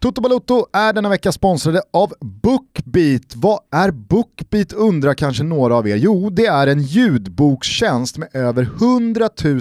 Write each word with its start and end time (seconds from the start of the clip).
Toto 0.00 0.20
Balotto 0.20 0.66
är 0.72 0.92
denna 0.92 1.08
vecka 1.08 1.32
sponsrade 1.32 1.82
av 1.92 2.12
Bookbeat. 2.20 3.36
Vad 3.36 3.60
är 3.72 3.90
Bookbeat 3.90 4.72
undrar 4.72 5.14
kanske 5.14 5.42
några 5.42 5.76
av 5.76 5.88
er. 5.88 5.96
Jo, 5.96 6.30
det 6.30 6.46
är 6.46 6.66
en 6.66 6.82
ljudbokstjänst 6.82 8.18
med 8.18 8.28
över 8.32 8.62
100 8.62 9.28
000 9.44 9.60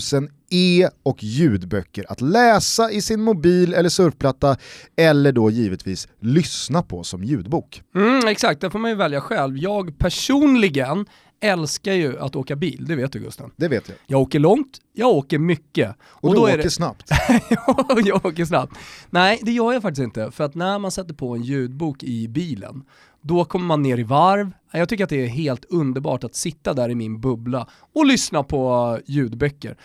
e 0.50 0.90
och 1.04 1.24
ljudböcker 1.24 2.06
att 2.10 2.22
läsa 2.22 2.92
i 2.92 3.02
sin 3.02 3.22
mobil 3.22 3.74
eller 3.74 3.90
surfplatta 3.90 4.58
eller 4.98 5.32
då 5.32 5.50
givetvis 5.50 6.08
lyssna 6.22 6.84
på 6.84 7.04
som 7.04 7.24
ljudbok. 7.24 7.82
Mm, 7.96 8.28
exakt, 8.28 8.62
det 8.62 8.70
får 8.70 8.80
man 8.80 8.92
ju 8.92 8.98
välja 8.98 9.22
själv. 9.22 9.58
Jag 9.58 9.98
personligen 9.98 11.06
älskar 11.40 11.94
ju 11.94 12.20
att 12.20 12.36
åka 12.36 12.56
bil, 12.56 12.86
det 12.88 12.96
vet 12.96 13.12
du 13.12 13.20
Gusten. 13.20 13.52
Det 13.56 13.68
vet 13.68 13.90
jag. 13.90 13.98
Jag 14.08 14.22
åker 14.22 14.40
långt, 14.40 14.82
jag 14.94 15.10
åker 15.10 15.40
mycket. 15.40 15.96
Och, 16.02 16.30
och 16.30 16.36
du 16.36 16.42
åker 16.42 16.58
det... 16.58 16.70
snabbt. 16.70 17.10
jag 18.06 18.26
åker 18.26 18.46
snabbt. 18.46 18.74
Nej, 19.10 19.40
det 19.44 19.52
gör 19.52 19.74
jag 19.74 19.82
faktiskt 19.82 20.04
inte. 20.04 20.32
För 20.32 20.44
att 20.44 20.56
när 20.56 20.80
man 20.80 20.92
sätter 20.92 21.14
på 21.14 21.36
en 21.36 21.44
ljudbok 21.44 22.04
i 22.04 22.28
bilen, 22.28 22.84
då 23.22 23.46
kommer 23.46 23.66
man 23.66 23.82
ner 23.82 23.98
i 23.98 24.04
varv. 24.04 24.52
Jag 24.72 24.90
tycker 24.90 25.04
att 25.04 25.10
det 25.10 25.24
är 25.24 25.28
helt 25.28 25.66
underbart 25.66 26.24
att 26.24 26.36
sitta 26.36 26.74
där 26.74 26.90
i 26.90 26.96
min 26.96 27.22
bubbla 27.22 27.68
och 27.94 28.06
lyssna 28.06 28.44
på 28.44 29.00
ljudböcker. 29.06 29.78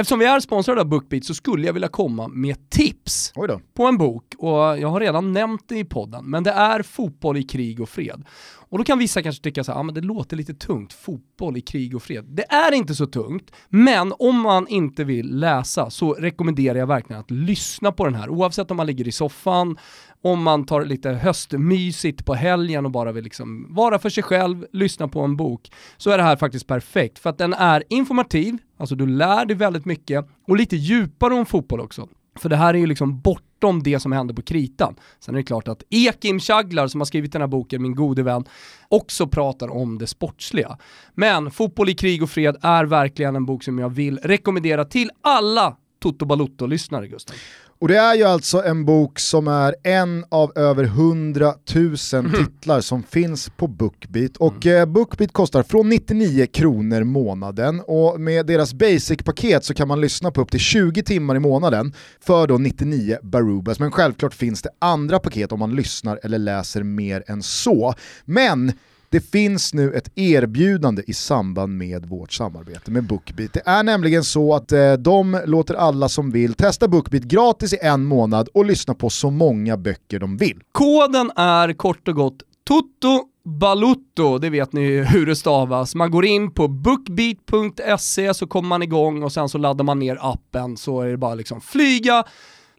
Eftersom 0.00 0.18
vi 0.18 0.24
är 0.24 0.40
sponsrade 0.40 0.80
av 0.80 0.86
Bookbeat 0.86 1.24
så 1.24 1.34
skulle 1.34 1.66
jag 1.66 1.72
vilja 1.72 1.88
komma 1.88 2.28
med 2.28 2.70
tips 2.70 3.32
på 3.74 3.86
en 3.86 3.98
bok 3.98 4.34
och 4.38 4.58
jag 4.58 4.88
har 4.88 5.00
redan 5.00 5.32
nämnt 5.32 5.68
det 5.68 5.78
i 5.78 5.84
podden, 5.84 6.30
men 6.30 6.42
det 6.42 6.50
är 6.50 6.82
Fotboll 6.82 7.36
i 7.36 7.42
krig 7.42 7.80
och 7.80 7.88
fred. 7.88 8.24
Och 8.70 8.78
då 8.78 8.84
kan 8.84 8.98
vissa 8.98 9.22
kanske 9.22 9.42
tycka 9.42 9.64
så 9.64 9.72
här, 9.72 9.78
ah, 9.80 9.82
men 9.82 9.94
det 9.94 10.00
låter 10.00 10.36
lite 10.36 10.54
tungt, 10.54 10.92
fotboll 10.92 11.56
i 11.56 11.60
krig 11.60 11.96
och 11.96 12.02
fred. 12.02 12.24
Det 12.28 12.52
är 12.52 12.72
inte 12.72 12.94
så 12.94 13.06
tungt, 13.06 13.50
men 13.68 14.12
om 14.18 14.40
man 14.40 14.68
inte 14.68 15.04
vill 15.04 15.38
läsa 15.38 15.90
så 15.90 16.12
rekommenderar 16.12 16.78
jag 16.78 16.86
verkligen 16.86 17.20
att 17.20 17.30
lyssna 17.30 17.92
på 17.92 18.04
den 18.04 18.14
här, 18.14 18.28
oavsett 18.28 18.70
om 18.70 18.76
man 18.76 18.86
ligger 18.86 19.08
i 19.08 19.12
soffan, 19.12 19.78
om 20.22 20.42
man 20.42 20.66
tar 20.66 20.84
lite 20.84 21.10
höstmysigt 21.10 22.24
på 22.24 22.34
helgen 22.34 22.84
och 22.84 22.90
bara 22.90 23.12
vill 23.12 23.24
liksom 23.24 23.66
vara 23.74 23.98
för 23.98 24.10
sig 24.10 24.22
själv, 24.22 24.66
lyssna 24.72 25.08
på 25.08 25.20
en 25.20 25.36
bok, 25.36 25.70
så 25.96 26.10
är 26.10 26.18
det 26.18 26.24
här 26.24 26.36
faktiskt 26.36 26.66
perfekt. 26.66 27.18
För 27.18 27.30
att 27.30 27.38
den 27.38 27.52
är 27.52 27.84
informativ, 27.88 28.58
alltså 28.76 28.94
du 28.94 29.06
lär 29.06 29.44
dig 29.44 29.56
väldigt 29.56 29.84
mycket, 29.84 30.28
och 30.48 30.56
lite 30.56 30.76
djupare 30.76 31.34
om 31.34 31.46
fotboll 31.46 31.80
också. 31.80 32.08
För 32.38 32.48
det 32.48 32.56
här 32.56 32.74
är 32.74 32.78
ju 32.78 32.86
liksom 32.86 33.20
bortom 33.20 33.82
det 33.82 34.00
som 34.00 34.12
händer 34.12 34.34
på 34.34 34.42
kritan. 34.42 34.96
Sen 35.20 35.34
är 35.34 35.38
det 35.38 35.44
klart 35.44 35.68
att 35.68 35.82
Ekim 35.90 36.40
Chaglar 36.40 36.86
som 36.86 37.00
har 37.00 37.06
skrivit 37.06 37.32
den 37.32 37.42
här 37.42 37.48
boken, 37.48 37.82
min 37.82 37.94
gode 37.94 38.22
vän, 38.22 38.44
också 38.88 39.26
pratar 39.26 39.68
om 39.68 39.98
det 39.98 40.06
sportsliga. 40.06 40.78
Men 41.14 41.50
Fotboll 41.50 41.88
i 41.88 41.94
krig 41.94 42.22
och 42.22 42.30
fred 42.30 42.56
är 42.62 42.84
verkligen 42.84 43.36
en 43.36 43.46
bok 43.46 43.64
som 43.64 43.78
jag 43.78 43.88
vill 43.88 44.18
rekommendera 44.18 44.84
till 44.84 45.10
alla 45.22 45.76
Toto 46.02 46.26
Balutto-lyssnare 46.26 47.08
Gustav. 47.08 47.36
Och 47.80 47.88
det 47.88 47.96
är 47.96 48.14
ju 48.14 48.24
alltså 48.24 48.62
en 48.62 48.84
bok 48.84 49.18
som 49.18 49.48
är 49.48 49.74
en 49.82 50.24
av 50.28 50.52
över 50.56 50.84
100 50.84 51.54
000 51.74 51.96
mm. 52.12 52.32
titlar 52.32 52.80
som 52.80 53.02
finns 53.02 53.50
på 53.56 53.66
Bookbeat. 53.68 54.36
Och 54.36 54.66
mm. 54.66 54.80
eh, 54.80 54.86
Bookbeat 54.86 55.32
kostar 55.32 55.62
från 55.62 55.88
99 55.88 56.46
kronor 56.46 57.04
månaden 57.04 57.80
och 57.80 58.20
med 58.20 58.46
deras 58.46 58.74
basic-paket 58.74 59.64
så 59.64 59.74
kan 59.74 59.88
man 59.88 60.00
lyssna 60.00 60.30
på 60.30 60.40
upp 60.40 60.50
till 60.50 60.60
20 60.60 61.02
timmar 61.02 61.36
i 61.36 61.38
månaden 61.38 61.94
för 62.20 62.46
då 62.46 62.58
99 62.58 63.18
Barubas. 63.22 63.78
Men 63.78 63.90
självklart 63.90 64.34
finns 64.34 64.62
det 64.62 64.70
andra 64.78 65.18
paket 65.18 65.52
om 65.52 65.58
man 65.58 65.74
lyssnar 65.74 66.20
eller 66.22 66.38
läser 66.38 66.82
mer 66.82 67.24
än 67.26 67.42
så. 67.42 67.94
Men 68.24 68.72
det 69.10 69.20
finns 69.20 69.74
nu 69.74 69.92
ett 69.92 70.10
erbjudande 70.14 71.02
i 71.06 71.14
samband 71.14 71.76
med 71.76 72.06
vårt 72.06 72.32
samarbete 72.32 72.90
med 72.90 73.04
Bookbeat. 73.04 73.52
Det 73.52 73.62
är 73.66 73.82
nämligen 73.82 74.24
så 74.24 74.54
att 74.54 74.72
eh, 74.72 74.92
de 74.92 75.40
låter 75.46 75.74
alla 75.74 76.08
som 76.08 76.30
vill 76.30 76.54
testa 76.54 76.88
Bookbeat 76.88 77.24
gratis 77.24 77.72
i 77.72 77.78
en 77.82 78.04
månad 78.04 78.48
och 78.54 78.64
lyssna 78.64 78.94
på 78.94 79.10
så 79.10 79.30
många 79.30 79.76
böcker 79.76 80.18
de 80.18 80.36
vill. 80.36 80.60
Koden 80.72 81.30
är 81.36 81.72
kort 81.72 82.08
och 82.08 82.14
gott 82.14 82.42
TOTO 82.64 83.26
Balutto, 83.44 84.38
det 84.38 84.50
vet 84.50 84.72
ni 84.72 85.04
hur 85.04 85.26
det 85.26 85.36
stavas. 85.36 85.94
Man 85.94 86.10
går 86.10 86.24
in 86.24 86.54
på 86.54 86.68
bookbeat.se 86.68 88.34
så 88.34 88.46
kommer 88.46 88.68
man 88.68 88.82
igång 88.82 89.22
och 89.22 89.32
sen 89.32 89.48
så 89.48 89.58
laddar 89.58 89.84
man 89.84 89.98
ner 89.98 90.18
appen 90.20 90.76
så 90.76 91.00
är 91.00 91.08
det 91.08 91.16
bara 91.16 91.34
liksom 91.34 91.60
flyga, 91.60 92.24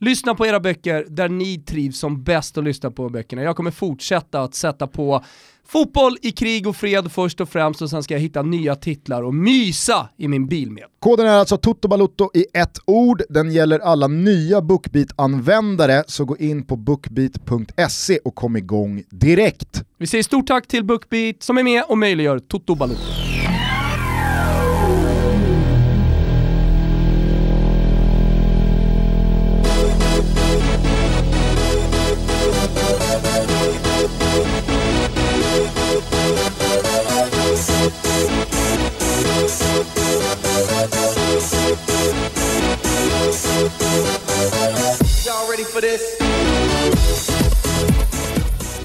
lyssna 0.01 0.35
på 0.35 0.45
era 0.45 0.59
böcker 0.59 1.05
där 1.09 1.29
ni 1.29 1.57
trivs 1.57 1.99
som 1.99 2.23
bäst 2.23 2.57
att 2.57 2.63
lyssna 2.63 2.91
på 2.91 3.09
böckerna. 3.09 3.41
Jag 3.41 3.55
kommer 3.55 3.71
fortsätta 3.71 4.41
att 4.41 4.55
sätta 4.55 4.87
på 4.87 5.23
Fotboll 5.67 6.17
i 6.21 6.31
krig 6.31 6.67
och 6.67 6.75
fred 6.75 7.11
först 7.11 7.41
och 7.41 7.49
främst 7.49 7.81
och 7.81 7.89
sen 7.89 8.03
ska 8.03 8.13
jag 8.13 8.21
hitta 8.21 8.41
nya 8.41 8.75
titlar 8.75 9.23
och 9.23 9.35
mysa 9.35 10.09
i 10.17 10.27
min 10.27 10.47
bil 10.47 10.71
med. 10.71 10.83
Koden 10.99 11.25
är 11.25 11.31
alltså 11.31 11.57
Toto 11.57 12.29
i 12.33 12.45
ett 12.53 12.77
ord. 12.85 13.21
Den 13.29 13.51
gäller 13.51 13.79
alla 13.79 14.07
nya 14.07 14.61
Bookbeat-användare, 14.61 16.03
så 16.07 16.25
gå 16.25 16.37
in 16.37 16.63
på 16.63 16.75
bookbeat.se 16.75 18.17
och 18.17 18.35
kom 18.35 18.55
igång 18.55 19.03
direkt. 19.09 19.83
Vi 19.97 20.07
säger 20.07 20.23
stort 20.23 20.47
tack 20.47 20.67
till 20.67 20.85
Bookbeat 20.85 21.43
som 21.43 21.57
är 21.57 21.63
med 21.63 21.83
och 21.87 21.97
möjliggör 21.97 22.39
Toto 22.39 22.75
Balutto. 22.75 23.30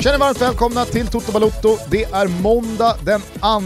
Känner 0.01 0.19
varmt 0.19 0.41
välkomna 0.41 0.85
till 0.85 1.07
Toto 1.07 1.33
Balotto. 1.33 1.79
Det 1.91 2.05
är 2.05 2.43
måndag 2.43 2.97
den 3.05 3.21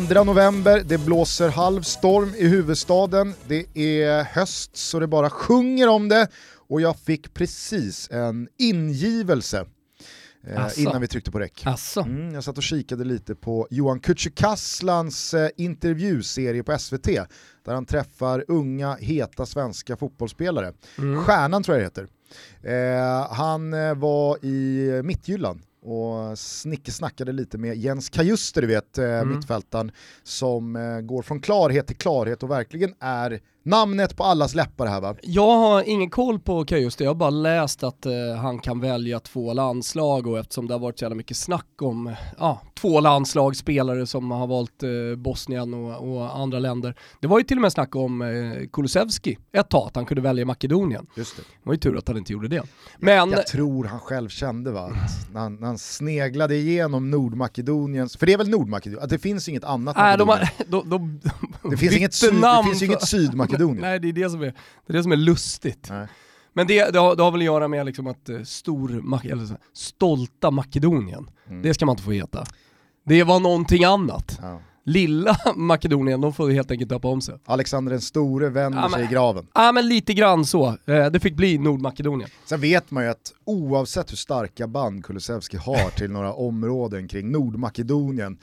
2 0.09 0.25
november, 0.25 0.83
det 0.87 0.99
blåser 0.99 1.49
halv 1.49 1.83
storm 1.83 2.35
i 2.37 2.47
huvudstaden, 2.47 3.35
det 3.49 3.67
är 3.75 4.25
höst 4.25 4.77
så 4.77 5.01
det 5.01 5.07
bara 5.07 5.31
sjunger 5.31 5.89
om 5.89 6.09
det. 6.09 6.29
Och 6.69 6.81
jag 6.81 6.99
fick 6.99 7.35
precis 7.35 8.11
en 8.11 8.49
ingivelse 8.59 9.67
eh, 10.47 10.69
innan 10.77 11.01
vi 11.01 11.09
tryckte 11.09 11.31
på 11.31 11.39
räck. 11.39 11.63
Mm, 12.01 12.35
jag 12.35 12.45
satt 12.45 12.57
och 12.57 12.63
kikade 12.63 13.05
lite 13.05 13.35
på 13.35 13.67
Johan 13.71 14.01
Kücükaslans 14.01 15.39
eh, 15.39 15.51
intervjuserie 15.57 16.63
på 16.63 16.79
SVT 16.79 17.07
där 17.65 17.75
han 17.75 17.87
träffar 17.87 18.45
unga, 18.49 18.95
heta 18.95 19.47
svenska 19.47 19.97
fotbollsspelare. 19.97 20.73
Mm. 20.99 21.25
Stjärnan 21.25 21.63
tror 21.63 21.79
jag 21.79 21.81
det 21.81 21.85
heter. 21.85 22.09
Eh, 22.63 23.33
han 23.33 23.75
eh, 23.75 23.95
var 23.95 24.45
i 24.45 25.01
Mittjylland 25.05 25.61
och 25.83 26.39
Snicke 26.39 26.93
snackade 26.93 27.33
lite 27.33 27.59
med 27.59 27.77
Jens 27.77 28.09
Kajuster, 28.09 28.61
du 28.61 28.67
vet, 28.67 28.99
eh, 28.99 29.05
mm. 29.05 29.37
mittfältaren, 29.37 29.93
som 30.23 30.77
eh, 30.77 31.01
går 31.01 31.23
från 31.23 31.41
klarhet 31.41 31.87
till 31.87 31.97
klarhet 31.97 32.43
och 32.43 32.51
verkligen 32.51 32.95
är 33.01 33.41
namnet 33.63 34.17
på 34.17 34.25
allas 34.25 34.55
läppar 34.55 34.87
här 34.87 35.01
va? 35.01 35.17
Jag 35.23 35.57
har 35.57 35.83
ingen 35.89 36.11
koll 36.11 36.39
på 36.39 36.65
Kajuste, 36.65 37.05
jag 37.05 37.11
har 37.11 37.15
bara 37.15 37.31
läst 37.31 37.83
att 37.83 38.07
eh, 38.07 38.13
han 38.41 38.59
kan 38.59 38.81
välja 38.81 39.21
två 39.21 39.53
landslag 39.53 40.27
och 40.27 40.39
eftersom 40.39 40.67
det 40.67 40.75
har 40.75 40.79
varit 40.79 40.99
så 40.99 41.05
jävla 41.05 41.17
mycket 41.17 41.37
snack 41.37 41.83
om 41.83 42.15
ja, 42.39 42.61
två 42.81 43.01
landslagsspelare 43.01 44.07
som 44.07 44.31
har 44.31 44.47
valt 44.47 44.83
eh, 44.83 44.91
Bosnien 45.17 45.75
och, 45.75 46.13
och, 46.13 46.39
andra 46.39 46.59
länder. 46.59 46.95
Det 47.21 47.27
var 47.27 47.39
ju 47.39 47.45
till 47.45 47.59
och 47.59 47.63
med 47.63 47.73
snack 47.73 47.97
om 47.97 48.23
eh, 48.23 48.69
Kulusevski 48.73 49.39
ett 49.53 49.69
tag, 49.69 49.87
att 49.87 49.97
han 49.97 50.07
kunde 50.07 50.21
välja 50.21 50.45
Makedonien. 50.45 51.07
Just 51.17 51.37
det. 51.37 51.43
det 51.43 51.49
var 51.63 51.75
ju 51.75 51.79
tur 51.79 51.99
att 51.99 52.09
han 52.09 52.17
inte 52.17 52.33
gjorde 52.33 52.49
det. 52.49 52.63
Men... 52.99 53.31
Jag 53.31 53.47
tror 53.47 53.85
han 53.85 54.01
själv 54.01 54.29
kände 54.29 54.71
va, 54.71 54.93
när 55.33 55.41
han, 55.41 55.55
när 55.55 55.67
han 55.67 55.79
sneglade 55.79 56.57
igenom 56.57 57.11
Nordmakedoniens, 57.11 58.17
för 58.17 58.27
det 58.27 58.33
är 58.33 58.39
väl 58.39 58.49
Nordmakedonien, 58.49 59.05
att 59.05 59.11
det 59.11 59.19
finns 59.19 59.49
inget 59.49 59.65
annat 59.65 59.97
Nej, 59.97 60.19
de 60.19 60.29
har, 60.29 60.49
de, 60.69 60.91
de, 60.91 61.21
det, 61.71 61.77
finns 61.77 61.97
inget 61.97 62.15
syd, 62.15 62.35
det 62.35 62.63
finns 62.65 62.83
ju 62.83 62.87
inget 62.87 63.09
Sydmakedonien. 63.09 63.81
Nej, 63.81 63.99
det 64.01 64.09
är 64.09 64.13
det 64.13 64.31
som 64.31 64.43
är, 64.43 64.55
det 64.87 64.93
är, 64.93 64.93
det 64.93 65.03
som 65.03 65.13
är 65.13 65.17
lustigt. 65.17 65.87
Nej. 65.91 66.07
Men 66.53 66.67
det, 66.67 66.91
det, 66.93 66.99
har, 66.99 67.17
det 67.17 67.23
har 67.23 67.31
väl 67.31 67.41
att 67.41 67.45
göra 67.45 67.69
med 67.69 67.87
liksom 67.87 68.07
att 68.07 68.29
uh, 68.31 68.43
stor, 68.43 68.91
eller 69.25 69.57
stolta 69.73 70.51
Makedonien, 70.51 71.31
mm. 71.49 71.63
det 71.63 71.75
ska 71.75 71.87
man 71.87 71.93
inte 71.93 72.03
få 72.03 72.11
heta. 72.11 72.47
Det 73.11 73.25
var 73.25 73.41
någonting 73.41 73.85
annat. 73.85 74.39
Ja. 74.43 74.61
Lilla 74.85 75.37
Makedonien, 75.57 76.21
de 76.21 76.33
får 76.33 76.51
helt 76.51 76.71
enkelt 76.71 76.91
döpa 76.91 77.09
om 77.09 77.21
sig. 77.21 77.35
Alexander 77.45 77.91
den 77.93 78.01
store 78.01 78.49
vänder 78.49 78.79
ja, 78.79 78.89
men, 78.89 78.91
sig 78.91 79.05
i 79.05 79.07
graven. 79.07 79.47
Ja 79.55 79.73
men 79.73 79.89
lite 79.89 80.15
grann 80.15 80.45
så. 80.45 80.67
Eh, 80.87 81.07
det 81.07 81.21
fick 81.21 81.35
bli 81.35 81.59
Nordmakedonien. 81.59 82.31
Sen 82.45 82.61
vet 82.61 82.91
man 82.91 83.05
ju 83.05 83.11
att 83.11 83.33
oavsett 83.45 84.13
hur 84.13 84.17
starka 84.17 84.67
band 84.67 85.05
Kulusevski 85.05 85.57
har 85.57 85.91
till 85.91 86.11
några 86.11 86.33
områden 86.33 87.09
kring 87.09 87.31
Nordmakedonien, 87.31 88.39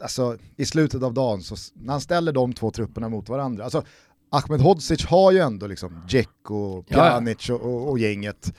alltså 0.00 0.36
i 0.56 0.64
slutet 0.64 1.02
av 1.02 1.14
dagen, 1.14 1.42
så 1.42 1.56
när 1.74 1.92
han 1.92 2.00
ställer 2.00 2.32
de 2.32 2.52
två 2.52 2.70
trupperna 2.70 3.08
mot 3.08 3.28
varandra, 3.28 3.64
alltså 3.64 3.84
Ahmed 4.30 4.60
Hodzic 4.60 5.06
har 5.06 5.32
ju 5.32 5.38
ändå 5.38 5.66
liksom 5.66 6.02
Dzeko, 6.08 6.82
Pjanic 6.82 7.50
och, 7.50 7.60
och, 7.60 7.90
och 7.90 7.98
gänget. 7.98 8.54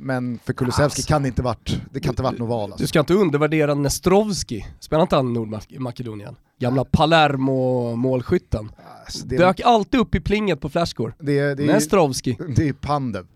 Men 0.00 0.38
för 0.38 0.52
Kulusevski 0.52 0.82
alltså, 0.82 1.08
kan 1.08 1.22
det 1.22 1.28
inte 1.28 1.42
varit, 1.42 1.80
det 1.92 2.00
kan 2.00 2.12
inte 2.12 2.22
varit 2.22 2.38
något 2.38 2.48
val. 2.48 2.72
Alltså. 2.72 2.82
Du 2.82 2.86
ska 2.86 3.00
inte 3.00 3.14
undervärdera 3.14 3.74
Nestrovski, 3.74 4.66
spelar 4.80 5.02
inte 5.02 5.16
han 5.16 5.32
Nordmakedonien? 5.32 6.36
Gamla 6.58 6.84
Palermo-målskytten. 6.84 8.70
Alltså, 9.04 9.26
det 9.26 9.36
Dök 9.36 9.60
alltid 9.60 10.00
upp 10.00 10.14
i 10.14 10.20
plinget 10.20 10.60
på 10.60 10.68
flashscore. 10.68 11.12
Det, 11.18 11.54
det, 11.54 11.66
Nestrovski. 11.66 12.38
Det 12.56 12.68
är 12.68 12.72
Pandev. 12.72 13.26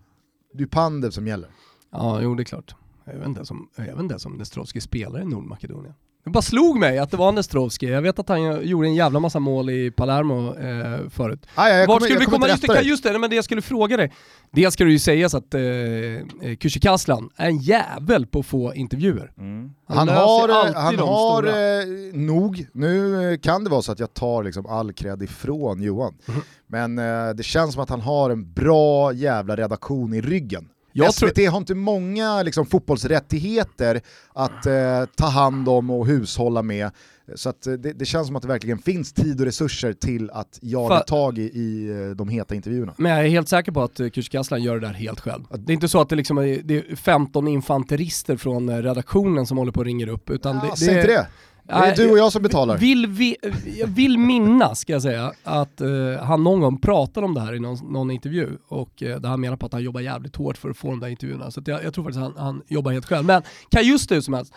Det 0.53 0.63
är 0.63 0.67
Pandev 0.67 1.09
som 1.09 1.27
gäller. 1.27 1.49
Ja, 1.91 2.21
jo 2.21 2.35
det 2.35 2.43
är 2.43 2.45
klart. 2.45 2.75
Jag 3.05 3.13
vet 3.13 3.27
inte 3.27 3.37
ens 3.37 3.51
om, 3.51 3.69
jag 3.75 3.83
vet 3.83 3.99
inte 3.99 4.13
ens 4.13 4.25
om 4.25 4.33
Nestrovski 4.33 4.81
spelar 4.81 5.21
i 5.21 5.25
Nordmakedonien. 5.25 5.93
Det 6.23 6.29
bara 6.29 6.41
slog 6.41 6.79
mig 6.79 6.97
att 6.97 7.11
det 7.11 7.17
var 7.17 7.31
Nestrovski. 7.31 7.89
Jag 7.89 8.01
vet 8.01 8.19
att 8.19 8.29
han 8.29 8.67
gjorde 8.67 8.87
en 8.87 8.95
jävla 8.95 9.19
massa 9.19 9.39
mål 9.39 9.69
i 9.69 9.91
Palermo 9.91 10.57
eh, 10.57 11.09
förut. 11.09 11.45
Ah, 11.55 11.69
ja, 11.69 11.85
Vart 11.87 12.03
skulle 12.03 12.19
vi 12.19 12.25
komma? 12.25 12.47
Just 12.47 12.67
det, 12.67 12.81
just 12.81 13.03
det, 13.03 13.19
men 13.19 13.29
det 13.29 13.35
jag 13.35 13.45
skulle 13.45 13.61
fråga 13.61 13.97
dig. 13.97 14.11
Dels 14.51 14.73
ska 14.73 14.83
det 14.83 14.91
ju 14.91 14.99
sägas 14.99 15.33
att 15.33 15.53
eh, 15.53 15.61
eh 15.61 16.21
Kücükaslan 16.41 17.29
är 17.35 17.47
en 17.47 17.57
jävel 17.57 18.25
på 18.25 18.39
att 18.39 18.45
få 18.45 18.73
intervjuer. 18.73 19.31
Mm. 19.37 19.73
Han, 19.87 20.09
har, 20.09 20.73
han 20.73 20.99
har 20.99 21.43
eh, 21.43 21.85
nog, 22.13 22.65
nu 22.73 23.23
eh, 23.31 23.37
kan 23.39 23.63
det 23.63 23.69
vara 23.69 23.81
så 23.81 23.91
att 23.91 23.99
jag 23.99 24.13
tar 24.13 24.43
liksom 24.43 24.65
all 24.65 24.93
cred 24.93 25.23
ifrån 25.23 25.81
Johan, 25.81 26.15
mm. 26.27 26.41
men 26.67 26.99
eh, 26.99 27.33
det 27.35 27.43
känns 27.43 27.73
som 27.73 27.83
att 27.83 27.89
han 27.89 28.01
har 28.01 28.29
en 28.29 28.53
bra 28.53 29.13
jävla 29.13 29.55
redaktion 29.55 30.13
i 30.13 30.21
ryggen. 30.21 30.69
Jag 30.93 31.13
SVT 31.13 31.35
tror... 31.35 31.49
har 31.49 31.57
inte 31.57 31.75
många 31.75 32.43
liksom, 32.43 32.65
fotbollsrättigheter 32.65 34.01
att 34.33 34.65
eh, 34.65 35.05
ta 35.15 35.25
hand 35.25 35.69
om 35.69 35.89
och 35.89 36.07
hushålla 36.07 36.61
med. 36.61 36.91
Så 37.35 37.49
att, 37.49 37.67
eh, 37.67 37.73
det, 37.73 37.93
det, 37.93 38.05
känns 38.05 38.27
som 38.27 38.35
att 38.35 38.41
det 38.41 38.47
verkligen 38.47 38.77
finns 38.77 39.13
tid 39.13 39.39
och 39.39 39.45
resurser 39.45 39.93
till 39.93 40.29
att 40.29 40.59
jaga 40.61 40.97
För... 40.97 41.03
tag 41.03 41.37
i, 41.37 41.41
i 41.41 41.89
eh, 41.89 42.09
de 42.09 42.29
heta 42.29 42.55
intervjuerna. 42.55 42.93
Men 42.97 43.11
jag 43.11 43.25
är 43.25 43.29
helt 43.29 43.49
säker 43.49 43.71
på 43.71 43.81
att 43.81 43.99
eh, 43.99 44.05
Kücükaslan 44.05 44.57
gör 44.57 44.79
det 44.79 44.87
där 44.87 44.93
helt 44.93 45.19
själv. 45.19 45.43
Det 45.57 45.71
är 45.71 45.73
inte 45.73 45.87
så 45.87 46.01
att 46.01 46.09
det, 46.09 46.15
liksom 46.15 46.37
är, 46.37 46.61
det 46.63 46.77
är 46.77 46.95
15 46.95 47.47
infanterister 47.47 48.37
från 48.37 48.83
redaktionen 48.83 49.45
som 49.45 49.57
håller 49.57 49.71
på 49.71 49.79
och 49.79 49.85
ringer 49.85 50.07
upp. 50.07 50.29
Utan 50.29 50.55
ja, 50.55 50.75
det, 50.79 50.85
det, 50.85 50.95
inte 50.95 51.07
det. 51.07 51.27
Det 51.65 51.73
är 51.73 51.95
du 51.95 52.11
och 52.11 52.17
jag 52.17 52.31
som 52.31 52.43
betalar. 52.43 52.77
Vill 52.77 53.07
vi, 53.07 53.35
jag 53.79 53.87
vill 53.87 54.17
minnas, 54.17 54.79
ska 54.79 54.93
jag 54.93 55.01
säga, 55.01 55.31
att 55.43 55.81
uh, 55.81 56.17
han 56.17 56.43
någon 56.43 56.59
gång 56.59 56.77
pratade 56.77 57.25
om 57.25 57.33
det 57.33 57.41
här 57.41 57.55
i 57.55 57.59
någon, 57.59 57.77
någon 57.93 58.11
intervju 58.11 58.49
och 58.67 59.01
uh, 59.01 59.15
där 59.15 59.29
han 59.29 59.41
menar 59.41 59.57
på 59.57 59.65
att 59.65 59.73
han 59.73 59.83
jobbar 59.83 60.01
jävligt 60.01 60.35
hårt 60.35 60.57
för 60.57 60.69
att 60.69 60.77
få 60.77 60.89
de 60.89 60.99
där 60.99 61.07
intervjuerna. 61.07 61.51
Så 61.51 61.61
jag, 61.65 61.83
jag, 61.83 61.93
tror 61.93 62.03
faktiskt 62.03 62.23
att 62.23 62.37
han, 62.37 62.45
han 62.45 62.61
jobbar 62.67 62.91
helt 62.91 63.05
själv. 63.05 63.25
Men 63.25 63.41
kan 63.69 63.83
just 63.83 64.09
det 64.09 64.21
som 64.21 64.33
helst, 64.33 64.53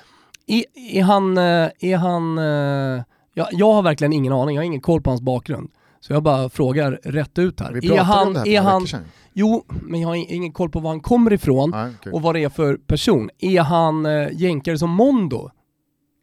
är, 0.46 0.64
är 0.92 1.02
han, 1.02 1.38
uh, 1.38 1.68
är 1.80 1.96
han 1.96 2.38
uh, 2.38 3.02
jag, 3.34 3.48
jag 3.52 3.72
har 3.72 3.82
verkligen 3.82 4.12
ingen 4.12 4.32
aning, 4.32 4.56
jag 4.56 4.62
har 4.62 4.66
ingen 4.66 4.80
koll 4.80 5.02
på 5.02 5.10
hans 5.10 5.20
bakgrund. 5.20 5.70
Så 6.00 6.12
jag 6.12 6.22
bara 6.22 6.48
frågar 6.48 7.00
rätt 7.02 7.38
ut 7.38 7.60
här. 7.60 7.72
Vi 7.72 7.96
är 7.96 8.02
han, 8.02 8.26
om 8.26 8.34
det 8.34 8.40
här 8.40 8.46
är 8.46 8.60
han, 8.60 8.86
sedan. 8.86 9.00
Jo, 9.32 9.64
men 9.82 10.00
jag 10.00 10.08
har 10.08 10.14
ingen 10.14 10.52
koll 10.52 10.70
på 10.70 10.80
var 10.80 10.90
han 10.90 11.00
kommer 11.00 11.32
ifrån 11.32 11.74
ah, 11.74 11.88
okay. 11.88 12.12
och 12.12 12.22
vad 12.22 12.34
det 12.34 12.44
är 12.44 12.48
för 12.48 12.76
person. 12.76 13.30
Är 13.38 13.60
han 13.60 14.06
uh, 14.06 14.28
jänkare 14.32 14.78
som 14.78 14.90
Mondo? 14.90 15.50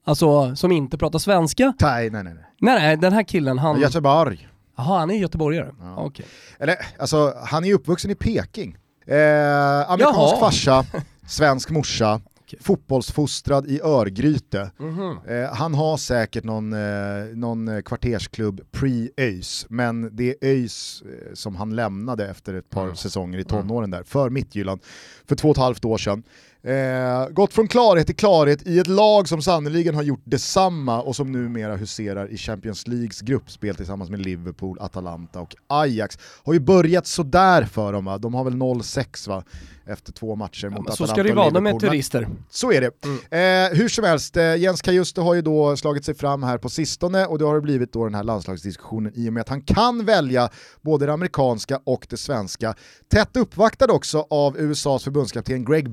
Alltså 0.03 0.55
som 0.55 0.71
inte 0.71 0.97
pratar 0.97 1.19
svenska? 1.19 1.73
Nej, 1.81 2.09
nej, 2.09 2.23
nej. 2.23 2.33
Nej, 2.59 2.79
nej, 2.79 2.97
den 2.97 3.13
här 3.13 3.23
killen 3.23 3.57
han... 3.59 3.81
Göteborg. 3.81 4.47
Jaha, 4.77 4.99
han 4.99 5.11
är 5.11 5.15
göteborgare? 5.15 5.71
Ja. 5.79 6.03
Okay. 6.03 6.25
Eller, 6.59 6.75
alltså 6.99 7.33
han 7.45 7.63
är 7.63 7.67
ju 7.67 7.73
uppvuxen 7.73 8.11
i 8.11 8.15
Peking. 8.15 8.77
Eh, 9.05 9.91
amerikansk 9.91 10.19
Jaha. 10.19 10.39
farsa, 10.39 10.85
svensk 11.27 11.69
morsa, 11.69 12.21
okay. 12.41 12.59
fotbollsfostrad 12.61 13.67
i 13.67 13.81
Örgryte. 13.83 14.71
Mm 14.79 14.99
-hmm. 14.99 15.43
eh, 15.43 15.53
han 15.53 15.73
har 15.73 15.97
säkert 15.97 16.43
någon, 16.43 16.73
eh, 16.73 17.25
någon 17.33 17.83
kvartersklubb 17.83 18.61
pre-ÖIS, 18.71 19.65
men 19.69 20.15
det 20.15 20.29
är 20.29 20.35
ÖIS 20.41 21.03
eh, 21.05 21.33
som 21.33 21.55
han 21.55 21.75
lämnade 21.75 22.29
efter 22.29 22.53
ett 22.53 22.69
par 22.69 22.83
mm. 22.83 22.95
säsonger 22.95 23.39
i 23.39 23.43
tonåren 23.43 23.91
där, 23.91 24.03
för 24.03 24.29
Midtjylland, 24.29 24.81
för 25.27 25.35
två 25.35 25.49
och 25.49 25.55
ett 25.55 25.61
halvt 25.61 25.85
år 25.85 25.97
sedan. 25.97 26.23
Eh, 26.67 27.29
gått 27.29 27.53
från 27.53 27.67
klarhet 27.67 28.05
till 28.07 28.15
klarhet 28.15 28.67
i 28.67 28.79
ett 28.79 28.87
lag 28.87 29.27
som 29.27 29.41
sannoliken 29.41 29.95
har 29.95 30.03
gjort 30.03 30.21
detsamma 30.23 31.01
och 31.01 31.15
som 31.15 31.31
numera 31.31 31.75
huserar 31.75 32.31
i 32.31 32.37
Champions 32.37 32.87
Leagues 32.87 33.21
gruppspel 33.21 33.75
tillsammans 33.75 34.09
med 34.09 34.19
Liverpool, 34.19 34.77
Atalanta 34.79 35.41
och 35.41 35.55
Ajax. 35.67 36.17
Har 36.43 36.53
ju 36.53 36.59
börjat 36.59 37.07
sådär 37.07 37.63
för 37.63 37.93
dem 37.93 38.05
va, 38.05 38.17
de 38.17 38.33
har 38.33 38.43
väl 38.43 38.53
0-6 38.53 39.29
va, 39.29 39.43
efter 39.85 40.13
två 40.13 40.35
matcher 40.35 40.63
ja, 40.63 40.69
mot 40.69 40.79
Atalanta 40.79 40.95
Så 40.95 41.07
ska 41.07 41.23
det 41.23 41.33
vara, 41.33 41.49
de 41.49 41.67
är 41.67 41.79
turister. 41.79 42.27
Så 42.49 42.71
är 42.71 42.81
det. 42.81 43.05
Mm. 43.05 43.71
Eh, 43.71 43.77
hur 43.77 43.89
som 43.89 44.03
helst, 44.03 44.37
eh, 44.37 44.55
Jens 44.55 44.81
Kajuste 44.81 45.21
har 45.21 45.33
ju 45.33 45.41
då 45.41 45.77
slagit 45.77 46.05
sig 46.05 46.15
fram 46.15 46.43
här 46.43 46.57
på 46.57 46.69
sistone 46.69 47.25
och 47.25 47.39
det 47.39 47.45
har 47.45 47.61
blivit 47.61 47.93
då 47.93 48.03
den 48.03 48.15
här 48.15 48.23
landslagsdiskussionen 48.23 49.11
i 49.15 49.29
och 49.29 49.33
med 49.33 49.41
att 49.41 49.49
han 49.49 49.61
kan 49.61 50.05
välja 50.05 50.49
både 50.81 51.05
det 51.05 51.13
amerikanska 51.13 51.79
och 51.83 52.07
det 52.09 52.17
svenska. 52.17 52.75
Tätt 53.11 53.37
uppvaktad 53.37 53.91
också 53.91 54.27
av 54.29 54.57
USAs 54.57 55.03
förbundskapten 55.03 55.65
Greg 55.65 55.91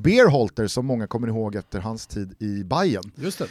Beerholter 0.61 0.67
som 0.69 0.87
många 0.87 1.07
kommer 1.07 1.29
ihåg 1.29 1.55
efter 1.55 1.81
hans 1.81 2.07
tid 2.07 2.35
i 2.39 2.65
Bayern. 2.65 3.11
Just 3.15 3.41
eh, 3.41 3.49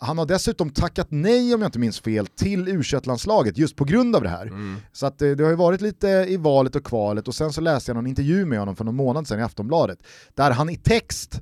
han 0.00 0.18
har 0.18 0.26
dessutom 0.26 0.70
tackat 0.70 1.06
nej, 1.10 1.54
om 1.54 1.60
jag 1.60 1.68
inte 1.68 1.78
minns 1.78 2.00
fel, 2.00 2.26
till 2.26 2.68
u 2.68 2.82
landslaget 3.04 3.58
just 3.58 3.76
på 3.76 3.84
grund 3.84 4.16
av 4.16 4.22
det 4.22 4.28
här. 4.28 4.46
Mm. 4.46 4.76
Så 4.92 5.06
att, 5.06 5.22
eh, 5.22 5.30
det 5.30 5.44
har 5.44 5.50
ju 5.50 5.56
varit 5.56 5.80
lite 5.80 6.08
i 6.28 6.36
valet 6.36 6.76
och 6.76 6.84
kvalet 6.84 7.28
och 7.28 7.34
sen 7.34 7.52
så 7.52 7.60
läste 7.60 7.90
jag 7.90 7.96
någon 7.96 8.06
intervju 8.06 8.44
med 8.44 8.58
honom 8.58 8.76
för 8.76 8.84
någon 8.84 8.96
månad 8.96 9.28
sedan 9.28 9.40
i 9.40 9.42
Aftonbladet, 9.42 9.98
där 10.34 10.50
han 10.50 10.70
i 10.70 10.76
text 10.76 11.40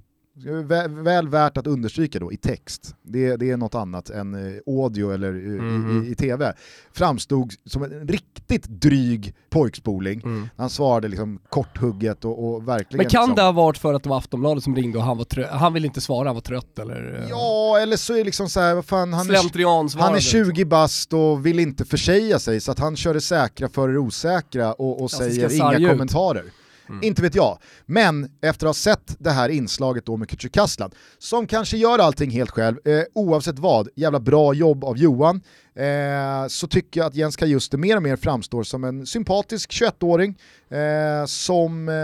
Väl 0.89 1.29
värt 1.29 1.57
att 1.57 1.67
understryka 1.67 2.19
då 2.19 2.33
i 2.33 2.37
text, 2.37 2.95
det, 3.03 3.37
det 3.37 3.51
är 3.51 3.57
något 3.57 3.75
annat 3.75 4.11
än 4.11 4.35
eh, 4.35 4.61
audio 4.67 5.13
eller 5.13 5.29
mm. 5.29 6.05
i, 6.05 6.11
i, 6.11 6.15
tv, 6.15 6.53
framstod 6.93 7.53
som 7.65 7.83
en 7.83 8.09
riktigt 8.09 8.69
dryg 8.69 9.35
pojkspoling. 9.51 10.21
Mm. 10.25 10.49
Han 10.57 10.71
svarade 10.71 11.09
liksom 11.09 11.41
korthugget 11.49 12.25
och, 12.25 12.49
och 12.49 12.69
verkligen... 12.69 12.97
Men 12.97 13.11
kan 13.11 13.23
liksom... 13.23 13.35
det 13.35 13.43
ha 13.43 13.53
varit 13.53 13.79
för 13.79 13.95
att 13.95 14.03
det 14.03 14.09
var 14.09 14.19
Aftonbladet 14.19 14.65
som 14.65 14.77
ringde 14.77 14.99
och 14.99 15.05
han 15.05 15.19
var 15.19 15.25
trött, 15.25 15.51
han 15.51 15.73
ville 15.73 15.87
inte 15.87 16.01
svara, 16.01 16.29
han 16.29 16.35
var 16.35 16.43
trött 16.43 16.79
eller? 16.79 17.27
Ja, 17.31 17.79
eller 17.79 17.97
så 17.97 18.13
är 18.13 18.19
det 18.19 18.25
liksom 18.25 18.49
så 18.49 18.61
här, 18.61 18.75
vad 18.75 18.85
fan, 18.85 19.13
han, 19.13 19.31
är, 19.31 20.01
han 20.01 20.15
är 20.15 20.21
20 20.21 20.45
liksom. 20.45 20.69
bast 20.69 21.13
och 21.13 21.47
vill 21.47 21.59
inte 21.59 21.85
försäga 21.85 22.39
sig 22.39 22.61
så 22.61 22.73
att 22.73 22.79
han 22.79 22.97
kör 22.97 23.15
det 23.15 23.21
säkra 23.21 23.69
för 23.69 23.89
det 23.89 23.99
osäkra 23.99 24.73
och, 24.73 25.03
och 25.03 25.11
säger 25.11 25.79
inga 25.79 25.91
kommentarer. 25.91 26.45
Mm. 26.91 27.05
Inte 27.05 27.23
vet 27.23 27.35
jag. 27.35 27.59
Men 27.87 28.31
efter 28.43 28.67
att 28.67 28.69
ha 28.69 28.75
sett 28.75 29.17
det 29.19 29.31
här 29.31 29.49
inslaget 29.49 30.07
då 30.07 30.17
med 30.17 30.29
Kücükaslan, 30.29 30.91
som 31.19 31.47
kanske 31.47 31.77
gör 31.77 31.99
allting 31.99 32.31
helt 32.31 32.51
själv, 32.51 32.77
eh, 32.85 33.03
oavsett 33.15 33.59
vad, 33.59 33.89
jävla 33.97 34.21
bra 34.21 34.55
jobb 34.55 34.85
av 34.85 34.99
Johan, 34.99 35.41
eh, 35.75 36.49
så 36.49 36.67
tycker 36.67 37.01
jag 37.01 37.07
att 37.07 37.15
Jens 37.15 37.37
Kajuste 37.37 37.77
mer 37.77 37.97
och 37.97 38.03
mer 38.03 38.17
framstår 38.17 38.63
som 38.63 38.85
en 38.85 39.07
sympatisk 39.07 39.71
21-åring 39.71 40.39
eh, 40.69 41.27
som 41.27 41.89
eh, 41.89 41.95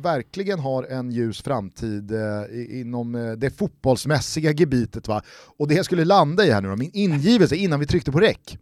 verkligen 0.00 0.58
har 0.58 0.84
en 0.84 1.10
ljus 1.10 1.42
framtid 1.42 2.12
eh, 2.12 2.80
inom 2.80 3.14
eh, 3.14 3.32
det 3.32 3.50
fotbollsmässiga 3.50 4.50
gebitet. 4.52 5.08
Va? 5.08 5.22
Och 5.58 5.68
det 5.68 5.74
jag 5.74 5.84
skulle 5.84 6.04
landa 6.04 6.46
i 6.46 6.50
här 6.50 6.60
nu 6.60 6.68
då, 6.68 6.76
min 6.76 6.90
ingivelse 6.94 7.56
innan 7.56 7.80
vi 7.80 7.86
tryckte 7.86 8.12
på 8.12 8.20
räck. 8.20 8.58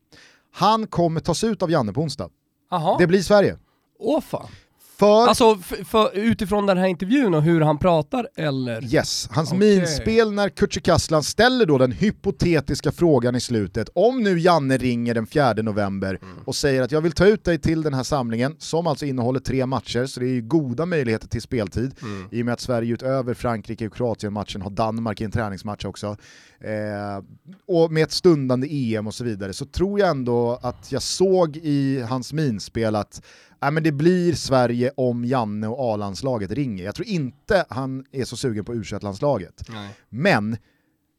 Han 0.52 0.86
kommer 0.86 1.20
tas 1.20 1.44
ut 1.44 1.62
av 1.62 1.70
Janne 1.70 1.92
på 1.92 2.00
onsdag. 2.00 2.28
Aha. 2.70 2.96
Det 2.98 3.06
blir 3.06 3.22
Sverige. 3.22 3.58
Åh 3.98 4.20
fan. 4.20 4.48
För... 4.96 5.26
Alltså 5.26 5.56
för, 5.84 6.16
utifrån 6.16 6.66
den 6.66 6.78
här 6.78 6.86
intervjun 6.86 7.34
och 7.34 7.42
hur 7.42 7.60
han 7.60 7.78
pratar 7.78 8.28
eller? 8.36 8.94
Yes, 8.94 9.28
hans 9.30 9.52
okay. 9.52 9.58
minspel 9.58 10.32
när 10.32 10.48
Kücükaslan 10.48 11.22
ställer 11.22 11.66
då 11.66 11.78
den 11.78 11.92
hypotetiska 11.92 12.92
frågan 12.92 13.36
i 13.36 13.40
slutet, 13.40 13.88
om 13.94 14.22
nu 14.22 14.38
Janne 14.38 14.76
ringer 14.76 15.14
den 15.14 15.26
4 15.26 15.52
november 15.54 16.18
mm. 16.22 16.38
och 16.44 16.54
säger 16.54 16.82
att 16.82 16.92
jag 16.92 17.00
vill 17.00 17.12
ta 17.12 17.26
ut 17.26 17.44
dig 17.44 17.58
till 17.58 17.82
den 17.82 17.94
här 17.94 18.02
samlingen, 18.02 18.56
som 18.58 18.86
alltså 18.86 19.06
innehåller 19.06 19.40
tre 19.40 19.66
matcher, 19.66 20.06
så 20.06 20.20
det 20.20 20.26
är 20.26 20.34
ju 20.34 20.42
goda 20.42 20.86
möjligheter 20.86 21.28
till 21.28 21.42
speltid, 21.42 21.94
mm. 22.02 22.28
i 22.30 22.42
och 22.42 22.46
med 22.46 22.54
att 22.54 22.60
Sverige 22.60 22.94
utöver 22.94 23.34
Frankrike 23.34 23.86
och 23.86 23.94
Kroatien-matchen 23.94 24.62
har 24.62 24.70
Danmark 24.70 25.20
i 25.20 25.24
en 25.24 25.30
träningsmatch 25.30 25.84
också. 25.84 26.16
Eh, 26.64 27.22
och 27.66 27.92
med 27.92 28.02
ett 28.02 28.12
stundande 28.12 28.66
EM 28.70 29.06
och 29.06 29.14
så 29.14 29.24
vidare, 29.24 29.52
så 29.52 29.64
tror 29.66 30.00
jag 30.00 30.08
ändå 30.08 30.58
att 30.62 30.92
jag 30.92 31.02
såg 31.02 31.56
i 31.56 32.00
hans 32.00 32.32
minspel 32.32 32.96
att 32.96 33.22
Nej, 33.60 33.70
men 33.70 33.82
det 33.82 33.92
blir 33.92 34.34
Sverige 34.34 34.90
om 34.96 35.24
Janne 35.24 35.66
och 35.66 35.94
A-landslaget 35.94 36.50
ringer. 36.50 36.84
Jag 36.84 36.94
tror 36.94 37.08
inte 37.08 37.64
han 37.68 38.04
är 38.12 38.24
så 38.24 38.36
sugen 38.36 38.64
på 38.64 38.74
u 38.74 38.82
landslaget 39.00 39.68
Men 40.08 40.56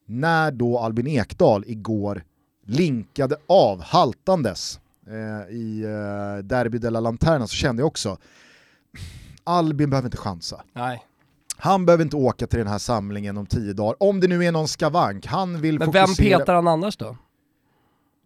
när 0.06 0.52
då 0.52 0.80
Albin 0.80 1.08
Ekdal 1.08 1.64
igår 1.68 2.24
linkade 2.66 3.38
av 3.48 3.82
haltandes 3.82 4.80
eh, 5.08 5.56
i 5.56 5.84
eh, 5.84 6.44
Derby 6.44 6.78
de 6.78 6.90
la 6.90 7.00
Lanterna 7.00 7.48
så 7.48 7.56
kände 7.56 7.82
jag 7.82 7.88
också 7.88 8.18
Albin 9.44 9.90
behöver 9.90 10.08
inte 10.08 10.18
chansa. 10.18 10.64
Nej. 10.74 11.06
Han 11.58 11.86
behöver 11.86 12.04
inte 12.04 12.16
åka 12.16 12.48
till 12.48 12.60
den 12.60 12.68
här 12.68 12.78
samlingen 12.78 13.38
om 13.38 13.46
tio 13.46 13.74
dagar, 13.74 13.96
om 14.00 14.20
det 14.20 14.28
nu 14.28 14.46
är 14.46 14.52
någon 14.52 14.68
skavank. 14.68 15.26
Han 15.26 15.62
vill 15.62 15.80
men 15.80 15.86
fokusera... 15.86 16.06
vem 16.06 16.40
petar 16.40 16.54
han 16.54 16.68
annars 16.68 16.98
då? 16.98 17.18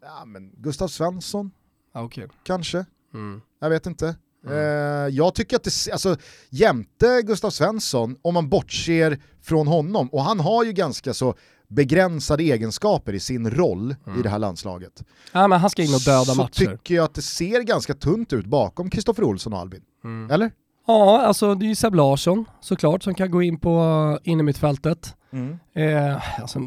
Ja, 0.02 0.26
men 0.26 0.52
Gustav 0.58 0.88
Svensson, 0.88 1.52
okay. 1.94 2.28
kanske. 2.44 2.86
Mm. 3.14 3.42
Jag 3.62 3.70
vet 3.70 3.86
inte. 3.86 4.16
Mm. 4.46 4.58
Uh, 4.58 5.16
jag 5.16 5.36
tycker 5.36 5.56
att 5.56 5.64
det, 5.64 5.92
alltså 5.92 6.16
jämte 6.50 7.22
Gustav 7.22 7.50
Svensson, 7.50 8.16
om 8.22 8.34
man 8.34 8.50
bortser 8.50 9.20
från 9.42 9.68
honom, 9.68 10.10
och 10.10 10.24
han 10.24 10.40
har 10.40 10.64
ju 10.64 10.74
ganska 10.74 11.14
så 11.14 11.36
begränsade 11.68 12.44
egenskaper 12.44 13.14
i 13.14 13.20
sin 13.20 13.52
roll 13.52 13.96
mm. 14.08 14.20
i 14.20 14.24
det 14.24 14.30
här 14.30 14.40
landslaget. 14.40 15.04
Ja, 15.32 15.48
men 15.48 15.60
han 15.60 15.70
ska 15.70 15.84
in 15.84 15.94
och 15.94 16.02
döda 16.02 16.26
så 16.26 16.36
matcher. 16.36 16.66
Så 16.66 16.72
tycker 16.72 16.96
jag 16.96 17.06
att 17.06 17.14
det 17.14 17.22
ser 17.22 17.62
ganska 17.62 17.94
tunt 17.94 18.34
ut 18.34 18.46
bakom 18.46 18.90
Kristoffer 18.90 19.24
Olsson 19.24 19.54
och 19.54 19.60
Albin. 19.60 19.82
Mm. 20.04 20.32
Eller? 20.32 20.52
Ja, 20.90 21.22
alltså 21.22 21.56
det 21.56 21.66
är 21.66 21.68
ju 21.68 21.76
Seb 21.76 21.96
Larsson 21.96 22.46
såklart 22.60 23.04
som 23.04 23.14
kan 23.14 23.32
gå 23.32 23.42
in 23.42 23.60
på 23.60 23.80
uh, 23.80 24.30
innermittfältet. 24.32 25.16
Mm. 25.32 25.60
Eh, 25.76 26.42
alltså, 26.42 26.60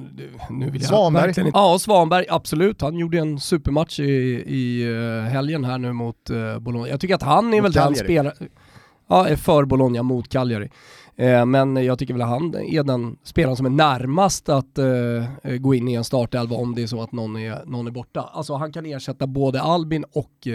nu 0.51 0.71
vill 0.71 0.83
jag 0.83 0.89
Svanberg? 0.89 1.29
Inte... 1.29 1.51
Ja, 1.55 1.79
Svanberg, 1.79 2.27
absolut. 2.31 2.81
Han 2.81 2.99
gjorde 2.99 3.19
en 3.19 3.41
supermatch 3.41 4.01
i, 4.01 4.05
i 4.47 4.89
uh, 4.89 5.23
helgen 5.23 5.65
här 5.65 5.79
nu 5.79 5.93
mot 5.93 6.31
uh, 6.31 6.59
Bologna. 6.59 6.89
Jag 6.89 7.01
tycker 7.01 7.15
att 7.15 7.23
han 7.23 7.55
är 7.55 7.63
mot 7.63 7.65
väl 7.65 7.73
Cagliari. 7.73 7.95
den 7.95 8.05
spelaren, 8.05 8.37
ja, 9.09 9.37
för 9.37 9.65
Bologna 9.65 10.03
mot 10.03 10.29
Cagliari. 10.29 10.71
Eh, 11.17 11.47
men 11.47 11.77
jag 11.77 11.99
tycker 11.99 12.15
väl 12.15 12.23
att 12.23 12.29
han 12.29 12.55
är 12.55 12.83
den 12.83 13.17
spelaren 13.23 13.57
som 13.57 13.67
är 13.67 13.71
närmast 13.71 14.49
att 14.49 14.79
eh, 14.79 15.57
gå 15.61 15.75
in 15.75 15.89
i 15.89 15.95
en 15.95 16.05
startelva 16.05 16.57
om 16.57 16.75
det 16.75 16.83
är 16.83 16.87
så 16.87 17.03
att 17.03 17.13
någon 17.13 17.37
är, 17.37 17.65
någon 17.67 17.87
är 17.87 17.91
borta. 17.91 18.31
Alltså 18.33 18.55
han 18.55 18.73
kan 18.73 18.87
ersätta 18.87 19.27
både 19.27 19.63
Albin 19.63 20.05
och 20.13 20.49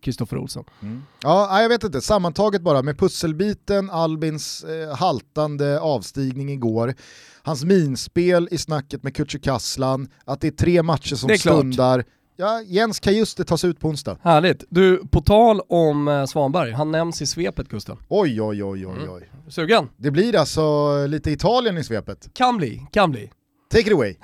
Kristoffer 0.00 0.36
eh, 0.36 0.42
Olsson. 0.42 0.64
Mm. 0.82 1.02
Ja, 1.22 1.62
jag 1.62 1.68
vet 1.68 1.84
inte, 1.84 2.00
sammantaget 2.00 2.62
bara 2.62 2.82
med 2.82 2.98
pusselbiten, 2.98 3.90
Albins 3.90 4.64
haltande 4.96 5.80
avstigning 5.80 6.50
igår, 6.50 6.94
hans 7.42 7.64
minspel 7.64 8.48
i 8.50 8.58
snacket 8.58 9.02
med 9.02 9.12
Kücükaslan, 9.12 10.08
att 10.24 10.40
det 10.40 10.46
är 10.46 10.52
tre 10.52 10.82
matcher 10.82 11.16
som 11.16 11.38
stundar. 11.38 12.04
Ja, 12.40 12.62
Jens 12.62 13.00
kan 13.00 13.14
just 13.14 13.36
det 13.36 13.44
tas 13.44 13.64
ut 13.64 13.80
på 13.80 13.88
onsdag. 13.88 14.18
Härligt. 14.22 14.64
Du, 14.68 15.06
på 15.10 15.20
tal 15.20 15.60
om 15.68 16.08
eh, 16.08 16.26
Svanberg, 16.26 16.72
han 16.72 16.90
nämns 16.90 17.22
i 17.22 17.26
svepet 17.26 17.68
Gusten. 17.68 17.96
Oj, 18.08 18.42
oj, 18.42 18.64
oj, 18.64 18.86
oj, 18.86 19.08
oj. 19.08 19.30
Mm. 19.32 19.50
Sugen? 19.50 19.88
Det 19.96 20.10
blir 20.10 20.36
alltså 20.36 20.96
lite 21.06 21.30
Italien 21.30 21.78
i 21.78 21.84
svepet. 21.84 22.28
Kan 22.34 22.56
bli, 22.56 22.86
kan 22.92 23.10
bli. 23.10 23.30
Take 23.70 23.86
it 23.86 23.92
away. 23.92 24.14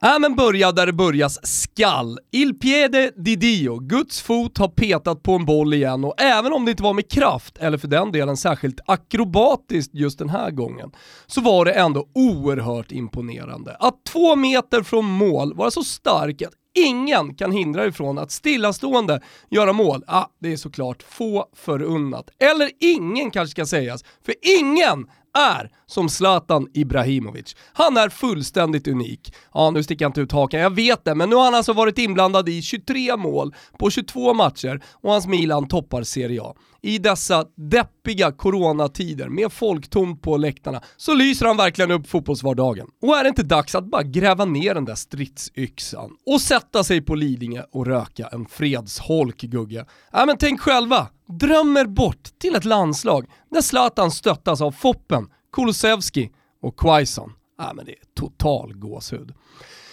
Ja 0.00 0.18
men 0.20 0.36
börja 0.36 0.72
där 0.72 0.86
det 0.86 0.92
börjas 0.92 1.46
skall. 1.46 2.18
Il 2.32 2.54
piede 2.54 3.12
di 3.16 3.36
Dio, 3.36 3.78
Guds 3.78 4.22
fot 4.22 4.58
har 4.58 4.68
petat 4.68 5.22
på 5.22 5.32
en 5.32 5.44
boll 5.44 5.74
igen 5.74 6.04
och 6.04 6.20
även 6.20 6.52
om 6.52 6.64
det 6.64 6.70
inte 6.70 6.82
var 6.82 6.94
med 6.94 7.10
kraft, 7.10 7.58
eller 7.58 7.78
för 7.78 7.88
den 7.88 8.12
delen 8.12 8.36
särskilt 8.36 8.80
akrobatiskt 8.86 9.94
just 9.94 10.18
den 10.18 10.28
här 10.28 10.50
gången, 10.50 10.90
så 11.26 11.40
var 11.40 11.64
det 11.64 11.72
ändå 11.72 12.08
oerhört 12.14 12.92
imponerande. 12.92 13.76
Att 13.80 14.04
två 14.04 14.36
meter 14.36 14.82
från 14.82 15.04
mål 15.04 15.54
vara 15.54 15.70
så 15.70 15.84
stark 15.84 16.42
att 16.42 16.57
ingen 16.74 17.34
kan 17.34 17.52
hindra 17.52 17.86
ifrån 17.86 18.18
att 18.18 18.30
stillastående 18.30 19.20
göra 19.50 19.72
mål, 19.72 20.04
ah, 20.06 20.24
det 20.38 20.52
är 20.52 20.56
såklart 20.56 21.02
få 21.02 21.46
förunnat. 21.56 22.30
Eller 22.38 22.70
ingen 22.80 23.30
kanske 23.30 23.50
ska 23.50 23.66
sägas, 23.66 24.04
för 24.24 24.34
ingen 24.60 25.06
är 25.38 25.70
som 25.86 26.08
Zlatan 26.08 26.68
Ibrahimovic. 26.74 27.56
Han 27.72 27.96
är 27.96 28.08
fullständigt 28.08 28.88
unik. 28.88 29.34
Ja, 29.54 29.70
nu 29.70 29.82
sticker 29.82 30.04
jag 30.04 30.10
inte 30.10 30.20
ut 30.20 30.32
hakan, 30.32 30.60
jag 30.60 30.74
vet 30.74 31.04
det, 31.04 31.14
men 31.14 31.30
nu 31.30 31.36
har 31.36 31.44
han 31.44 31.54
alltså 31.54 31.72
varit 31.72 31.98
inblandad 31.98 32.48
i 32.48 32.62
23 32.62 33.16
mål 33.16 33.54
på 33.78 33.90
22 33.90 34.34
matcher 34.34 34.82
och 34.92 35.12
hans 35.12 35.26
Milan 35.26 35.68
toppar 35.68 36.02
Serie 36.02 36.42
A. 36.42 36.54
I 36.82 36.98
dessa 36.98 37.44
deppiga 37.56 38.32
coronatider 38.32 39.28
med 39.28 39.52
folktomt 39.52 40.22
på 40.22 40.36
läktarna 40.36 40.80
så 40.96 41.14
lyser 41.14 41.46
han 41.46 41.56
verkligen 41.56 41.90
upp 41.90 42.08
fotbollsvardagen. 42.08 42.86
Och 43.02 43.16
är 43.16 43.22
det 43.22 43.28
inte 43.28 43.42
dags 43.42 43.74
att 43.74 43.90
bara 43.90 44.02
gräva 44.02 44.44
ner 44.44 44.74
den 44.74 44.84
där 44.84 44.94
stridsyxan 44.94 46.10
och 46.26 46.40
sätta 46.40 46.84
sig 46.84 47.00
på 47.00 47.14
Lidingö 47.14 47.62
och 47.72 47.86
röka 47.86 48.28
en 48.32 48.46
fredsholk, 48.46 49.40
Gugge? 49.40 49.84
Ja 50.12 50.26
men 50.26 50.36
tänk 50.38 50.60
själva, 50.60 51.08
drömmer 51.28 51.86
bort 51.86 52.38
till 52.38 52.54
ett 52.54 52.64
landslag 52.64 53.26
där 53.50 53.60
Zlatan 53.60 54.10
stöttas 54.10 54.60
av 54.60 54.72
Foppen, 54.72 55.28
Kulusevski 55.52 56.30
och 56.62 56.76
Quaison. 56.78 57.32
Äh, 57.60 57.74
men 57.74 57.84
det 57.84 57.92
är 57.92 58.04
total 58.14 58.74
gåshud. 58.74 59.34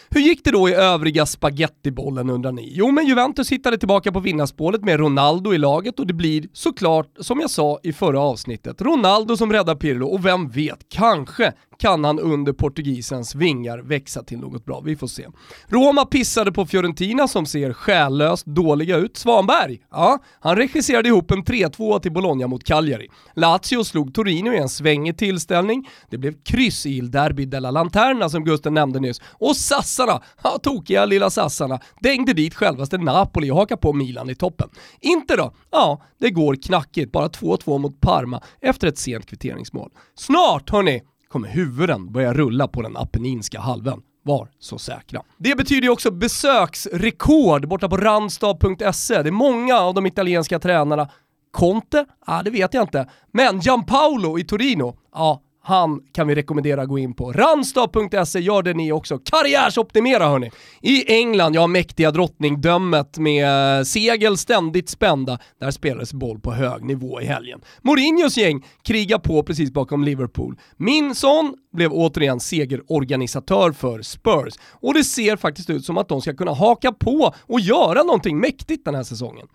Hur 0.10 0.22
gick 0.22 0.44
det 0.44 0.52
då 0.52 0.70
i 0.70 0.74
övriga 0.74 1.26
spagettibollen 1.26 2.30
undrar 2.30 2.52
ni? 2.52 2.72
Jo, 2.76 2.92
men 2.92 3.08
Juventus 3.08 3.52
hittade 3.52 3.78
tillbaka 3.78 4.12
på 4.12 4.20
vinnarspålet 4.20 4.84
med 4.84 5.00
Ronaldo 5.00 5.54
i 5.54 5.58
laget 5.58 6.00
och 6.00 6.08
det 6.08 6.14
blir 6.14 6.48
såklart, 6.54 7.10
som 7.20 7.40
jag 7.40 7.50
sa 7.50 7.80
i 7.84 7.94
förra 7.94 8.20
avsnittet, 8.20 8.82
Ronaldo 8.82 9.38
som 9.38 9.54
räddar 9.54 9.76
Pirlo 9.76 10.08
och 10.08 10.26
vem 10.26 10.50
vet, 10.50 10.90
kanske 10.90 11.54
kan 11.78 12.04
han 12.04 12.20
under 12.20 12.54
portugisens 12.54 13.36
vingar 13.36 13.78
växa 13.78 14.24
till 14.24 14.40
något 14.40 14.66
bra. 14.66 14.82
Vi 14.86 14.96
får 14.96 15.08
se. 15.08 15.28
Roma 15.68 16.06
pissade 16.06 16.52
på 16.52 16.66
Fiorentina 16.66 17.28
som 17.28 17.46
ser 17.46 17.74
själlöst 17.74 18.46
dåliga 18.46 18.98
ut. 18.98 19.18
Svanberg, 19.18 19.80
ja, 19.92 20.20
han 20.40 20.56
regisserade 20.56 21.10
ihop 21.10 21.32
en 21.32 21.44
3-2 21.44 22.00
till 22.00 22.12
Bologna 22.12 22.48
mot 22.48 22.64
Cagliari. 22.64 23.08
Lazio 23.36 23.84
slog 23.84 24.14
Torino 24.14 24.54
i 24.54 24.58
en 24.58 24.70
svängig 24.70 25.18
tillställning. 25.18 25.90
Det 26.10 26.18
blev 26.18 26.34
kryss 26.44 26.86
i 26.86 26.98
Il 26.98 27.12
Derby 27.12 27.46
della 27.46 27.72
Lanterna 27.72 28.30
som 28.30 28.44
Gusten 28.44 28.74
nämnde 28.74 29.00
nyss. 29.00 29.22
Och 29.34 29.56
sassarna, 29.56 30.22
ja 30.44 30.60
tokiga 30.64 31.06
lilla 31.06 31.30
sassarna, 31.30 31.80
dängde 32.00 32.34
dit 32.34 32.56
självaste 32.56 32.98
Napoli 32.98 33.52
och 33.52 33.58
hakade 33.58 33.82
på 33.82 33.94
Milan 33.94 34.30
i 34.30 34.36
toppen. 34.36 34.70
Inte 35.02 35.36
då? 35.36 35.54
Ja, 35.72 36.02
det 36.20 36.30
går 36.30 36.56
knackigt. 36.56 37.12
Bara 37.12 37.28
2-2 37.28 37.78
mot 37.78 38.02
Parma 38.02 38.42
efter 38.62 38.88
ett 38.88 38.98
sent 38.98 39.26
kvitteringsmål. 39.26 39.92
Snart 40.16 40.70
hörni, 40.70 41.02
kommer 41.36 41.48
huvuden 41.48 42.12
börja 42.12 42.34
rulla 42.34 42.68
på 42.68 42.82
den 42.82 42.98
apenninska 42.98 43.60
halvön. 43.60 44.02
Var 44.24 44.50
så 44.60 44.78
säkra. 44.78 45.22
Det 45.38 45.56
betyder 45.56 45.82
ju 45.82 45.90
också 45.90 46.12
besöksrekord 46.12 47.68
borta 47.68 47.90
på 47.90 47.98
randstad.se. 47.98 49.22
Det 49.22 49.30
är 49.30 49.32
många 49.32 49.78
av 49.78 49.94
de 49.94 50.06
italienska 50.06 50.60
tränarna 50.60 51.10
Conte? 51.52 52.06
Ja, 52.28 52.42
det 52.44 52.50
vet 52.50 52.74
jag 52.74 52.84
inte. 52.84 53.10
Men 53.32 53.60
Gianpaolo 53.60 54.40
i 54.40 54.44
Torino? 54.44 54.98
Ja, 55.14 55.42
han 55.66 56.02
kan 56.12 56.28
vi 56.28 56.36
rekommendera 56.36 56.82
att 56.82 56.88
gå 56.88 56.98
in 57.00 57.14
på. 57.14 57.32
Randstad.se, 57.32 58.40
gör 58.40 58.64
det 58.64 58.74
ni 58.74 58.92
också. 58.92 59.18
Karriärsoptimera 59.18 60.28
hörni! 60.28 60.52
I 60.82 61.14
England, 61.14 61.56
ja 61.56 61.68
mäktiga 61.68 62.12
drottningdömet 62.12 63.18
med 63.18 63.78
eh, 63.80 63.84
segel 63.84 64.38
ständigt 64.38 64.90
spända, 64.90 65.40
där 65.60 65.72
spelades 65.72 66.14
boll 66.14 66.40
på 66.40 66.52
hög 66.52 66.84
nivå 66.84 67.22
i 67.22 67.26
helgen. 67.26 67.62
Mourinhos 67.82 68.38
gäng 68.38 68.66
krigar 68.84 69.20
på 69.20 69.44
precis 69.44 69.72
bakom 69.72 70.04
Liverpool. 70.04 70.60
Min 70.78 71.16
son 71.16 71.56
blev 71.74 71.92
återigen 71.94 72.40
segerorganisatör 72.40 73.72
för 73.72 74.02
Spurs 74.02 74.54
och 74.72 74.94
det 74.94 75.04
ser 75.04 75.36
faktiskt 75.36 75.70
ut 75.70 75.86
som 75.86 75.98
att 75.98 76.10
de 76.10 76.22
ska 76.22 76.34
kunna 76.34 76.54
haka 76.54 76.92
på 76.92 77.34
och 77.42 77.60
göra 77.60 78.04
någonting 78.04 78.40
mäktigt 78.40 78.86
den 78.86 78.96
här 78.96 79.04
säsongen. 79.04 79.48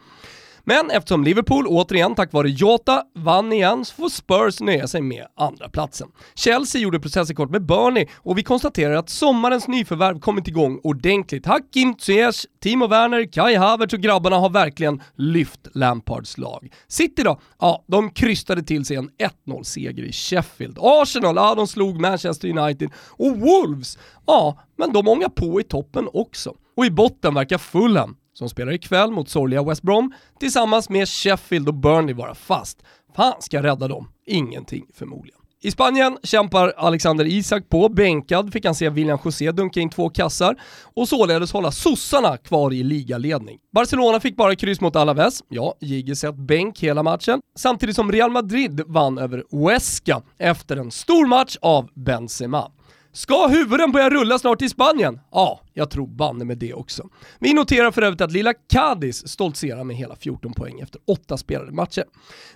Men 0.64 0.90
eftersom 0.90 1.24
Liverpool 1.24 1.66
återigen 1.66 2.14
tack 2.14 2.32
vare 2.32 2.48
Jota 2.50 3.02
vann 3.14 3.52
igen 3.52 3.84
så 3.84 3.94
får 3.94 4.08
Spurs 4.08 4.60
nöja 4.60 4.88
sig 4.88 5.00
med 5.02 5.26
andra 5.36 5.68
platsen. 5.68 6.08
Chelsea 6.34 6.80
gjorde 6.80 7.00
processrekord 7.00 7.50
med 7.50 7.66
Burnley 7.66 8.06
och 8.16 8.38
vi 8.38 8.42
konstaterar 8.42 8.94
att 8.94 9.10
sommarens 9.10 9.68
nyförvärv 9.68 10.20
kommit 10.20 10.48
igång 10.48 10.80
ordentligt. 10.82 11.46
Hakim 11.46 11.94
Ziyech, 11.98 12.46
Timo 12.62 12.86
Werner, 12.86 13.32
Kai 13.32 13.54
Havertz 13.54 13.94
och 13.94 14.00
grabbarna 14.00 14.36
har 14.36 14.50
verkligen 14.50 15.02
lyft 15.16 15.60
Lampards 15.74 16.38
lag. 16.38 16.72
City 16.88 17.22
då? 17.22 17.40
Ja, 17.58 17.84
de 17.86 18.10
krystade 18.10 18.62
till 18.62 18.84
sig 18.84 18.96
en 18.96 19.10
1-0-seger 19.46 20.04
i 20.04 20.12
Sheffield. 20.12 20.78
Arsenal, 20.80 21.36
ja 21.36 21.54
de 21.54 21.66
slog 21.66 22.00
Manchester 22.00 22.58
United. 22.58 22.90
Och 23.08 23.36
Wolves, 23.36 23.98
ja, 24.26 24.58
men 24.76 24.92
de 24.92 25.08
ångar 25.08 25.28
på 25.28 25.60
i 25.60 25.64
toppen 25.64 26.08
också. 26.12 26.54
Och 26.76 26.86
i 26.86 26.90
botten 26.90 27.34
verkar 27.34 27.58
Fulham 27.58 28.16
som 28.32 28.48
spelar 28.48 28.72
ikväll 28.72 29.10
mot 29.10 29.28
sorgliga 29.28 29.62
West 29.62 29.82
Brom, 29.82 30.12
tillsammans 30.40 30.88
med 30.88 31.08
Sheffield 31.08 31.68
och 31.68 31.74
Burnley 31.74 32.14
vara 32.14 32.34
fast. 32.34 32.82
Fan 33.16 33.34
ska 33.40 33.62
rädda 33.62 33.88
dem? 33.88 34.08
Ingenting 34.26 34.86
förmodligen. 34.94 35.40
I 35.62 35.70
Spanien 35.70 36.18
kämpar 36.22 36.72
Alexander 36.76 37.26
Isak 37.26 37.68
på, 37.68 37.88
bänkad 37.88 38.52
fick 38.52 38.64
han 38.64 38.74
se 38.74 38.90
William 38.90 39.18
José 39.24 39.52
dunka 39.52 39.80
in 39.80 39.90
två 39.90 40.08
kassar 40.08 40.56
och 40.96 41.08
således 41.08 41.52
hålla 41.52 41.70
sossarna 41.70 42.36
kvar 42.36 42.72
i 42.72 42.82
ligaledning. 42.82 43.58
Barcelona 43.74 44.20
fick 44.20 44.36
bara 44.36 44.56
kryss 44.56 44.80
mot 44.80 44.96
Alaves, 44.96 45.42
ja, 45.48 45.74
Jigge 45.80 46.16
sett 46.16 46.36
bänk 46.36 46.80
hela 46.80 47.02
matchen, 47.02 47.40
samtidigt 47.56 47.96
som 47.96 48.12
Real 48.12 48.30
Madrid 48.30 48.80
vann 48.86 49.18
över 49.18 49.44
Huesca 49.50 50.22
efter 50.38 50.76
en 50.76 50.90
stor 50.90 51.26
match 51.26 51.56
av 51.60 51.88
Benzema. 51.94 52.70
Ska 53.12 53.46
huvuden 53.46 53.92
börja 53.92 54.10
rulla 54.10 54.38
snart 54.38 54.62
i 54.62 54.68
Spanien? 54.68 55.20
Ja, 55.30 55.60
jag 55.74 55.90
tror 55.90 56.06
banne 56.06 56.44
med 56.44 56.58
det 56.58 56.74
också. 56.74 57.08
Vi 57.38 57.52
noterar 57.54 57.90
för 57.90 58.02
övrigt 58.02 58.20
att 58.20 58.32
lilla 58.32 58.54
Cadiz 58.54 59.28
stoltserar 59.28 59.84
med 59.84 59.96
hela 59.96 60.16
14 60.16 60.52
poäng 60.52 60.80
efter 60.80 61.00
8 61.06 61.36
spelade 61.36 61.72
matcher. 61.72 62.04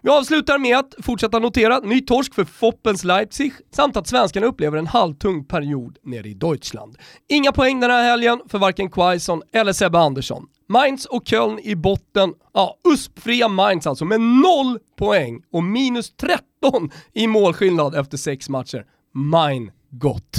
Vi 0.02 0.10
avslutar 0.10 0.58
med 0.58 0.78
att 0.78 0.94
fortsätta 1.02 1.38
notera 1.38 1.78
ny 1.78 2.00
torsk 2.00 2.34
för 2.34 2.44
Foppens 2.44 3.04
Leipzig 3.04 3.52
samt 3.70 3.96
att 3.96 4.06
svenskarna 4.06 4.46
upplever 4.46 4.78
en 4.78 4.86
halvtung 4.86 5.44
period 5.44 5.98
nere 6.02 6.28
i 6.28 6.34
Deutschland. 6.34 6.96
Inga 7.28 7.52
poäng 7.52 7.80
den 7.80 7.90
här 7.90 8.04
helgen 8.04 8.40
för 8.48 8.58
varken 8.58 8.90
Quaison 8.90 9.42
eller 9.52 9.72
Sebbe 9.72 9.98
Andersson. 9.98 10.46
Mainz 10.68 11.04
och 11.04 11.26
Köln 11.26 11.58
i 11.58 11.76
botten. 11.76 12.34
Ja, 12.52 12.76
USP-fria 12.88 13.48
Mainz 13.48 13.86
alltså 13.86 14.04
med 14.04 14.20
0 14.20 14.78
poäng 14.98 15.42
och 15.52 15.64
minus 15.64 16.12
13 16.16 16.90
i 17.12 17.26
målskillnad 17.26 17.94
efter 17.94 18.16
6 18.16 18.48
matcher. 18.48 18.84
Mainz 19.14 19.72
gott. 19.98 20.36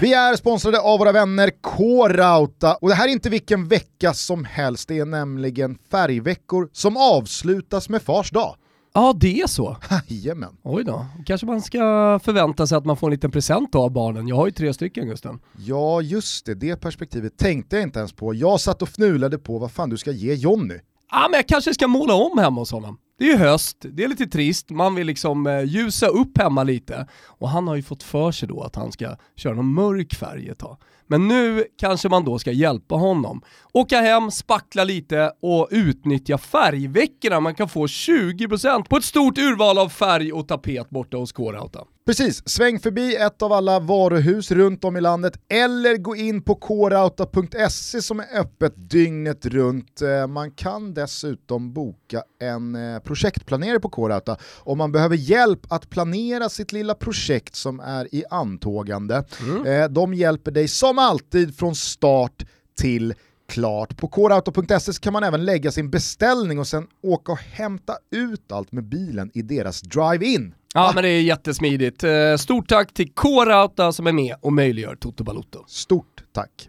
Vi 0.00 0.14
är 0.14 0.36
sponsrade 0.36 0.80
av 0.80 0.98
våra 0.98 1.12
vänner 1.12 1.50
K-Rauta 1.60 2.74
och 2.74 2.88
det 2.88 2.94
här 2.94 3.08
är 3.08 3.12
inte 3.12 3.30
vilken 3.30 3.68
vecka 3.68 4.14
som 4.14 4.44
helst, 4.44 4.88
det 4.88 4.98
är 4.98 5.04
nämligen 5.04 5.78
färgveckor 5.90 6.68
som 6.72 6.96
avslutas 6.96 7.88
med 7.88 8.02
Fars 8.02 8.30
dag. 8.30 8.56
Ja, 8.94 9.14
det 9.20 9.40
är 9.40 9.46
så. 9.46 9.76
Jajamän. 10.08 10.56
Oj 10.62 10.84
då, 10.84 11.06
kanske 11.26 11.46
man 11.46 11.62
ska 11.62 11.78
förvänta 12.24 12.66
sig 12.66 12.78
att 12.78 12.84
man 12.84 12.96
får 12.96 13.06
en 13.06 13.10
liten 13.10 13.30
present 13.30 13.74
av 13.74 13.90
barnen. 13.90 14.28
Jag 14.28 14.36
har 14.36 14.46
ju 14.46 14.52
tre 14.52 14.74
stycken 14.74 15.06
Gusten. 15.06 15.40
Ja, 15.58 16.00
just 16.00 16.46
det, 16.46 16.54
det 16.54 16.76
perspektivet 16.76 17.38
tänkte 17.38 17.76
jag 17.76 17.82
inte 17.82 17.98
ens 17.98 18.12
på. 18.12 18.34
Jag 18.34 18.60
satt 18.60 18.82
och 18.82 18.88
fnulade 18.88 19.38
på 19.38 19.58
vad 19.58 19.72
fan 19.72 19.90
du 19.90 19.96
ska 19.96 20.10
ge 20.10 20.34
Jonny. 20.34 20.78
Ja, 21.10 21.26
men 21.30 21.38
jag 21.38 21.48
kanske 21.48 21.74
ska 21.74 21.88
måla 21.88 22.14
om 22.14 22.38
hemma 22.38 22.60
hos 22.60 22.72
honom. 22.72 22.98
Det 23.18 23.24
är 23.24 23.28
ju 23.28 23.36
höst, 23.36 23.76
det 23.80 24.04
är 24.04 24.08
lite 24.08 24.26
trist, 24.26 24.70
man 24.70 24.94
vill 24.94 25.06
liksom 25.06 25.46
eh, 25.46 25.64
ljusa 25.64 26.06
upp 26.06 26.38
hemma 26.38 26.62
lite. 26.62 27.06
Och 27.26 27.48
han 27.48 27.68
har 27.68 27.76
ju 27.76 27.82
fått 27.82 28.02
för 28.02 28.32
sig 28.32 28.48
då 28.48 28.62
att 28.62 28.76
han 28.76 28.92
ska 28.92 29.16
köra 29.36 29.54
någon 29.54 29.74
mörk 29.74 30.14
färg 30.14 30.48
ett 30.48 30.58
tag. 30.58 30.76
Men 31.06 31.28
nu 31.28 31.64
kanske 31.78 32.08
man 32.08 32.24
då 32.24 32.38
ska 32.38 32.52
hjälpa 32.52 32.94
honom. 32.94 33.42
Åka 33.72 34.00
hem, 34.00 34.30
spackla 34.30 34.84
lite 34.84 35.32
och 35.42 35.68
utnyttja 35.70 36.38
färgveckorna. 36.38 37.40
Man 37.40 37.54
kan 37.54 37.68
få 37.68 37.86
20% 37.86 38.88
på 38.88 38.96
ett 38.96 39.04
stort 39.04 39.38
urval 39.38 39.78
av 39.78 39.88
färg 39.88 40.32
och 40.32 40.48
tapet 40.48 40.90
borta 40.90 41.16
hos 41.16 41.32
K-Rauta. 41.32 41.84
Precis, 42.08 42.48
sväng 42.48 42.80
förbi 42.80 43.16
ett 43.16 43.42
av 43.42 43.52
alla 43.52 43.80
varuhus 43.80 44.50
runt 44.50 44.84
om 44.84 44.96
i 44.96 45.00
landet 45.00 45.40
eller 45.48 45.96
gå 45.96 46.16
in 46.16 46.42
på 46.42 46.54
korauta.se 46.54 48.02
som 48.02 48.20
är 48.20 48.40
öppet 48.40 48.72
dygnet 48.76 49.46
runt. 49.46 50.02
Eh, 50.02 50.26
man 50.26 50.50
kan 50.50 50.94
dessutom 50.94 51.72
boka 51.72 52.22
en 52.40 52.74
eh, 52.74 52.98
projektplanerare 52.98 53.80
på 53.80 53.88
Korauta 53.88 54.36
om 54.58 54.78
man 54.78 54.92
behöver 54.92 55.16
hjälp 55.16 55.60
att 55.72 55.90
planera 55.90 56.48
sitt 56.48 56.72
lilla 56.72 56.94
projekt 56.94 57.54
som 57.56 57.80
är 57.80 58.14
i 58.14 58.24
antågande. 58.30 59.24
Mm. 59.40 59.66
Eh, 59.66 59.88
de 59.88 60.14
hjälper 60.14 60.50
dig 60.50 60.68
som 60.68 60.98
alltid 60.98 61.56
från 61.56 61.74
start 61.74 62.46
till 62.78 63.14
klart. 63.48 63.96
På 63.96 64.08
coreauto.se 64.08 64.92
kan 64.92 65.12
man 65.12 65.24
även 65.24 65.44
lägga 65.44 65.70
sin 65.70 65.90
beställning 65.90 66.58
och 66.58 66.66
sen 66.66 66.86
åka 67.02 67.32
och 67.32 67.38
hämta 67.38 67.96
ut 68.10 68.52
allt 68.52 68.72
med 68.72 68.84
bilen 68.84 69.30
i 69.34 69.42
deras 69.42 69.80
drive-in. 69.80 70.54
Ja 70.74 70.92
men 70.94 71.02
det 71.02 71.08
är 71.08 71.22
jättesmidigt. 71.22 72.04
Eh, 72.04 72.36
stort 72.36 72.68
tack 72.68 72.94
till 72.94 73.12
K-Rauta 73.14 73.92
som 73.92 74.06
är 74.06 74.12
med 74.12 74.34
och 74.40 74.52
möjliggör 74.52 74.96
Toto 74.96 75.24
Balotto. 75.24 75.64
Stort 75.66 76.24
tack. 76.32 76.68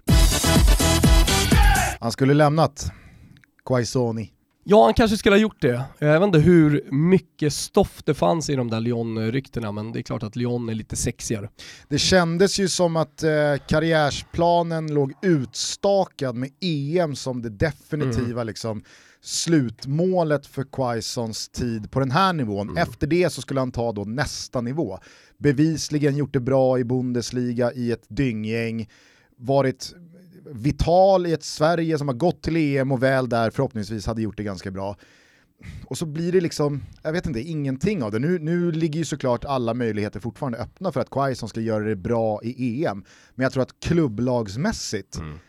Han 2.00 2.12
skulle 2.12 2.34
lämnat 2.34 2.92
Quaisoni. 3.66 4.32
Ja, 4.64 4.86
han 4.86 4.94
kanske 4.94 5.18
skulle 5.18 5.36
ha 5.36 5.42
gjort 5.42 5.62
det. 5.62 5.84
Jag 6.00 6.20
vet 6.20 6.28
inte 6.28 6.40
hur 6.40 6.84
mycket 6.92 7.54
stoff 7.54 8.02
det 8.06 8.14
fanns 8.14 8.50
i 8.50 8.56
de 8.56 8.70
där 8.70 8.80
Lyon-ryktena, 8.80 9.72
men 9.72 9.92
det 9.92 10.00
är 10.00 10.04
klart 10.04 10.24
att 10.24 10.36
Lyon 10.36 10.70
är 10.70 10.74
lite 10.74 10.96
sexigare. 10.96 11.50
Det 11.88 11.98
kändes 11.98 12.60
ju 12.60 12.68
som 12.68 12.96
att 12.96 13.24
eh, 13.24 13.30
karriärsplanen 13.68 14.94
låg 14.94 15.14
utstakad 15.22 16.36
med 16.36 16.50
EM 16.62 17.16
som 17.16 17.42
det 17.42 17.50
definitiva 17.50 18.42
mm. 18.42 18.48
liksom, 18.48 18.84
slutmålet 19.22 20.46
för 20.46 20.64
Quaisons 20.64 21.50
tid 21.50 21.92
på 21.92 22.00
den 22.00 22.12
här 22.12 22.34
nivån. 22.34 22.70
Mm. 22.70 22.84
Efter 22.84 23.08
det 23.08 23.30
så 23.30 23.42
skulle 23.42 23.60
han 23.60 23.72
ta 23.72 23.92
då 23.92 24.04
nästa 24.04 24.62
nivå. 24.62 25.00
Bevisligen 25.38 26.18
gjort 26.18 26.34
det 26.34 26.40
bra 26.40 26.80
i 26.80 26.84
Bundesliga 26.84 27.74
i 27.74 27.92
ett 27.92 28.06
dynggäng, 28.08 28.90
varit 29.38 29.96
vital 30.52 31.28
i 31.28 31.34
ett 31.34 31.44
Sverige 31.44 31.98
som 31.98 32.08
har 32.08 32.16
gått 32.16 32.42
till 32.42 32.58
EM 32.58 32.92
och 32.92 33.04
väl 33.04 33.30
där 33.30 33.52
förhoppningsvis 33.52 34.06
hade 34.06 34.22
gjort 34.22 34.38
det 34.38 34.44
ganska 34.44 34.72
bra. 34.72 34.96
Och 35.86 35.98
så 35.98 36.06
blir 36.06 36.32
det 36.32 36.42
liksom, 36.42 36.84
jag 37.04 37.12
vet 37.12 37.26
inte, 37.26 37.42
ingenting 37.42 38.04
av 38.04 38.12
det. 38.12 38.20
Nu, 38.20 38.40
nu 38.40 38.72
ligger 38.72 39.00
ju 39.00 39.06
såklart 39.06 39.46
alla 39.46 39.74
möjligheter 39.74 40.20
fortfarande 40.20 40.58
öppna 40.58 40.92
för 40.92 41.02
att 41.02 41.10
Quaison 41.10 41.50
ska 41.50 41.62
göra 41.62 41.84
det 41.84 41.96
bra 41.96 42.44
i 42.44 42.86
EM. 42.86 43.04
Men 43.36 43.44
jag 43.44 43.54
tror 43.54 43.64
att 43.64 43.80
klubblagsmässigt 43.80 45.18
mm 45.18 45.40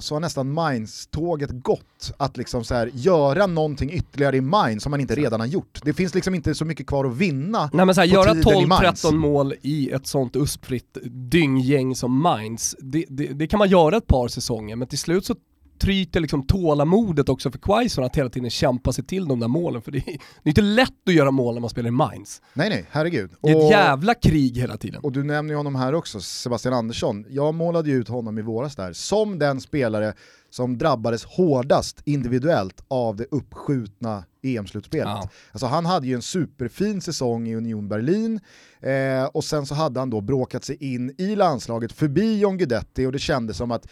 så 0.00 0.14
har 0.14 0.20
nästan 0.20 0.52
Mainz-tåget 0.52 1.50
gått 1.50 2.12
att 2.16 2.36
liksom 2.36 2.64
så 2.64 2.74
här, 2.74 2.90
göra 2.94 3.46
någonting 3.46 3.92
ytterligare 3.92 4.36
i 4.36 4.40
Mainz 4.40 4.82
som 4.82 4.90
man 4.90 5.00
inte 5.00 5.14
redan 5.14 5.40
har 5.40 5.46
gjort. 5.46 5.80
Det 5.84 5.92
finns 5.92 6.14
liksom 6.14 6.34
inte 6.34 6.54
så 6.54 6.64
mycket 6.64 6.86
kvar 6.86 7.04
att 7.04 7.16
vinna 7.16 7.70
Nej 7.72 7.86
men 7.86 7.94
så 7.94 8.00
här, 8.00 8.08
Göra 8.08 8.34
12-13 8.34 9.14
mål 9.14 9.54
i 9.62 9.90
ett 9.90 10.06
sånt 10.06 10.36
uspfritt 10.36 10.98
dynggäng 11.04 11.94
som 11.94 12.22
Mainz, 12.22 12.76
det, 12.78 13.04
det, 13.08 13.26
det, 13.26 13.46
kan 13.46 13.58
man 13.58 13.68
göra 13.68 13.96
ett 13.96 14.06
par 14.06 14.28
säsonger 14.28 14.76
men 14.76 14.88
till 14.88 14.98
slut 14.98 15.26
så 15.26 15.34
tryter 15.78 16.20
liksom 16.20 16.46
tålamodet 16.46 17.28
också 17.28 17.50
för 17.50 17.58
Quaison 17.58 18.04
att 18.04 18.16
hela 18.16 18.30
tiden 18.30 18.50
kämpa 18.50 18.92
sig 18.92 19.04
till 19.04 19.28
de 19.28 19.40
där 19.40 19.48
målen. 19.48 19.82
För 19.82 19.92
det 19.92 19.98
är, 19.98 20.04
det 20.04 20.12
är 20.44 20.48
inte 20.48 20.62
lätt 20.62 21.08
att 21.08 21.14
göra 21.14 21.30
mål 21.30 21.54
när 21.54 21.60
man 21.60 21.70
spelar 21.70 21.88
i 21.88 21.90
Mainz. 21.90 22.42
Nej 22.54 22.68
nej, 22.68 22.86
herregud. 22.90 23.30
Det 23.42 23.50
är 23.50 23.64
ett 23.64 23.70
jävla 23.70 24.14
krig 24.14 24.56
hela 24.56 24.76
tiden. 24.76 25.00
Och 25.00 25.12
du 25.12 25.24
nämner 25.24 25.54
ju 25.54 25.56
honom 25.56 25.74
här 25.74 25.94
också, 25.94 26.20
Sebastian 26.20 26.74
Andersson. 26.74 27.24
Jag 27.28 27.54
målade 27.54 27.90
ju 27.90 27.96
ut 27.96 28.08
honom 28.08 28.38
i 28.38 28.42
våras 28.42 28.76
där 28.76 28.92
som 28.92 29.38
den 29.38 29.60
spelare 29.60 30.14
som 30.50 30.78
drabbades 30.78 31.24
hårdast 31.24 32.02
individuellt 32.04 32.84
av 32.88 33.16
det 33.16 33.26
uppskjutna 33.30 34.24
EM-slutspelet. 34.42 35.06
Ja. 35.06 35.28
Alltså 35.52 35.66
han 35.66 35.86
hade 35.86 36.06
ju 36.06 36.14
en 36.14 36.22
superfin 36.22 37.00
säsong 37.00 37.48
i 37.48 37.54
Union 37.54 37.88
Berlin 37.88 38.40
eh, 38.80 39.24
och 39.24 39.44
sen 39.44 39.66
så 39.66 39.74
hade 39.74 40.00
han 40.00 40.10
då 40.10 40.20
bråkat 40.20 40.64
sig 40.64 40.94
in 40.94 41.14
i 41.18 41.36
landslaget 41.36 41.92
förbi 41.92 42.38
John 42.40 42.58
Guidetti 42.58 43.06
och 43.06 43.12
det 43.12 43.18
kändes 43.18 43.56
som 43.56 43.70
att 43.70 43.86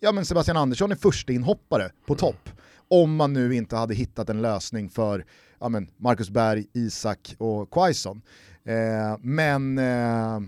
ja 0.00 0.12
men 0.12 0.24
Sebastian 0.24 0.56
Andersson 0.56 0.92
är 0.92 0.96
första 0.96 1.32
inhoppare 1.32 1.90
på 2.06 2.14
topp. 2.14 2.48
Om 2.88 3.16
man 3.16 3.32
nu 3.32 3.54
inte 3.54 3.76
hade 3.76 3.94
hittat 3.94 4.28
en 4.28 4.42
lösning 4.42 4.90
för 4.90 5.24
ja 5.58 5.68
men, 5.68 5.90
Marcus 5.96 6.30
Berg, 6.30 6.66
Isak 6.72 7.34
och 7.38 7.70
Quaison. 7.70 8.22
Eh, 8.64 9.18
men 9.20 9.78
eh, 9.78 10.40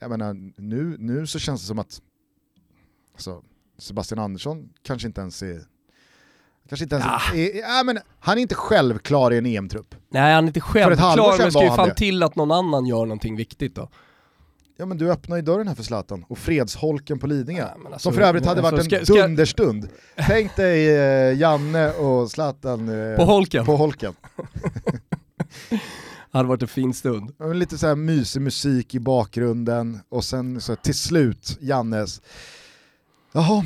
jag 0.00 0.10
menar, 0.10 0.60
nu, 0.60 0.96
nu 0.98 1.26
så 1.26 1.38
känns 1.38 1.60
det 1.60 1.66
som 1.66 1.78
att 1.78 2.02
alltså, 3.12 3.42
Sebastian 3.78 4.18
Andersson 4.18 4.68
kanske 4.82 5.08
inte 5.08 5.20
ens 5.20 5.42
är 5.42 5.62
Kanske 6.68 6.84
inte 6.84 6.96
ens 6.96 7.06
ja. 7.06 7.38
är, 7.38 7.60
ja, 7.60 7.82
men 7.84 7.98
han 8.20 8.38
är 8.38 8.42
inte 8.42 8.54
självklar 8.54 9.32
i 9.32 9.38
en 9.38 9.46
EM-trupp. 9.46 9.94
Nej 10.08 10.34
han 10.34 10.44
är 10.44 10.48
inte 10.48 10.60
självklar, 10.60 11.36
men 11.38 11.46
det 11.46 11.52
ska 11.52 11.64
ju 11.64 11.70
fan 11.70 11.94
till 11.94 12.22
att 12.22 12.36
någon 12.36 12.50
annan 12.50 12.86
gör 12.86 13.06
någonting 13.06 13.36
viktigt 13.36 13.74
då. 13.74 13.88
Ja 14.82 14.86
men 14.86 14.98
du 14.98 15.12
öppnar 15.12 15.36
ju 15.36 15.42
dörren 15.42 15.68
här 15.68 15.74
för 15.74 15.82
Zlatan 15.82 16.24
och 16.28 16.38
fredsholken 16.38 17.18
på 17.18 17.26
Lidingö. 17.26 17.62
Ja, 17.62 17.76
alltså, 17.84 17.98
som 17.98 18.14
för 18.14 18.22
övrigt 18.22 18.46
hade 18.46 18.62
varit 18.62 18.74
alltså, 18.74 18.96
en 18.96 19.06
ska, 19.06 19.14
dunderstund. 19.14 19.88
Tänk 20.16 20.56
dig 20.56 20.96
eh, 20.96 21.38
Janne 21.38 21.92
och 21.92 22.30
Zlatan 22.30 22.88
eh, 22.88 23.16
på 23.16 23.24
holken. 23.24 23.66
På 23.66 23.76
holken. 23.76 24.14
Det 25.70 25.78
hade 26.30 26.48
varit 26.48 26.62
en 26.62 26.68
fin 26.68 26.94
stund. 26.94 27.32
Lite 27.54 27.78
så 27.78 27.86
här 27.86 27.94
mysig 27.94 28.42
musik 28.42 28.94
i 28.94 29.00
bakgrunden 29.00 30.00
och 30.08 30.24
sen 30.24 30.60
så 30.60 30.76
till 30.76 30.98
slut 30.98 31.58
Jannes, 31.60 32.22
jaha, 33.32 33.64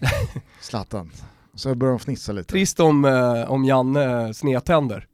Zlatan. 0.60 1.10
Så 1.54 1.74
börjar 1.74 1.92
de 1.92 1.98
fnissa 1.98 2.32
lite. 2.32 2.50
Trist 2.50 2.80
om, 2.80 3.04
eh, 3.04 3.50
om 3.50 3.64
Janne 3.64 4.34
snedtänder. 4.34 5.06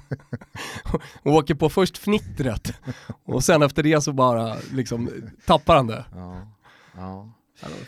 och 1.22 1.32
åker 1.32 1.54
på 1.54 1.68
först 1.68 1.98
fnittret 1.98 2.72
och 3.24 3.44
sen 3.44 3.62
efter 3.62 3.82
det 3.82 4.00
så 4.00 4.12
bara 4.12 4.56
liksom 4.72 5.10
tappar 5.46 5.76
han 5.76 5.86
det. 5.86 6.04
Ja. 6.14 6.46
Ja. 6.96 7.32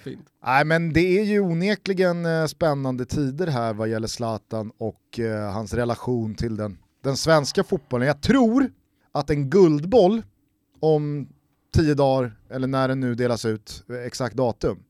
det 0.05 0.17
Nej 0.45 0.65
men 0.65 0.93
det 0.93 1.19
är 1.19 1.25
ju 1.25 1.41
onekligen 1.41 2.27
eh, 2.27 2.47
spännande 2.47 3.05
tider 3.05 3.47
här 3.47 3.75
vad 3.75 3.89
gäller 3.89 4.09
Zlatan 4.09 4.73
och 4.79 5.19
eh, 5.19 5.53
hans 5.53 5.75
relation 5.75 6.35
till 6.35 6.57
den, 6.57 6.79
den 7.03 7.17
svenska 7.17 7.65
fotbollen. 7.65 8.07
Jag 8.07 8.21
tror 8.21 8.71
att 9.13 9.31
en 9.31 9.51
guldboll 9.51 10.23
om 10.81 11.29
tio 11.75 11.95
dagar, 11.95 12.37
eller 12.51 12.67
när 12.67 12.89
den 12.89 13.01
nu 13.01 13.15
delas 13.15 13.45
ut, 13.45 13.85
eh, 13.89 13.97
exakt 13.97 14.37
datum, 14.37 14.83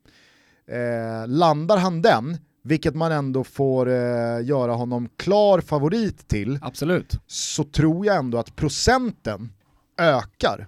eh, 0.66 1.28
landar 1.28 1.76
han 1.76 2.02
den 2.02 2.38
vilket 2.64 2.94
man 2.94 3.12
ändå 3.12 3.44
får 3.44 3.88
eh, 3.88 4.44
göra 4.44 4.72
honom 4.72 5.08
klar 5.16 5.60
favorit 5.60 6.28
till, 6.28 6.58
Absolut. 6.62 7.20
så 7.26 7.64
tror 7.64 8.06
jag 8.06 8.16
ändå 8.16 8.38
att 8.38 8.56
procenten 8.56 9.52
ökar 9.98 10.66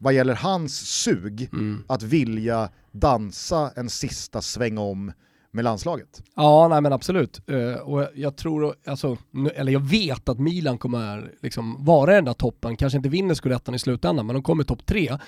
vad 0.00 0.12
gäller 0.12 0.34
hans 0.34 1.02
sug 1.02 1.48
mm. 1.52 1.84
att 1.86 2.02
vilja 2.02 2.68
dansa 2.92 3.70
en 3.76 3.90
sista 3.90 4.42
sväng 4.42 4.78
om 4.78 5.12
med 5.50 5.64
landslaget. 5.64 6.22
Ja, 6.36 6.68
nej 6.68 6.80
men 6.80 6.92
absolut. 6.92 7.40
Uh, 7.50 7.74
och 7.74 8.08
jag 8.14 8.36
tror, 8.36 8.74
alltså, 8.86 9.16
eller 9.54 9.72
jag 9.72 9.80
vet 9.80 10.28
att 10.28 10.38
Milan 10.38 10.78
kommer 10.78 11.32
liksom 11.42 11.84
vara 11.84 12.14
den 12.14 12.24
där 12.24 12.32
toppen, 12.32 12.76
kanske 12.76 12.96
inte 12.96 13.08
vinner 13.08 13.34
skurettan 13.34 13.74
i 13.74 13.78
slutändan, 13.78 14.26
men 14.26 14.34
de 14.34 14.42
kommer 14.42 14.64
topp 14.64 14.86
tre. 14.86 15.18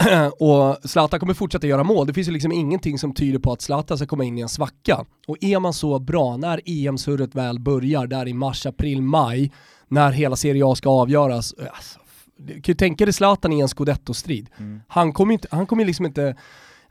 och 0.38 0.90
Zlatan 0.90 1.20
kommer 1.20 1.34
fortsätta 1.34 1.66
göra 1.66 1.84
mål. 1.84 2.06
Det 2.06 2.14
finns 2.14 2.28
ju 2.28 2.32
liksom 2.32 2.52
ingenting 2.52 2.98
som 2.98 3.14
tyder 3.14 3.38
på 3.38 3.52
att 3.52 3.62
Zlatan 3.62 3.96
ska 3.96 4.06
komma 4.06 4.24
in 4.24 4.38
i 4.38 4.40
en 4.40 4.48
svacka. 4.48 5.04
Och 5.26 5.36
är 5.40 5.58
man 5.58 5.72
så 5.72 5.98
bra 5.98 6.36
när 6.36 6.60
EM-surret 6.64 7.34
väl 7.34 7.58
börjar, 7.60 8.06
där 8.06 8.28
i 8.28 8.32
mars, 8.32 8.66
april, 8.66 9.02
maj, 9.02 9.52
när 9.88 10.12
hela 10.12 10.36
Serie 10.36 10.66
A 10.66 10.74
ska 10.74 10.90
avgöras, 10.90 11.54
alltså, 11.72 12.00
du 12.36 12.52
kan 12.52 12.72
ju 12.72 12.74
tänka 12.74 13.04
dig 13.04 13.12
Zlatan 13.12 13.52
i 13.52 13.60
en 13.60 13.68
scudetto-strid. 13.68 14.48
Mm. 14.58 14.80
Han 14.88 15.12
kommer 15.12 15.32
inte, 15.32 15.48
han 15.50 15.66
kommer 15.66 15.84
liksom 15.84 16.06
inte, 16.06 16.36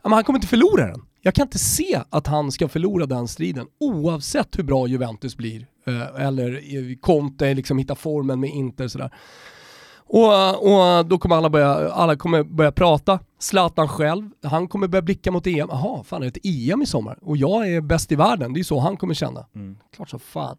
han 0.02 0.24
kommer 0.24 0.38
inte 0.38 0.48
förlora 0.48 0.86
den. 0.86 1.02
Jag 1.22 1.34
kan 1.34 1.46
inte 1.46 1.58
se 1.58 2.00
att 2.10 2.26
han 2.26 2.52
ska 2.52 2.68
förlora 2.68 3.06
den 3.06 3.28
striden 3.28 3.66
oavsett 3.80 4.58
hur 4.58 4.64
bra 4.64 4.86
Juventus 4.86 5.36
blir. 5.36 5.66
Eh, 5.86 6.26
eller 6.26 7.00
Conte 7.00 7.54
liksom 7.54 7.78
hittar 7.78 7.94
formen 7.94 8.40
med 8.40 8.50
Inter 8.50 8.88
sådär. 8.88 9.10
Och, 10.12 10.72
och 10.72 11.06
då 11.06 11.18
kommer 11.18 11.36
alla 11.36 11.50
börja, 11.50 11.92
alla 11.92 12.16
kommer 12.16 12.42
börja 12.42 12.72
prata. 12.72 13.18
Zlatan 13.38 13.88
själv, 13.88 14.30
han 14.42 14.68
kommer 14.68 14.88
börja 14.88 15.02
blicka 15.02 15.30
mot 15.30 15.46
EM. 15.46 15.68
Jaha, 15.70 16.04
fan 16.04 16.22
är 16.22 16.30
det 16.30 16.36
ett 16.36 16.70
EM 16.72 16.82
i 16.82 16.86
sommar? 16.86 17.18
Och 17.22 17.36
jag 17.36 17.68
är 17.68 17.80
bäst 17.80 18.12
i 18.12 18.16
världen, 18.16 18.52
det 18.52 18.60
är 18.60 18.64
så 18.64 18.78
han 18.78 18.96
kommer 18.96 19.14
känna. 19.14 19.46
Mm. 19.54 19.76
Klart 19.96 20.08
som 20.08 20.20
fan. 20.20 20.56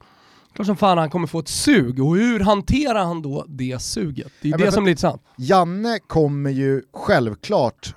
Klart 0.53 0.65
som 0.65 0.75
fan 0.75 0.97
han 0.97 1.09
kommer 1.09 1.27
få 1.27 1.39
ett 1.39 1.47
sug, 1.47 2.03
och 2.03 2.15
hur 2.15 2.39
hanterar 2.39 3.03
han 3.05 3.21
då 3.21 3.45
det 3.47 3.81
suget? 3.81 4.31
Det 4.41 4.47
är 4.47 4.51
ja, 4.51 4.57
det 4.57 4.71
som 4.71 4.83
blir 4.83 4.91
intressant. 4.91 5.21
Janne 5.37 5.99
kommer 5.99 6.49
ju 6.49 6.81
självklart 6.93 7.95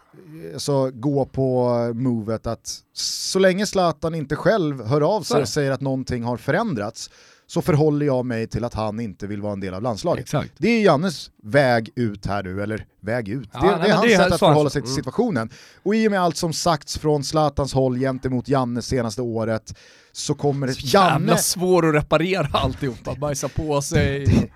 eh, 0.52 0.58
så 0.58 0.90
gå 0.94 1.24
på 1.24 1.68
movet 1.94 2.46
att 2.46 2.78
så 2.92 3.38
länge 3.38 3.66
Zlatan 3.66 4.14
inte 4.14 4.36
själv 4.36 4.84
hör 4.84 5.00
av 5.00 5.22
sig 5.22 5.42
och 5.42 5.48
säger 5.48 5.70
att 5.70 5.80
någonting 5.80 6.24
har 6.24 6.36
förändrats 6.36 7.10
så 7.54 7.62
förhåller 7.62 8.06
jag 8.06 8.26
mig 8.26 8.46
till 8.46 8.64
att 8.64 8.74
han 8.74 9.00
inte 9.00 9.26
vill 9.26 9.42
vara 9.42 9.52
en 9.52 9.60
del 9.60 9.74
av 9.74 9.82
landslaget. 9.82 10.22
Exakt. 10.22 10.52
Det 10.58 10.68
är 10.68 10.82
Jannes 10.82 11.30
väg 11.42 11.90
ut 11.96 12.26
här 12.26 12.42
nu, 12.42 12.62
eller 12.62 12.86
väg 13.00 13.28
ut, 13.28 13.48
Ja, 13.52 13.60
det, 13.60 13.66
nej, 13.66 13.78
det 13.82 13.88
är 13.88 13.92
hans 13.92 14.06
det 14.06 14.14
är 14.14 14.18
sätt 14.18 14.28
så 14.28 14.34
att 14.34 14.38
förhålla 14.38 14.70
sig 14.70 14.82
till 14.82 14.90
mm. 14.90 14.96
situationen. 14.96 15.50
Och 15.82 15.94
i 15.94 16.08
och 16.08 16.10
med 16.10 16.20
allt 16.20 16.36
som 16.36 16.52
sagts 16.52 16.98
från 16.98 17.24
Zlatans 17.24 17.74
håll 17.74 17.98
gentemot 17.98 18.48
Janne 18.48 18.82
senaste 18.82 19.22
året 19.22 19.78
så 20.12 20.34
kommer. 20.34 20.66
Jävla 20.66 21.10
Janne, 21.10 21.38
svår 21.38 21.88
att 21.88 21.94
reparera 21.94 22.48
alltihopa, 22.52 23.14
bajsa 23.14 23.48
på 23.48 23.82
sig. 23.82 24.26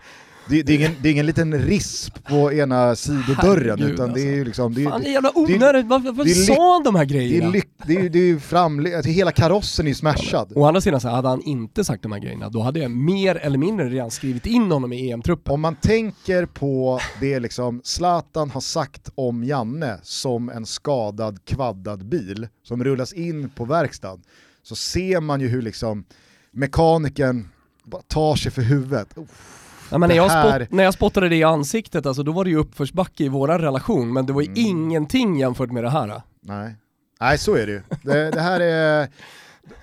det, 0.48 0.62
det, 0.62 0.72
är 0.72 0.76
ingen, 0.76 0.92
det 1.02 1.08
är 1.08 1.12
ingen 1.12 1.26
liten 1.26 1.58
risp 1.58 2.24
på 2.24 2.52
ena 2.52 2.96
sidodörren 2.96 3.36
Herregud, 3.36 3.90
utan 3.90 4.12
det 4.12 4.20
är 4.22 4.34
ju 4.34 4.44
liksom... 4.44 4.74
Det 4.74 4.84
är, 4.84 4.90
Fan 4.90 5.00
det 5.00 5.04
är 5.04 5.08
det, 5.08 5.12
jävla 5.12 5.32
det 5.46 5.52
är- 5.52 5.56
onödigt, 5.56 5.86
varför, 5.86 6.12
varför 6.12 6.24
det 6.24 6.30
är 6.30 6.34
sa 6.54 6.72
han 6.74 6.82
de 6.82 6.94
här 6.94 7.04
det 7.04 7.14
grejerna? 7.14 7.48
är, 7.48 7.52
lyck, 7.52 7.68
det 7.86 7.94
är, 7.96 8.08
det 8.08 8.18
är 8.18 8.22
ju 8.22 8.38
framle- 8.38 8.96
alltså 8.96 9.10
hela 9.10 9.32
karossen 9.32 9.86
är 9.86 9.88
ju 9.88 9.94
smashad. 9.94 10.52
Å 10.56 10.64
andra 10.66 10.80
sidan 10.80 11.00
så 11.00 11.08
hade 11.08 11.28
han 11.28 11.42
inte 11.42 11.84
sagt 11.84 12.02
de 12.02 12.12
här 12.12 12.18
grejerna, 12.18 12.48
då 12.48 12.60
hade 12.62 12.80
jag 12.80 12.90
mer 12.90 13.34
eller 13.36 13.58
mindre 13.58 13.88
redan 13.88 14.10
skrivit 14.10 14.46
in 14.46 14.70
honom 14.70 14.92
i 14.92 15.10
EM-truppen. 15.10 15.52
Om 15.54 15.60
man 15.60 15.74
tänker 15.76 16.46
på 16.46 17.00
det 17.20 17.40
liksom 17.40 17.80
Zlatan 17.84 18.50
har 18.50 18.60
sagt 18.60 19.08
om 19.14 19.44
Janne 19.44 19.98
som 20.02 20.48
en 20.48 20.66
skadad, 20.66 21.38
kvaddad 21.44 22.08
bil 22.08 22.48
som 22.62 22.84
rullas 22.84 23.12
in 23.12 23.50
på 23.50 23.64
verkstaden, 23.64 24.22
så 24.62 24.76
ser 24.76 25.20
man 25.20 25.40
ju 25.40 25.48
hur 25.48 25.62
liksom 25.62 26.04
mekanikern 26.52 27.48
bara 27.84 28.02
tar 28.02 28.36
sig 28.36 28.52
för 28.52 28.62
huvudet. 28.62 29.08
Uff, 29.18 29.67
Ja, 29.90 29.98
men 29.98 30.08
när, 30.08 30.16
jag 30.16 30.28
här- 30.28 30.60
spott, 30.64 30.70
när 30.72 30.84
jag 30.84 30.94
spottade 30.94 31.28
det 31.28 31.36
i 31.36 31.44
ansiktet, 31.44 32.06
alltså, 32.06 32.22
då 32.22 32.32
var 32.32 32.44
det 32.44 32.50
ju 32.50 32.56
uppförsbacke 32.56 33.24
i 33.24 33.28
våran 33.28 33.60
relation, 33.60 34.12
men 34.12 34.26
det 34.26 34.32
var 34.32 34.40
ju 34.40 34.46
Mm. 34.46 34.58
ingenting 34.66 35.38
jämfört 35.38 35.70
med 35.70 35.84
det 35.84 35.90
här. 35.90 36.22
nej. 36.40 36.74
nej, 37.20 37.38
så 37.38 37.54
är 37.56 37.66
det 37.66 37.72
ju. 37.72 37.82
Det, 38.02 38.30
det 38.30 38.40
här 38.40 38.60
är... 38.60 39.08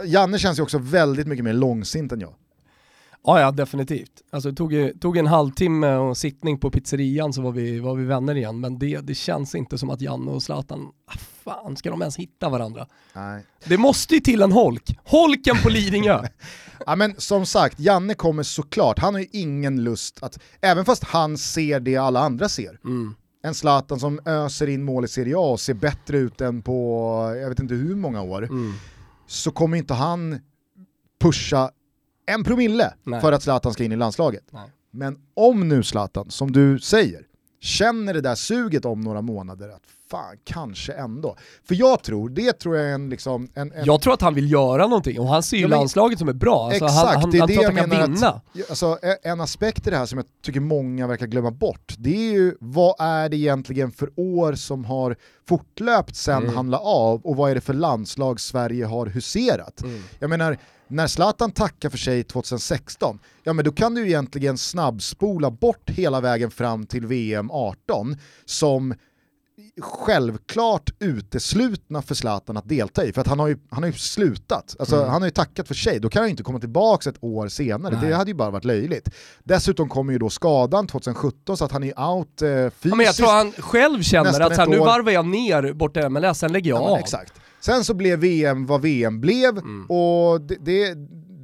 Janne 0.04 0.40
känns 0.40 0.60
ju 0.60 0.64
också 0.64 0.78
väldigt 0.78 1.28
mycket 1.28 1.46
mer 1.46 1.54
långsint 1.54 2.12
än 2.12 2.20
jag. 2.20 2.34
Ja, 3.26 3.40
ja 3.42 3.52
definitivt. 3.52 4.12
Alltså 4.32 4.50
det 4.52 4.56
tog, 4.56 4.92
tog 5.02 5.18
en 5.18 5.28
halvtimme 5.28 5.96
och 5.96 6.18
sittning 6.18 6.58
på 6.60 6.72
pizzerian 6.72 7.34
så 7.34 7.42
var 7.42 7.52
vi, 7.52 7.80
var 7.80 7.96
vi 7.96 8.06
vänner 8.06 8.36
igen, 8.36 8.60
men 8.60 8.80
det, 8.80 9.00
det 9.00 9.16
känns 9.16 9.56
inte 9.56 9.78
som 9.78 9.90
att 9.90 10.02
Janne 10.02 10.32
och 10.32 10.44
Zlatan, 10.44 10.88
ah, 11.08 11.18
fan 11.44 11.76
ska 11.78 11.90
de 11.90 12.02
ens 12.02 12.18
hitta 12.18 12.50
varandra? 12.50 12.88
Nej. 13.14 13.46
Det 13.66 13.78
måste 13.78 14.14
ju 14.14 14.20
till 14.20 14.42
en 14.42 14.52
holk. 14.52 14.98
Holken 15.04 15.56
på 15.64 15.70
Lidingö! 15.70 16.24
Ja 16.86 16.96
men 16.96 17.16
som 17.18 17.46
sagt, 17.46 17.80
Janne 17.80 18.14
kommer 18.14 18.44
såklart, 18.44 19.00
han 19.00 19.14
har 19.14 19.22
ju 19.22 19.28
ingen 19.32 19.84
lust 19.84 20.24
att, 20.24 20.40
även 20.62 20.86
fast 20.86 21.04
han 21.04 21.38
ser 21.38 21.80
det 21.80 21.98
alla 21.98 22.20
andra 22.20 22.50
ser, 22.50 22.80
Mm. 22.84 23.16
en 23.44 23.54
Zlatan 23.54 24.00
som 24.00 24.20
öser 24.26 24.68
in 24.70 24.84
mål 24.84 25.06
i 25.06 25.08
Serie 25.08 25.36
A 25.38 25.52
och 25.52 25.60
ser 25.60 25.74
bättre 25.74 26.18
ut 26.18 26.42
än 26.42 26.62
på, 26.62 27.12
jag 27.42 27.50
vet 27.50 27.60
inte 27.60 27.74
hur 27.76 27.96
många 27.96 28.22
år, 28.22 28.44
Mm. 28.44 28.74
så 29.28 29.52
kommer 29.52 29.78
inte 29.78 29.94
han 29.94 30.40
pusha 31.22 31.72
en 32.26 32.44
promille 32.44 32.94
Nej. 33.04 33.22
för 33.22 33.32
att 33.32 33.44
Zlatan 33.44 33.74
ska 33.74 33.84
in 33.84 33.92
i 33.92 33.96
landslaget. 33.96 34.44
Nej. 34.52 34.70
Men 34.92 35.18
om 35.34 35.68
nu 35.68 35.84
Zlatan, 35.84 36.30
som 36.30 36.52
du 36.52 36.80
säger, 36.80 37.22
känner 37.62 38.14
det 38.14 38.22
där 38.22 38.36
suget 38.36 38.86
om 38.86 39.02
några 39.02 39.22
månader 39.22 39.70
att 39.70 39.82
fan, 40.12 40.36
kanske 40.44 40.94
ändå. 40.94 41.38
För 41.68 41.76
jag 41.76 42.04
tror, 42.04 42.30
det 42.30 42.54
tror 42.60 42.76
jag 42.78 42.86
är 42.90 42.94
en 42.94 43.10
liksom, 43.10 43.50
en, 43.54 43.72
en 43.72 43.86
Jag 43.86 44.02
tror 44.02 44.14
att 44.14 44.22
han 44.22 44.34
vill 44.34 44.52
göra 44.52 44.88
någonting 44.88 45.20
och 45.20 45.28
han 45.28 45.44
ser 45.44 45.58
ju 45.58 45.62
Ja, 45.64 45.68
men- 45.68 45.78
landslaget 45.80 46.20
som 46.20 46.30
är 46.30 46.34
bra. 46.34 46.66
Alltså, 46.66 46.86
Exakt, 46.86 47.08
han, 47.14 47.22
han, 47.22 47.32
det 47.32 47.38
är 47.38 47.40
han 47.40 47.48
det 47.48 47.54
jag 47.54 47.74
menar 47.74 48.08
vinna. 48.08 48.28
att, 48.30 48.70
alltså, 48.70 48.98
e- 49.02 49.18
en 49.24 49.42
aspekt 49.42 49.88
i 49.88 49.90
det 49.90 49.98
här 49.98 50.06
som 50.06 50.18
jag 50.18 50.26
tycker 50.46 50.60
många 50.60 51.08
verkar 51.08 51.28
glömma 51.28 51.52
bort, 51.52 51.96
det 51.98 52.28
är 52.28 52.32
ju 52.34 52.56
vad 52.60 52.96
är 53.00 53.30
det 53.30 53.38
egentligen 53.38 53.92
för 53.92 54.10
år 54.16 54.54
som 54.54 54.86
har 54.86 55.16
fortlöpt 55.48 56.16
sen 56.16 56.44
Mm. 56.44 56.56
han 56.56 56.70
la 56.70 56.78
av 56.80 57.22
och 57.22 57.36
vad 57.36 57.52
är 57.52 57.56
det 57.56 57.62
för 57.62 57.74
landslag 57.74 58.40
Sverige 58.40 58.86
har 58.86 59.06
huserat? 59.06 59.82
Mm. 59.84 60.04
Jag 60.20 60.30
menar, 60.30 60.58
när 60.88 61.08
Zlatan 61.08 61.52
tackar 61.52 61.90
för 61.90 61.98
sig 61.98 62.24
2016, 62.24 63.20
ja 63.44 63.54
men 63.54 63.66
då 63.66 63.72
kan 63.72 63.94
du 63.96 64.02
ju 64.02 64.08
egentligen 64.08 64.58
snabbspola 64.58 65.52
bort 65.52 65.90
hela 65.90 66.22
vägen 66.22 66.52
fram 66.52 66.86
till 66.86 67.06
VM 67.08 67.52
18 67.52 68.18
som 68.46 68.94
självklart 69.82 70.90
uteslutna 71.00 72.02
för 72.02 72.16
Zlatan 72.16 72.58
att 72.58 72.70
delta 72.70 73.06
i, 73.06 73.14
för 73.14 73.22
att 73.22 73.28
han 73.28 73.40
har 73.40 73.48
ju, 73.48 73.58
han 73.70 73.84
har 73.84 73.88
ju 73.88 73.98
slutat. 73.98 74.76
Alltså, 74.80 74.96
Mm. 74.96 75.10
Han 75.10 75.22
har 75.22 75.28
ju 75.28 75.32
tackat 75.32 75.68
för 75.68 75.74
sig, 75.76 76.00
då 76.00 76.10
kan 76.10 76.20
han 76.20 76.28
ju 76.28 76.32
inte 76.32 76.44
komma 76.44 76.60
tillbaka 76.60 77.10
ett 77.10 77.16
år 77.24 77.48
senare, 77.48 77.98
Nej. 78.02 78.10
det 78.10 78.16
hade 78.16 78.32
ju 78.32 78.36
bara 78.36 78.50
varit 78.50 78.66
löjligt. 78.66 79.10
Dessutom 79.44 79.90
kommer 79.90 80.14
ju 80.14 80.20
då 80.20 80.30
skadan 80.30 80.88
2017 80.88 81.58
så 81.58 81.66
att 81.66 81.72
han 81.72 81.84
är 81.84 82.00
out 82.00 82.42
eh, 82.42 82.48
fysiskt. 82.50 82.76
Ja, 82.82 82.96
men 82.96 83.06
jag 83.06 83.16
tror 83.16 83.28
han 83.28 83.52
själv 83.52 84.02
känner 84.02 84.42
att 84.42 84.58
här, 84.58 84.68
nu 84.68 84.78
varvar 84.78 85.12
jag 85.12 85.26
ner 85.26 85.74
borta 85.74 86.00
i 86.06 86.10
MLS, 86.10 86.38
sen 86.40 86.52
lägger 86.52 86.70
jag 86.70 86.82
Ja, 86.82 86.90
av. 86.90 86.98
exakt. 87.00 87.34
Sen 87.66 87.84
så 87.84 87.94
blev 87.94 88.20
VM 88.20 88.66
vad 88.66 88.82
VM 88.82 89.22
blev 89.22 89.58
Mm. 89.58 89.86
och 89.86 90.42
det, 90.42 90.56
det, 90.66 90.94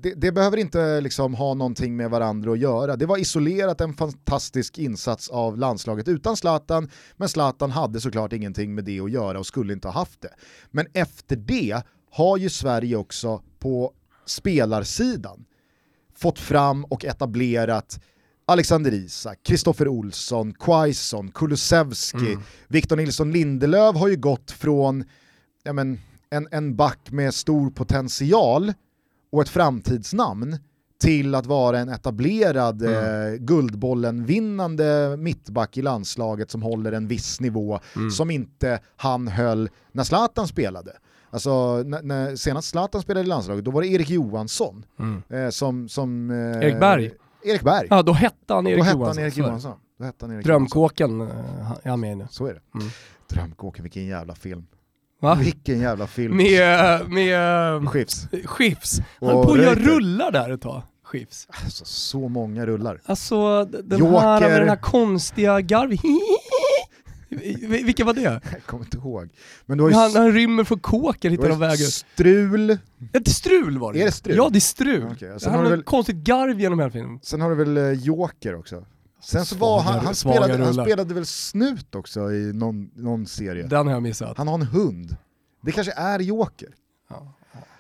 det, 0.02 0.14
det 0.16 0.32
behöver 0.32 0.58
inte 0.58 1.02
liksom 1.02 1.34
ha 1.34 1.54
någonting 1.54 1.96
med 1.98 2.10
varandra 2.10 2.52
att 2.52 2.60
göra. 2.60 2.96
Det 2.96 3.06
var 3.06 3.18
isolerat 3.18 3.82
en 3.82 3.94
fantastisk 3.94 4.78
insats 4.78 5.30
av 5.30 5.58
landslaget 5.58 6.08
utan 6.08 6.38
Zlatan, 6.38 6.90
men 7.18 7.30
Zlatan 7.30 7.72
hade 7.72 8.02
såklart 8.02 8.34
ingenting 8.34 8.76
med 8.76 8.84
det 8.86 9.00
att 9.00 9.12
göra 9.12 9.40
och 9.40 9.46
skulle 9.46 9.74
inte 9.74 9.88
ha 9.88 9.94
haft 9.94 10.22
det. 10.22 10.30
Men 10.72 10.88
efter 10.94 11.36
det 11.36 11.82
har 12.12 12.38
ju 12.38 12.50
Sverige 12.50 12.96
också 12.96 13.42
på 13.60 13.94
spelarsidan 14.26 15.46
fått 16.16 16.40
fram 16.40 16.86
och 16.86 17.06
etablerat 17.06 18.00
Alexander 18.46 18.94
Isak, 18.94 19.40
Kristoffer 19.44 19.88
Olsson, 19.88 20.54
Quaison, 20.54 21.32
Kulusevski, 21.32 22.18
Mm. 22.18 22.42
Victor 22.68 22.96
Nilsson 22.96 23.32
Lindelöf 23.32 23.96
har 23.96 24.08
ju 24.08 24.16
gått 24.16 24.52
från 24.52 25.04
ja 25.64 25.74
men, 25.74 26.00
en, 26.32 26.48
en 26.52 26.76
back 26.76 27.12
med 27.12 27.34
stor 27.34 27.70
potential 27.70 28.74
och 29.32 29.42
ett 29.42 29.50
framtidsnamn 29.50 30.58
till 31.02 31.36
att 31.36 31.46
vara 31.46 31.80
en 31.80 31.90
etablerad 31.90 32.82
Mm. 32.82 33.34
eh, 33.34 33.40
Guldbollen-vinnande 33.40 35.18
mittback 35.18 35.78
i 35.78 35.82
landslaget 35.82 36.52
som 36.52 36.62
håller 36.62 36.92
en 36.92 37.08
viss 37.08 37.40
nivå 37.40 37.80
Mm. 37.96 38.12
som 38.12 38.32
inte 38.32 38.80
han 38.96 39.28
höll 39.28 39.70
när 39.92 40.04
Zlatan 40.04 40.48
spelade. 40.48 40.92
Alltså 41.30 41.84
när, 41.84 42.02
när 42.02 42.36
senast 42.36 42.68
Zlatan 42.70 43.02
spelade 43.02 43.26
i 43.26 43.28
landslaget, 43.28 43.66
då 43.66 43.72
var 43.72 43.82
det 43.82 43.88
Erik 43.88 44.10
Johansson 44.10 44.86
Mm. 45.00 45.22
eh, 45.30 45.50
som... 45.50 45.90
som 45.90 46.32
eh, 46.32 46.38
Erik 46.68 46.80
Berg? 46.80 47.12
Erik 47.44 47.62
Berg. 47.62 47.88
Ja, 47.90 48.02
då 48.04 48.14
hette 48.14 48.54
han 48.54 48.68
Erik 48.68 48.80
då 48.80 48.86
Johansson. 48.86 49.08
han 49.08 49.20
Erik 49.26 49.34
så 49.34 49.40
är 49.40 49.44
det. 49.44 49.48
Johansson. 49.50 49.74
Då 50.00 50.06
hette 50.06 50.26
han 50.26 50.36
Erik 50.36 50.46
Johansson. 50.48 50.62
Drömkåken 50.64 51.22
eh, 51.22 51.28
är 51.84 51.90
han 51.90 52.00
med 52.00 52.12
i 52.12 52.16
nu. 52.16 52.28
Så 52.30 52.46
är 52.46 52.54
det. 52.54 52.62
Mm. 52.80 52.88
Drömkåken, 53.30 53.84
vilken 53.84 54.06
jävla 54.06 54.36
film. 54.36 54.66
Va? 55.22 55.36
Vilken 55.36 55.80
jävla 55.80 56.08
film. 56.08 56.38
Med, 56.38 57.10
med 57.10 57.90
Skifs. 57.90 58.28
Skifs. 58.46 59.00
Han 59.20 59.30
Och 59.30 59.46
på 59.46 59.52
att 59.54 59.60
göra 59.62 59.76
rullar 59.76 60.32
där 60.32 60.50
ett 60.50 60.62
tag, 60.62 60.82
Skifs. 61.04 61.48
Alltså, 61.64 61.86
så 61.86 62.28
många 62.30 62.66
rullar. 62.66 63.02
Alltså 63.06 63.66
den 63.66 64.00
Joker. 64.00 64.20
här 64.20 64.42
med 64.42 64.62
den 64.62 64.70
här 64.70 64.76
konstiga 64.76 65.62
garv... 65.62 65.90
Vilka 67.86 68.04
var 68.06 68.14
det? 68.14 68.22
Jag 68.22 68.42
kommer 68.66 68.84
inte 68.84 68.98
ihåg. 68.98 69.30
Men 69.66 69.78
du 69.78 69.84
har 69.84 69.90
ju, 69.90 69.96
Han, 69.96 70.16
han 70.16 70.32
rymmer 70.32 70.64
från 70.64 70.80
kåken, 70.80 71.32
hittar 71.32 71.50
de 71.50 71.60
vägen. 71.60 71.78
strul, 71.88 72.78
Ett 73.14 73.28
strul 73.28 73.78
var 73.78 73.94
det 73.94 74.02
Är 74.02 74.06
det 74.06 74.12
strul? 74.12 74.36
Ja 74.38 74.50
det 74.52 74.58
är 74.58 74.60
strul. 74.60 75.04
Och 75.06 75.20
sen 75.20 75.30
han 75.44 75.52
har 75.54 75.64
har 75.64 75.70
väl- 75.70 75.84
konstigt 75.84 76.16
garv 76.16 76.60
genom 76.60 76.80
hela 76.80 76.92
filmen. 76.92 77.20
sen 77.24 77.42
har 77.42 77.50
du 77.50 77.56
väl 77.56 77.78
eh, 77.78 77.92
Joker 77.92 78.56
också. 78.56 78.86
Sen 79.24 79.46
så 79.46 79.56
var 79.56 79.82
han, 79.82 80.06
han, 80.06 80.16
spelade, 80.16 80.64
han 80.64 80.74
spelade 80.74 81.14
väl 81.14 81.26
snut 81.26 81.96
också 81.96 82.32
i 82.32 82.54
någon, 82.54 82.92
någon 82.96 83.28
serie. 83.28 83.64
Den 83.64 83.88
har 83.88 83.94
jag 83.94 84.04
missat. 84.04 84.38
Han 84.38 84.48
har 84.48 84.56
en 84.56 84.62
hund. 84.62 85.16
Det 85.62 85.72
kanske 85.72 85.94
är 85.94 86.20
Joker. 86.20 86.70
Ja. 87.10 87.34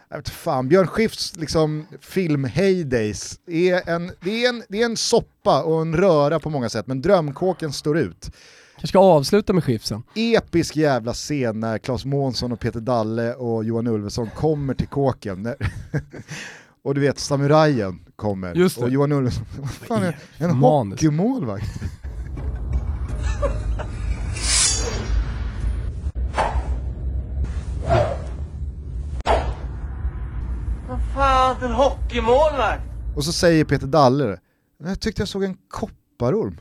Jag 0.09 0.17
vet 0.17 0.29
fan, 0.29 0.69
Björn 0.69 0.87
Skifs 0.87 1.35
liksom, 1.35 1.87
film 2.01 2.43
Heydays 2.43 3.39
är 3.47 3.89
en, 3.89 4.11
det, 4.21 4.45
är 4.45 4.49
en, 4.49 4.63
det 4.69 4.81
är 4.81 4.85
en 4.85 4.97
soppa 4.97 5.63
och 5.63 5.81
en 5.81 5.95
röra 5.95 6.39
på 6.39 6.49
många 6.49 6.69
sätt, 6.69 6.87
men 6.87 7.01
drömkåken 7.01 7.73
står 7.73 7.97
ut. 7.97 8.31
Jag 8.79 8.89
ska 8.89 8.99
avsluta 8.99 9.53
med 9.53 9.63
Skifsen. 9.63 10.03
Episk 10.15 10.75
jävla 10.75 11.13
scen 11.13 11.59
när 11.59 11.77
Claes 11.77 12.05
Månsson 12.05 12.51
och 12.51 12.59
Peter 12.59 12.79
Dalle 12.79 13.33
och 13.33 13.63
Johan 13.63 13.87
Ulveson 13.87 14.29
kommer 14.29 14.73
till 14.73 14.87
kåken. 14.87 15.43
Och 16.83 16.95
du 16.95 17.01
vet, 17.01 17.19
samurajen 17.19 17.99
kommer. 18.15 18.55
Just 18.55 18.77
det. 18.77 18.83
Och 18.83 18.89
Johan 18.89 19.11
Ulveson, 19.11 19.45
vad 19.59 19.71
fan 19.71 20.03
är 20.03 20.17
en 20.37 20.57
Manus. 20.59 20.93
hockeymålvakt? 20.99 21.65
Vad 30.89 30.99
fan, 31.15 31.63
en 31.63 31.71
hockeymålvakt? 31.71 32.83
Och 33.15 33.25
så 33.25 33.33
säger 33.33 33.65
Peter 33.65 33.87
Dalle 33.87 34.23
det. 34.23 34.39
Jag 34.83 34.99
tyckte 34.99 35.21
jag 35.21 35.29
såg 35.29 35.43
en 35.43 35.57
kopparorm. 35.67 36.59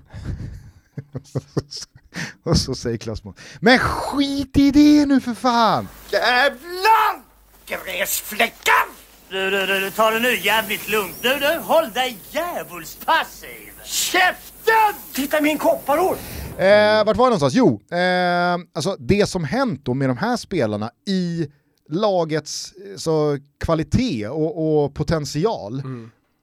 och 2.43 2.57
så 2.57 2.75
säger 2.75 2.97
Claes 2.97 3.25
Månsson, 3.25 3.45
men 3.61 3.79
skit 3.79 4.57
i 4.57 4.71
det 4.71 5.07
nu 5.07 5.21
för 5.21 5.35
fan! 5.35 5.89
Jävlar! 6.13 7.23
Gräsfläckar! 7.67 8.90
Du, 9.31 9.51
du, 9.51 9.67
du, 9.67 9.81
du, 9.81 9.91
ta 9.91 10.11
det 10.11 10.21
nu 10.21 10.37
jävligt 10.39 10.89
lugnt. 10.89 11.17
Nu 11.23 11.31
du, 11.41 11.59
håll 11.59 11.91
dig 11.95 12.19
djävulspassiv. 12.31 13.73
Käften! 13.85 14.95
Titta 15.13 15.41
min 15.41 15.59
kopparorm! 15.59 16.17
Eh, 16.59 17.05
vart 17.05 17.17
var 17.17 17.25
jag 17.25 17.31
någonstans? 17.31 17.55
Jo, 17.55 17.81
eh, 17.91 18.59
alltså 18.73 18.97
det 18.99 19.27
som 19.29 19.45
hänt 19.45 19.85
då 19.85 19.95
med 19.95 20.09
de 20.09 20.17
här 20.17 20.37
spelarna 20.37 20.91
i 21.07 21.49
lagets 21.89 22.73
eh, 22.73 22.97
så, 22.97 23.39
kvalitet 23.65 24.29
och, 24.29 24.85
och 24.85 24.95
potential 24.95 25.83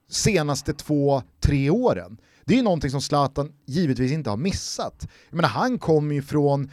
senaste 0.09 0.73
två, 0.73 1.21
tre 1.43 1.69
åren. 1.69 2.17
Det 2.45 2.53
är 2.53 2.57
ju 2.57 2.63
någonting 2.63 2.91
som 2.91 3.01
Zlatan 3.01 3.51
givetvis 3.65 4.11
inte 4.11 4.29
har 4.29 4.37
missat. 4.37 5.07
Jag 5.29 5.35
menar, 5.35 5.49
han 5.49 5.79
kom 5.79 6.11
ju 6.11 6.21
från 6.21 6.71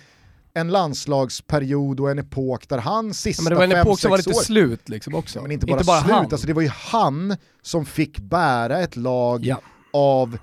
en 0.55 0.69
landslagsperiod 0.69 2.01
och 2.01 2.11
en 2.11 2.19
epok 2.19 2.69
där 2.69 2.79
han 2.79 3.14
sista 3.14 3.43
ja, 3.43 3.45
men 3.45 3.51
det 3.51 3.57
var 3.57 3.64
en 3.64 3.71
fem, 3.71 3.81
epok 3.81 4.01
som 4.01 4.11
var 4.11 4.19
lite 4.19 4.31
år, 4.31 4.43
slut 4.43 4.88
liksom 4.88 5.14
också. 5.14 5.38
Ja, 5.38 5.43
men 5.43 5.51
inte 5.51 5.67
bara, 5.67 5.73
inte 5.73 5.87
bara 5.87 6.01
slut, 6.01 6.12
han. 6.12 6.25
Alltså, 6.25 6.47
det 6.47 6.53
var 6.53 6.62
ju 6.62 6.69
han 6.69 7.37
som 7.62 7.87
fick 7.87 8.19
bära 8.19 8.81
ett 8.81 8.97
lag 8.97 9.45
ja. 9.45 9.61
av 9.93 10.38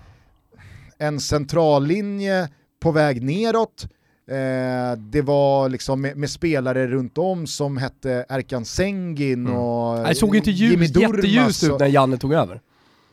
en 0.97 1.19
centrallinje 1.19 2.49
på 2.79 2.91
väg 2.91 3.23
neråt, 3.23 3.87
Eh, 4.31 4.97
det 4.97 5.21
var 5.21 5.69
liksom 5.69 6.01
med, 6.01 6.17
med, 6.17 6.29
spelare 6.29 6.87
runt 6.87 7.17
om 7.17 7.47
som 7.47 7.77
hette 7.77 8.25
Erkan 8.29 8.65
Sengin 8.65 9.45
mm. 9.45 9.57
och 9.57 10.07
Det 10.07 10.15
såg 10.15 10.35
inte 10.35 10.51
ljus, 10.51 10.95
jätteljust 10.95 11.63
ut 11.63 11.79
när 11.79 11.87
Janne 11.87 12.17
tog 12.17 12.33
över. 12.33 12.61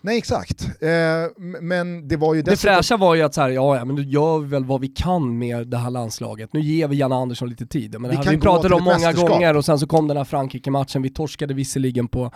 Nej 0.09 0.19
exakt, 0.19 0.69
eh, 0.81 1.45
men 1.61 2.09
det 2.09 2.17
var 2.17 2.35
ju 2.35 2.43
Det 2.43 2.57
fräscha 2.57 2.97
var 2.97 3.15
ju 3.15 3.23
att 3.23 3.35
så 3.35 3.41
här, 3.41 3.49
ja, 3.49 3.77
ja 3.77 3.85
men 3.85 3.97
nu 3.97 4.03
gör 4.03 4.39
vi 4.39 4.49
väl 4.49 4.65
vad 4.65 4.81
vi 4.81 4.89
kan 4.89 5.39
med 5.39 5.69
det 5.69 5.77
här 5.77 5.91
landslaget. 5.91 6.53
Nu 6.53 6.61
ger 6.61 6.89
vi 6.89 6.97
Janne 6.97 7.15
Andersson 7.15 7.49
lite 7.49 7.67
tid. 7.67 7.93
Men 7.93 8.03
det 8.03 8.09
vi, 8.09 8.17
här, 8.17 8.31
vi 8.31 8.39
pratade 8.39 8.75
om 8.75 8.85
många 8.85 9.13
gånger 9.13 9.57
och 9.57 9.65
sen 9.65 9.79
så 9.79 9.87
kom 9.87 10.09
den 10.09 10.17
här 10.17 10.25
Frankrike-matchen, 10.25 11.03
vi 11.03 11.11
torskade 11.11 11.55
visserligen 11.55 12.09
på 12.09 12.33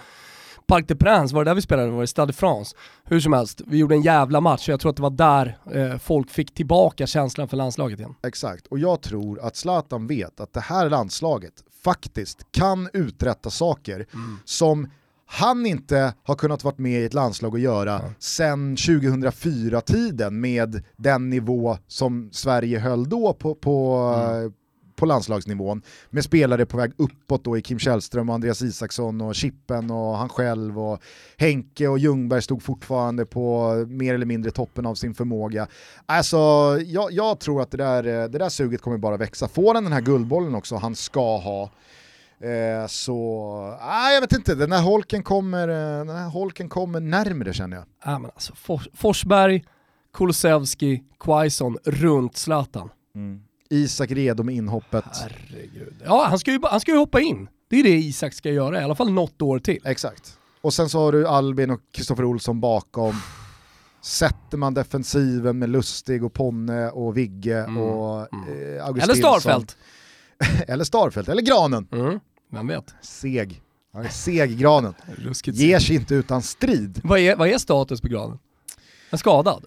Parc 0.66 0.86
des 0.86 0.98
Princes, 0.98 1.32
var 1.32 1.44
det 1.44 1.50
där 1.50 1.54
vi 1.54 1.62
spelade? 1.62 1.90
Var 1.90 2.00
det 2.00 2.06
Stade 2.06 2.32
de 2.32 2.32
France? 2.32 2.76
Hur 3.04 3.20
som 3.20 3.32
helst, 3.32 3.62
vi 3.66 3.78
gjorde 3.78 3.94
en 3.94 4.02
jävla 4.02 4.40
match 4.40 4.68
och 4.68 4.72
jag 4.72 4.80
tror 4.80 4.90
att 4.90 4.96
det 4.96 5.02
var 5.02 5.10
där 5.10 5.58
eh, 5.74 5.98
folk 5.98 6.30
fick 6.30 6.54
tillbaka 6.54 7.06
känslan 7.06 7.48
för 7.48 7.56
landslaget 7.56 7.98
igen. 7.98 8.14
Exakt, 8.26 8.66
och 8.66 8.78
jag 8.78 9.02
tror 9.02 9.40
att 9.40 9.56
Zlatan 9.56 10.06
vet 10.06 10.40
att 10.40 10.52
det 10.52 10.60
här 10.60 10.90
landslaget 10.90 11.52
faktiskt 11.84 12.52
kan 12.52 12.88
uträtta 12.92 13.50
saker 13.50 14.06
mm. 14.14 14.38
som 14.44 14.88
han 15.32 15.66
inte 15.66 16.14
har 16.22 16.34
kunnat 16.34 16.64
vara 16.64 16.74
med 16.78 17.00
i 17.00 17.04
ett 17.04 17.14
landslag 17.14 17.52
och 17.52 17.60
göra 17.60 17.90
ja. 17.90 18.12
sen 18.18 18.76
2004-tiden 18.76 20.40
med 20.40 20.82
den 20.96 21.30
nivå 21.30 21.78
som 21.86 22.28
Sverige 22.32 22.78
höll 22.78 23.08
då 23.08 23.32
på, 23.32 23.54
på, 23.54 23.96
mm 24.30 24.52
på 25.02 25.06
landslagsnivån 25.06 25.82
med 26.10 26.24
spelare 26.24 26.66
på 26.66 26.76
väg 26.76 26.92
uppåt 26.96 27.44
då 27.44 27.58
i 27.58 27.62
Kim 27.62 27.78
Källström 27.78 28.28
och 28.28 28.34
Andreas 28.34 28.62
Isaksson 28.62 29.20
och 29.20 29.34
Chippen 29.34 29.90
och 29.90 30.16
han 30.16 30.28
själv 30.28 30.78
och 30.78 31.02
Henke 31.36 31.88
och 31.88 31.98
Ljungberg 31.98 32.42
stod 32.42 32.62
fortfarande 32.62 33.26
på 33.26 33.74
mer 33.88 34.14
eller 34.14 34.26
mindre 34.26 34.50
toppen 34.50 34.86
av 34.86 34.94
sin 34.94 35.14
förmåga. 35.14 35.66
Alltså, 36.06 36.36
jag, 36.86 37.12
jag 37.12 37.40
tror 37.40 37.62
att 37.62 37.70
det 37.70 37.76
där, 37.76 38.02
det 38.02 38.38
där 38.38 38.48
suget 38.48 38.82
kommer 38.82 38.98
bara 38.98 39.16
växa. 39.16 39.48
Får 39.48 39.74
han 39.74 39.84
den 39.84 39.92
här 39.92 40.00
guldbollen 40.00 40.54
också, 40.54 40.76
han 40.76 40.94
ska 40.94 41.36
ha, 41.36 41.70
eh, 42.42 42.86
så, 42.86 43.18
ah, 43.80 44.10
jag 44.10 44.20
vet 44.20 44.32
inte, 44.32 44.54
den 44.54 44.72
här 44.72 44.82
holken 44.82 45.22
kommer, 45.22 45.68
eh, 45.68 46.06
den 46.06 46.16
här 46.16 46.28
holken 46.28 46.68
kommer 46.68 47.00
närmre 47.00 47.52
känner 47.52 47.76
jag. 47.76 47.86
Ja, 48.04 48.18
men 48.18 48.30
alltså, 48.34 48.52
Forsberg, 48.94 49.64
Kulusevski, 50.12 51.02
Quaison 51.20 51.78
runt 51.84 52.36
Zlatan. 52.36 52.90
Mm. 53.14 53.40
Isak 53.70 54.10
redo 54.10 54.42
med 54.42 54.54
inhoppet. 54.54 55.04
Herregud. 55.20 55.94
Ja, 56.04 56.26
han 56.28 56.38
ska, 56.38 56.50
ju, 56.50 56.60
han 56.62 56.80
ska 56.80 56.90
ju 56.90 56.98
hoppa 56.98 57.20
in. 57.20 57.48
Det 57.70 57.76
är 57.76 57.82
det 57.82 57.96
Isak 57.96 58.34
ska 58.34 58.50
göra, 58.50 58.80
i 58.80 58.84
alla 58.84 58.94
fall 58.94 59.12
något 59.12 59.42
år 59.42 59.58
till. 59.58 59.80
Exakt. 59.84 60.38
Och 60.60 60.74
sen 60.74 60.88
så 60.88 60.98
har 60.98 61.12
du 61.12 61.26
Albin 61.26 61.70
och 61.70 61.80
Kristoffer 61.92 62.24
Olsson 62.24 62.60
bakom. 62.60 63.14
Sätter 64.02 64.58
man 64.58 64.74
defensiven 64.74 65.58
med 65.58 65.68
Lustig 65.68 66.24
och 66.24 66.32
Ponne 66.32 66.90
och 66.90 67.16
Vigge 67.16 67.58
mm. 67.58 67.78
och 67.78 68.34
mm. 68.34 68.78
eh, 68.78 68.88
Eller 68.88 69.14
Starfelt. 69.14 69.76
eller 70.68 70.84
Starfelt, 70.84 71.28
eller 71.28 71.42
Granen. 71.42 71.88
Mm. 71.92 72.20
Vem 72.52 72.66
vet? 72.66 72.94
Seg. 73.02 73.62
Han 73.92 74.04
är 74.04 74.08
seg 74.08 74.58
Granen. 74.58 74.94
Ger 75.44 75.78
sig 75.78 75.96
inte 75.96 76.14
utan 76.14 76.42
strid. 76.42 77.00
Vad 77.04 77.18
är, 77.18 77.36
vad 77.36 77.48
är 77.48 77.58
status 77.58 78.00
på 78.00 78.08
Granen? 78.08 78.38
En 79.10 79.18
skadad? 79.18 79.64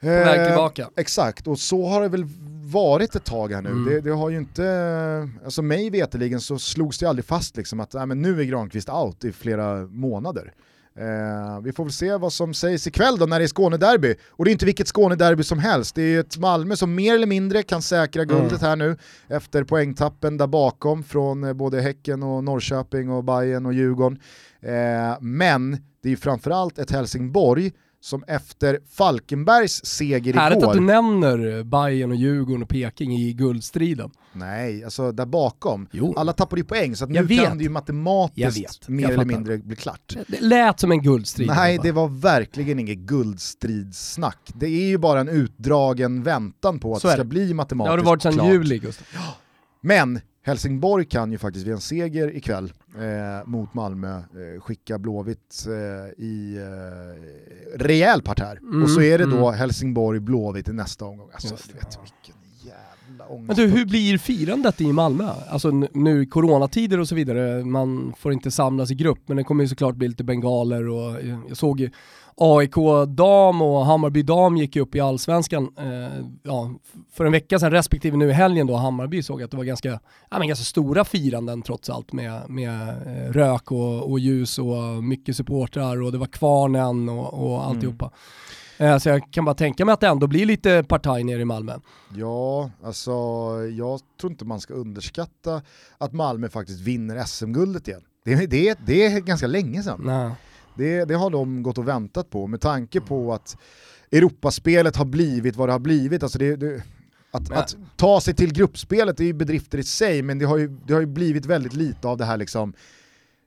På 0.00 0.06
väg 0.06 0.40
eh, 0.40 0.46
tillbaka? 0.46 0.90
Exakt, 0.96 1.46
och 1.46 1.58
så 1.58 1.86
har 1.86 2.02
det 2.02 2.08
väl 2.08 2.24
varit 2.72 3.14
ett 3.14 3.24
tag 3.24 3.52
här 3.52 3.62
nu. 3.62 3.70
Mm. 3.70 3.84
Det, 3.84 4.00
det, 4.00 4.10
har 4.10 4.30
ju 4.30 4.36
inte, 4.36 5.28
alltså 5.44 5.62
mig 5.62 5.90
veteligen 5.90 6.40
så 6.40 6.58
slogs 6.58 6.98
det 6.98 7.06
aldrig 7.06 7.24
fast 7.24 7.56
liksom 7.56 7.80
att 7.80 7.94
äh, 7.94 8.06
men 8.06 8.22
nu 8.22 8.40
är 8.40 8.44
Granqvist 8.44 8.88
out 8.88 9.24
i 9.24 9.32
flera 9.32 9.86
månader. 9.86 10.52
Eh, 10.98 11.60
vi 11.62 11.72
får 11.72 11.84
väl 11.84 11.92
se 11.92 12.16
vad 12.16 12.32
som 12.32 12.54
sägs 12.54 12.86
ikväll 12.86 13.18
då 13.18 13.26
när 13.26 13.38
det 13.38 13.44
är 13.44 13.48
Skånederby. 13.48 14.14
Och 14.30 14.44
det 14.44 14.50
är 14.50 14.52
inte 14.52 14.66
vilket 14.66 14.88
Skånederby 14.88 15.42
som 15.42 15.58
helst, 15.58 15.94
det 15.94 16.02
är 16.02 16.20
ett 16.20 16.38
Malmö 16.38 16.76
som 16.76 16.94
mer 16.94 17.14
eller 17.14 17.26
mindre 17.26 17.62
kan 17.62 17.82
säkra 17.82 18.22
mm. 18.22 18.36
guldet 18.36 18.62
mm. 18.62 18.68
här 18.68 18.76
nu 18.76 18.96
efter 19.28 19.64
poängtappen 19.64 20.36
där 20.36 20.46
bakom 20.46 21.02
från 21.04 21.44
eh, 21.44 21.52
både 21.52 21.80
Häcken 21.80 22.22
och 22.22 22.44
Norrköping 22.44 23.10
och 23.10 23.24
Bayern 23.24 23.66
och 23.66 23.72
Djurgården. 23.72 24.18
Eh, 24.60 25.20
men 25.20 25.70
det 26.02 26.08
är 26.08 26.10
ju 26.10 26.16
framförallt 26.16 26.78
ett 26.78 26.90
Helsingborg 26.90 27.72
som 28.06 28.24
efter 28.26 28.78
Falkenbergs 28.90 29.84
seger 29.84 30.30
igår... 30.30 30.40
Härligt 30.40 30.64
att 30.64 30.72
du 30.72 30.80
nämner 30.80 31.62
Bayern 31.62 32.10
och 32.10 32.16
Djurgården 32.16 32.62
och 32.62 32.68
Peking 32.68 33.12
i 33.12 33.32
guldstriden. 33.32 34.10
Nej, 34.32 34.84
alltså 34.84 35.12
där 35.12 35.26
bakom. 35.26 35.88
Jo. 35.92 36.14
Alla 36.16 36.32
tappade 36.32 36.60
ju 36.60 36.64
poäng 36.64 36.96
så 36.96 37.04
att 37.04 37.10
nu 37.10 37.22
vet. 37.22 37.44
kan 37.44 37.58
det 37.58 37.64
ju 37.64 37.70
matematiskt 37.70 38.88
mer 38.88 39.10
eller 39.10 39.24
mindre 39.24 39.58
bli 39.58 39.76
klart. 39.76 40.16
Det 40.28 40.40
lät 40.40 40.80
som 40.80 40.92
en 40.92 41.02
guldstrid. 41.02 41.48
Nej, 41.48 41.78
det 41.82 41.92
var 41.92 42.08
verkligen 42.08 42.78
inget 42.78 42.98
guldstridssnack. 42.98 44.52
Det 44.54 44.66
är 44.66 44.88
ju 44.88 44.98
bara 44.98 45.20
en 45.20 45.28
utdragen 45.28 46.22
väntan 46.22 46.78
på 46.78 46.94
att 46.94 47.02
det 47.02 47.12
ska 47.12 47.24
bli 47.24 47.54
matematiskt 47.54 47.86
klart. 47.86 47.86
Det 47.86 48.08
har 48.08 48.16
det 48.18 48.28
varit 48.28 48.36
sedan 48.36 48.52
juli, 48.52 48.78
Gustav. 48.78 49.06
Men 49.80 50.20
Helsingborg 50.46 51.04
kan 51.04 51.32
ju 51.32 51.38
faktiskt 51.38 51.66
vid 51.66 51.74
en 51.74 51.80
seger 51.80 52.36
ikväll 52.36 52.72
eh, 52.98 53.48
mot 53.48 53.74
Malmö 53.74 54.16
eh, 54.16 54.60
skicka 54.60 54.98
Blåvitt 54.98 55.66
eh, 55.66 56.24
i 56.24 56.56
eh, 56.56 57.78
rejäl 57.78 58.22
parterr. 58.22 58.58
Mm, 58.58 58.82
och 58.82 58.90
så 58.90 59.00
är 59.00 59.18
det 59.18 59.24
då 59.24 59.48
mm. 59.48 59.60
Helsingborg-Blåvitt 59.60 60.68
i 60.68 60.72
nästa 60.72 61.04
omgång. 61.04 61.28
Alltså, 61.32 61.56
du 61.68 61.74
vet, 61.74 61.98
vilken 62.02 62.34
jävla 62.60 63.38
Men 63.46 63.56
du, 63.56 63.66
hur 63.66 63.86
blir 63.86 64.18
firandet 64.18 64.80
i 64.80 64.92
Malmö? 64.92 65.30
Alltså 65.48 65.70
nu 65.70 66.22
i 66.22 66.26
coronatider 66.26 67.00
och 67.00 67.08
så 67.08 67.14
vidare, 67.14 67.64
man 67.64 68.14
får 68.18 68.32
inte 68.32 68.50
samlas 68.50 68.90
i 68.90 68.94
grupp, 68.94 69.20
men 69.26 69.36
det 69.36 69.44
kommer 69.44 69.64
ju 69.64 69.68
såklart 69.68 69.94
bli 69.94 70.08
lite 70.08 70.24
bengaler 70.24 70.88
och 70.88 71.20
jag 71.48 71.56
såg 71.56 71.80
ju 71.80 71.90
AIK 72.40 72.74
dam 73.08 73.62
och 73.62 73.86
Hammarby 73.86 74.22
dam 74.22 74.56
gick 74.56 74.76
upp 74.76 74.94
i 74.94 75.00
allsvenskan 75.00 75.68
eh, 75.78 76.24
ja, 76.42 76.70
för 77.12 77.24
en 77.24 77.32
vecka 77.32 77.58
sedan 77.58 77.70
respektive 77.70 78.16
nu 78.16 78.28
i 78.28 78.32
helgen 78.32 78.66
då 78.66 78.76
Hammarby 78.76 79.22
såg 79.22 79.42
att 79.42 79.50
det 79.50 79.56
var 79.56 79.64
ganska, 79.64 79.88
ja, 80.30 80.38
men 80.38 80.48
ganska 80.48 80.64
stora 80.64 81.04
firanden 81.04 81.62
trots 81.62 81.90
allt 81.90 82.12
med, 82.12 82.50
med 82.50 82.88
eh, 82.88 83.32
rök 83.32 83.72
och, 83.72 84.10
och, 84.10 84.18
ljus 84.18 84.58
och 84.58 85.04
mycket 85.04 85.36
supportrar 85.36 86.02
och 86.02 86.12
det 86.12 86.18
var 86.18 86.26
kvarnen 86.26 87.08
och, 87.08 87.46
och 87.46 87.66
alltihopa. 87.66 88.04
Mm. 88.78 88.92
Eh, 88.92 88.98
så 88.98 89.08
jag 89.08 89.32
kan 89.32 89.44
bara 89.44 89.54
tänka 89.54 89.84
mig 89.84 89.92
att 89.92 90.00
det 90.00 90.08
ändå 90.08 90.26
blir 90.26 90.46
lite 90.46 90.84
partaj 90.88 91.24
nere 91.24 91.40
i 91.40 91.44
Malmö. 91.44 91.78
Ja, 92.14 92.70
alltså 92.82 93.12
jag 93.78 94.00
tror 94.20 94.32
inte 94.32 94.44
man 94.44 94.60
ska 94.60 94.74
underskatta 94.74 95.62
att 95.98 96.12
Malmö 96.12 96.48
faktiskt 96.48 96.80
vinner 96.80 97.24
SM-guldet 97.24 97.88
igen. 97.88 98.02
Det, 98.24 98.46
det, 98.46 98.78
det 98.86 99.06
är 99.06 99.20
ganska 99.20 99.46
länge 99.46 99.82
sedan. 99.82 100.00
Nej. 100.04 100.30
Det, 100.76 101.04
det 101.04 101.14
har 101.14 101.30
de 101.30 101.62
gått 101.62 101.78
och 101.78 101.88
väntat 101.88 102.30
på 102.30 102.46
med 102.46 102.60
tanke 102.60 103.00
på 103.00 103.32
att 103.34 103.56
Europaspelet 104.12 104.96
har 104.96 105.04
blivit 105.04 105.56
vad 105.56 105.68
det 105.68 105.72
har 105.72 105.78
blivit. 105.78 106.22
Alltså 106.22 106.38
det, 106.38 106.56
det 106.56 106.82
att, 107.30 107.50
att, 107.50 107.76
ta 107.96 108.20
sig 108.20 108.34
till 108.34 108.52
gruppspelet 108.52 109.20
är 109.20 109.24
ju 109.24 109.32
bedrifter 109.32 109.78
i 109.78 109.84
sig, 109.84 110.22
men 110.22 110.38
det 110.38 110.44
har 110.44 110.56
ju, 110.56 110.68
det 110.86 110.92
har 110.92 111.00
ju 111.00 111.06
blivit 111.06 111.46
väldigt 111.46 111.72
lite 111.72 112.08
av 112.08 112.16
det 112.16 112.24
här 112.24 112.36
liksom 112.36 112.72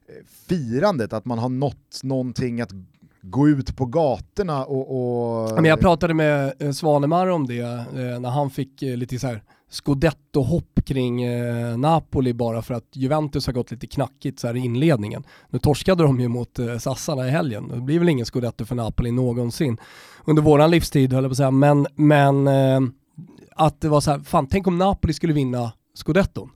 eh, 0.07 0.15
firandet, 0.47 1.13
att 1.13 1.25
man 1.25 1.39
har 1.39 1.49
nått 1.49 1.99
någonting 2.03 2.61
att 2.61 2.71
gå 3.21 3.49
ut 3.49 3.77
på 3.77 3.85
gatorna 3.85 4.65
och... 4.65 5.45
och... 5.45 5.55
Men 5.55 5.65
jag 5.65 5.79
pratade 5.79 6.13
med 6.13 6.53
eh, 6.59 6.71
Svanemar 6.71 7.27
om 7.27 7.47
det 7.47 7.59
eh, 7.59 8.19
när 8.19 8.29
han 8.29 8.49
fick 8.49 8.81
lite 8.81 9.19
så 9.19 9.27
här 9.27 9.43
scudetto-hopp 9.69 10.85
kring 10.85 11.23
eh, 11.23 11.77
Napoli 11.77 12.33
bara 12.33 12.61
för 12.61 12.73
att 12.73 12.87
Juventus 12.93 13.45
har 13.45 13.53
gått 13.53 13.71
lite 13.71 13.87
knackigt 13.87 14.39
så 14.39 14.47
här 14.47 14.55
i 14.55 14.59
inledningen. 14.59 15.23
Nu 15.49 15.59
torskade 15.59 16.03
de 16.03 16.19
ju 16.19 16.27
mot 16.27 16.59
eh, 16.59 16.77
Sassarna 16.77 17.27
i 17.27 17.29
helgen. 17.29 17.67
Det 17.67 17.81
blir 17.81 17.99
väl 17.99 18.09
ingen 18.09 18.25
scudetto 18.25 18.65
för 18.65 18.75
Napoli 18.75 19.11
någonsin 19.11 19.77
under 20.25 20.41
våran 20.41 20.71
livstid 20.71 21.13
höll 21.13 21.23
jag 21.23 21.29
på 21.29 21.33
att 21.33 21.37
säga. 21.37 21.51
Men, 21.51 21.87
men 21.95 22.47
eh, 22.47 22.79
att 23.55 23.81
det 23.81 23.89
var 23.89 24.01
så 24.01 24.11
här, 24.11 24.19
fan 24.19 24.47
tänk 24.47 24.67
om 24.67 24.77
Napoli 24.77 25.13
skulle 25.13 25.33
vinna 25.33 25.71
scudetton 25.93 26.49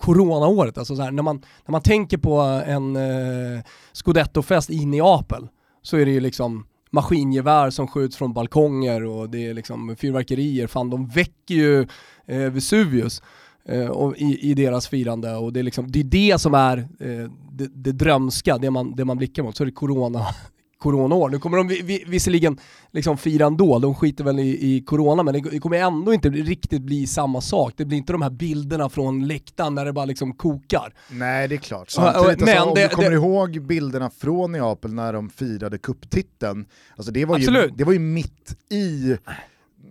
coronaåret, 0.00 0.78
alltså 0.78 0.96
så 0.96 1.02
här, 1.02 1.10
när, 1.10 1.22
man, 1.22 1.36
när 1.66 1.72
man 1.72 1.82
tänker 1.82 2.18
på 2.18 2.40
en 2.66 2.96
eh, 2.96 3.62
scudetto-fest 3.92 4.70
i 4.70 4.86
Neapel 4.86 5.48
så 5.82 5.96
är 5.96 6.04
det 6.04 6.10
ju 6.10 6.20
liksom 6.20 6.66
maskingevär 6.90 7.70
som 7.70 7.88
skjuts 7.88 8.16
från 8.16 8.32
balkonger 8.32 9.04
och 9.04 9.30
det 9.30 9.46
är 9.46 9.54
liksom 9.54 9.96
fyrverkerier, 9.96 10.66
fan 10.66 10.90
de 10.90 11.08
väcker 11.08 11.54
ju 11.54 11.86
eh, 12.30 12.38
Vesuvius 12.50 13.22
eh, 13.64 13.86
och 13.86 14.16
i, 14.16 14.50
i, 14.50 14.54
deras 14.54 14.88
firande 14.88 15.34
och 15.34 15.52
det 15.52 15.60
är, 15.60 15.64
liksom, 15.64 15.92
det, 15.92 16.00
är 16.00 16.04
det 16.04 16.40
som 16.40 16.54
är 16.54 16.78
eh, 16.78 17.30
det, 17.52 17.66
det 17.74 17.92
drömska, 17.92 18.58
det 18.58 18.70
man, 18.70 18.96
det 18.96 19.04
man 19.04 19.16
blickar 19.16 19.42
mot, 19.42 19.56
så 19.56 19.62
är 19.62 19.66
det 19.66 19.72
corona 19.72 20.26
coronaår. 20.78 21.28
Nu 21.28 21.38
kommer 21.38 21.56
de 21.56 21.68
vi, 21.68 21.82
vi, 21.82 22.04
visserligen 22.06 22.58
liksom 22.92 23.18
fira 23.18 23.46
ändå, 23.46 23.78
de 23.78 23.94
skiter 23.94 24.24
väl 24.24 24.38
i, 24.38 24.76
i 24.76 24.80
corona, 24.80 25.22
men 25.22 25.34
det, 25.34 25.58
kommer 25.60 25.76
ändå 25.78 26.14
inte 26.14 26.28
riktigt 26.30 26.82
bli 26.82 27.06
samma 27.06 27.40
sak. 27.40 27.72
Det 27.76 27.84
blir 27.84 27.98
inte 27.98 28.12
de 28.12 28.22
här 28.22 28.30
bilderna 28.30 28.88
från 28.88 29.26
läktaren 29.26 29.74
när 29.74 29.84
det 29.84 29.92
bara 29.92 30.04
liksom 30.04 30.32
kokar. 30.32 30.94
Nej 31.10 31.48
det 31.48 31.54
är 31.54 31.58
klart. 31.58 31.90
Samtidigt, 31.90 32.40
Men 32.40 32.48
alltså, 32.48 32.68
om 32.68 32.74
det- 32.74 32.82
du 32.82 32.88
kommer 32.88 33.10
det- 33.10 33.16
ihåg 33.16 33.62
bilderna 33.62 34.10
från 34.10 34.52
Neapel 34.52 34.94
när 34.94 35.12
de 35.12 35.30
firade 35.30 35.78
kupptiteln, 35.78 36.66
alltså 36.96 37.12
det 37.12 37.24
var, 37.24 37.38
ju, 37.38 37.42
Absolut. 37.44 37.72
det 37.78 37.84
var 37.84 37.92
ju 37.92 37.98
mitt 37.98 38.56
i 38.70 39.16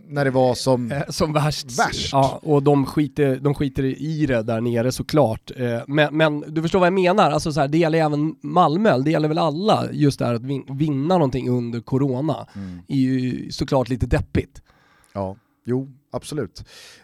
när 0.10 0.26
det 0.26 0.32
var 0.32 0.56
som... 0.56 0.92
Eh, 0.92 1.02
Som 1.10 1.34
värst. 1.34 1.80
Värst. 1.80 2.10
Ja, 2.12 2.40
och 2.44 2.64
de 2.64 2.86
skiter, 2.86 3.40
de 3.40 3.54
skiter 3.56 3.84
i 3.84 4.26
det 4.26 4.44
där 4.44 4.62
nere 4.62 4.92
såklart. 4.92 5.52
Eh, 5.56 5.80
Men, 5.88 6.18
men 6.18 6.40
du 6.48 6.62
förstår 6.62 6.80
vad 6.80 6.86
jag 6.88 6.94
menar, 6.94 7.32
alltså 7.32 7.52
så 7.52 7.60
här, 7.60 7.68
det 7.68 7.78
gäller 7.78 8.00
även 8.00 8.36
Malmö, 8.42 8.98
det 8.98 9.12
gäller 9.12 9.28
väl 9.28 9.38
alla, 9.38 9.92
just 9.92 10.20
det 10.20 10.26
här 10.26 10.34
att 10.34 10.44
vin, 10.44 10.64
vinna 10.70 11.16
någonting 11.18 11.50
under 11.50 11.80
corona. 11.82 12.48
Mm. 12.56 12.80
är 12.88 12.96
ju 12.96 13.52
såklart 13.52 13.90
lite 13.90 14.06
deppigt. 14.06 14.62
Ja, 15.14 15.36
jo, 15.66 15.92
absolut. 16.12 16.64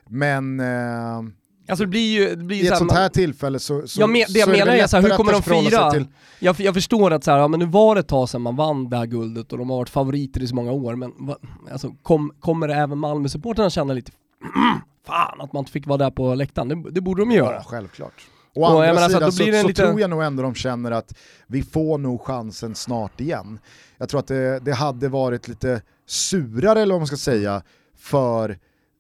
Men 0.10 0.60
eh, 0.60 1.22
Alltså 1.68 1.84
det 1.84 1.88
blir 1.90 2.20
ju... 2.20 2.36
Det 2.36 2.44
blir 2.44 2.58
i 2.58 2.60
så 2.60 2.66
ett 2.66 2.72
här, 2.72 2.78
sånt 2.78 2.92
man- 2.92 2.98
här 3.02 3.10
tillfälle 3.10 3.60
så, 3.60 3.88
så, 3.88 4.02
Jag 4.02 4.10
men, 4.10 4.22
det 4.30 4.40
jag 4.40 4.46
så 4.46 4.52
menar 4.52 4.66
väl 4.66 4.80
är 4.80 4.88
så 4.88 4.98
här, 4.98 5.04
hur 5.04 5.10
kommer 5.18 5.32
de 5.32 5.42
fira? 5.44 5.92
Till, 5.92 6.06
Jag, 6.40 6.60
jag 6.60 6.74
förstår 6.74 7.12
att 7.12 7.24
så 7.24 7.32
här, 7.32 7.38
ja, 7.38 7.48
men 7.48 7.60
nu 7.60 7.66
var 7.66 7.96
det 7.96 8.00
ett 8.02 8.08
tag 8.08 8.30
sedan 8.30 8.42
man 8.42 8.56
vann 8.56 8.90
det 8.90 8.98
här 8.98 9.06
guldet 9.06 9.52
och 9.52 9.58
de 9.58 9.70
har 9.70 9.78
varit 9.78 9.90
favoriter 9.90 10.44
i 10.44 10.48
så 10.48 10.56
många 10.56 10.72
år, 10.72 10.96
men 10.96 11.12
va, 11.28 11.38
alltså, 11.72 11.92
kom, 12.04 12.32
kommer 12.40 12.70
även 12.70 12.98
Malmö-supportrarna 12.98 13.70
känna 13.70 13.94
lite 13.94 14.12
fan 15.08 15.42
att 15.42 15.54
man 15.54 15.60
inte 15.62 15.72
fick 15.72 15.88
vara 15.88 15.98
där 15.98 16.12
på 16.12 16.36
läktaren? 16.36 16.68
Det, 16.84 16.92
det 16.92 17.02
borde 17.02 17.22
de 17.22 17.32
ju 17.32 17.38
göra. 17.38 17.56
Ja, 17.56 17.64
självklart. 17.66 18.14
Å 18.56 18.62
Och 18.62 18.70
andra 18.72 18.94
menar 18.94 19.10
så 19.10 19.14
sidan 19.16 19.32
så, 19.32 19.44
det 19.44 19.50
en 19.58 19.62
så 19.62 19.68
lite- 19.68 19.82
tror 19.82 20.02
jag 20.02 20.10
nog 20.10 20.24
ändå 20.24 20.44
de 20.44 20.56
känner 20.56 20.92
att 20.92 21.14
vi 21.48 21.64
får 21.64 21.98
nog 21.98 22.22
chansen 22.22 22.76
snart 22.76 23.22
igen. 23.22 23.60
Jag 23.98 24.10
tror 24.10 24.20
att 24.20 24.28
det, 24.28 24.60
det 24.60 24.74
hade 24.74 25.10
varit 25.10 25.48
lite 25.48 25.82
surare, 26.08 26.82
eller 26.82 26.94
vad 26.94 27.00
man 27.02 27.08
ska 27.08 27.18
säga, 27.18 27.62
för 27.98 28.58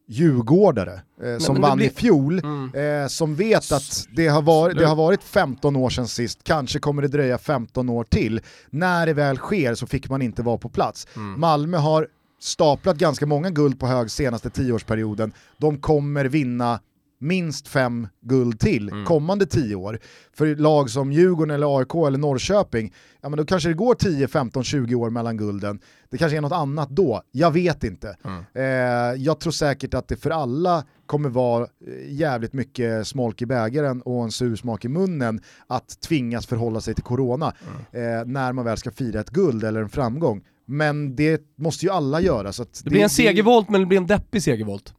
djurgårdare 0.07 1.01
eh, 1.23 1.37
som 1.37 1.53
men 1.53 1.61
det 1.61 1.67
vann 1.67 1.77
blir- 1.77 1.87
i 1.87 1.89
fjol, 1.89 2.39
Mm. 2.39 3.01
eh, 3.03 3.07
som 3.07 3.35
vet 3.35 3.71
att 3.71 4.05
det 4.15 4.27
har, 4.27 4.41
varit, 4.41 4.77
det 4.77 4.85
har 4.85 4.95
varit 4.95 5.23
15 5.23 5.75
år 5.75 5.89
sedan 5.89 6.07
sist, 6.07 6.39
kanske 6.43 6.79
kommer 6.79 7.01
det 7.01 7.07
dröja 7.07 7.37
15 7.37 7.89
år 7.89 8.03
till. 8.03 8.41
När 8.69 9.05
det 9.05 9.13
väl 9.13 9.37
sker 9.37 9.75
så 9.75 9.87
fick 9.87 10.09
man 10.09 10.21
inte 10.21 10.41
vara 10.41 10.57
på 10.57 10.69
plats. 10.69 11.07
Mm. 11.15 11.39
Malmö 11.39 11.77
har 11.77 12.07
staplat 12.41 12.97
ganska 12.97 13.25
många 13.25 13.49
guld 13.49 13.79
på 13.79 13.87
hög 13.87 14.11
senaste 14.11 14.49
tioårsperioden. 14.49 15.31
De 15.57 15.77
kommer 15.77 16.25
vinna 16.25 16.79
minst 17.19 17.67
fem 17.67 18.07
guld 18.21 18.59
till 18.59 18.89
Mm. 18.89 19.05
kommande 19.05 19.45
tio 19.45 19.75
år. 19.75 19.99
För 20.33 20.55
lag 20.55 20.89
som 20.89 21.11
Djurgården, 21.11 21.55
eller 21.55 21.77
AIK 21.79 21.95
eller 22.07 22.17
Norrköping, 22.17 22.93
ja 23.21 23.29
men 23.29 23.37
då 23.37 23.45
kanske 23.45 23.69
det 23.69 23.73
går 23.75 23.95
10, 23.95 24.27
15, 24.27 24.63
20 24.63 24.95
år 24.95 25.09
mellan 25.09 25.37
gulden. 25.37 25.79
Det 26.09 26.17
kanske 26.17 26.37
är 26.37 26.41
något 26.41 26.51
annat 26.51 26.89
då, 26.89 27.21
jag 27.31 27.51
vet 27.51 27.83
inte. 27.83 28.17
Mm. 28.23 28.43
Eh, 28.53 29.23
jag 29.23 29.39
tror 29.39 29.51
säkert 29.51 29.93
att 29.93 30.07
det 30.07 30.15
för 30.15 30.29
alla 30.29 30.83
kommer 31.05 31.29
vara 31.29 31.63
eh, 31.63 32.13
jävligt 32.13 32.53
mycket 32.53 33.07
smolk 33.07 33.41
i 33.41 33.45
bägaren 33.45 34.01
och 34.01 34.23
en 34.23 34.31
sur 34.31 34.55
smak 34.55 34.85
i 34.85 34.87
munnen 34.87 35.41
att 35.67 36.01
tvingas 36.01 36.45
förhålla 36.47 36.81
sig 36.81 36.93
till 36.93 37.03
corona 37.03 37.53
Mm. 37.91 38.19
eh, 38.19 38.25
när 38.25 38.53
man 38.53 38.65
väl 38.65 38.77
ska 38.77 38.91
fira 38.91 39.19
ett 39.19 39.29
guld 39.29 39.63
eller 39.63 39.81
en 39.81 39.89
framgång. 39.89 40.41
Men 40.67 41.15
det 41.15 41.41
måste 41.57 41.85
ju 41.85 41.91
alla 41.91 42.21
göra. 42.21 42.53
Så 42.53 42.63
att 42.63 42.81
Det 42.83 42.89
blir 42.89 43.01
en 43.03 43.09
segervolt 43.09 43.69
men 43.69 43.81
det 43.81 43.87
blir 43.87 43.97
en 43.97 44.07
deppig 44.07 44.43
segervolt. 44.43 44.93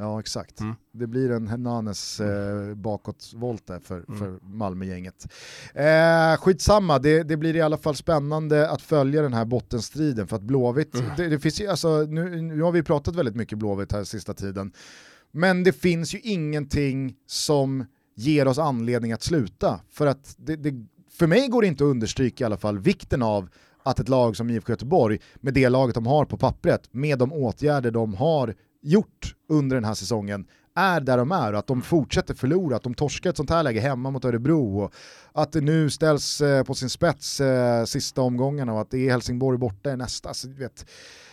Ja 0.00 0.20
exakt. 0.20 0.60
Mm. 0.60 0.74
Det 0.92 1.06
blir 1.06 1.30
en 1.30 1.48
Hernanes 1.48 2.20
eh, 2.20 2.74
bakåtvolt 2.74 3.66
där 3.66 3.78
för, 3.80 4.04
Mm. 4.08 4.18
för 4.18 4.38
Malmögänget. 4.46 5.26
Eh, 5.74 6.36
skitsamma, 6.40 6.98
det, 6.98 7.22
det 7.22 7.36
blir 7.36 7.56
i 7.56 7.60
alla 7.60 7.76
fall 7.76 7.96
spännande 7.96 8.70
att 8.70 8.82
följa 8.82 9.22
den 9.22 9.32
här 9.34 9.44
bottenstriden 9.44 10.26
för 10.26 10.36
att 10.36 10.42
Blåvitt, 10.42 10.94
Mm. 10.94 11.06
det, 11.16 11.28
det 11.28 11.38
finns 11.38 11.60
ju, 11.60 11.66
alltså, 11.66 11.98
nu, 12.08 12.42
nu 12.42 12.62
har 12.62 12.72
vi 12.72 12.82
pratat 12.82 13.16
väldigt 13.16 13.36
mycket 13.36 13.58
Blåvitt 13.58 13.92
här 13.92 14.04
sista 14.04 14.34
tiden, 14.34 14.72
men 15.32 15.64
det 15.64 15.72
finns 15.72 16.14
ju 16.14 16.20
ingenting 16.20 17.14
som 17.26 17.84
ger 18.14 18.48
oss 18.48 18.58
anledning 18.58 19.12
att 19.12 19.22
sluta. 19.22 19.80
För 19.90 20.06
att 20.06 20.34
det, 20.38 20.56
det, 20.56 20.86
för 21.10 21.26
mig 21.26 21.48
går 21.48 21.62
det 21.62 21.68
inte 21.68 21.84
att 21.84 21.90
understryka 21.90 22.44
i 22.44 22.46
alla 22.46 22.56
fall 22.56 22.78
vikten 22.78 23.22
av 23.22 23.48
att 23.82 24.00
ett 24.00 24.08
lag 24.08 24.36
som 24.36 24.50
IFK 24.50 24.72
Göteborg, 24.72 25.18
med 25.36 25.54
det 25.54 25.68
laget 25.68 25.94
de 25.94 26.06
har 26.06 26.24
på 26.24 26.36
pappret, 26.36 26.88
med 26.90 27.18
de 27.18 27.32
åtgärder 27.32 27.90
de 27.90 28.14
har 28.14 28.54
gjort 28.82 29.34
under 29.48 29.76
den 29.76 29.84
här 29.84 29.94
säsongen, 29.94 30.46
är 30.74 31.00
där 31.00 31.18
de 31.18 31.32
är 31.32 31.52
och 31.52 31.58
att 31.58 31.66
de 31.66 31.82
fortsätter 31.82 32.34
förlora, 32.34 32.76
att 32.76 32.82
de 32.82 32.94
torskar 32.94 33.30
ett 33.30 33.36
sånt 33.36 33.50
här 33.50 33.62
läge 33.62 33.80
hemma 33.80 34.10
mot 34.10 34.24
Örebro 34.24 34.80
och 34.80 34.92
att 35.32 35.52
det 35.52 35.60
nu 35.60 35.90
ställs 35.90 36.40
eh, 36.40 36.64
på 36.64 36.74
sin 36.74 36.90
spets 36.90 37.40
eh, 37.40 37.84
sista 37.84 38.22
omgångarna 38.22 38.72
och 38.72 38.80
att 38.80 38.90
det 38.90 38.98
är 38.98 39.10
Helsingborg 39.10 39.58
borta 39.58 39.92
i 39.92 39.96
nästa. 39.96 40.28
Alltså, 40.28 40.48
du 40.48 40.54
vet, 40.54 40.86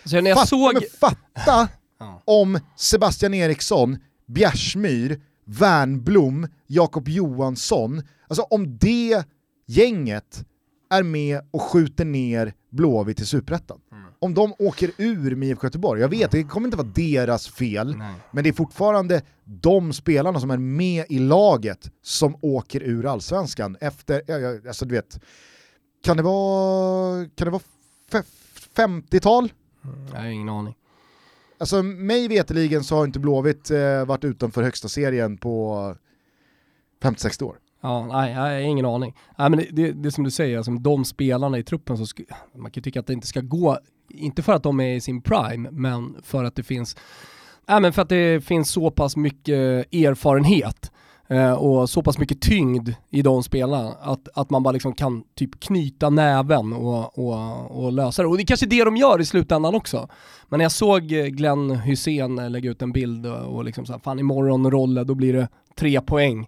Så 0.04 0.22
när 0.22 0.30
jag 0.30 0.38
fatta, 0.38 0.48
såg... 0.48 0.86
fatta 1.00 1.68
om 2.26 2.60
Sebastian 2.76 3.34
Eriksson, 3.34 3.98
Bjärsmyr, 4.26 5.22
Wernblom, 5.46 6.48
Jakob 6.68 7.08
Johansson, 7.08 8.04
alltså 8.28 8.42
om 8.42 8.78
det 8.78 9.24
gänget 9.66 10.46
är 10.90 11.04
med 11.04 11.42
och 11.52 11.62
skjuter 11.62 12.06
ner 12.06 12.54
Blåvitt 12.70 13.20
i 13.20 13.26
Superettan. 13.26 13.80
Om 14.20 14.34
de 14.34 14.54
åker 14.60 14.92
ur 14.98 15.36
med 15.36 15.50
IFK 15.50 15.68
Göteborg, 15.68 16.02
jag 16.02 16.10
vet 16.10 16.32
det 16.32 16.44
kommer 16.44 16.68
inte 16.68 16.78
vara 16.78 16.88
deras 16.96 17.48
fel, 17.48 17.96
Nej. 17.98 18.14
men 18.32 18.44
det 18.44 18.50
är 18.50 18.54
fortfarande 18.54 19.22
de 19.44 19.94
spelarna 19.94 20.40
som 20.40 20.52
är 20.52 20.58
med 20.58 21.06
i 21.10 21.20
laget 21.20 21.92
som 22.02 22.36
åker 22.42 22.84
ur 22.84 23.06
allsvenskan 23.06 23.78
efter, 23.82 24.22
alltså 24.68 24.86
du 24.86 24.96
vet, 24.96 25.20
kan 26.04 26.18
det 26.18 26.24
vara, 26.24 27.26
kan 27.36 27.46
det 27.46 27.52
vara 27.52 27.62
f- 28.12 28.26
50-tal? 28.76 29.54
Jag 30.14 30.20
har 30.20 30.26
ingen 30.28 30.50
aning. 30.50 30.76
Alltså 31.58 31.84
mig 31.84 32.28
veteligen 32.28 32.84
så 32.84 32.96
har 32.96 33.06
inte 33.06 33.20
Blåvitt 33.20 33.72
eh, 33.72 34.06
varit 34.06 34.24
utanför 34.24 34.62
högsta 34.64 34.88
serien 34.88 35.38
på 35.38 35.96
50-60 37.02 37.44
år. 37.44 37.58
Ja, 37.82 38.06
nej, 38.08 38.32
jag 38.34 38.40
har 38.42 38.52
ingen 38.52 38.86
aning. 38.86 39.16
Nej, 39.38 39.50
men 39.50 39.60
det, 39.60 39.66
det, 39.72 39.92
det 39.92 40.10
är 40.10 40.12
som 40.12 40.24
du 40.24 40.32
säger, 40.32 40.58
alltså, 40.58 40.72
de 40.72 41.06
spelarna 41.06 41.58
i 41.58 41.64
truppen, 41.64 41.98
så 41.98 42.04
sk- 42.04 42.34
man 42.56 42.72
kan 42.72 42.80
ju 42.80 42.82
tycka 42.82 43.00
att 43.00 43.08
det 43.08 43.14
inte 43.14 43.28
ska 43.28 43.42
gå, 43.42 43.78
inte 44.10 44.44
för 44.44 44.54
att 44.54 44.64
de 44.64 44.80
är 44.80 44.96
i 44.96 45.02
sin 45.02 45.22
prime, 45.22 45.70
men 45.72 46.16
för 46.24 46.44
att 46.44 46.56
det 46.56 46.64
finns, 46.64 46.96
nej, 47.68 47.82
men 47.82 47.94
för 47.94 48.02
att 48.02 48.10
det 48.10 48.44
finns 48.46 48.70
så 48.70 48.92
pass 48.92 49.16
mycket 49.16 49.94
erfarenhet 49.94 50.92
eh, 51.28 51.54
och 51.54 51.90
så 51.90 52.02
pass 52.04 52.18
mycket 52.20 52.42
tyngd 52.42 52.90
i 53.10 53.22
de 53.22 53.44
spelarna 53.44 53.90
att, 54.02 54.28
att 54.34 54.50
man 54.50 54.64
bara 54.64 54.72
liksom 54.72 54.94
kan 54.94 55.24
typ 55.36 55.60
knyta 55.60 56.10
näven 56.10 56.74
och, 56.74 57.18
och, 57.20 57.86
och 57.86 57.92
lösa 57.92 58.22
det. 58.22 58.28
Och 58.28 58.38
det 58.38 58.44
är 58.44 58.46
kanske 58.48 58.66
det 58.66 58.84
de 58.84 58.98
gör 58.98 59.22
i 59.22 59.26
slutändan 59.26 59.76
också. 59.76 60.10
Men 60.50 60.58
när 60.58 60.66
jag 60.66 60.72
såg 60.72 61.04
Glenn 61.08 61.72
Hussein 61.72 62.36
lägga 62.36 62.70
ut 62.72 62.82
en 62.82 62.92
bild 62.92 63.26
och, 63.26 63.56
och 63.56 63.64
liksom 63.64 63.86
så 63.86 63.92
här, 63.94 64.00
fan 64.00 64.20
imorgon 64.20 64.72
Rolle, 64.72 65.04
då 65.04 65.16
blir 65.16 65.34
det 65.34 65.48
tre 65.76 66.02
poäng. 66.02 66.48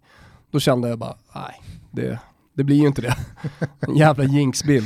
Då 0.52 0.60
kände 0.60 0.90
jag 0.90 1.00
bara, 1.00 1.16
nej, 1.36 1.62
det, 1.92 2.20
det 2.54 2.64
blir 2.64 2.76
ju 2.76 2.88
inte 2.88 3.02
det. 3.02 3.16
En 3.80 3.96
jävla 3.96 4.24
jinxbild. 4.24 4.86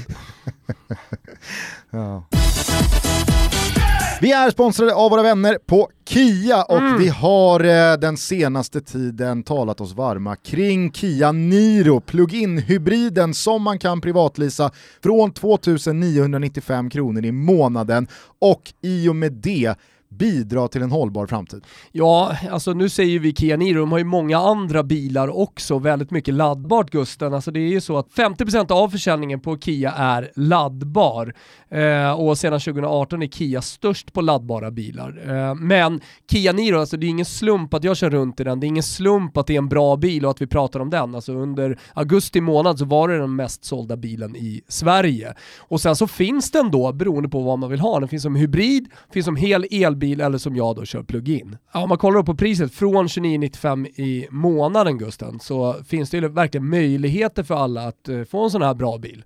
Vi 4.21 4.31
är 4.31 4.51
sponsrade 4.51 4.93
av 4.95 5.11
våra 5.11 5.23
vänner 5.23 5.57
på 5.65 5.89
Kia 6.05 6.63
och 6.63 6.77
Mm. 6.77 6.97
vi 6.99 7.07
har 7.09 7.59
eh, 7.59 7.97
den 7.97 8.17
senaste 8.17 8.81
tiden 8.81 9.43
talat 9.43 9.81
oss 9.81 9.93
varma 9.93 10.35
kring 10.35 10.91
Kia 10.91 11.31
Niro, 11.31 11.99
plug-in 11.99 12.57
hybriden 12.57 13.33
som 13.33 13.63
man 13.63 13.79
kan 13.79 14.01
privatlisa 14.01 14.71
från 15.03 15.33
2995 15.33 16.89
kronor 16.89 17.25
i 17.25 17.31
månaden 17.31 18.07
och 18.39 18.61
i 18.81 19.09
och 19.09 19.15
med 19.15 19.31
det 19.33 19.75
bidra 20.17 20.67
till 20.67 20.81
en 20.81 20.91
hållbar 20.91 21.27
framtid. 21.27 21.63
Ja, 21.91 22.37
alltså 22.51 22.73
nu 22.73 22.89
säger 22.89 23.19
vi 23.19 23.33
Kia 23.33 23.57
Niro, 23.57 23.79
de 23.79 23.91
har 23.91 23.99
ju 23.99 24.05
många 24.05 24.37
andra 24.37 24.83
bilar 24.83 25.37
också, 25.37 25.79
väldigt 25.79 26.11
mycket 26.11 26.33
laddbart 26.33 26.89
Gusten. 26.89 27.33
Alltså 27.33 27.51
det 27.51 27.59
är 27.59 27.69
ju 27.69 27.81
så 27.81 27.97
att 27.97 28.09
50% 28.09 28.71
av 28.71 28.89
försäljningen 28.89 29.39
på 29.39 29.57
Kia 29.57 29.91
är 29.91 30.31
laddbar. 30.35 31.33
Eh, 31.69 32.11
och 32.11 32.37
sedan 32.37 32.59
2018 32.59 33.23
är 33.23 33.27
Kia 33.27 33.61
störst 33.61 34.13
på 34.13 34.21
laddbara 34.21 34.71
bilar. 34.71 35.23
Eh, 35.27 35.55
men 35.55 36.01
Kia 36.31 36.51
Niro, 36.51 36.79
alltså 36.79 36.97
det 36.97 37.05
är 37.05 37.09
ingen 37.09 37.25
slump 37.25 37.73
att 37.73 37.83
jag 37.83 37.97
kör 37.97 38.09
runt 38.09 38.39
i 38.39 38.43
den, 38.43 38.59
det 38.59 38.65
är 38.65 38.67
ingen 38.67 38.83
slump 38.83 39.37
att 39.37 39.47
det 39.47 39.53
är 39.53 39.57
en 39.57 39.69
bra 39.69 39.95
bil 39.95 40.25
och 40.25 40.31
att 40.31 40.41
vi 40.41 40.47
pratar 40.47 40.79
om 40.79 40.89
den. 40.89 41.15
Alltså 41.15 41.33
under 41.33 41.79
augusti 41.93 42.41
månad 42.41 42.79
så 42.79 42.85
var 42.85 43.07
det 43.07 43.17
den 43.17 43.35
mest 43.35 43.65
sålda 43.65 43.97
bilen 43.97 44.35
i 44.35 44.61
Sverige. 44.67 45.33
Och 45.57 45.81
sen 45.81 45.95
så 45.95 46.07
finns 46.07 46.51
den 46.51 46.71
då, 46.71 46.93
beroende 46.93 47.29
på 47.29 47.39
vad 47.39 47.59
man 47.59 47.69
vill 47.69 47.79
ha, 47.79 47.99
den 47.99 48.09
finns 48.09 48.23
som 48.23 48.35
hybrid, 48.35 48.87
finns 49.13 49.25
som 49.25 49.35
hel 49.35 49.65
elbil 49.71 50.02
eller 50.11 50.37
som 50.37 50.55
jag 50.55 50.75
då 50.75 50.85
kör 50.85 51.03
plug-in. 51.03 51.57
Ja, 51.73 51.83
om 51.83 51.89
man 51.89 51.97
kollar 51.97 52.23
på 52.23 52.35
priset 52.35 52.73
från 52.73 53.07
29,95 53.07 53.87
i 53.87 54.27
månaden 54.31 54.97
Gusten 54.97 55.39
så 55.39 55.75
finns 55.87 56.09
det 56.09 56.17
ju 56.17 56.27
verkligen 56.27 56.69
möjligheter 56.69 57.43
för 57.43 57.55
alla 57.55 57.87
att 57.87 58.09
eh, 58.09 58.23
få 58.23 58.43
en 58.43 58.51
sån 58.51 58.61
här 58.61 58.73
bra 58.73 58.97
bil. 58.97 59.23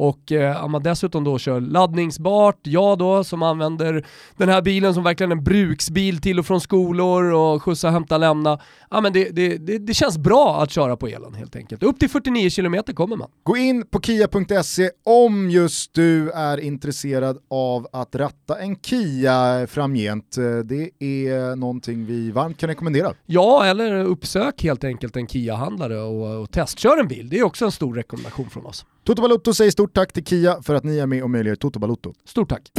Och 0.00 0.32
eh, 0.32 0.64
om 0.64 0.72
man 0.72 0.82
dessutom 0.82 1.24
då 1.24 1.38
kör 1.38 1.60
laddningsbart, 1.60 2.58
jag 2.62 2.98
då 2.98 3.24
som 3.24 3.42
använder 3.42 4.06
den 4.36 4.48
här 4.48 4.62
bilen 4.62 4.94
som 4.94 5.04
verkligen 5.04 5.32
en 5.32 5.44
bruksbil 5.44 6.20
till 6.20 6.38
och 6.38 6.46
från 6.46 6.60
skolor 6.60 7.32
och 7.32 7.62
skjutsa, 7.62 7.90
hämta, 7.90 8.18
lämna. 8.18 8.60
Ja 8.90 9.00
men 9.00 9.12
det, 9.12 9.30
det, 9.30 9.56
det, 9.56 9.78
det 9.78 9.94
känns 9.94 10.18
bra 10.18 10.62
att 10.62 10.70
köra 10.70 10.96
på 10.96 11.06
elen 11.06 11.34
helt 11.34 11.56
enkelt. 11.56 11.82
Upp 11.82 11.98
till 11.98 12.10
49 12.10 12.50
km 12.50 12.76
kommer 12.94 13.16
man. 13.16 13.28
Gå 13.42 13.56
in 13.56 13.86
på 13.86 14.00
kia.se 14.00 14.90
om 15.04 15.50
just 15.50 15.94
du 15.94 16.30
är 16.30 16.60
intresserad 16.60 17.38
av 17.50 17.86
att 17.92 18.14
ratta 18.14 18.58
en 18.58 18.76
Kia 18.76 19.66
framgent. 19.66 20.36
Det 20.64 20.90
är 20.98 21.56
någonting 21.56 22.06
vi 22.06 22.30
varmt 22.30 22.58
kan 22.58 22.68
rekommendera. 22.68 23.12
Ja, 23.26 23.64
eller 23.64 24.04
uppsök 24.04 24.62
helt 24.62 24.84
enkelt 24.84 25.16
en 25.16 25.26
Kia-handlare 25.26 26.00
och, 26.00 26.42
och 26.42 26.50
testkör 26.50 26.98
en 26.98 27.08
bil. 27.08 27.28
Det 27.28 27.38
är 27.38 27.42
också 27.42 27.64
en 27.64 27.72
stor 27.72 27.94
rekommendation 27.94 28.50
från 28.50 28.66
oss. 28.66 28.84
Toto 29.04 29.22
Balotto 29.22 29.54
säger 29.54 29.70
stort 29.70 29.94
tack 29.94 30.12
till 30.12 30.24
Kia 30.24 30.62
för 30.62 30.74
att 30.74 30.84
ni 30.84 30.98
är 30.98 31.06
med 31.06 31.22
och 31.22 31.30
möjliggör 31.30 31.56
Toto 31.56 31.78
Balotto. 31.78 32.12
Stort 32.24 32.48
tack. 32.48 32.70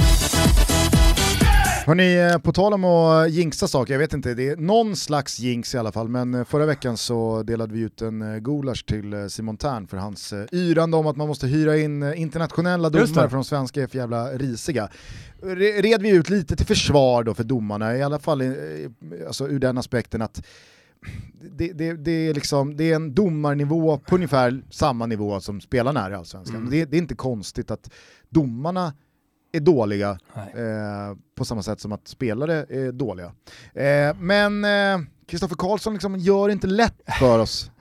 Hörni, 1.85 2.31
eh, 2.31 2.37
på 2.37 2.53
tal 2.53 2.73
om 2.73 2.85
att 2.85 3.31
jinxa 3.31 3.67
saker, 3.67 3.93
jag 3.93 3.99
vet 3.99 4.13
inte, 4.13 4.33
det 4.33 4.49
är 4.49 4.55
någon 4.55 4.95
slags 4.95 5.39
jinx 5.39 5.75
i 5.75 5.77
alla 5.77 5.91
fall, 5.91 6.09
men 6.09 6.33
eh, 6.33 6.43
förra 6.43 6.65
veckan 6.65 6.97
så 6.97 7.43
delade 7.43 7.73
vi 7.73 7.79
ut 7.79 8.01
en 8.01 8.21
eh, 8.21 8.37
gulasch 8.39 8.85
till 8.85 9.29
Simon 9.29 9.57
Tern 9.57 9.87
för 9.87 9.97
hans 9.97 10.33
yrande 10.51 10.97
om 10.97 11.07
att 11.07 11.15
man 11.15 11.27
måste 11.27 11.47
hyra 11.47 11.77
in 11.77 12.13
internationella 12.13 12.89
domare 12.89 13.29
för 13.29 13.35
de 13.35 13.43
svenska 13.43 13.81
är 13.81 13.87
för 13.87 13.97
jävla 13.97 14.31
risiga. 14.31 14.89
Red 15.57 16.01
vi 16.01 16.09
ut 16.09 16.29
lite 16.29 16.55
till 16.55 16.65
försvar 16.65 17.23
då 17.23 17.33
för 17.33 17.43
domarna, 17.43 17.97
i 17.97 18.03
alla 18.03 18.19
fall 18.19 18.41
alltså 19.27 19.47
ur 19.47 19.59
den 19.59 19.77
aspekten 19.77 20.21
att 20.21 20.45
det, 21.51 21.73
det, 21.73 21.93
det, 21.93 22.11
är 22.11 22.33
liksom, 22.33 22.77
det 22.77 22.91
är 22.91 22.95
en 22.95 23.13
domarnivå 23.13 23.97
på 23.97 24.15
ungefär 24.15 24.63
samma 24.69 25.05
nivå 25.05 25.39
som 25.39 25.61
spelarna 25.61 26.05
är 26.05 26.11
i 26.11 26.13
Allsvenskan. 26.13 26.55
Mm. 26.55 26.69
Det, 26.69 26.85
det, 26.85 26.97
är 26.97 27.01
inte 27.01 27.15
konstigt 27.15 27.71
att 27.71 27.91
domarna 28.29 28.93
är 29.51 29.59
dåliga 29.59 30.09
eh, 30.35 31.17
på 31.35 31.45
samma 31.45 31.63
sätt 31.63 31.79
som 31.79 31.91
att 31.91 32.07
spelare 32.07 32.65
är 32.69 32.91
dåliga. 32.91 33.31
Eh, 33.73 34.15
men 34.19 34.65
Kristoffer 35.27 35.55
eh, 35.55 35.57
Karlsson 35.57 35.93
liksom 35.93 36.17
gör 36.17 36.49
inte 36.49 36.67
lätt 36.67 37.01
för 37.19 37.39
oss 37.39 37.71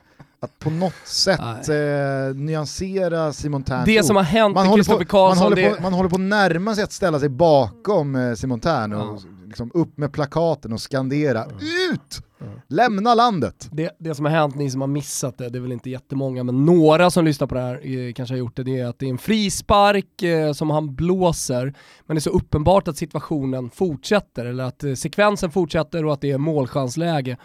att 0.42 0.58
på 0.58 0.70
något 0.70 1.06
sätt 1.06 1.68
eh, 1.68 2.34
nyansera 2.34 3.32
Simon 3.32 3.62
Terns 3.62 3.84
Det 3.84 4.02
som 4.02 4.16
har 4.16 4.22
hänt 4.22 4.54
med 4.54 4.74
Kristoffer 4.74 5.04
Karlsson... 5.04 5.44
Man 5.44 5.52
håller, 5.52 5.74
på, 5.74 5.82
man 5.82 5.92
håller 5.92 6.10
på 6.10 6.16
att 6.16 6.20
närma 6.20 6.74
sig 6.74 6.84
att 6.84 6.92
ställa 6.92 7.20
sig 7.20 7.28
bakom 7.28 8.16
eh, 8.16 8.34
Simon 8.34 8.60
Tern 8.60 8.92
och 8.92 9.20
ja. 9.22 9.29
Liksom 9.50 9.70
upp 9.74 9.98
med 9.98 10.12
plakaten 10.12 10.72
och 10.72 10.80
skandera 10.80 11.44
mm. 11.44 11.56
UT! 11.92 12.22
Lämna 12.68 13.14
landet! 13.14 13.68
Det, 13.72 13.90
det 13.98 14.14
som 14.14 14.24
har 14.24 14.32
hänt, 14.32 14.54
ni 14.54 14.70
som 14.70 14.80
har 14.80 14.88
missat 14.88 15.38
det, 15.38 15.48
det 15.48 15.58
är 15.58 15.60
väl 15.60 15.72
inte 15.72 15.90
jättemånga, 15.90 16.44
men 16.44 16.64
några 16.64 17.10
som 17.10 17.24
lyssnar 17.24 17.46
på 17.46 17.54
det 17.54 17.60
här 17.60 17.80
eh, 17.86 18.12
kanske 18.12 18.34
har 18.34 18.38
gjort 18.38 18.56
det, 18.56 18.62
det 18.62 18.78
är 18.78 18.86
att 18.86 18.98
det 18.98 19.06
är 19.06 19.10
en 19.10 19.18
frispark 19.18 20.22
eh, 20.22 20.52
som 20.52 20.70
han 20.70 20.94
blåser, 20.94 21.64
men 22.06 22.14
det 22.14 22.18
är 22.18 22.20
så 22.20 22.30
uppenbart 22.30 22.88
att 22.88 22.96
situationen 22.96 23.70
fortsätter, 23.70 24.44
eller 24.44 24.64
att 24.64 24.84
eh, 24.84 24.94
sekvensen 24.94 25.50
fortsätter 25.50 26.04
och 26.04 26.12
att 26.12 26.20
det 26.20 26.30
är 26.30 26.38
målchansläge. 26.38 27.36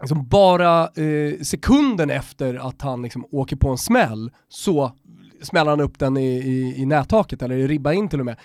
Liksom 0.00 0.28
bara 0.28 0.82
eh, 0.82 1.40
sekunden 1.42 2.10
efter 2.10 2.68
att 2.68 2.82
han 2.82 3.02
liksom 3.02 3.24
åker 3.30 3.56
på 3.56 3.68
en 3.68 3.78
smäll 3.78 4.30
så 4.48 4.92
smäller 5.42 5.70
han 5.70 5.80
upp 5.80 5.98
den 5.98 6.16
i, 6.16 6.36
i, 6.36 6.82
i 6.82 6.86
nättaket, 6.86 7.42
eller 7.42 7.56
i 7.56 7.66
ribba 7.66 7.92
in 7.92 8.08
till 8.08 8.20
och 8.20 8.26
med 8.26 8.36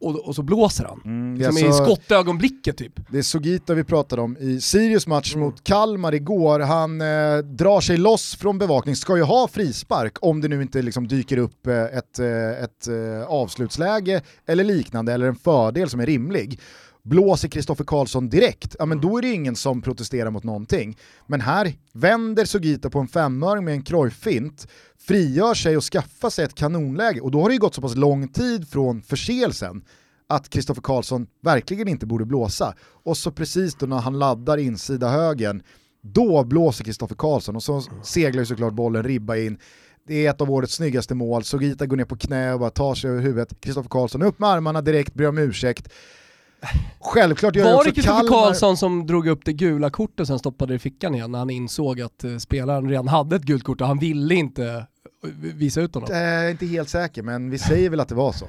och, 0.00 0.28
och 0.28 0.34
så 0.34 0.42
blåser 0.42 0.84
han. 0.84 1.00
Mm, 1.04 1.52
som 1.52 1.66
i 1.66 1.72
skottögonblicket 1.72 2.76
typ. 2.76 2.92
Det 3.10 3.18
är 3.18 3.22
Sogita 3.22 3.74
vi 3.74 3.84
pratade 3.84 4.22
om 4.22 4.36
i 4.36 4.60
Sirius 4.60 5.06
match 5.06 5.34
mm. 5.34 5.46
mot 5.46 5.64
Kalmar 5.64 6.14
igår. 6.14 6.60
Han 6.60 7.00
eh, 7.00 7.38
drar 7.38 7.80
sig 7.80 7.96
loss 7.96 8.36
från 8.36 8.58
bevakning, 8.58 8.96
ska 8.96 9.16
ju 9.16 9.22
ha 9.22 9.48
frispark 9.48 10.16
om 10.20 10.40
det 10.40 10.48
nu 10.48 10.62
inte 10.62 10.82
liksom 10.82 11.08
dyker 11.08 11.36
upp 11.36 11.66
eh, 11.66 11.84
ett, 11.84 12.18
eh, 12.18 12.64
ett 12.64 12.88
eh, 12.88 13.28
avslutsläge 13.28 14.22
eller 14.46 14.64
liknande, 14.64 15.12
eller 15.12 15.26
en 15.26 15.36
fördel 15.36 15.90
som 15.90 16.00
är 16.00 16.06
rimlig 16.06 16.60
blåser 17.08 17.48
Kristoffer 17.48 17.84
Karlsson 17.84 18.28
direkt, 18.28 18.76
ja 18.78 18.86
men 18.86 19.00
då 19.00 19.18
är 19.18 19.22
det 19.22 19.32
ingen 19.32 19.56
som 19.56 19.82
protesterar 19.82 20.30
mot 20.30 20.44
någonting. 20.44 20.98
Men 21.26 21.40
här 21.40 21.72
vänder 21.92 22.44
Sugita 22.44 22.90
på 22.90 22.98
en 22.98 23.08
femöring 23.08 23.64
med 23.64 23.74
en 23.74 23.82
krojfint, 23.82 24.66
frigör 24.98 25.54
sig 25.54 25.76
och 25.76 25.84
skaffar 25.84 26.30
sig 26.30 26.44
ett 26.44 26.54
kanonläge 26.54 27.20
och 27.20 27.30
då 27.30 27.42
har 27.42 27.48
det 27.48 27.54
ju 27.54 27.60
gått 27.60 27.74
så 27.74 27.80
pass 27.80 27.96
lång 27.96 28.28
tid 28.28 28.68
från 28.68 29.02
förseelsen 29.02 29.82
att 30.28 30.48
Kristoffer 30.48 30.82
Karlsson 30.82 31.26
verkligen 31.42 31.88
inte 31.88 32.06
borde 32.06 32.24
blåsa. 32.24 32.74
Och 33.04 33.16
så 33.16 33.30
precis 33.30 33.74
då 33.74 33.86
när 33.86 33.96
han 33.96 34.18
laddar 34.18 34.58
insida 34.58 35.08
högen, 35.08 35.62
då 36.02 36.44
blåser 36.44 36.84
Kristoffer 36.84 37.16
Karlsson 37.16 37.56
och 37.56 37.62
så 37.62 37.82
seglar 38.02 38.40
ju 38.40 38.46
såklart 38.46 38.72
bollen 38.72 39.02
ribba 39.02 39.36
in. 39.36 39.58
Det 40.06 40.26
är 40.26 40.30
ett 40.30 40.40
av 40.40 40.50
årets 40.50 40.74
snyggaste 40.74 41.14
mål, 41.14 41.44
Sogita 41.44 41.86
går 41.86 41.96
ner 41.96 42.04
på 42.04 42.16
knä 42.16 42.52
och 42.52 42.60
bara 42.60 42.70
tar 42.70 42.94
sig 42.94 43.10
över 43.10 43.20
huvudet. 43.20 43.60
Kristoffer 43.60 43.88
Karlsson 43.88 44.22
upp 44.22 44.38
med 44.38 44.48
armarna 44.48 44.80
direkt, 44.80 45.14
ber 45.14 45.28
om 45.28 45.38
ursäkt. 45.38 45.88
Självklart 47.00 47.56
gör 47.56 47.64
Var 47.64 47.84
det 47.84 47.92
Kristoffer. 47.92 48.28
Karlsson 48.28 48.76
som 48.76 49.06
drog 49.06 49.26
upp 49.26 49.44
det 49.44 49.52
gula 49.52 49.90
kortet 49.90 50.20
och 50.20 50.26
sen 50.26 50.38
stoppade 50.38 50.72
det 50.72 50.76
i 50.76 50.78
fickan 50.78 51.14
igen 51.14 51.32
när 51.32 51.38
han 51.38 51.50
insåg 51.50 52.00
att 52.00 52.24
uh, 52.24 52.38
spelaren 52.38 52.88
redan 52.88 53.08
hade 53.08 53.36
ett 53.36 53.42
gult 53.42 53.64
kort 53.64 53.80
och 53.80 53.86
han 53.86 53.98
ville 53.98 54.34
inte 54.34 54.62
uh, 55.24 55.30
visa 55.54 55.80
ut 55.80 55.94
honom? 55.94 56.08
Jag 56.12 56.20
är 56.20 56.50
inte 56.50 56.66
helt 56.66 56.88
säker 56.88 57.22
men 57.22 57.50
vi 57.50 57.58
säger 57.58 57.90
väl 57.90 58.00
att 58.00 58.08
det 58.08 58.14
var 58.14 58.32
så. 58.32 58.46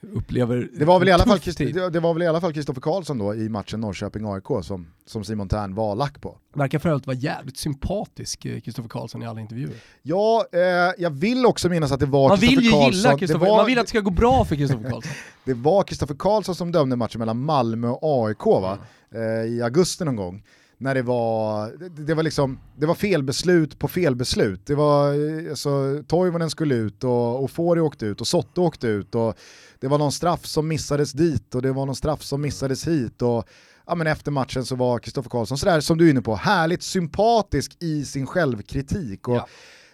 Upplever 0.00 0.68
det 0.78 0.84
var, 0.84 0.98
väl 0.98 1.08
i 1.08 1.12
alla 1.12 1.24
fall, 1.24 1.38
det, 1.56 1.90
det 1.90 2.00
var 2.00 2.14
väl 2.14 2.22
i 2.22 2.26
alla 2.26 2.40
fall 2.40 2.52
Kristoffer 2.52 2.80
Karlsson 2.80 3.18
då 3.18 3.34
i 3.34 3.48
matchen 3.48 3.84
Norrköping-AIK 3.84 4.62
som, 4.62 4.86
som 5.06 5.24
Simon 5.24 5.48
Tern 5.48 5.74
var 5.74 5.94
lack 5.94 6.20
på. 6.20 6.38
Verkar 6.54 6.78
för 6.78 6.88
övrigt 6.88 7.06
vara 7.06 7.16
jävligt 7.16 7.56
sympatisk, 7.56 8.40
Kristoffer 8.40 8.82
eh, 8.82 8.88
Karlsson 8.88 9.22
i 9.22 9.26
alla 9.26 9.40
intervjuer. 9.40 9.74
Ja, 10.02 10.46
eh, 10.52 10.60
jag 10.98 11.10
vill 11.10 11.46
också 11.46 11.68
minnas 11.68 11.92
att 11.92 12.00
det 12.00 12.06
var 12.06 12.36
Kristoffer 12.36 12.70
Karlsson. 12.70 12.78
Man 12.78 12.90
vill 12.90 12.94
ju 12.94 12.96
gilla 12.96 13.18
Kristoffer, 13.18 13.56
man 13.56 13.66
vill 13.66 13.78
att 13.78 13.86
det 13.86 13.90
ska 13.90 14.00
gå 14.00 14.10
bra 14.10 14.44
för 14.44 14.56
Kristoffer 14.56 14.90
Karlsson. 14.90 15.12
det 15.44 15.54
var 15.54 15.82
Kristoffer 15.82 16.14
Karlsson 16.18 16.54
som 16.54 16.72
dömde 16.72 16.96
matchen 16.96 17.18
mellan 17.18 17.44
Malmö 17.44 17.88
och 17.88 18.28
AIK 18.28 18.46
va? 18.46 18.78
Mm. 19.14 19.44
Eh, 19.44 19.52
i 19.52 19.62
augusti 19.62 20.04
någon 20.04 20.16
gång 20.16 20.42
när 20.78 20.94
det 20.94 21.02
var, 21.02 21.70
det, 21.78 21.88
det, 21.88 22.14
var 22.14 22.22
liksom, 22.22 22.58
det 22.76 22.86
var 22.86 22.94
felbeslut 22.94 23.78
på 23.78 23.88
felbeslut. 23.88 24.66
Det 24.66 24.74
var, 24.74 25.14
alltså, 25.50 26.02
Toivonen 26.08 26.50
skulle 26.50 26.74
ut 26.74 27.04
och, 27.04 27.44
och 27.44 27.50
Fori 27.50 27.80
åkte 27.80 28.06
ut 28.06 28.20
och 28.20 28.26
Sotte 28.26 28.60
åkte 28.60 28.86
ut 28.86 29.14
och 29.14 29.38
det 29.80 29.88
var 29.88 29.98
någon 29.98 30.12
straff 30.12 30.46
som 30.46 30.68
missades 30.68 31.12
dit 31.12 31.54
och 31.54 31.62
det 31.62 31.72
var 31.72 31.86
någon 31.86 31.96
straff 31.96 32.22
som 32.22 32.40
missades 32.40 32.88
hit 32.88 33.22
och 33.22 33.48
ja, 33.86 33.94
men 33.94 34.06
efter 34.06 34.30
matchen 34.30 34.64
så 34.64 34.76
var 34.76 34.98
Kristoffer 34.98 35.30
Karlsson 35.30 35.58
sådär 35.58 35.80
som 35.80 35.98
du 35.98 36.06
är 36.06 36.10
inne 36.10 36.22
på, 36.22 36.34
härligt 36.34 36.82
sympatisk 36.82 37.76
i 37.80 38.04
sin 38.04 38.26
självkritik. 38.26 39.28
Och, 39.28 39.36
ja. 39.36 39.46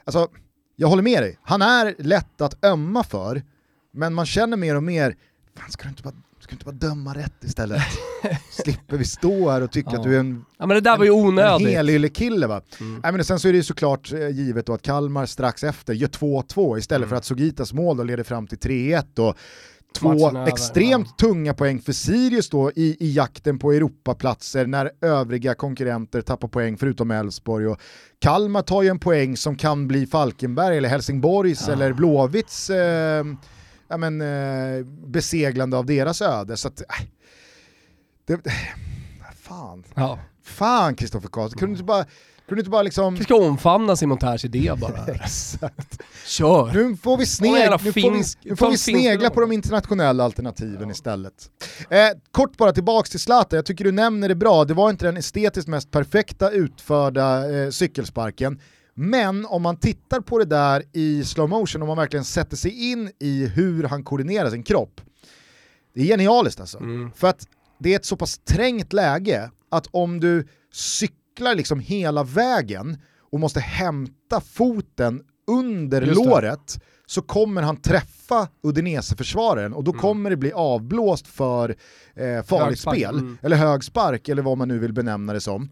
alltså, 0.05 0.29
jag 0.77 0.89
håller 0.89 1.03
med 1.03 1.23
dig, 1.23 1.39
han 1.43 1.63
är 1.63 1.95
lätt 1.99 2.41
att 2.41 2.65
ömma 2.65 3.05
för, 3.05 3.43
men 3.93 4.15
man 4.15 4.27
känner 4.27 4.57
mer 4.57 4.77
och 4.77 4.83
mer, 4.83 5.17
fan 5.57 5.71
ska 5.71 5.83
du 5.83 5.89
inte 5.89 6.03
bara 6.03 6.15
Ska 6.45 6.51
du 6.51 6.55
inte 6.55 6.65
bara 6.65 6.89
döma 6.91 7.15
rätt 7.15 7.45
istället? 7.45 7.83
Slipper 8.51 8.97
vi 8.97 9.05
stå 9.05 9.51
här 9.51 9.61
och 9.61 9.71
tycka 9.71 9.91
ja. 9.93 9.99
att 9.99 10.05
du 10.05 10.15
är 10.15 10.21
en, 10.21 10.45
ja, 10.59 10.67
men 10.67 10.75
det 10.75 10.81
där 10.81 10.99
var 10.99 11.05
ju 11.05 11.11
onödigt. 11.11 11.69
en 11.69 11.87
helylle 11.87 12.09
kille 12.09 12.47
va? 12.47 12.63
Mm. 12.81 13.01
Nej, 13.03 13.13
men 13.13 13.25
sen 13.25 13.41
så 13.41 13.49
är 13.49 13.53
det 13.53 13.57
ju 13.57 13.63
såklart 13.63 14.13
eh, 14.13 14.29
givet 14.29 14.67
då 14.67 14.75
att 14.75 14.83
Kalmar 14.83 15.27
strax 15.27 15.65
efter 15.65 15.95
gör 15.95 16.09
2-2 16.09 16.79
istället 16.79 17.07
mm. 17.07 17.09
för 17.09 17.17
att 17.17 17.25
Sogitas 17.25 17.73
mål 17.73 17.97
då 17.97 18.03
leder 18.03 18.25
fram 18.25 18.47
till 18.47 18.59
3-1 18.59 19.29
och 19.29 19.37
två 19.99 20.45
extremt 20.47 21.07
ja. 21.09 21.27
tunga 21.29 21.55
poäng 21.55 21.81
för 21.81 21.93
Sirius 21.93 22.51
då 22.51 22.71
i, 22.71 22.97
i 23.01 23.13
jakten 23.13 23.59
på 23.59 23.73
Europaplatser 23.73 24.67
när 24.67 24.91
övriga 25.01 25.55
konkurrenter 25.55 26.21
tappar 26.23 26.49
poäng 26.49 26.77
förutom 26.77 27.11
Elfsborg. 27.11 27.67
Och 27.67 27.81
Kalmar 28.19 28.63
tar 28.63 28.83
ju 28.83 28.89
en 28.89 28.99
poäng 28.99 29.37
som 29.37 29.57
kan 29.57 29.89
bli 29.89 30.07
Falkenberg 30.07 30.77
eller 30.79 30.89
Helsingborgs 30.89 31.65
ja. 31.67 31.73
eller 31.73 31.93
Blåvitts 31.93 32.71
eh, 32.71 33.25
ja, 33.95 33.99
men, 33.99 34.21
eh, 34.21 34.85
beseglande 34.87 35.77
av 35.77 35.87
deras 35.87 36.23
öde. 36.23 36.57
Så 36.57 36.69
att, 36.69 36.81
äh, 36.81 37.07
det, 38.27 38.41
fan. 39.43 39.85
Ja. 39.95 40.19
Fan 40.43 40.95
Kristoffer 40.95 41.29
Karlsson, 41.29 41.59
kunde 41.59 41.75
du 41.75 41.79
inte 41.79 41.85
bara 41.85 42.05
kunde 42.49 42.61
inte 42.61 42.71
bara 42.71 42.83
liksom... 42.83 43.15
Vi 43.15 43.25
ska 43.25 43.35
omfamna 43.35 43.97
Simon 43.97 44.19
Tärs 44.19 44.45
idé 44.45 44.73
bara. 44.81 45.07
Exakt. 45.15 46.03
Kör! 46.27 46.73
Nu 46.73 46.97
får 46.97 47.19
vi, 47.19 47.27
sneg... 47.27 47.71
nu 47.71 47.79
får 47.79 48.11
vi, 48.11 48.25
nu 48.43 48.57
får 48.57 48.71
vi 48.71 48.79
snegla 48.79 49.31
på 49.31 49.41
de 49.41 49.53
internationella 49.53 50.25
alternativen 50.25 50.89
ja. 50.89 50.91
istället. 50.91 51.51
Eh, 51.91 52.09
kort 52.31 52.57
bara 52.57 52.73
tillbaks 52.73 53.11
till 53.11 53.21
Zlatan, 53.21 53.57
jag 53.57 53.67
tycker 53.67 53.85
du 53.85 53.93
nämner 53.93 54.29
det 54.29 54.35
bra, 54.35 54.65
det 54.65 54.75
var 54.75 54.91
inte 54.91 55.07
den 55.07 55.17
estetiskt 55.17 55.69
mest 55.69 55.91
perfekta 55.91 56.51
utförda 56.51 57.57
eh, 57.57 57.71
cykelsparken, 57.71 58.61
men 58.95 59.47
om 59.47 59.63
man 59.63 59.77
tittar 59.77 60.21
på 60.21 60.39
det 60.39 60.45
där 60.45 60.83
i 60.93 61.25
slow 61.25 61.49
motion, 61.49 61.83
om 61.83 61.89
man 61.89 61.97
verkligen 61.97 62.25
sätter 62.25 62.57
sig 62.57 62.91
in 62.93 63.11
i 63.21 63.47
hur 63.47 63.85
han 63.85 64.05
koordinerar 64.05 64.51
sin 64.51 64.63
kropp, 64.63 65.01
det 65.95 66.01
är 66.01 66.05
genialiskt 66.05 66.61
alltså. 66.61 66.79
Mm. 66.79 67.11
För 67.13 67.29
att 67.29 67.49
det 67.79 67.93
är 67.93 67.97
ett 67.97 68.05
så 68.05 68.17
pass 68.17 68.39
trängt 68.39 68.93
läge 68.93 69.51
att 69.71 69.87
om 69.91 70.21
du 70.21 70.49
cyklar 70.73 71.55
liksom 71.55 71.81
hela 71.81 72.25
vägen 72.25 72.99
och 73.33 73.41
måste 73.41 73.61
hämta 73.61 74.41
foten 74.41 75.23
under 75.47 76.07
låret 76.07 76.79
så 77.07 77.23
kommer 77.23 77.63
han 77.63 77.77
träffa 77.77 78.49
Udinese-försvararen 78.63 79.73
och 79.75 79.85
då 79.85 79.91
mm. 79.91 80.01
kommer 80.01 80.31
det 80.31 80.37
bli 80.37 80.53
avblåst 80.53 81.27
för 81.27 81.77
eh, 82.15 82.43
farligt 82.43 82.81
spel, 82.81 83.19
mm. 83.19 83.39
eller 83.43 83.57
hög 83.57 83.85
spark 83.85 84.29
eller 84.29 84.43
vad 84.43 84.59
man 84.59 84.69
nu 84.69 84.79
vill 84.79 84.93
benämna 84.93 85.33
det 85.33 85.41
som. 85.41 85.69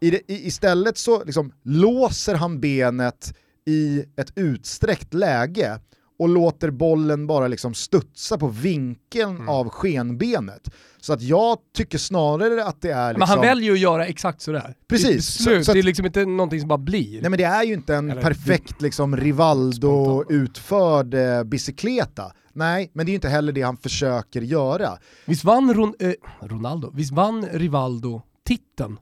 I 0.00 0.10
det, 0.10 0.32
i, 0.32 0.46
istället 0.46 0.98
så 0.98 1.24
liksom 1.24 1.52
låser 1.62 2.34
han 2.34 2.60
benet 2.60 3.34
i 3.66 4.04
ett 4.16 4.32
utsträckt 4.34 5.14
läge 5.14 5.80
och 6.18 6.28
låter 6.28 6.70
bollen 6.70 7.26
bara 7.26 7.48
liksom 7.48 7.74
studsa 7.74 8.38
på 8.38 8.48
vinkeln 8.48 9.36
Mm. 9.36 9.48
av 9.48 9.68
skenbenet. 9.68 10.68
Så 11.00 11.12
att 11.12 11.22
jag 11.22 11.58
tycker 11.76 11.98
snarare 11.98 12.64
att 12.64 12.82
det 12.82 12.90
är 12.90 13.08
liksom... 13.12 13.18
Men 13.18 13.28
han 13.28 13.40
väljer 13.40 13.64
ju 13.70 13.72
att 13.72 13.78
göra 13.80 14.06
exakt 14.06 14.40
sådär. 14.40 14.74
Precis, 14.88 15.26
så- 15.26 15.44
så 15.44 15.50
att- 15.70 15.74
det 15.74 15.78
är 15.78 15.82
liksom 15.82 16.06
inte 16.06 16.24
någonting 16.24 16.60
som 16.60 16.68
bara 16.68 16.78
blir. 16.78 17.20
Nej 17.20 17.30
men 17.30 17.38
det 17.38 17.44
är 17.44 17.64
ju 17.64 17.72
inte 17.74 17.94
en 17.94 18.10
Eller- 18.10 18.22
perfekt 18.22 18.82
liksom 18.82 19.16
Rivaldo-utförd 19.16 21.14
eh, 21.14 21.44
bicicleta. 21.44 22.32
Nej, 22.52 22.90
men 22.92 23.06
det 23.06 23.10
är 23.10 23.12
ju 23.12 23.16
inte 23.16 23.28
heller 23.28 23.52
det 23.52 23.62
han 23.62 23.76
försöker 23.76 24.40
göra. 24.40 24.98
Visst 25.24 25.44
vann 25.44 25.74
Ron, 25.74 25.94
eh, 25.98 26.12
Ronaldo, 26.42 26.90
visst 26.94 27.12
vann 27.12 27.46
Rivaldo 27.52 28.22
titeln 28.46 28.98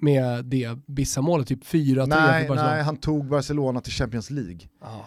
med 0.00 0.44
det 0.44 0.78
Bissa-målet, 0.86 1.46
typ 1.48 1.64
4-3 1.64 2.06
Nej, 2.06 2.48
nej, 2.50 2.82
han 2.82 2.96
tog 2.96 3.26
Barcelona 3.28 3.80
till 3.80 3.92
Champions 3.92 4.30
League. 4.30 4.58
Ja. 4.80 5.06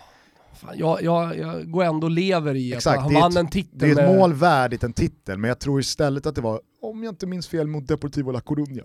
Fan, 0.56 0.78
jag, 0.78 1.02
jag, 1.04 1.38
jag 1.38 1.72
går 1.72 1.84
ändå 1.84 2.08
och 2.08 2.12
lever 2.12 2.56
i 2.56 2.74
att 2.74 2.78
Exakt, 2.78 3.00
han 3.02 3.10
det 3.14 3.18
är 3.18 3.22
vann 3.22 3.32
ett- 3.32 3.38
en 3.38 3.48
titel 3.48 3.80
Det 3.80 3.86
är 3.88 3.92
ett 3.92 3.96
med... 3.98 4.16
mål 4.16 4.34
värdigt 4.34 4.84
en 4.84 4.94
titel, 4.94 5.38
men 5.38 5.48
jag 5.48 5.60
tror 5.60 5.80
istället 5.80 6.26
att 6.26 6.36
det 6.36 6.42
var, 6.42 6.62
om 6.82 7.04
jag 7.04 7.12
inte 7.12 7.28
minns 7.28 7.48
fel, 7.48 7.68
mot 7.68 7.88
Deportivo 7.88 8.32
La 8.32 8.40
Coruña. 8.40 8.84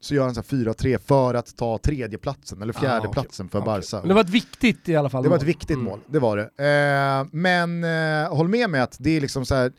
Så 0.00 0.14
gör 0.14 0.24
han 0.24 0.34
så 0.34 0.40
här 0.40 0.64
4-3 0.64 0.98
för 0.98 1.34
att 1.34 1.56
ta 1.56 1.78
tredjeplatsen, 1.78 2.62
eller 2.62 2.72
fjärde 2.72 3.08
Ah, 3.08 3.12
platsen 3.12 3.48
för 3.48 3.58
Okej. 3.58 3.66
Barca. 3.66 3.98
Men 3.98 4.08
det 4.08 4.14
var 4.14 4.20
ett 4.20 4.30
viktigt 4.30 4.88
i 4.88 4.96
alla 4.96 5.08
fall 5.10 5.22
Det 5.22 5.28
var 5.28 5.36
ett 5.36 5.42
viktigt 5.42 5.70
Mm. 5.76 5.84
mål, 5.84 5.98
det 6.06 6.18
var 6.18 6.36
det. 6.36 6.42
Eh, 6.42 7.26
men 7.32 7.84
eh, 7.84 8.36
håll 8.36 8.48
med 8.48 8.70
mig 8.70 8.80
att 8.80 8.96
det 9.00 9.10
är 9.16 9.20
liksom 9.20 9.46
så 9.46 9.54
här, 9.54 9.72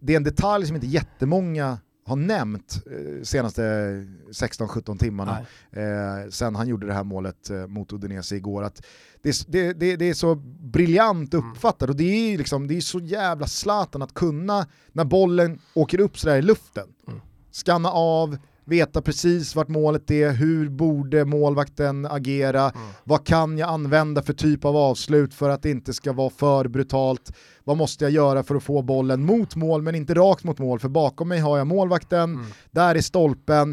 det 0.00 0.12
är 0.12 0.16
en 0.16 0.24
detalj 0.24 0.66
som 0.66 0.74
inte 0.76 0.86
jättemånga 0.86 1.78
har 2.10 2.16
nämnt 2.16 2.82
eh, 2.86 3.22
senaste 3.22 3.62
16-17 3.62 4.98
timmarna 4.98 5.38
eh, 5.72 6.30
sen 6.30 6.54
han 6.54 6.68
gjorde 6.68 6.86
det 6.86 6.92
här 6.94 7.04
målet 7.04 7.50
eh, 7.50 7.66
mot 7.66 7.92
Udinese 7.92 8.36
igår. 8.36 8.62
Att 8.62 8.82
det, 9.22 9.44
det, 9.48 9.72
det, 9.72 9.96
det 9.96 10.04
är 10.08 10.14
så 10.14 10.34
briljant 10.60 11.34
Mm. 11.34 11.50
uppfattat 11.50 11.88
och 11.88 11.96
det 11.96 12.04
är, 12.34 12.38
liksom, 12.38 12.66
det 12.68 12.76
är 12.76 12.80
så 12.80 12.98
jävla 12.98 13.46
Zlatan 13.46 14.02
att 14.02 14.14
kunna, 14.14 14.66
när 14.92 15.04
bollen 15.04 15.58
åker 15.74 16.00
upp 16.00 16.18
sådär 16.18 16.36
i 16.36 16.42
luften, 16.42 16.88
Mm. 17.08 17.20
skanna 17.52 17.90
av, 17.90 18.38
veta 18.70 19.02
precis 19.02 19.56
vart 19.56 19.68
målet 19.68 20.10
är, 20.10 20.30
hur 20.32 20.68
borde 20.68 21.24
målvakten 21.24 22.06
agera, 22.06 22.62
Mm. 22.62 22.88
vad 23.04 23.26
kan 23.26 23.58
jag 23.58 23.68
använda 23.68 24.22
för 24.22 24.32
typ 24.32 24.64
av 24.64 24.76
avslut 24.76 25.34
för 25.34 25.50
att 25.50 25.62
det 25.62 25.70
inte 25.70 25.92
ska 25.92 26.12
vara 26.12 26.30
för 26.30 26.68
brutalt, 26.68 27.32
vad 27.64 27.76
måste 27.76 28.04
jag 28.04 28.10
göra 28.10 28.42
för 28.42 28.54
att 28.54 28.62
få 28.62 28.82
bollen 28.82 29.24
mot 29.24 29.56
mål 29.56 29.82
men 29.82 29.94
inte 29.94 30.14
rakt 30.14 30.44
mot 30.44 30.58
mål 30.58 30.78
för 30.80 30.88
bakom 30.88 31.28
mig 31.28 31.38
har 31.40 31.58
jag 31.58 31.66
målvakten, 31.66 32.34
Mm. 32.34 32.46
där 32.70 32.94
är 32.94 33.00
stolpen, 33.00 33.72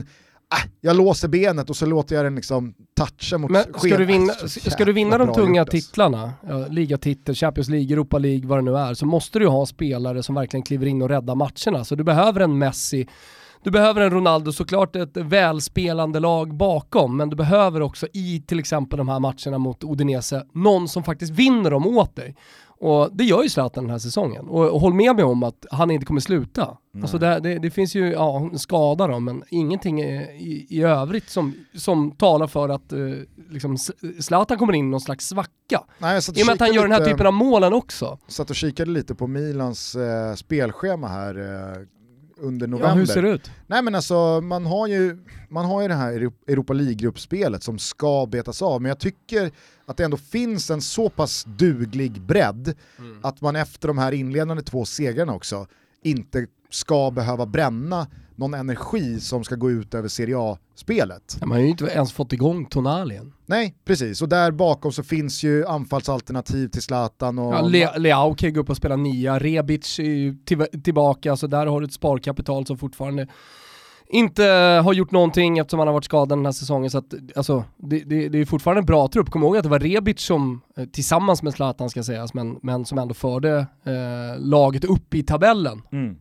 äh, 0.54 0.70
jag 0.82 0.96
låser 0.96 1.28
benet 1.28 1.70
och 1.70 1.76
så 1.76 1.86
låter 1.86 2.16
jag 2.16 2.26
den 2.26 2.36
liksom 2.36 2.74
toucha 2.98 3.38
mot 3.38 3.52
Men 3.52 3.64
ska 3.78 3.98
du 3.98 4.06
vinna, 4.06 4.34
Äh, 4.44 4.48
ska 4.48 4.86
du 4.86 4.94
vinna 4.94 5.18
de 5.18 5.34
tunga 5.34 5.62
gjort, 5.62 5.74
alltså. 5.74 5.88
titlarna, 5.90 6.32
ja, 6.50 6.68
ligatitel, 6.70 7.36
Champions 7.36 7.70
League, 7.70 7.94
Europa 7.94 8.18
League, 8.18 8.48
vad 8.48 8.58
det 8.58 8.62
nu 8.62 8.78
är, 8.78 8.94
så 8.94 9.06
måste 9.06 9.40
du 9.40 9.48
ha 9.48 9.66
spelare 9.66 10.24
som 10.24 10.36
verkligen 10.36 10.64
kliver 10.64 10.86
in 10.86 11.02
och 11.02 11.10
räddar 11.10 11.36
matcherna. 11.36 11.86
Så 11.86 11.96
du 11.96 12.04
behöver 12.04 12.40
en 12.42 12.58
Messi, 12.58 13.08
du 13.64 13.72
behöver 13.72 14.02
en 14.02 14.10
Ronaldo, 14.10 14.52
såklart 14.52 14.96
ett 14.96 15.18
välspelande 15.18 16.20
lag 16.20 16.56
bakom, 16.56 17.18
men 17.18 17.30
du 17.30 17.36
behöver 17.36 17.82
också 17.82 18.08
i 18.14 18.44
till 18.48 18.60
exempel 18.60 18.98
de 18.98 19.10
här 19.10 19.20
matcherna 19.20 19.58
mot 19.58 19.84
Udinese, 19.84 20.46
någon 20.54 20.88
som 20.88 21.04
faktiskt 21.04 21.32
vinner 21.34 21.72
dem 21.72 21.88
åt 21.88 22.16
dig. 22.16 22.36
Och 22.80 23.10
det 23.14 23.24
gör 23.24 23.44
ju 23.44 23.50
Zlatan 23.50 23.84
den 23.84 23.92
här 23.92 24.00
säsongen. 24.00 24.48
Och, 24.48 24.70
och 24.70 24.82
håll 24.82 24.94
med 24.94 25.16
mig 25.16 25.24
om 25.26 25.44
att 25.44 25.66
han 25.72 25.92
inte 25.92 26.06
kommer 26.06 26.22
sluta. 26.22 26.78
Alltså 27.02 27.18
det, 27.18 27.40
det, 27.40 27.60
det 27.60 27.72
finns 27.72 27.96
ju, 27.96 28.12
ja, 28.12 28.50
skada 28.56 29.08
då, 29.08 29.20
men 29.20 29.44
ingenting 29.50 30.02
i, 30.02 30.68
i, 30.70 30.82
övrigt 30.82 31.30
som, 31.30 31.54
som 31.76 32.12
talar 32.12 32.48
för 32.48 32.70
att 32.70 32.94
eh, 32.94 33.00
liksom, 33.50 33.78
Zlatan 34.20 34.58
kommer 34.58 34.74
in 34.74 34.86
i 34.86 34.90
någon 34.90 35.02
slags 35.02 35.28
svacka. 35.28 35.84
Nej, 36.00 36.22
I 36.36 36.42
och 36.44 36.46
med 36.46 36.54
att 36.54 36.60
han 36.60 36.74
gör 36.74 36.82
den 36.82 36.92
här 36.92 37.00
lite- 37.00 37.12
typen 37.12 37.28
av 37.28 37.34
målen 37.34 37.74
också. 37.74 38.18
Satt 38.28 38.50
och 38.50 38.56
kikade 38.56 38.92
lite 38.92 39.16
på 39.16 39.28
Milans 39.28 39.96
eh, 39.96 40.34
spelschema 40.36 41.08
här 41.08 41.38
eh, 41.38 41.82
under 42.40 42.68
Ja, 42.68 42.72
november. 42.72 42.96
hur 42.96 43.06
ser 43.06 43.22
det 43.22 43.30
ut? 43.30 43.52
Nej 43.68 43.82
men 43.82 43.96
alltså, 43.96 44.42
man 44.42 44.66
har 44.66 44.88
ju, 44.88 45.18
man 45.50 45.66
har 45.66 45.82
ju 45.82 45.88
det 45.88 45.94
här 45.94 46.14
Euro- 46.14 46.34
Europa 46.48 46.74
League-gruppspelet 46.74 47.64
som 47.64 47.80
ska 47.80 48.26
betas 48.26 48.62
av, 48.62 48.82
men 48.82 48.90
jag 48.90 49.00
tycker 49.00 49.52
att 49.86 49.98
det 49.98 50.04
ändå 50.04 50.18
finns 50.18 50.70
en 50.72 50.82
så 50.82 51.10
pass 51.10 51.44
duglig 51.48 52.22
bredd 52.22 52.74
Mm. 53.00 53.20
att 53.24 53.42
man 53.42 53.56
efter 53.56 53.88
de 53.88 53.98
här 53.98 54.12
inledande 54.12 54.64
två 54.64 54.86
segrarna 54.86 55.34
också 55.34 55.68
inte 56.04 56.48
ska 56.70 57.12
behöva 57.12 57.46
bränna 57.46 58.08
någon 58.38 58.54
energi 58.54 59.20
som 59.20 59.44
ska 59.44 59.56
gå 59.56 59.72
ut 59.72 59.94
över 59.94 60.08
Serie 60.08 60.36
A-spelet. 60.40 61.38
Man 61.42 61.52
har 61.52 61.60
ju 61.60 61.68
inte 61.70 61.86
ens 61.86 62.14
fått 62.14 62.34
igång 62.34 62.66
Tonali 62.66 63.16
än. 63.16 63.34
Nej, 63.46 63.76
precis. 63.86 64.22
Och 64.22 64.30
där 64.30 64.52
bakom 64.52 64.92
så 64.92 65.04
finns 65.04 65.44
ju 65.44 65.66
anfallsalternativ 65.66 66.68
till 66.68 66.82
Zlatan 66.82 67.40
och... 67.40 67.54
Ja, 67.54 67.62
Le- 67.62 67.98
Leao 67.98 68.36
kan 68.36 68.50
ju 68.50 68.56
gå 68.56 68.62
upp 68.62 68.70
och 68.70 68.78
spela 68.78 68.96
nia, 68.96 69.40
Rebic 69.40 70.00
är 70.00 70.04
ju 70.04 70.36
till- 70.46 70.82
tillbaka, 70.84 71.36
så 71.36 71.48
där 71.48 71.66
har 71.68 71.82
du 71.82 71.88
ett 71.88 71.94
sparkapital 71.94 72.66
som 72.66 72.78
fortfarande 72.78 73.28
inte 74.10 74.44
har 74.84 74.94
gjort 74.94 75.12
någonting 75.12 75.58
eftersom 75.58 75.80
han 75.80 75.88
har 75.88 75.94
varit 75.94 76.06
skadad 76.06 76.38
den 76.38 76.46
här 76.46 76.52
säsongen. 76.52 76.90
Så 76.92 76.98
att, 76.98 77.14
alltså, 77.36 77.64
det, 77.78 78.00
det, 78.00 78.30
det 78.30 78.38
är 78.38 78.46
fortfarande 78.46 78.80
en 78.80 78.86
bra 78.86 79.08
trupp. 79.08 79.30
Kom 79.30 79.44
ihåg 79.44 79.58
att 79.58 79.64
det 79.64 79.70
var 79.70 79.80
Rebic 79.80 80.20
som, 80.22 80.62
eh, 80.78 80.86
tillsammans 80.86 81.44
med 81.44 81.54
Zlatan 81.54 81.90
ska 81.90 82.04
sägas, 82.04 82.34
men, 82.34 82.60
men 82.62 82.86
som 82.86 82.98
ändå 82.98 83.14
förde 83.14 83.58
eh, 83.86 84.40
laget 84.40 84.84
upp 84.86 85.14
i 85.14 85.24
tabellen. 85.24 85.82
Mm. 85.92 86.16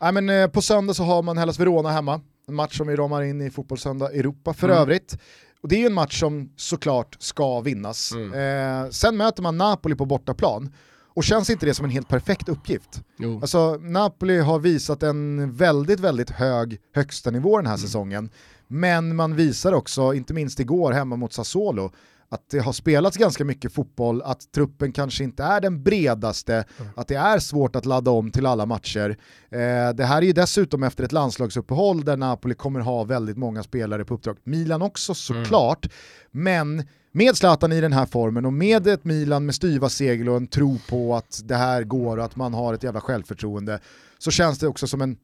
Nej, 0.00 0.12
men, 0.12 0.28
eh, 0.30 0.46
på 0.46 0.62
söndag 0.62 0.94
så 0.94 1.02
har 1.04 1.22
man 1.22 1.38
Hellas 1.38 1.60
Verona 1.60 1.90
hemma, 1.90 2.20
en 2.48 2.54
match 2.54 2.76
som 2.78 2.86
vi 2.86 2.96
ramar 2.96 3.22
in 3.22 3.40
i 3.40 3.50
Fotbollssöndag 3.50 4.10
Europa 4.12 4.54
för 4.54 4.68
Mm. 4.68 4.78
övrigt. 4.80 5.18
Och 5.62 5.68
det 5.68 5.76
är 5.76 5.80
ju 5.80 5.86
en 5.86 5.94
match 5.94 6.20
som 6.20 6.50
såklart 6.56 7.16
ska 7.18 7.60
vinnas. 7.60 8.12
Mm. 8.12 8.84
Eh, 8.84 8.90
sen 8.90 9.16
möter 9.16 9.42
man 9.42 9.58
Napoli 9.58 9.94
på 9.94 10.04
bortaplan, 10.04 10.72
och 11.14 11.24
känns 11.24 11.50
inte 11.50 11.66
det 11.66 11.74
som 11.74 11.84
en 11.84 11.90
helt 11.90 12.08
perfekt 12.08 12.48
uppgift? 12.48 13.02
Jo. 13.18 13.38
Alltså 13.42 13.76
Napoli 13.76 14.38
har 14.38 14.58
visat 14.58 15.02
en 15.02 15.52
väldigt, 15.52 16.00
väldigt 16.00 16.30
hög 16.30 16.78
högsta 16.94 17.30
nivå 17.30 17.56
den 17.56 17.66
här 17.66 17.74
Mm. 17.74 17.86
säsongen. 17.86 18.30
Men 18.68 19.16
man 19.16 19.36
visar 19.36 19.72
också, 19.72 20.14
inte 20.14 20.34
minst 20.34 20.60
igår 20.60 20.92
hemma 20.92 21.16
mot 21.16 21.32
Sassuolo, 21.32 21.90
att 22.28 22.50
det 22.50 22.58
har 22.58 22.72
spelats 22.72 23.16
ganska 23.16 23.44
mycket 23.44 23.72
fotboll, 23.72 24.22
att 24.22 24.52
truppen 24.52 24.92
kanske 24.92 25.24
inte 25.24 25.42
är 25.44 25.60
den 25.60 25.82
bredaste, 25.82 26.64
Mm. 26.78 26.92
att 26.96 27.08
det 27.08 27.14
är 27.14 27.38
svårt 27.38 27.76
att 27.76 27.86
ladda 27.86 28.10
om 28.10 28.30
till 28.30 28.46
alla 28.46 28.66
matcher. 28.66 29.16
Eh, 29.50 29.94
det 29.94 30.04
här 30.04 30.16
är 30.18 30.26
ju 30.26 30.32
dessutom 30.32 30.82
efter 30.82 31.04
ett 31.04 31.12
landslagsuppehåll 31.12 32.04
där 32.04 32.16
Napoli 32.16 32.54
kommer 32.54 32.80
ha 32.80 33.04
väldigt 33.04 33.36
många 33.36 33.62
spelare 33.62 34.04
på 34.04 34.14
uppdrag. 34.14 34.36
Milan 34.44 34.82
också 34.82 35.14
såklart, 35.14 35.86
men 36.30 36.82
med 37.12 37.36
Zlatan 37.36 37.72
i 37.72 37.80
den 37.80 37.92
här 37.92 38.06
formen 38.06 38.46
och 38.46 38.52
med 38.52 38.86
ett 38.86 39.04
Milan 39.04 39.46
med 39.46 39.54
styva 39.54 39.88
segel 39.88 40.28
och 40.28 40.36
en 40.36 40.46
tro 40.46 40.78
på 40.88 41.16
att 41.16 41.40
det 41.44 41.56
här 41.56 41.82
går 41.84 42.16
och 42.16 42.24
att 42.24 42.36
man 42.36 42.54
har 42.54 42.74
ett 42.74 42.82
jävla 42.82 43.00
självförtroende 43.00 43.80
så 44.18 44.30
känns 44.30 44.58
det 44.58 44.68
också 44.68 44.86
som 44.86 45.00
en 45.00 45.16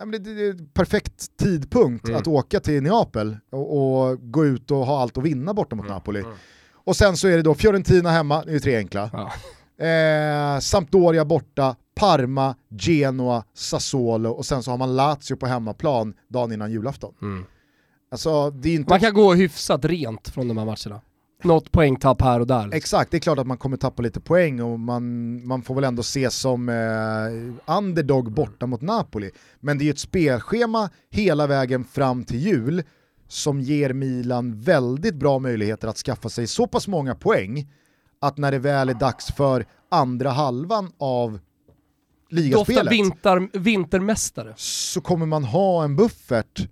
ja, 0.00 0.06
men 0.06 0.22
det, 0.22 0.30
är 0.30 0.72
perfekt 0.74 1.36
tidpunkt 1.36 2.08
Mm. 2.08 2.20
att 2.20 2.26
åka 2.26 2.60
till 2.60 2.82
Neapel 2.82 3.36
och, 3.50 4.08
och 4.08 4.32
gå 4.32 4.46
ut 4.46 4.70
och 4.70 4.86
ha 4.86 5.00
allt 5.02 5.18
att 5.18 5.24
vinna 5.24 5.54
borta 5.54 5.76
mot 5.76 5.88
Napoli. 5.88 6.24
Och 6.72 6.96
sen 6.96 7.16
så 7.16 7.28
är 7.28 7.36
det 7.36 7.42
då 7.42 7.54
Fiorentina 7.54 8.10
hemma, 8.10 8.42
det 8.44 8.50
är 8.50 8.54
ju 8.54 8.60
tre 8.60 8.76
enkla. 8.76 9.10
Ja. 9.12 9.32
Eh, 9.86 10.58
Sampdoria 10.60 11.24
borta, 11.24 11.76
Parma, 11.94 12.54
Genoa, 12.78 13.44
Sassuolo 13.54 14.30
och 14.30 14.46
sen 14.46 14.62
så 14.62 14.70
har 14.70 14.78
man 14.78 14.96
Lazio 14.96 15.36
på 15.36 15.46
hemmaplan 15.46 16.14
dagen 16.28 16.52
innan 16.52 16.72
julafton. 16.72 17.14
Mm. 17.22 17.44
Alltså 18.10 18.52
inte... 18.64 18.90
Man 18.92 19.00
kan 19.00 19.14
gå 19.14 19.34
hyfsat 19.34 19.84
rent 19.84 20.28
från 20.28 20.48
de 20.48 20.58
här 20.58 20.64
matcherna. 20.64 21.00
Något 21.44 21.72
poängtapp 21.72 22.22
här 22.22 22.40
och 22.40 22.46
där. 22.46 22.62
liksom. 22.62 22.76
Exakt, 22.76 23.10
det 23.10 23.16
är 23.16 23.20
klart 23.20 23.38
att 23.38 23.46
man 23.46 23.58
kommer 23.58 23.76
tappa 23.76 24.02
lite 24.02 24.20
poäng 24.20 24.62
och 24.62 24.80
man, 24.80 25.46
man 25.46 25.62
får 25.62 25.74
väl 25.74 25.84
ändå 25.84 26.00
ses 26.00 26.34
som 26.34 26.68
eh, 26.68 27.74
underdog 27.76 28.32
borta 28.32 28.66
mot 28.66 28.80
Napoli. 28.80 29.30
Men 29.60 29.78
det 29.78 29.82
är 29.82 29.86
ju 29.86 29.90
ett 29.90 29.98
spelschema 29.98 30.90
hela 31.10 31.46
vägen 31.46 31.84
fram 31.84 32.24
till 32.24 32.38
jul 32.38 32.82
som 33.28 33.60
ger 33.60 33.92
Milan 33.92 34.60
väldigt 34.60 35.14
bra 35.14 35.38
möjligheter 35.38 35.88
att 35.88 35.96
skaffa 35.96 36.28
sig 36.28 36.46
så 36.46 36.66
pass 36.66 36.88
många 36.88 37.14
poäng 37.14 37.68
att 38.20 38.38
när 38.38 38.52
det 38.52 38.58
väl 38.58 38.88
är 38.88 38.94
dags 38.94 39.26
för 39.26 39.66
andra 39.90 40.30
halvan 40.30 40.92
av 40.98 41.38
ligaspelet 42.30 42.92
vinter, 42.92 43.58
vintermästare. 43.58 44.54
så 44.56 45.00
kommer 45.00 45.26
man 45.26 45.44
ha 45.44 45.84
en 45.84 45.96
buffert 45.96 46.68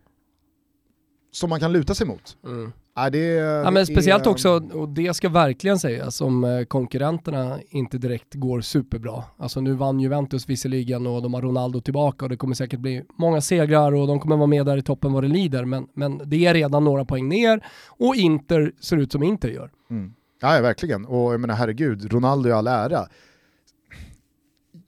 som 1.32 1.50
man 1.50 1.60
kan 1.60 1.72
luta 1.72 1.94
sig 1.94 2.06
mot. 2.06 2.36
Mm. 2.44 2.72
Ja, 2.98 3.10
det, 3.10 3.18
Ja, 3.64 3.70
men 3.70 3.86
speciellt 3.86 4.26
också, 4.26 4.50
och 4.72 4.88
det 4.88 5.14
ska 5.14 5.28
verkligen 5.28 5.78
sägas, 5.78 6.20
om 6.20 6.44
eh, 6.44 6.64
konkurrenterna 6.64 7.58
inte 7.70 7.98
direkt 7.98 8.34
går 8.34 8.60
superbra. 8.60 9.24
Alltså 9.36 9.60
nu 9.60 9.74
vann 9.74 10.00
Juventus 10.00 10.48
visserligen 10.48 11.06
och 11.06 11.22
de 11.22 11.34
har 11.34 11.42
Ronaldo 11.42 11.80
tillbaka 11.80 12.24
och 12.24 12.28
det 12.28 12.36
kommer 12.36 12.54
säkert 12.54 12.80
bli 12.80 13.04
många 13.18 13.40
segrar 13.40 13.94
och 13.94 14.06
de 14.06 14.20
kommer 14.20 14.36
vara 14.36 14.46
med 14.46 14.66
där 14.66 14.76
i 14.76 14.82
toppen 14.82 15.12
vad 15.12 15.24
det 15.24 15.28
lider. 15.28 15.64
Men, 15.64 15.86
men 15.94 16.20
det 16.24 16.46
är 16.46 16.54
redan 16.54 16.84
några 16.84 17.04
poäng 17.04 17.28
ner 17.28 17.64
och 17.88 18.14
Inter 18.16 18.72
ser 18.80 18.96
ut 18.96 19.12
som 19.12 19.22
Inter 19.22 19.48
gör. 19.48 19.70
Mm. 19.90 20.12
Ja, 20.40 20.56
ja, 20.56 20.62
verkligen. 20.62 21.04
Och 21.04 21.32
jag 21.32 21.40
menar 21.40 21.54
herregud, 21.54 22.12
Ronaldo 22.12 22.48
i 22.48 22.52
all 22.52 22.66
ära. 22.66 23.06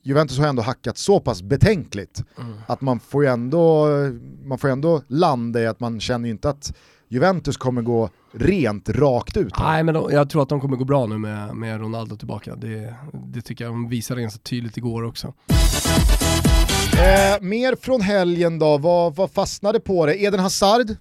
Juventus 0.03 0.39
har 0.39 0.47
ändå 0.47 0.63
hackat 0.63 0.99
så 0.99 1.21
pass 1.21 1.43
betänkligt 1.43 2.25
att 2.67 2.81
man 2.81 3.01
får 3.01 3.25
ju 3.25 3.31
ändå, 3.31 3.87
man 4.45 4.59
får 4.59 4.69
ändå 4.69 5.03
landa 5.07 5.61
i 5.61 5.67
att 5.67 5.81
man 5.81 6.01
känner 6.01 6.29
ju 6.29 6.31
inte 6.31 6.49
att 6.49 6.73
Juventus 7.13 7.57
kommer 7.57 7.83
gå 7.83 8.11
rent 8.33 8.89
rakt 8.89 9.37
ut. 9.37 9.57
här. 9.57 9.73
Nej 9.73 9.83
men 9.83 9.95
de, 9.95 10.09
jag 10.13 10.31
tror 10.31 10.43
att 10.43 10.49
de 10.49 10.61
kommer 10.61 10.77
gå 10.77 10.85
bra 10.85 11.07
nu 11.07 11.19
med, 11.19 11.57
med 11.57 11.81
Ronaldo 11.81 12.17
tillbaka. 12.17 12.57
Det, 12.57 12.95
det 13.13 13.41
tycker 13.43 13.65
jag 13.65 13.73
de 13.73 13.89
visade 13.89 14.21
ganska 14.23 14.39
tydligt 14.43 14.77
igår 14.77 15.03
också. 15.03 15.35
Eh, 16.93 17.41
mer 17.41 17.77
från 17.81 18.01
helgen 18.01 18.59
då, 18.59 18.79
vad, 18.79 19.15
vad 19.17 19.31
fastnade 19.31 19.81
på 19.81 20.07
det? 20.07 20.23
Eden 20.23 20.41
Hazard 20.41 20.97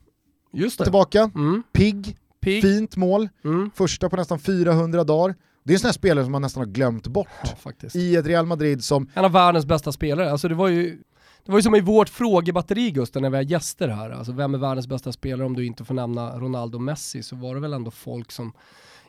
Just 0.53 0.77
det. 0.77 0.83
tillbaka, 0.83 1.31
Mm. 1.35 1.63
pigg, 1.73 2.17
Pigg. 2.41 2.61
fint 2.61 2.95
mål, 2.97 3.29
Mm. 3.45 3.71
första 3.75 4.09
på 4.09 4.15
nästan 4.15 4.39
400 4.39 5.03
dagar. 5.03 5.35
Det 5.63 5.71
är 5.73 5.75
en 5.75 5.79
sån 5.79 5.87
här 5.87 5.93
spelare 5.93 6.25
som 6.25 6.31
man 6.31 6.41
nästan 6.41 6.61
har 6.63 6.67
glömt 6.67 7.07
bort 7.07 7.27
Ja, 7.43 7.49
faktiskt. 7.61 7.95
i 7.95 8.15
ett 8.15 8.25
Real 8.25 8.45
Madrid 8.45 8.83
som, 8.83 9.07
En 9.13 9.25
av 9.25 9.31
världens 9.31 9.65
bästa 9.65 9.91
spelare. 9.91 10.31
Alltså 10.31 10.47
det 10.47 10.55
var 10.55 10.67
ju 10.67 10.97
det 11.45 11.51
var 11.51 11.59
ju 11.59 11.63
som 11.63 11.75
i 11.75 11.81
vårt 11.81 12.09
frågebatteri 12.09 12.91
Gusten 12.91 13.21
när 13.21 13.29
vi 13.29 13.35
har 13.35 13.43
gäster 13.43 13.87
här. 13.87 14.09
Alltså 14.09 14.31
vem 14.31 14.53
är 14.53 14.57
världens 14.57 14.87
bästa 14.87 15.11
spelare 15.11 15.45
om 15.45 15.55
du 15.55 15.65
inte 15.65 15.85
får 15.85 15.93
nämna 15.93 16.39
Ronaldo 16.39 16.77
och 16.77 16.81
Messi 16.81 17.23
så 17.23 17.35
var 17.35 17.55
det 17.55 17.61
väl 17.61 17.73
ändå 17.73 17.91
folk 17.91 18.31
som 18.31 18.53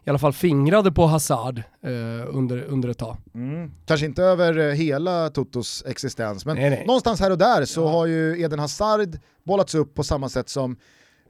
i 0.04 0.10
alla 0.10 0.18
fall 0.18 0.32
fingrade 0.32 0.92
på 0.92 1.06
Hazard 1.06 1.58
eh, 1.82 1.90
under, 2.36 2.62
under 2.62 2.88
ett 2.88 2.98
tag. 2.98 3.16
mm, 3.34 3.70
kanske 3.86 4.06
inte 4.06 4.22
över 4.22 4.58
eh, 4.58 4.74
hela 4.74 5.30
Totos 5.30 5.84
existens, 5.86 6.46
men 6.46 6.56
Nej, 6.56 6.70
nej. 6.70 6.84
någonstans 6.86 7.20
här 7.20 7.30
och 7.30 7.38
där 7.38 7.64
så 7.64 7.88
har 7.88 8.06
ju 8.06 8.40
Eden 8.42 8.58
Hazard 8.58 9.18
bollats 9.44 9.74
upp 9.74 9.94
på 9.94 10.04
samma 10.04 10.28
sätt 10.28 10.48
som 10.48 10.76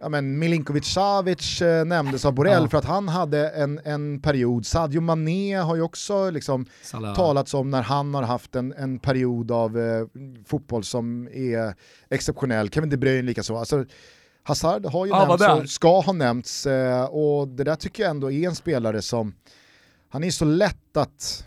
ja, 0.01 0.09
men 0.09 0.39
Milinkovic 0.39 0.85
Savic 0.87 1.63
eh, 1.63 1.85
nämndes 1.85 2.25
av 2.25 2.33
Borrell 2.35 2.63
Ja. 2.63 2.69
för 2.69 2.79
att 2.79 2.85
han 2.85 3.09
hade 3.09 3.49
en, 3.49 3.81
en 3.85 4.21
period, 4.23 4.67
Sadio 4.67 5.01
Mané 5.01 5.55
har 5.57 5.77
ju 5.77 5.83
också 5.83 6.31
liksom 6.31 6.67
Salah. 6.83 7.15
talats 7.17 7.55
om 7.55 7.71
när 7.71 7.83
han 7.83 8.15
har 8.15 8.23
haft 8.23 8.57
en, 8.57 8.73
en 8.73 8.99
period 8.99 9.51
av 9.51 9.79
eh, 9.79 10.07
fotboll 10.47 10.85
som 10.85 11.29
är 11.33 11.75
exceptionell. 12.09 12.71
Kevin 12.71 12.91
De 12.91 12.97
Bruyne 12.97 13.23
likaså. 13.23 13.57
Alltså, 13.57 13.85
Hazard 14.43 14.87
har 14.87 15.07
ju 15.07 15.11
Ja, 15.13 15.37
nämnts 15.41 15.63
och 15.65 15.71
ska 15.71 16.01
ha 16.01 16.13
nämnts 16.13 16.67
eh, 16.67 17.05
och 17.05 17.49
det 17.49 17.65
där 17.65 17.77
tycker 17.77 18.03
jag 18.03 18.11
ändå 18.11 18.31
är 18.31 18.49
en 18.49 18.55
spelare 18.55 19.03
som, 19.03 19.35
han 20.09 20.25
är 20.25 20.31
så 20.31 20.45
lätt 20.45 20.97
att 20.97 21.45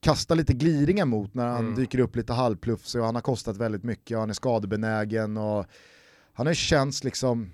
kasta 0.00 0.34
lite 0.34 0.52
gliringar 0.52 1.04
mot 1.04 1.34
när 1.34 1.46
han 1.46 1.60
Mm. 1.64 1.74
dyker 1.74 1.98
upp 1.98 2.16
lite 2.16 2.32
halvplufsig 2.32 3.00
och 3.00 3.06
han 3.06 3.14
har 3.14 3.22
kostat 3.22 3.56
väldigt 3.56 3.82
mycket 3.84 4.14
och 4.14 4.20
han 4.20 4.30
är 4.30 4.34
skadebenägen 4.34 5.36
och 5.36 5.66
han 6.34 6.46
har 6.46 6.54
känts 6.54 7.04
liksom 7.04 7.50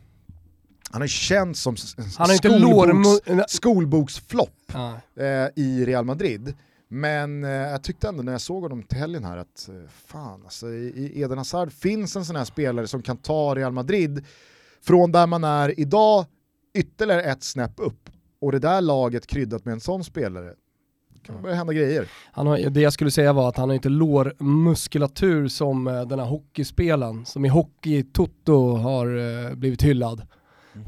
han 0.92 1.00
har 1.00 1.08
känts 1.08 1.60
som 1.60 1.76
Han 2.18 2.28
skolboks, 2.36 3.52
skolboksflopp 3.52 4.72
Ja. 4.72 5.00
eh, 5.16 5.48
i 5.56 5.84
Real 5.86 6.04
Madrid. 6.04 6.54
Men 6.88 7.44
eh, 7.44 7.50
jag 7.50 7.82
tyckte 7.82 8.08
ändå 8.08 8.22
när 8.22 8.32
jag 8.32 8.40
såg 8.40 8.62
honom 8.62 8.82
till 8.82 8.98
helgen 8.98 9.24
här 9.24 9.36
att 9.36 9.68
eh, 9.68 9.74
fan 10.06 10.42
alltså 10.44 10.68
i, 10.68 10.88
i 11.14 11.22
Eden 11.22 11.38
Hazard 11.38 11.72
finns 11.72 12.16
en 12.16 12.24
sån 12.24 12.36
här 12.36 12.44
spelare 12.44 12.86
som 12.88 13.02
kan 13.02 13.16
ta 13.16 13.54
Real 13.54 13.72
Madrid 13.72 14.24
från 14.82 15.12
där 15.12 15.26
man 15.26 15.44
är 15.44 15.80
idag 15.80 16.24
ytterligare 16.74 17.22
ett 17.22 17.42
snäpp 17.42 17.72
upp. 17.76 18.10
Och 18.40 18.52
det 18.52 18.58
där 18.58 18.80
laget 18.80 19.26
kryddat 19.26 19.64
med 19.64 19.72
en 19.72 19.80
sån 19.80 20.04
spelare, 20.04 20.54
kan 21.22 21.36
det 21.36 21.42
börja 21.42 21.54
hända 21.54 21.72
grejer. 21.72 22.08
Han 22.32 22.46
har, 22.46 22.58
det 22.58 22.80
jag 22.80 22.92
skulle 22.92 23.10
säga 23.10 23.32
var 23.32 23.48
att 23.48 23.56
han 23.56 23.68
har 23.68 23.74
inte 23.74 23.88
lårmuskulatur 23.88 25.48
som 25.48 25.88
eh, 25.88 26.02
den 26.02 26.18
här 26.18 26.26
hockeyspelaren 26.26 27.26
som 27.26 27.44
i 27.44 27.48
Hockey-Toto 27.48 28.76
har 28.76 29.06
eh, 29.06 29.54
blivit 29.54 29.82
hyllad. 29.82 30.22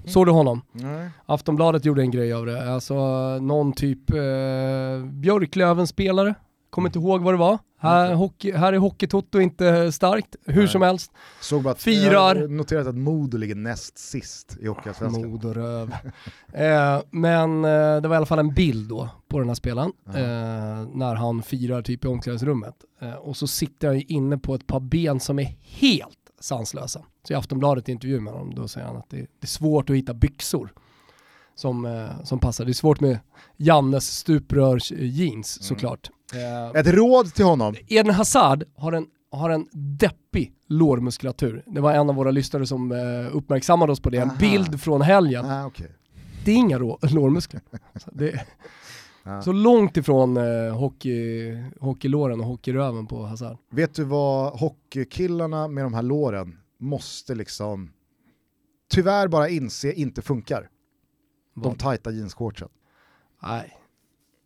Såg 0.04 0.26
du 0.26 0.32
honom? 0.32 0.62
Nej. 0.72 1.10
Aftonbladet 1.26 1.84
gjorde 1.84 2.02
en 2.02 2.10
grej 2.10 2.32
av 2.32 2.46
det. 2.46 2.74
Alltså 2.74 2.94
någon 3.38 3.72
typ 3.72 4.10
eh, 4.10 5.04
Björklöven-spelare. 5.04 6.34
Kommer 6.72 6.88
inte 6.88 6.98
ihåg 6.98 7.22
vad 7.22 7.34
det 7.34 7.38
var. 7.38 7.58
Här, 7.78 8.14
hockey, 8.14 8.52
här 8.52 8.72
är 8.72 8.78
Hockey-Toto 8.78 9.40
inte 9.40 9.92
starkt, 9.92 10.36
hur 10.44 10.62
Nej. 10.62 10.68
som 10.68 10.82
helst. 10.82 11.12
Såg 11.40 11.62
bara 11.62 11.70
att, 11.70 11.82
Firar. 11.82 12.36
Jag 12.36 12.50
noterat 12.50 12.86
att 12.86 12.94
Modo 12.94 13.36
ligger 13.38 13.54
näst 13.54 13.98
sist 13.98 14.56
i 14.60 14.66
Hockeyallsvenskan. 14.66 15.30
Mod 15.30 15.44
och 15.44 15.54
röv. 15.54 15.94
eh, 16.52 17.00
men 17.10 17.64
eh, 17.64 18.00
det 18.00 18.08
var 18.08 18.12
i 18.12 18.16
alla 18.16 18.26
fall 18.26 18.38
en 18.38 18.54
bild 18.54 18.88
då 18.88 19.08
på 19.28 19.38
den 19.38 19.48
här 19.48 19.54
spelaren 19.54 19.92
eh, 20.06 20.14
när 20.94 21.14
han 21.14 21.42
firar 21.42 21.82
typ 21.82 22.04
i 22.04 22.08
omklädningsrummet. 22.08 22.74
Eh, 23.00 23.12
och 23.14 23.36
så 23.36 23.46
sitter 23.46 23.88
han 23.88 23.96
ju 23.98 24.04
inne 24.08 24.38
på 24.38 24.54
ett 24.54 24.66
par 24.66 24.80
ben 24.80 25.20
som 25.20 25.38
är 25.38 25.56
helt 25.60 26.18
sanslösa. 26.40 27.00
Så 27.26 27.32
i 27.32 27.36
Aftonbladet 27.36 27.88
intervjuar 27.88 28.20
med 28.20 28.32
honom, 28.32 28.54
då 28.54 28.68
säger 28.68 28.86
han 28.86 28.96
att 28.96 29.10
det, 29.10 29.16
det 29.16 29.26
är 29.40 29.46
svårt 29.46 29.90
att 29.90 29.96
hitta 29.96 30.14
byxor 30.14 30.72
som, 31.54 31.84
eh, 31.84 32.24
som 32.24 32.38
passar. 32.38 32.64
Det 32.64 32.70
är 32.70 32.74
svårt 32.74 33.00
med 33.00 33.18
Jannes 33.56 34.10
stuprörs-jeans 34.10 35.58
Mm. 35.58 35.62
såklart. 35.62 36.10
Eh, 36.34 36.80
Ett 36.80 36.86
råd 36.86 37.34
till 37.34 37.44
honom, 37.44 37.74
Eden 37.88 38.14
Hazard 38.14 38.64
har 38.76 38.92
en, 38.92 39.06
har 39.30 39.50
en 39.50 39.68
deppig 39.72 40.52
lårmuskulatur. 40.68 41.62
Det 41.66 41.80
var 41.80 41.92
en 41.92 42.08
av 42.10 42.14
våra 42.16 42.30
lyssnare 42.30 42.66
som 42.66 42.92
eh, 42.92 43.36
uppmärksammade 43.36 43.92
oss 43.92 44.00
på 44.00 44.10
det. 44.10 44.18
En 44.18 44.28
Aha. 44.30 44.38
bild 44.38 44.80
från 44.80 45.02
helgen. 45.02 45.44
ah, 45.44 45.66
okej. 45.66 45.90
Det 46.44 46.50
är 46.52 46.56
inga 46.56 46.78
rå, 46.78 46.98
lårmuskler. 47.10 47.62
Det 48.12 48.46
Ja. 49.24 49.42
så 49.42 49.52
långt 49.52 49.96
ifrån 49.96 50.36
eh, 50.36 50.76
hockey, 50.78 51.52
hockeylåren 51.80 52.40
och 52.40 52.46
hockeyröven 52.46 53.06
på 53.06 53.26
Hazard. 53.26 53.56
Vet 53.70 53.94
du 53.94 54.04
vad 54.04 54.60
hockeykillarna 54.60 55.68
med 55.68 55.84
de 55.84 55.94
här 55.94 56.02
låren 56.02 56.58
måste 56.78 57.34
liksom 57.34 57.92
tyvärr 58.90 59.28
bara 59.28 59.48
inse 59.48 59.92
inte 59.92 60.22
funkar? 60.22 60.68
De 61.54 61.62
Vad? 61.62 61.78
tajta 61.78 62.10
jeansshortsen. 62.10 62.68
Nej. 63.42 63.72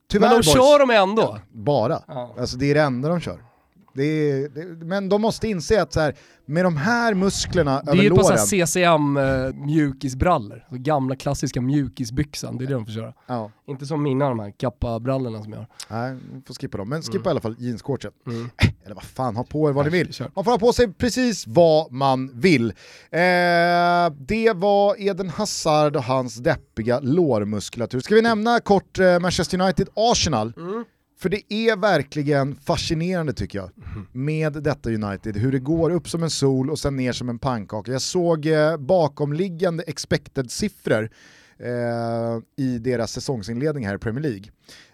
Tyvärr 0.09 0.29
Men 0.29 0.41
de 0.41 0.47
boys. 0.47 0.55
kör 0.57 0.79
dem 0.79 0.91
ändå. 0.91 1.39
Bara. 1.53 2.03
Ja. 2.09 2.35
Alltså 2.41 2.57
det 2.57 2.71
är 2.71 2.75
det 2.75 2.81
enda 2.83 3.09
de 3.09 3.21
kör. 3.21 3.39
Är, 4.05 4.49
det, 4.49 4.85
men 4.85 5.09
de 5.09 5.21
måste 5.23 5.49
inse 5.49 5.83
att 5.83 5.93
så 5.93 6.01
här, 6.01 6.15
med 6.47 6.65
de 6.65 6.77
här 6.77 7.15
musklerna 7.15 7.83
Det 7.85 7.91
är 7.91 7.95
över 7.95 8.03
ju 8.03 8.09
låren, 8.11 8.25
såhär 8.25 8.67
CCM 8.67 9.17
eh, 9.17 9.67
mjukisbrallor. 9.67 10.65
Gamla 10.71 11.17
klassiska 11.17 11.61
mjukisbyxan, 11.61 12.57
det 12.59 12.65
är 12.65 12.67
det 12.67 12.75
de 12.75 12.87
får 12.87 12.93
köra. 12.93 13.13
ja, 13.27 13.51
Inte 13.67 13.87
som 13.87 14.03
mina 14.03 14.29
de 14.29 14.39
här 14.39 14.51
kappa-brallorna 14.51 15.43
som 15.43 15.53
jag 15.53 15.59
har. 15.59 15.69
nej, 15.91 16.17
vi 16.33 16.41
får 16.47 16.55
skippa 16.55 16.79
dem. 16.79 16.89
Men 16.89 17.03
skippa 17.03 17.29
i 17.29 17.31
alla 17.31 17.41
fall 17.41 17.57
jeansshortsen. 17.59 18.13
Mm. 18.27 18.51
Eller 18.85 18.95
vad 18.95 19.05
fan, 19.05 19.37
ha 19.37 19.45
på 19.45 19.69
er 19.69 19.73
vad 19.73 19.85
ni 19.85 19.91
vill. 19.91 20.13
kör. 20.13 20.31
Man 20.35 20.45
får 20.45 20.51
ha 20.53 20.59
på 20.59 20.73
sig 20.73 20.93
precis 20.93 21.47
vad 21.47 21.93
man 21.93 22.31
vill. 22.41 22.71
Eh, 23.11 23.21
det 24.19 24.53
var 24.57 24.97
Eden 25.09 25.31
Hazard 25.31 25.97
och 25.97 26.03
hans 26.05 26.37
deppiga 26.37 27.01
lårmuskulatur. 27.01 28.01
Ska 28.01 28.15
vi 28.15 28.23
nämna 28.23 28.61
kort 28.61 28.99
eh, 28.99 29.19
Manchester 29.19 29.59
United-Arsenal? 29.61 30.53
Mm. 30.57 30.85
För 31.19 31.29
det 31.29 31.53
är 31.53 31.77
verkligen 31.77 32.57
fascinerande 32.57 33.33
tycker 33.33 33.59
jag 33.59 33.71
med 34.13 34.53
detta 34.53 34.91
United, 34.91 35.37
hur 35.37 35.53
det 35.53 35.59
går 35.59 35.91
upp 35.91 36.09
som 36.09 36.23
en 36.23 36.31
sol 36.31 36.71
och 36.71 36.79
sen 36.79 36.97
ner 36.97 37.13
som 37.13 37.29
en 37.29 37.39
pannkaka. 37.39 37.93
Jag 37.93 38.03
såg 38.03 38.47
eh, 38.47 38.77
bakomliggande 38.77 39.83
expected-siffror 39.83 41.11
eh, 41.59 42.39
i 42.57 42.79
deras 42.79 43.13
säsongsinledning 43.13 43.87
här 43.87 43.95
i 43.95 43.99
Premier 43.99 44.23
League. 44.23 44.51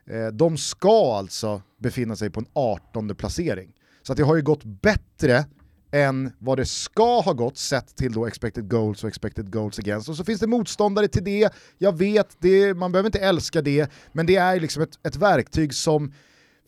Eh, 0.07 0.33
de 0.33 0.57
ska 0.57 1.17
alltså 1.17 1.63
befinna 1.79 2.17
sig 2.17 2.31
på 2.31 2.41
en 2.41 2.47
18 2.53 3.15
placering. 3.15 3.73
Så 4.03 4.13
att 4.13 4.17
det 4.17 4.25
har 4.25 4.37
ju 4.37 4.43
gått 4.43 4.65
bättre 4.65 5.45
än 5.93 6.33
vad 6.39 6.59
det 6.59 6.67
ska 6.67 7.21
ha 7.21 7.33
gått 7.33 7.59
sett 7.59 7.97
till 7.97 8.13
då 8.13 8.27
expected 8.27 8.71
goals 8.71 9.05
och 9.05 9.09
expected 9.09 9.53
goals 9.53 9.79
against. 9.79 10.09
Och 10.09 10.17
så 10.17 10.25
finns 10.25 10.41
det 10.41 10.47
motståndare 10.47 11.09
till 11.09 11.25
det, 11.25 11.51
jag 11.79 11.99
vet, 11.99 12.37
det, 12.39 12.75
man 12.75 12.93
behöver 12.93 13.09
inte 13.09 13.19
älska 13.19 13.63
det, 13.63 13.91
men 14.13 14.27
det 14.27 14.37
är 14.37 14.61
liksom 14.61 14.83
ett, 14.83 14.99
ett 15.07 15.17
verktyg 15.17 15.75
som 15.75 16.13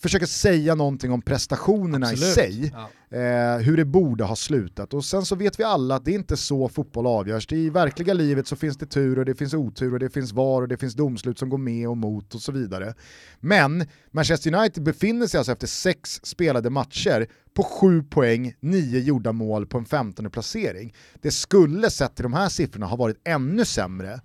försöker 0.03 0.27
säga 0.27 0.75
någonting 0.75 1.13
om 1.13 1.23
prestationerna 1.23 2.07
Absolut. 2.07 2.31
i 2.31 2.33
sig, 2.35 2.73
Ja. 3.11 3.19
eh, 3.19 3.59
hur 3.59 3.77
det 3.77 3.85
borde 3.85 4.25
ha 4.25 4.37
slutat. 4.37 4.95
Och 4.95 5.05
sen 5.05 5.25
så 5.25 5.37
vet 5.37 5.61
vi 5.61 5.65
alla 5.65 5.95
att 5.95 6.05
det 6.05 6.11
är 6.11 6.15
inte 6.15 6.37
så 6.37 6.69
fotboll 6.69 7.07
avgörs. 7.07 7.53
I 7.53 7.71
verkliga 7.71 8.15
livet 8.15 8.47
så 8.47 8.57
finns 8.57 8.77
det 8.77 8.87
tur 8.87 9.19
och 9.19 9.25
det 9.25 9.35
finns 9.35 9.55
otur 9.55 9.93
och 9.93 9.99
det 9.99 10.11
finns 10.11 10.33
VAR 10.33 10.63
och 10.63 10.69
det 10.69 10.77
finns 10.77 10.95
domslut 10.95 11.39
som 11.39 11.49
går 11.49 11.59
med 11.59 11.89
och 11.89 11.97
mot 11.97 12.35
och 12.35 12.41
så 12.41 12.53
vidare. 12.53 12.95
Men 13.41 13.87
Manchester 14.11 14.55
United 14.55 14.83
befinner 14.85 15.27
sig 15.27 15.39
alltså 15.39 15.53
efter 15.53 15.67
sex 15.67 16.21
spelade 16.23 16.71
matcher 16.71 17.27
på 17.55 17.63
sju 17.63 18.03
poäng, 18.03 18.55
nio 18.61 19.01
gjorda 19.01 19.33
mål 19.33 19.67
på 19.67 19.79
en 19.79 19.85
15 19.85 20.31
placering. 20.31 20.95
Det 21.23 21.31
skulle 21.31 21.91
sett 21.91 22.15
till 22.17 22.23
de 22.23 22.33
här 22.33 22.49
siffrorna 22.49 22.87
ha 22.87 22.97
varit 22.97 23.21
ännu 23.25 23.65
sämre. 23.65 24.21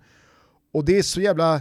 Och 0.72 0.84
det 0.84 0.98
är 0.98 1.02
så 1.02 1.20
jävla 1.20 1.60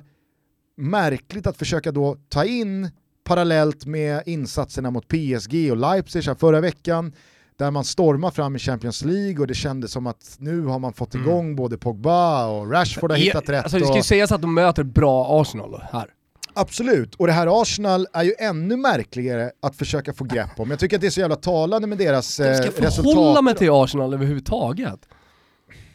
märkligt 0.77 1.47
att 1.47 1.57
försöka 1.57 1.91
då 1.91 2.17
ta 2.29 2.45
in 2.45 2.89
parallellt 3.29 3.85
med 3.85 4.23
insatserna 4.25 4.91
mot 4.91 5.07
PSG 5.07 5.71
och 5.71 5.77
Leipzig 5.77 6.23
här 6.23 6.35
förra 6.35 6.61
veckan 6.61 7.13
där 7.57 7.71
man 7.71 7.83
stormar 7.83 8.31
fram 8.31 8.55
i 8.55 8.59
Champions 8.59 9.05
League 9.05 9.39
och 9.39 9.47
det 9.47 9.53
kändes 9.53 9.91
som 9.91 10.07
att 10.07 10.35
nu 10.37 10.65
har 10.65 10.79
man 10.79 10.93
fått 10.93 11.15
igång 11.15 11.55
både 11.55 11.77
Pogba 11.77 12.45
och 12.47 12.71
Rashford 12.71 13.11
har 13.11 13.17
hittat 13.17 13.49
rätt. 13.49 13.63
Alltså 13.63 13.77
det 13.79 13.85
ska 13.85 13.93
ju 13.93 13.99
och... 13.99 14.05
sägas 14.05 14.31
att 14.31 14.41
de 14.41 14.53
möter 14.53 14.83
bra 14.83 15.41
Arsenal 15.41 15.81
här. 15.91 16.05
Absolut, 16.53 17.15
och 17.15 17.27
det 17.27 17.33
här 17.33 17.61
Arsenal 17.61 18.07
är 18.13 18.23
ju 18.23 18.33
ännu 18.39 18.77
märkligare 18.77 19.51
att 19.61 19.75
försöka 19.75 20.13
få 20.13 20.23
grepp 20.23 20.59
om. 20.59 20.69
Jag 20.69 20.79
tycker 20.79 20.97
att 20.97 21.01
det 21.01 21.07
är 21.07 21.11
så 21.11 21.19
jävla 21.19 21.35
talande 21.35 21.87
med 21.87 21.97
deras 21.97 22.39
Jag 22.39 22.49
eh, 22.49 22.55
ska 22.55 22.67
resultat. 22.67 23.13
förhålla 23.13 23.41
mig 23.41 23.55
till 23.55 23.69
Arsenal 23.71 24.13
överhuvudtaget. 24.13 24.99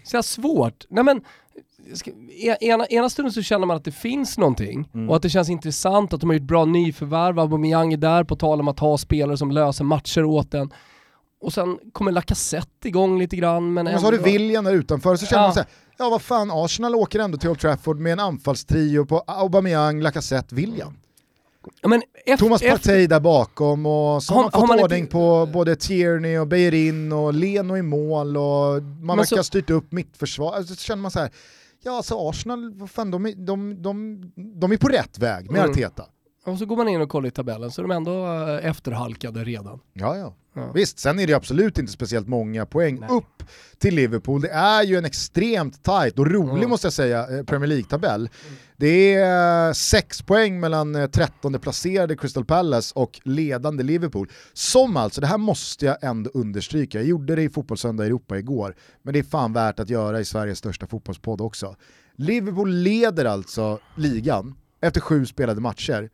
Så 0.04 0.16
jag 0.16 0.24
svårt. 0.24 0.84
Nej 0.88 1.04
men, 1.04 1.16
e- 1.16 1.22
ena, 2.60 2.86
ena 2.86 3.10
stunden 3.10 3.32
så 3.32 3.42
känner 3.42 3.66
man 3.66 3.76
att 3.76 3.84
det 3.84 3.92
finns 3.92 4.38
någonting 4.38 4.90
Mm. 4.94 5.10
och 5.10 5.16
att 5.16 5.22
det 5.22 5.30
känns 5.30 5.48
intressant 5.48 6.12
att 6.12 6.20
de 6.20 6.30
har 6.30 6.34
gjort 6.34 6.42
bra 6.46 6.64
nyförvärv, 6.64 7.38
Aubameyang 7.38 7.92
är 7.92 7.96
där 7.96 8.24
på 8.24 8.36
tal 8.36 8.60
om 8.60 8.68
att 8.68 8.78
ha 8.78 8.98
spelare 8.98 9.36
som 9.36 9.50
löser 9.50 9.84
matcher 9.84 10.24
åt 10.24 10.54
en. 10.54 10.70
och 11.40 11.52
sen 11.52 11.78
kommer 11.92 12.12
Lacazette 12.12 12.88
igång 12.88 13.18
lite 13.18 13.36
grann. 13.36 13.74
Men 13.74 13.86
Och 13.86 14.00
så 14.00 14.06
har 14.06 14.12
du 14.12 14.18
William 14.18 14.64
där 14.64 14.72
utanför, 14.72 15.16
så 15.16 15.26
känner 15.26 15.42
Ja. 15.42 15.46
man 15.46 15.54
såhär, 15.54 15.68
ja 15.98 16.10
vad 16.10 16.22
fan, 16.22 16.50
Arsenal 16.50 16.94
åker 16.94 17.18
ändå 17.20 17.38
till 17.38 17.48
Old 17.50 17.58
Trafford 17.60 17.98
med 17.98 18.12
en 18.12 18.20
anfallstrio 18.20 19.04
på 19.06 19.18
Aubameyang, 19.26 20.00
Lacazette, 20.00 20.54
William. 20.54 20.96
Men 21.86 22.02
efter, 22.26 22.44
Thomas 22.46 22.62
Partey 22.62 23.06
där 23.06 23.20
bakom 23.20 23.86
och 23.86 24.22
så 24.22 24.34
har 24.34 24.42
man 24.42 24.50
fått 24.50 24.60
har 24.60 24.66
man 24.68 24.80
ordning 24.80 24.98
inte- 25.00 25.12
på 25.12 25.48
både 25.52 25.76
Tierney 25.76 26.38
och 26.38 26.46
Beijerin 26.48 27.12
och 27.12 27.34
Leno 27.34 27.76
i 27.76 27.82
mål 27.82 28.36
och 28.36 28.42
man 28.82 28.82
Men 29.02 29.06
verkar 29.16 29.24
så- 29.24 29.36
ha 29.36 29.42
styrt 29.42 29.70
upp 29.70 29.92
mittförsvar. 29.92 30.52
Alltså, 30.52 30.74
så 30.74 30.80
känner 30.80 31.02
man 31.02 31.10
så 31.10 31.18
här, 31.20 31.30
ja 31.84 31.96
alltså 31.96 32.28
Arsenal, 32.28 32.74
vad 32.74 32.90
fan, 32.90 33.10
de, 33.10 33.26
är, 33.26 33.34
de, 33.34 33.82
de, 33.82 34.20
de 34.60 34.72
är 34.72 34.76
på 34.76 34.88
rätt 34.88 35.18
väg 35.18 35.50
med 35.50 35.58
Mm. 35.58 35.70
Arteta. 35.70 36.04
Och 36.44 36.58
så 36.58 36.66
går 36.66 36.76
man 36.76 36.88
in 36.88 37.00
och 37.00 37.08
kollar 37.08 37.28
i 37.28 37.30
tabellen 37.30 37.70
så 37.70 37.80
är 37.80 37.88
de 37.88 37.90
ändå 37.90 38.26
eh, 38.26 38.66
efterhalkade 38.66 39.44
redan. 39.44 39.80
Ja, 39.92 40.16
ja. 40.16 40.34
Ja. 40.56 40.72
Visst, 40.74 40.98
sen 40.98 41.18
är 41.18 41.26
det 41.26 41.32
absolut 41.34 41.78
inte 41.78 41.92
speciellt 41.92 42.28
många 42.28 42.66
poäng 42.66 43.00
Nej. 43.00 43.08
upp 43.10 43.42
till 43.78 43.94
Liverpool. 43.94 44.40
Det 44.40 44.48
är 44.50 44.82
ju 44.82 44.96
en 44.96 45.04
extremt 45.04 45.84
tight 45.84 46.18
och 46.18 46.26
rolig 46.30 46.52
Mm. 46.58 46.70
måste 46.70 46.86
jag 46.86 46.92
säga 46.92 47.38
eh, 47.38 47.44
Premier 47.44 47.68
League-tabell. 47.68 48.28
Det 48.76 49.14
är 49.14 49.66
eh, 49.68 49.72
sex 49.72 50.22
poäng 50.22 50.60
mellan 50.60 50.94
eh, 50.94 51.06
13 51.06 51.58
placerade 51.60 52.16
Crystal 52.16 52.44
Palace 52.44 52.92
och 52.96 53.20
ledande 53.24 53.82
Liverpool. 53.82 54.30
Som 54.52 54.96
alltså, 54.96 55.20
det 55.20 55.26
här 55.26 55.38
måste 55.38 55.86
jag 55.86 55.96
ändå 56.04 56.30
understryka, 56.34 56.98
jag 56.98 57.06
gjorde 57.06 57.34
det 57.36 57.42
i 57.42 57.48
Fotbollssöndag 57.48 58.06
Europa 58.06 58.38
igår, 58.38 58.74
men 59.02 59.12
det 59.14 59.18
är 59.18 59.24
fan 59.24 59.52
värt 59.52 59.80
att 59.80 59.90
göra 59.90 60.20
i 60.20 60.24
Sveriges 60.24 60.58
största 60.58 60.86
fotbollspodd 60.86 61.40
också. 61.40 61.76
Liverpool 62.16 62.70
leder 62.70 63.24
alltså 63.24 63.78
ligan 63.96 64.54
efter 64.80 65.00
sju 65.00 65.26
spelade 65.26 65.60
matcher 65.60 66.10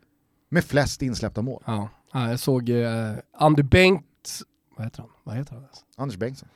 med 0.50 0.64
flest 0.64 1.02
insläppta 1.02 1.42
mål. 1.42 1.62
Ja. 1.66 1.88
Ja, 2.12 2.30
jag 2.30 2.38
såg 2.40 2.68
eh, 2.68 3.12
Andy 3.38 3.62
Bengt, 3.62 4.04
vad 4.76 4.86
heter 4.86 4.98
han? 5.00 5.10
Vad 5.24 5.36
heter 5.36 5.52
han? 5.52 5.62
ens? 5.62 5.78
Anders 5.96 6.16
Bengtsson. 6.16 6.48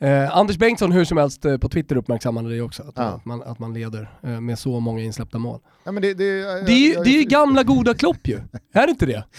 Eh, 0.00 0.36
Anders 0.36 0.56
Bengtsson 0.58 0.92
hur 0.92 1.04
som 1.04 1.16
helst 1.18 1.44
eh, 1.44 1.58
på 1.58 1.68
Twitter 1.68 1.96
uppmärksammade 1.96 2.50
det 2.50 2.60
också, 2.60 2.82
att, 2.82 2.92
Ja. 2.96 3.02
att, 3.02 3.24
man, 3.24 3.42
att 3.42 3.58
man 3.58 3.74
leder 3.74 4.10
eh, 4.22 4.40
med 4.40 4.58
så 4.58 4.80
många 4.80 5.00
insläppta 5.02 5.38
mål. 5.38 5.60
Ja, 5.84 5.92
men 5.92 6.02
det, 6.02 6.14
det, 6.14 6.42
Det 6.42 6.72
är 6.72 6.88
ju, 6.88 6.94
det 7.04 7.10
är 7.10 7.18
ju 7.18 7.24
gamla 7.24 7.62
goda 7.62 7.94
Klopp 7.94 8.26
ju, 8.28 8.40
är 8.72 8.86
det 8.86 8.90
inte 8.90 9.06
det? 9.06 9.24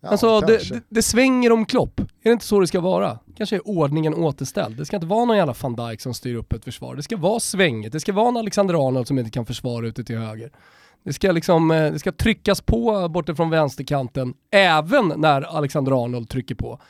Ja, 0.00 0.08
alltså 0.08 0.40
det, 0.40 0.68
det, 0.68 0.82
det 0.88 1.02
svänger 1.02 1.52
om 1.52 1.66
Klopp, 1.66 2.00
är 2.00 2.06
det 2.22 2.30
inte 2.32 2.44
så 2.44 2.60
det 2.60 2.66
ska 2.66 2.80
vara? 2.80 3.18
Kanske 3.36 3.56
är 3.56 3.68
ordningen 3.68 4.14
återställd. 4.14 4.76
Det 4.76 4.84
ska 4.86 4.96
inte 4.96 5.06
vara 5.06 5.24
någon 5.24 5.36
jävla 5.36 5.54
van 5.60 5.74
Dijk 5.76 6.00
som 6.00 6.14
styr 6.14 6.34
upp 6.34 6.52
ett 6.52 6.64
försvar. 6.64 6.96
Det 6.96 7.02
ska 7.02 7.16
vara 7.16 7.40
svängigt, 7.40 7.92
det 7.92 8.00
ska 8.00 8.12
vara 8.12 8.28
en 8.28 8.36
Alexander 8.36 8.88
Arnold 8.88 9.06
som 9.06 9.18
inte 9.18 9.30
kan 9.30 9.46
försvara 9.46 9.86
ute 9.86 10.04
till 10.04 10.18
höger. 10.18 10.50
Det 11.04 11.12
ska, 11.12 11.32
liksom, 11.32 11.70
eh, 11.70 11.92
det 11.92 11.98
ska 11.98 12.12
tryckas 12.12 12.60
på 12.60 13.08
bortifrån 13.08 13.50
vänsterkanten, 13.50 14.34
även 14.50 15.12
när 15.16 15.42
Alexander 15.42 16.04
Arnold 16.04 16.28
trycker 16.28 16.54
på. 16.54 16.80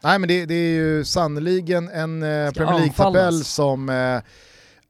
Nej 0.00 0.18
men 0.18 0.28
det, 0.28 0.46
det 0.46 0.54
är 0.54 0.74
ju 0.74 1.04
sannoliken 1.04 1.88
en 1.88 2.22
eh, 2.22 2.50
Premier 2.52 2.78
League-tabell 2.78 3.44
som 3.44 3.88
eh, 3.88 4.20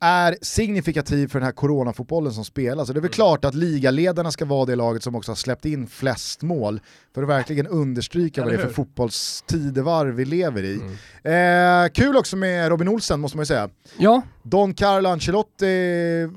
är 0.00 0.36
signifikativ 0.42 1.28
för 1.28 1.38
den 1.38 1.46
här 1.46 1.52
coronafotbollen 1.52 2.32
som 2.32 2.44
spelas. 2.44 2.88
Och 2.88 2.94
det 2.94 2.98
är 2.98 3.02
väl 3.02 3.10
klart 3.10 3.44
att 3.44 3.54
ligaledarna 3.54 4.30
ska 4.30 4.44
vara 4.44 4.64
det 4.64 4.76
laget 4.76 5.02
som 5.02 5.14
också 5.14 5.30
har 5.30 5.36
släppt 5.36 5.64
in 5.64 5.86
flest 5.86 6.42
mål 6.42 6.80
för 7.14 7.22
att 7.22 7.28
verkligen 7.28 7.66
understryka 7.66 8.42
vad 8.42 8.52
det 8.52 8.56
är 8.56 8.66
för 8.66 8.72
fotbollstidevarv 8.72 10.14
vi 10.14 10.24
lever 10.24 10.62
i. 10.62 10.80
Mm. 11.22 11.84
Eh, 11.84 11.90
kul 11.90 12.16
också 12.16 12.36
med 12.36 12.68
Robin 12.68 12.88
Olsen 12.88 13.20
måste 13.20 13.36
man 13.36 13.42
ju 13.42 13.46
säga. 13.46 13.68
Ja, 13.98 14.22
Don 14.42 14.74
Carlo 14.74 15.08
Ancelotti 15.08 16.28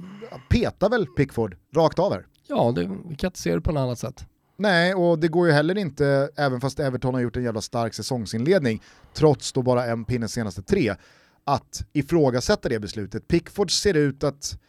petar 0.49 0.89
väl 0.89 1.05
Pickford 1.05 1.55
rakt 1.75 1.99
av 1.99 2.13
här. 2.13 2.25
ja 2.47 2.71
det, 2.75 2.81
vi 3.09 3.15
kan 3.15 3.27
inte 3.27 3.39
se 3.39 3.55
det 3.55 3.61
på 3.61 3.71
något 3.71 3.81
annat 3.81 3.99
sätt. 3.99 4.25
Nej, 4.57 4.93
och 4.93 5.19
det 5.19 5.27
går 5.27 5.47
ju 5.47 5.53
heller 5.53 5.77
inte, 5.77 6.29
även 6.35 6.61
fast 6.61 6.79
Everton 6.79 7.13
har 7.13 7.21
gjort 7.21 7.37
en 7.37 7.43
jävla 7.43 7.61
stark 7.61 7.93
säsongsinledning, 7.93 8.81
trots 9.13 9.53
då 9.53 9.61
bara 9.61 9.85
en 9.85 10.05
pinne 10.05 10.27
senaste 10.27 10.61
tre, 10.61 10.95
att 11.43 11.85
ifrågasätta 11.93 12.69
det 12.69 12.79
beslutet. 12.79 13.27
Pickford 13.27 13.71
ser 13.71 13.93
ut 13.93 14.23
att, 14.23 14.59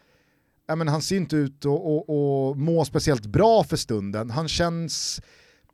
ja 0.67 0.77
men 0.77 0.89
han 0.89 1.03
ser 1.03 1.17
inte 1.17 1.37
ut 1.37 1.59
att 1.59 1.65
och, 1.65 2.49
och 2.49 2.57
må 2.57 2.85
speciellt 2.85 3.27
bra 3.27 3.65
för 3.65 3.77
stunden. 3.77 4.31
Han 4.31 4.49
känns 4.49 5.21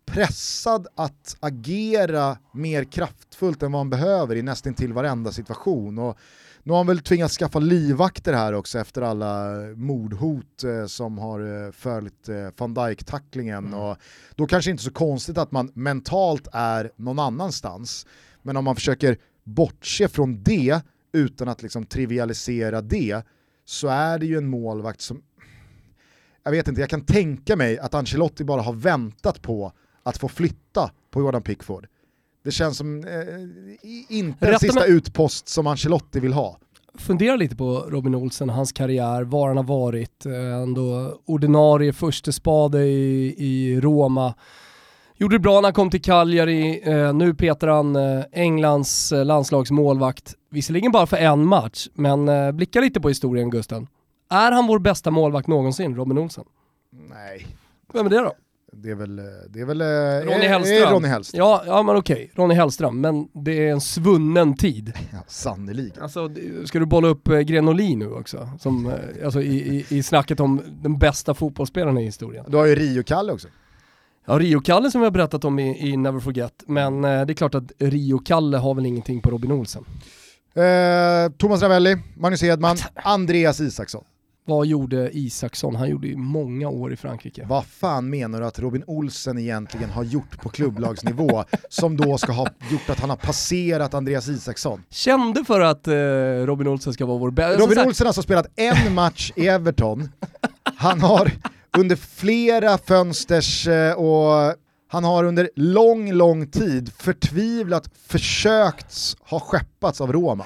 pressad 0.06 0.86
att 0.94 1.36
agera 1.40 2.38
mer 2.52 2.84
kraftfullt 2.84 3.62
än 3.62 3.72
vad 3.72 3.80
han 3.80 3.90
behöver 3.90 4.36
i 4.36 4.42
nästan 4.42 4.74
till 4.74 4.92
varenda 4.92 5.32
situation. 5.32 5.98
Och 5.98 6.18
nu 6.68 6.72
har 6.72 6.78
han 6.78 6.86
väl 6.86 7.00
tvingats 7.00 7.36
skaffa 7.36 7.58
livvakter 7.58 8.32
här 8.32 8.52
också 8.52 8.78
efter 8.78 9.02
alla 9.02 9.54
mordhot 9.76 10.64
eh, 10.64 10.86
som 10.86 11.18
har 11.18 11.66
eh, 11.66 11.72
följt 11.72 12.28
eh, 12.28 12.48
van 12.56 12.74
Dijk-tacklingen. 12.74 13.74
Och 13.74 13.96
då 14.34 14.46
kanske 14.46 14.70
inte 14.70 14.82
så 14.82 14.90
konstigt 14.90 15.38
att 15.38 15.52
man 15.52 15.70
mentalt 15.74 16.48
är 16.52 16.90
någon 16.96 17.18
annanstans. 17.18 18.06
Men 18.42 18.56
om 18.56 18.64
man 18.64 18.74
försöker 18.74 19.18
bortse 19.44 20.08
från 20.08 20.42
det 20.42 20.80
utan 21.12 21.48
att 21.48 21.62
liksom 21.62 21.86
trivialisera 21.86 22.80
det 22.80 23.22
så 23.64 23.88
är 23.88 24.18
det 24.18 24.26
ju 24.26 24.38
en 24.38 24.48
målvakt 24.48 25.00
som 25.00 25.22
jag 26.42 26.50
vet 26.50 26.68
inte, 26.68 26.80
jag 26.80 26.90
kan 26.90 27.04
tänka 27.04 27.56
mig 27.56 27.78
att 27.78 27.94
Ancelotti 27.94 28.44
bara 28.44 28.62
har 28.62 28.72
väntat 28.72 29.42
på 29.42 29.72
att 30.02 30.18
få 30.18 30.28
flytta 30.28 30.90
på 31.10 31.20
Jordan 31.20 31.42
Pickford. 31.42 31.86
Det 32.44 32.50
känns 32.50 32.76
som 32.76 33.04
eh, 33.04 33.08
inte 34.08 34.46
en 34.46 34.50
Rätta 34.52 34.58
sista 34.58 34.80
mig- 34.80 34.90
utpost 34.90 35.48
som 35.48 35.66
Ancelotti 35.66 36.20
vill 36.20 36.32
ha. 36.32 36.58
Fundera 36.98 37.36
lite 37.36 37.56
på 37.56 37.74
Robin 37.88 38.14
Olsen, 38.14 38.48
hans 38.48 38.72
karriär, 38.72 39.22
var 39.22 39.48
han 39.48 39.56
har 39.56 39.64
varit. 39.64 40.26
Eh, 40.26 40.54
Ändå 40.62 41.18
ordinarie 41.26 41.92
första 41.92 42.32
spade 42.32 42.84
i, 42.86 43.34
i 43.38 43.80
Roma. 43.80 44.34
Gjorde 45.16 45.34
det 45.34 45.40
bra 45.40 45.54
när 45.54 45.62
han 45.62 45.72
kom 45.72 45.90
till 45.90 46.02
Cagliari, 46.02 46.80
eh, 46.84 47.12
nu 47.14 47.34
petar 47.34 47.68
han 47.68 47.96
eh, 47.96 48.24
Englands 48.32 49.12
eh, 49.12 49.24
landslagsmålvakt. 49.24 50.34
Visserligen 50.50 50.92
bara 50.92 51.06
för 51.06 51.16
en 51.16 51.46
match, 51.46 51.88
men 51.94 52.28
eh, 52.28 52.52
blicka 52.52 52.80
lite 52.80 53.00
på 53.00 53.08
historien 53.08 53.50
Gusten. 53.50 53.86
Är 54.30 54.52
han 54.52 54.66
vår 54.66 54.78
bästa 54.78 55.10
målvakt 55.10 55.46
någonsin, 55.48 55.96
Robin 55.96 56.18
Olsen? 56.18 56.44
Nej, 57.10 57.46
Vem 57.92 58.06
är 58.06 58.10
det 58.10 58.18
då? 58.18 58.32
Det 58.72 58.90
är 58.90 58.94
väl, 58.94 59.16
det 59.48 59.60
är 59.60 59.64
väl 59.64 59.80
eh, 59.80 59.86
Ronny 59.86 60.44
är- 60.44 60.48
Hellström. 60.48 60.82
Är 60.88 60.90
Ronny 60.92 61.08
Hellström. 61.08 61.38
Ja, 61.38 61.62
ja 61.66 61.82
men 61.82 61.96
okej, 61.96 62.30
Ronny 62.34 62.54
Hellström, 62.54 63.00
men 63.00 63.28
det 63.44 63.66
är 63.68 63.72
en 63.72 63.80
svunnen 63.80 64.56
tid. 64.56 64.92
Ja, 65.12 65.18
sannoliken. 65.26 66.02
Alltså, 66.02 66.30
ska 66.64 66.78
du 66.78 66.86
bolla 66.86 67.08
upp 67.08 67.28
eh, 67.28 67.38
Grenoli 67.40 67.96
nu 67.96 68.10
också? 68.12 68.50
Som, 68.60 68.86
eh, 68.86 69.24
alltså 69.24 69.42
i, 69.42 69.56
i, 69.90 69.96
i 69.98 70.02
snacket 70.02 70.40
om 70.40 70.62
den 70.82 70.98
bästa 70.98 71.34
fotbollsspelaren 71.34 71.98
i 71.98 72.04
historien. 72.04 72.44
Du 72.48 72.56
har 72.56 72.66
ju 72.66 72.74
Rio-Kalle 72.74 73.32
också. 73.32 73.48
Ja, 74.26 74.38
Rio-Kalle 74.38 74.90
som 74.90 75.00
vi 75.00 75.04
har 75.06 75.10
berättat 75.12 75.44
om 75.44 75.58
i, 75.58 75.88
i 75.92 75.96
Never 75.96 76.20
Forget, 76.20 76.64
men 76.66 77.04
eh, 77.04 77.26
det 77.26 77.32
är 77.32 77.34
klart 77.34 77.54
att 77.54 77.72
Rio-Kalle 77.78 78.56
har 78.56 78.74
väl 78.74 78.86
ingenting 78.86 79.20
på 79.20 79.30
Robin 79.30 79.52
Olsen. 79.52 79.84
Eh, 80.54 81.32
Thomas 81.38 81.62
Ravelli, 81.62 81.96
Magnus 82.16 82.42
Edman, 82.42 82.76
Andreas 82.94 83.60
Isaksson. 83.60 84.04
Vad 84.48 84.66
gjorde 84.66 85.10
Isaksson? 85.18 85.76
Han 85.76 85.88
gjorde 85.88 86.08
ju 86.08 86.16
många 86.16 86.68
år 86.68 86.92
i 86.92 86.96
Frankrike. 86.96 87.46
Vad 87.48 87.64
fan 87.66 88.10
menar 88.10 88.40
du 88.40 88.46
att 88.46 88.58
Robin 88.58 88.84
Olsen 88.86 89.38
egentligen 89.38 89.90
har 89.90 90.04
gjort 90.04 90.42
på 90.42 90.48
klubblagsnivå 90.48 91.44
som 91.68 91.96
då 91.96 92.18
ska 92.18 92.32
ha 92.32 92.46
gjort 92.70 92.90
att 92.90 93.00
han 93.00 93.10
har 93.10 93.16
passerat 93.16 93.94
Andreas 93.94 94.28
Isaksson? 94.28 94.82
Kände 94.90 95.44
för 95.44 95.60
att 95.60 95.88
eh, 95.88 95.92
Robin 96.46 96.68
Olsen 96.68 96.92
ska 96.92 97.06
vara 97.06 97.18
vår 97.18 97.30
bästa... 97.30 97.62
Robin 97.62 97.78
Olsen 97.78 98.04
har 98.04 98.08
alltså 98.08 98.22
spelat 98.22 98.46
en 98.56 98.94
match 98.94 99.32
i 99.36 99.46
Everton, 99.46 100.08
han 100.64 101.00
har 101.00 101.32
under 101.78 101.96
flera 101.96 102.78
fönsters 102.78 103.68
eh, 103.68 103.92
och 103.92 104.54
han 104.88 105.04
har 105.04 105.24
under 105.24 105.50
lång, 105.56 106.12
lång 106.12 106.46
tid 106.46 106.92
förtvivlat 106.92 107.90
försökt 108.06 108.94
ha 109.20 109.40
skeppats 109.40 110.00
av 110.00 110.12
Roma. 110.12 110.44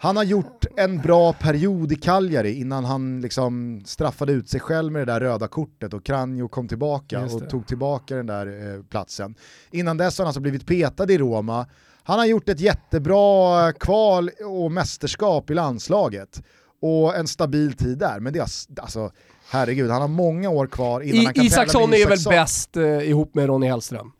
Han 0.00 0.16
har 0.16 0.24
gjort 0.24 0.64
en 0.76 0.98
bra 0.98 1.32
period 1.32 1.92
i 1.92 1.96
Cagliari 1.96 2.60
innan 2.60 2.84
han 2.84 3.20
liksom 3.20 3.82
straffade 3.84 4.32
ut 4.32 4.48
sig 4.48 4.60
själv 4.60 4.92
med 4.92 5.06
det 5.06 5.12
där 5.12 5.20
röda 5.20 5.48
kortet 5.48 5.94
och 5.94 6.04
Kranjo 6.04 6.48
kom 6.48 6.68
tillbaka 6.68 7.20
och 7.24 7.50
tog 7.50 7.66
tillbaka 7.66 8.16
den 8.16 8.26
där 8.26 8.74
eh, 8.76 8.82
platsen. 8.82 9.34
Innan 9.70 9.96
dess 9.96 10.18
har 10.18 10.24
han 10.24 10.28
alltså 10.28 10.40
blivit 10.40 10.66
petad 10.66 11.10
i 11.12 11.18
Roma. 11.18 11.66
Han 12.02 12.18
har 12.18 12.26
gjort 12.26 12.48
ett 12.48 12.60
jättebra 12.60 13.72
kval 13.72 14.30
och 14.44 14.72
mästerskap 14.72 15.50
i 15.50 15.54
landslaget 15.54 16.42
och 16.80 17.16
en 17.16 17.26
stabil 17.26 17.72
tid 17.72 17.98
där. 17.98 18.20
Men 18.20 18.32
det 18.32 18.38
har, 18.38 18.48
alltså, 18.80 19.10
herregud, 19.50 19.90
han 19.90 20.00
har 20.00 20.08
många 20.08 20.50
år 20.50 20.66
kvar 20.66 21.00
innan 21.00 21.24
han 21.24 21.34
kan 21.34 21.44
I, 21.44 21.50
tävla 21.50 21.62
Isaksson 21.64 21.90
med 21.90 21.98
är 21.98 22.04
väl 22.04 22.14
Isaksson. 22.14 22.30
bäst 22.30 22.76
eh, 22.76 23.10
ihop 23.10 23.34
med 23.34 23.46
Ronny 23.46 23.66
Hellström. 23.66 24.12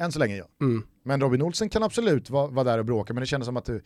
Än 0.00 0.12
så 0.12 0.18
länge 0.18 0.36
ja. 0.36 0.44
Mm. 0.60 0.82
Men 1.02 1.20
Robin 1.20 1.42
Olsen 1.42 1.68
kan 1.68 1.82
absolut 1.82 2.30
vara, 2.30 2.46
vara 2.46 2.64
där 2.64 2.78
och 2.78 2.84
bråka, 2.84 3.14
men 3.14 3.20
det 3.20 3.26
kändes 3.26 3.46
som 3.46 3.56
att 3.56 3.64
du 3.64 3.82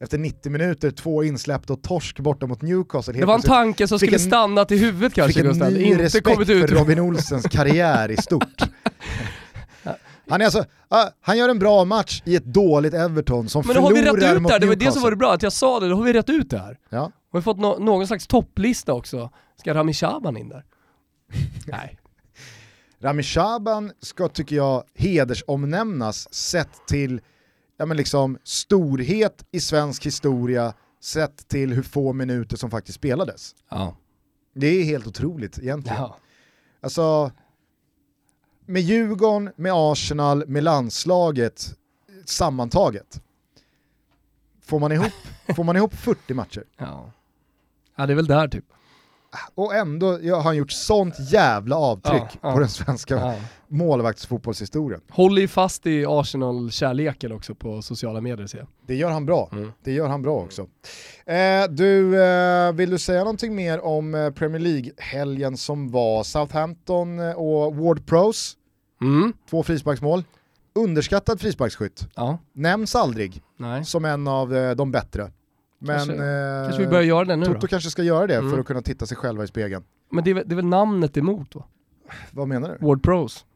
efter 0.00 0.18
90 0.18 0.52
minuter, 0.52 0.90
två 0.90 1.24
insläppta 1.24 1.72
och 1.72 1.82
torsk 1.82 2.18
borta 2.20 2.46
mot 2.46 2.62
Newcastle. 2.62 3.12
Det 3.12 3.18
helt 3.18 3.28
var 3.28 3.34
en 3.34 3.42
tanke 3.42 3.88
som 3.88 3.98
skulle 3.98 4.10
Vilken- 4.10 4.26
stannat 4.28 4.70
i 4.72 4.76
huvudet 4.76 5.14
kanske 5.14 5.42
Gustav. 5.42 5.72
ny 5.72 5.82
Inte 5.82 6.02
respekt 6.02 6.26
kommit 6.26 6.48
ut. 6.48 6.70
för 6.70 6.76
Robin 6.76 7.00
Olsens 7.00 7.46
karriär 7.50 8.10
i 8.10 8.16
stort. 8.16 8.62
Han, 10.28 10.40
är 10.40 10.44
alltså, 10.44 10.64
ah, 10.88 11.08
han 11.20 11.38
gör 11.38 11.48
en 11.48 11.58
bra 11.58 11.84
match 11.84 12.22
i 12.24 12.36
ett 12.36 12.44
dåligt 12.44 12.94
Everton 12.94 13.48
som 13.48 13.62
Men 13.66 13.76
då 13.76 13.82
har 13.82 13.90
vi 13.90 13.96
förlorar 14.02 14.20
rätt 14.26 14.36
ut 14.36 14.42
mot 14.42 14.48
det 14.48 14.54
här, 14.54 14.60
det 14.60 14.66
var 14.66 14.74
det 14.74 14.78
Newcastle. 14.78 14.92
som 14.92 15.02
var 15.02 15.10
det 15.10 15.16
bra, 15.16 15.32
att 15.34 15.42
jag 15.42 15.52
sa 15.52 15.80
det, 15.80 15.88
då 15.88 15.96
har 15.96 16.02
vi 16.04 16.12
rätt 16.12 16.28
ut 16.30 16.50
det 16.50 16.58
här. 16.58 16.78
Ja. 16.88 17.12
Vi 17.32 17.36
har 17.36 17.42
fått 17.42 17.58
nå- 17.58 17.78
någon 17.78 18.06
slags 18.06 18.26
topplista 18.26 18.92
också. 18.92 19.30
Ska 19.60 19.74
Rami 19.74 19.92
Shaban 19.92 20.36
in 20.36 20.48
där? 20.48 20.64
Nej. 21.66 21.98
Rami 23.02 23.22
Shaban 23.22 23.92
ska, 24.02 24.28
tycker 24.28 24.56
jag, 24.56 24.84
hedersomnämnas 24.94 26.34
sett 26.34 26.86
till 26.88 27.20
ja, 27.82 27.86
men 27.86 27.96
liksom, 27.96 28.38
storhet 28.42 29.44
i 29.50 29.60
svensk 29.60 30.06
historia 30.06 30.74
sett 31.00 31.48
till 31.48 31.72
hur 31.72 31.82
få 31.82 32.12
minuter 32.12 32.56
som 32.56 32.70
faktiskt 32.70 32.98
spelades. 32.98 33.54
Ja. 33.68 33.96
Det 34.54 34.66
är 34.66 34.84
helt 34.84 35.06
otroligt 35.06 35.58
egentligen. 35.58 35.98
Ja. 35.98 36.16
Alltså, 36.80 37.32
med 38.66 38.82
Djurgården, 38.82 39.50
med 39.56 39.72
Arsenal, 39.74 40.44
med 40.46 40.62
landslaget 40.62 41.78
sammantaget. 42.24 43.22
Får 44.60 44.78
man 44.78 44.92
ihop, 44.92 45.12
får 45.56 45.64
man 45.64 45.76
ihop 45.76 45.94
40 45.94 46.34
matcher? 46.34 46.64
Ja. 46.76 47.12
ja, 47.96 48.06
det 48.06 48.12
är 48.12 48.16
väl 48.16 48.26
där 48.26 48.48
typ. 48.48 48.64
Och 49.54 49.74
ändå 49.74 50.06
har 50.12 50.42
han 50.42 50.56
gjort 50.56 50.72
sånt 50.72 51.14
jävla 51.32 51.76
avtryck 51.76 52.22
Ja, 52.22 52.38
ja. 52.42 52.52
på 52.52 52.58
den 52.58 52.68
svenska 52.68 53.14
Ja. 53.14 53.34
målvaktsfotbollshistorien. 53.68 55.00
Håller 55.10 55.42
ju 55.42 55.48
fast 55.48 55.86
i 55.86 56.06
Arsenal-kärleken 56.08 57.32
också 57.32 57.54
på 57.54 57.82
sociala 57.82 58.20
medier 58.20 58.46
ser 58.46 58.58
jag. 58.58 58.66
Det 58.86 58.94
gör 58.94 59.10
han 59.10 59.26
bra. 59.26 59.48
Mm. 59.52 59.72
Det 59.84 59.92
gör 59.92 60.08
han 60.08 60.22
bra 60.22 60.40
också. 60.40 60.62
Eh, 61.26 61.64
du, 61.70 62.22
eh, 62.24 62.72
vill 62.72 62.90
du 62.90 62.98
säga 62.98 63.18
någonting 63.20 63.54
mer 63.54 63.84
om 63.84 64.14
eh, 64.14 64.30
Premier 64.30 64.60
League-helgen 64.60 65.56
som 65.56 65.90
var? 65.90 66.22
Southampton 66.22 67.18
eh, 67.20 67.30
och 67.32 67.76
Ward 67.76 68.06
Pros, 68.06 68.56
Mm. 69.02 69.32
två 69.50 69.62
frisparksmål. 69.62 70.24
Underskattad 70.74 71.40
frisparksskytt, 71.40 72.06
nämns 72.52 72.94
aldrig 72.94 73.42
nej. 73.58 73.84
som 73.84 74.04
en 74.04 74.28
av 74.28 74.56
eh, 74.56 74.70
de 74.74 74.90
bättre. 74.92 75.30
Men 75.84 75.96
Kanske- 75.96 76.14
eh, 76.14 76.64
Kanske 76.64 76.82
vi 76.82 76.88
börjar 76.88 77.02
göra 77.02 77.24
det 77.24 77.36
nu 77.36 77.44
Toto 77.46 77.58
då. 77.60 77.66
kanske 77.66 77.90
ska 77.90 78.02
göra 78.02 78.26
det 78.26 78.34
för 78.34 78.46
Mm. 78.46 78.60
att 78.60 78.66
kunna 78.66 78.82
titta 78.82 79.06
sig 79.06 79.16
själva 79.16 79.44
i 79.44 79.46
spegeln. 79.46 79.84
Men 80.10 80.24
det 80.24 80.30
är, 80.30 80.34
det 80.34 80.52
är 80.54 80.56
väl 80.56 80.64
namnet 80.66 81.16
emot 81.16 81.54
va? 81.54 81.64
Vad 82.30 82.48
menar 82.48 82.76
du? 82.80 82.86
Ward 82.86 83.02
Pros. 83.02 83.46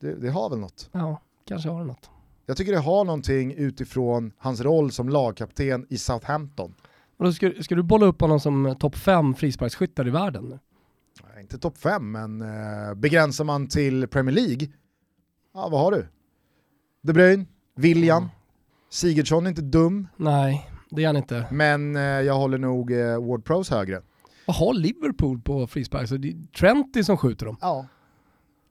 Det, 0.00 0.14
det 0.14 0.30
har 0.30 0.50
väl 0.50 0.58
något? 0.58 0.88
Ja, 0.92 1.20
kanske 1.44 1.68
har 1.68 1.80
det 1.80 1.86
något. 1.86 2.10
Jag 2.46 2.56
tycker 2.56 2.72
det 2.72 2.78
har 2.78 3.04
någonting 3.04 3.54
utifrån 3.54 4.32
hans 4.38 4.60
roll 4.60 4.92
som 4.92 5.08
lagkapten 5.08 5.86
i 5.88 5.98
Southampton. 5.98 6.74
Och 7.16 7.24
då 7.24 7.32
ska, 7.32 7.52
ska 7.60 7.74
du 7.74 7.82
bolla 7.82 8.06
upp 8.06 8.20
honom 8.20 8.40
som 8.40 8.76
topp 8.80 8.96
fem 8.96 9.34
frisparksskyttar 9.34 10.06
i 10.06 10.10
världen 10.10 10.44
nu? 10.44 10.58
Nej, 11.32 11.40
Inte 11.42 11.58
topp 11.58 11.78
fem, 11.78 12.10
men 12.12 12.42
eh, 12.42 12.94
begränsar 12.94 13.44
man 13.44 13.66
till 13.66 14.08
Premier 14.08 14.34
League, 14.34 14.68
ja 15.54 15.68
vad 15.68 15.80
har 15.80 15.92
du? 15.92 16.06
De 17.02 17.12
Bruyne, 17.12 17.44
William, 17.76 18.22
Mm. 18.22 18.30
Sigurdsson 18.90 19.46
är 19.46 19.50
inte 19.50 19.62
dum, 19.62 20.08
Nej, 20.16 20.69
det 20.90 21.02
är 21.02 21.06
han 21.06 21.16
inte. 21.16 21.44
men 21.50 21.96
eh, 21.96 22.02
jag 22.02 22.34
håller 22.34 22.58
nog 22.58 22.92
eh, 22.92 23.26
Ward 23.28 23.44
Pros 23.44 23.70
högre. 23.70 24.02
Vad 24.46 24.56
har 24.56 24.74
Liverpool 24.74 25.40
på 25.40 25.66
frispark? 25.66 26.08
Så 26.08 26.16
det 26.16 26.28
är 26.28 26.36
Trenty 26.58 27.04
som 27.04 27.16
skjuter 27.16 27.46
dem. 27.46 27.56
Ja. 27.60 27.86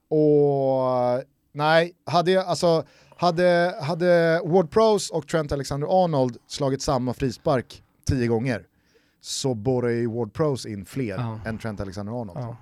Och 0.10 1.24
nej, 1.52 1.94
hade, 2.06 2.32
jag- 2.32 2.46
alltså, 2.46 2.84
hade, 3.18 3.76
hade 3.82 4.42
Ward 4.46 4.72
Pros 4.72 5.10
och 5.10 5.28
Trent 5.28 5.52
Alexander-Arnold 5.52 6.38
slagit 6.48 6.82
samma 6.82 7.14
frispark 7.14 7.84
tio 8.08 8.28
gånger 8.28 8.66
så 9.22 9.54
borrar 9.54 9.90
ju 9.90 10.08
Ward 10.08 10.34
Pros 10.34 10.66
in 10.66 10.86
fler 10.86 11.16
Ja. 11.18 11.40
än 11.46 11.58
Trent 11.58 11.80
Alexander-Arnold. 11.82 12.40
Ja. 12.40 12.58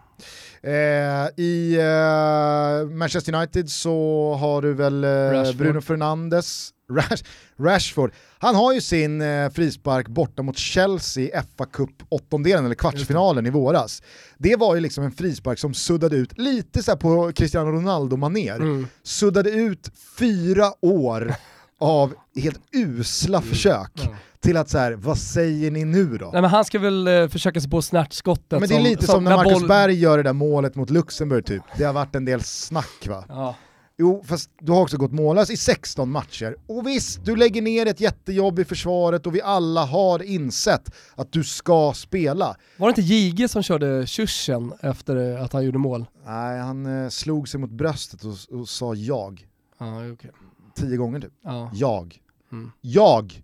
Eh, 0.69 1.29
I 1.43 1.75
eh, 1.79 2.89
Manchester 2.97 3.35
United 3.35 3.69
så 3.69 4.33
har 4.39 4.61
du 4.61 4.73
väl 4.73 5.03
eh. 5.03 5.53
Bruno 5.57 5.81
Fernandes, 5.81 6.69
Rash, 6.93 7.23
Rashford. 7.59 8.11
Han 8.39 8.55
har 8.55 8.73
ju 8.73 8.81
sin 8.81 9.21
eh, 9.21 9.49
frispark 9.49 10.07
borta 10.07 10.41
mot 10.43 10.57
Chelsea 10.57 11.23
i 11.23 11.41
fa 11.57 11.65
Cup 11.65 11.89
åttondelen 12.09 12.65
eller 12.65 12.75
kvartsfinalen 12.75 13.45
i 13.45 13.49
våras. 13.49 14.01
Det 14.37 14.55
var 14.55 14.75
ju 14.75 14.81
liksom 14.81 15.03
en 15.03 15.11
frispark 15.11 15.59
som 15.59 15.73
suddade 15.73 16.15
ut, 16.15 16.37
lite 16.37 16.83
så 16.83 16.91
här 16.91 16.97
på 16.97 17.31
Cristiano 17.35 17.71
Ronaldo-manér, 17.71 18.55
Mm. 18.55 18.87
suddade 19.03 19.49
ut 19.51 19.91
fyra 20.19 20.71
år 20.81 21.35
av 21.79 22.13
helt 22.35 22.59
usla 22.71 23.41
försök 23.41 23.91
Mm. 24.05 24.15
Till 24.39 24.57
att 24.57 24.69
så 24.69 24.77
här, 24.77 24.91
vad 24.93 25.17
säger 25.17 25.71
ni 25.71 25.85
nu 25.85 26.17
då? 26.17 26.29
Nej 26.33 26.41
men 26.41 26.51
han 26.51 26.65
ska 26.65 26.79
väl 26.79 27.07
eh, 27.07 27.27
försöka 27.27 27.61
sig 27.61 27.69
på 27.69 27.81
snärtskottet. 27.81 28.59
Men 28.59 28.69
det 28.69 28.75
är 28.75 28.79
lite 28.81 29.05
som, 29.05 29.23
när 29.23 29.29
när 29.31 29.37
Marcus 29.37 29.53
boll- 29.53 29.67
Berg 29.67 29.93
gör 29.99 30.17
det 30.17 30.23
där 30.23 30.33
målet 30.33 30.75
mot 30.75 30.89
Luxemburg 30.89 31.45
typ. 31.45 31.61
Det 31.77 31.83
har 31.83 31.93
varit 31.93 32.15
en 32.15 32.25
del 32.25 32.43
snack 32.43 33.07
va? 33.07 33.23
Ja. 33.29 33.55
Jo, 33.99 34.23
fast 34.27 34.49
du 34.59 34.71
har 34.71 34.81
också 34.81 34.97
gått 34.97 35.11
mållös 35.11 35.49
i 35.49 35.57
16 35.57 36.11
matcher. 36.11 36.55
Och 36.67 36.87
visst, 36.87 37.25
du 37.25 37.35
lägger 37.35 37.61
ner 37.61 37.85
ett 37.85 38.01
jättejobb 38.01 38.59
i 38.59 38.65
försvaret 38.65 39.27
och 39.27 39.35
vi 39.35 39.41
alla 39.41 39.85
har 39.85 40.23
insett 40.23 40.95
att 41.15 41.31
du 41.31 41.43
ska 41.43 41.93
spela. 41.95 42.55
Var 42.77 42.87
det 42.87 42.91
inte 42.91 43.01
Jige 43.01 43.47
som 43.47 43.63
körde 43.63 44.07
kyrsen 44.07 44.73
efter 44.81 45.37
att 45.37 45.53
han 45.53 45.65
gjorde 45.65 45.77
mål? 45.77 46.05
Nej, 46.25 46.59
han 46.59 47.03
eh, 47.03 47.09
slog 47.09 47.49
sig 47.49 47.59
mot 47.59 47.69
bröstet 47.69 48.23
och, 48.23 48.59
och 48.59 48.69
sa 48.69 48.95
jag. 48.95 49.47
Ja, 49.77 50.11
okej. 50.11 50.31
Tio 50.75 50.97
gånger 50.97 51.19
typ. 51.19 51.33
Ja. 51.43 51.71
Jag. 51.73 52.17
Mm. 52.51 52.71
Jag. 52.81 53.43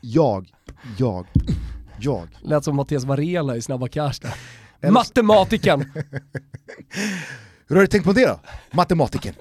Jag. 0.00 0.52
Jag. 0.98 1.26
Jag. 2.00 2.28
Lät 2.42 2.64
som 2.64 2.76
Mattias 2.76 3.04
Varela 3.04 3.56
i 3.56 3.62
Snabba 3.62 3.88
Cash 3.88 4.14
där. 4.22 4.90
Matematiken! 4.90 5.80
Hur 7.66 7.76
har 7.76 7.82
du 7.82 7.86
tänkt 7.86 8.04
på 8.04 8.12
det 8.12 8.26
då? 8.26 8.40
Matematiken. 8.72 9.34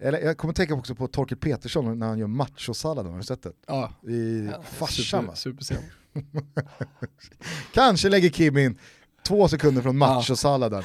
Eller, 0.00 0.18
jag 0.20 0.36
kommer 0.38 0.54
tänka 0.54 0.74
också 0.74 0.94
på 0.94 1.06
Torkel 1.08 1.38
Petersson 1.38 1.98
när 1.98 2.06
han 2.06 2.18
gör 2.18 2.26
machosalladen, 2.26 3.12
har 3.12 3.18
du 3.18 3.24
sett 3.24 3.42
det? 3.42 3.52
Ja. 3.66 3.92
I 4.08 4.46
Ja, 4.52 4.62
farsan 4.62 5.26
va? 5.26 5.34
super. 5.34 5.64
Kanske 7.74 8.08
lägger 8.08 8.28
Kim 8.28 8.58
in 8.58 8.78
två 9.28 9.48
sekunder 9.48 9.82
från 9.82 9.98
machosalladen. 9.98 10.82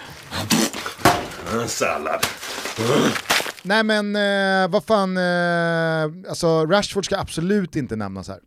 Sallad. 1.67 2.25
Nej 3.63 3.83
men 3.83 4.15
eh, 4.15 4.67
vad 4.71 4.83
fan, 4.83 5.17
eh, 5.17 6.29
alltså 6.29 6.65
Rashford 6.65 7.05
ska 7.05 7.17
absolut 7.17 7.75
inte 7.75 7.95
nämnas 7.95 8.27
här. 8.27 8.39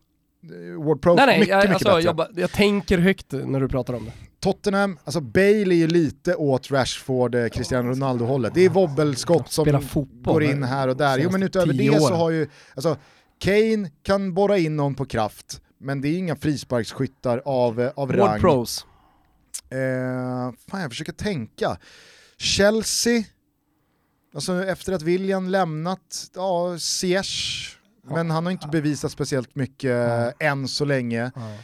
Eh, 0.44 0.84
Ward 0.84 1.02
Prowse, 1.02 1.16
Nej 1.16 1.26
nej, 1.26 1.38
mycket, 1.40 1.50
jag, 1.52 1.58
mycket 1.58 1.74
alltså, 1.74 1.88
bättre. 1.88 2.02
jag, 2.02 2.16
bara- 2.16 2.28
jag 2.34 2.52
tänker 2.52 2.98
högt 2.98 3.32
när 3.32 3.60
du 3.60 3.68
pratar 3.68 3.94
om 3.94 4.04
det. 4.04 4.12
Tottenham, 4.42 4.98
alltså 5.04 5.20
Bale 5.20 5.74
är 5.74 5.74
ju 5.74 5.86
lite 5.86 6.34
åt 6.34 6.70
Rashford, 6.70 7.34
eh, 7.34 7.48
Cristiano 7.48 7.90
Ronaldo-hållet. 7.90 8.54
Det 8.54 8.64
är 8.64 8.68
wobbelskott 8.68 9.52
som 9.52 9.82
fotboll 9.82 10.32
går 10.34 10.42
in 10.42 10.62
här 10.62 10.88
och 10.88 10.96
där. 10.96 11.18
Jo 11.18 11.30
men 11.30 11.42
utöver 11.42 11.72
det 11.72 12.00
så 12.00 12.14
har 12.14 12.30
ju, 12.30 12.48
alltså 12.74 12.96
Kane 13.38 13.90
kan 14.02 14.34
borra 14.34 14.58
in 14.58 14.76
någon 14.76 14.94
på 14.94 15.04
kraft, 15.04 15.60
men 15.78 16.00
det 16.00 16.08
är 16.08 16.18
inga 16.18 16.36
frisparksskyttar 16.36 17.42
av, 17.44 17.80
eh, 17.80 17.90
av 17.96 18.12
rang. 18.12 18.40
Pros. 18.40 18.86
Eh, 19.70 20.54
fan 20.70 20.80
jag 20.80 20.90
försöker 20.90 21.12
tänka. 21.12 21.76
Chelsea, 22.38 23.24
alltså 24.34 24.64
efter 24.64 24.92
att 24.92 25.02
William 25.02 25.48
lämnat, 25.48 26.30
ja 26.34 26.78
Ziyech, 26.78 27.68
men 28.04 28.30
han 28.30 28.44
har 28.46 28.52
inte 28.52 28.68
bevisat 28.68 29.12
speciellt 29.12 29.54
mycket 29.54 29.90
Ja. 29.90 30.32
än 30.40 30.68
så 30.68 30.84
länge. 30.84 31.30
Ja. 31.34 31.56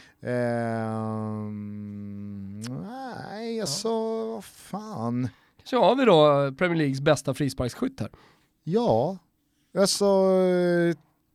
Ehm, 1.29 2.61
nej, 2.61 3.61
alltså 3.61 3.89
vad 4.35 4.45
fan. 4.45 5.29
Så 5.65 5.85
har 5.85 5.97
vi 5.97 6.05
då 6.05 6.53
Premier 6.59 6.77
Leagues 6.79 7.01
bästa 7.01 7.35
frisparksskytt 7.35 8.01
här. 8.01 8.11
Ja, 8.65 9.19
alltså 9.79 10.07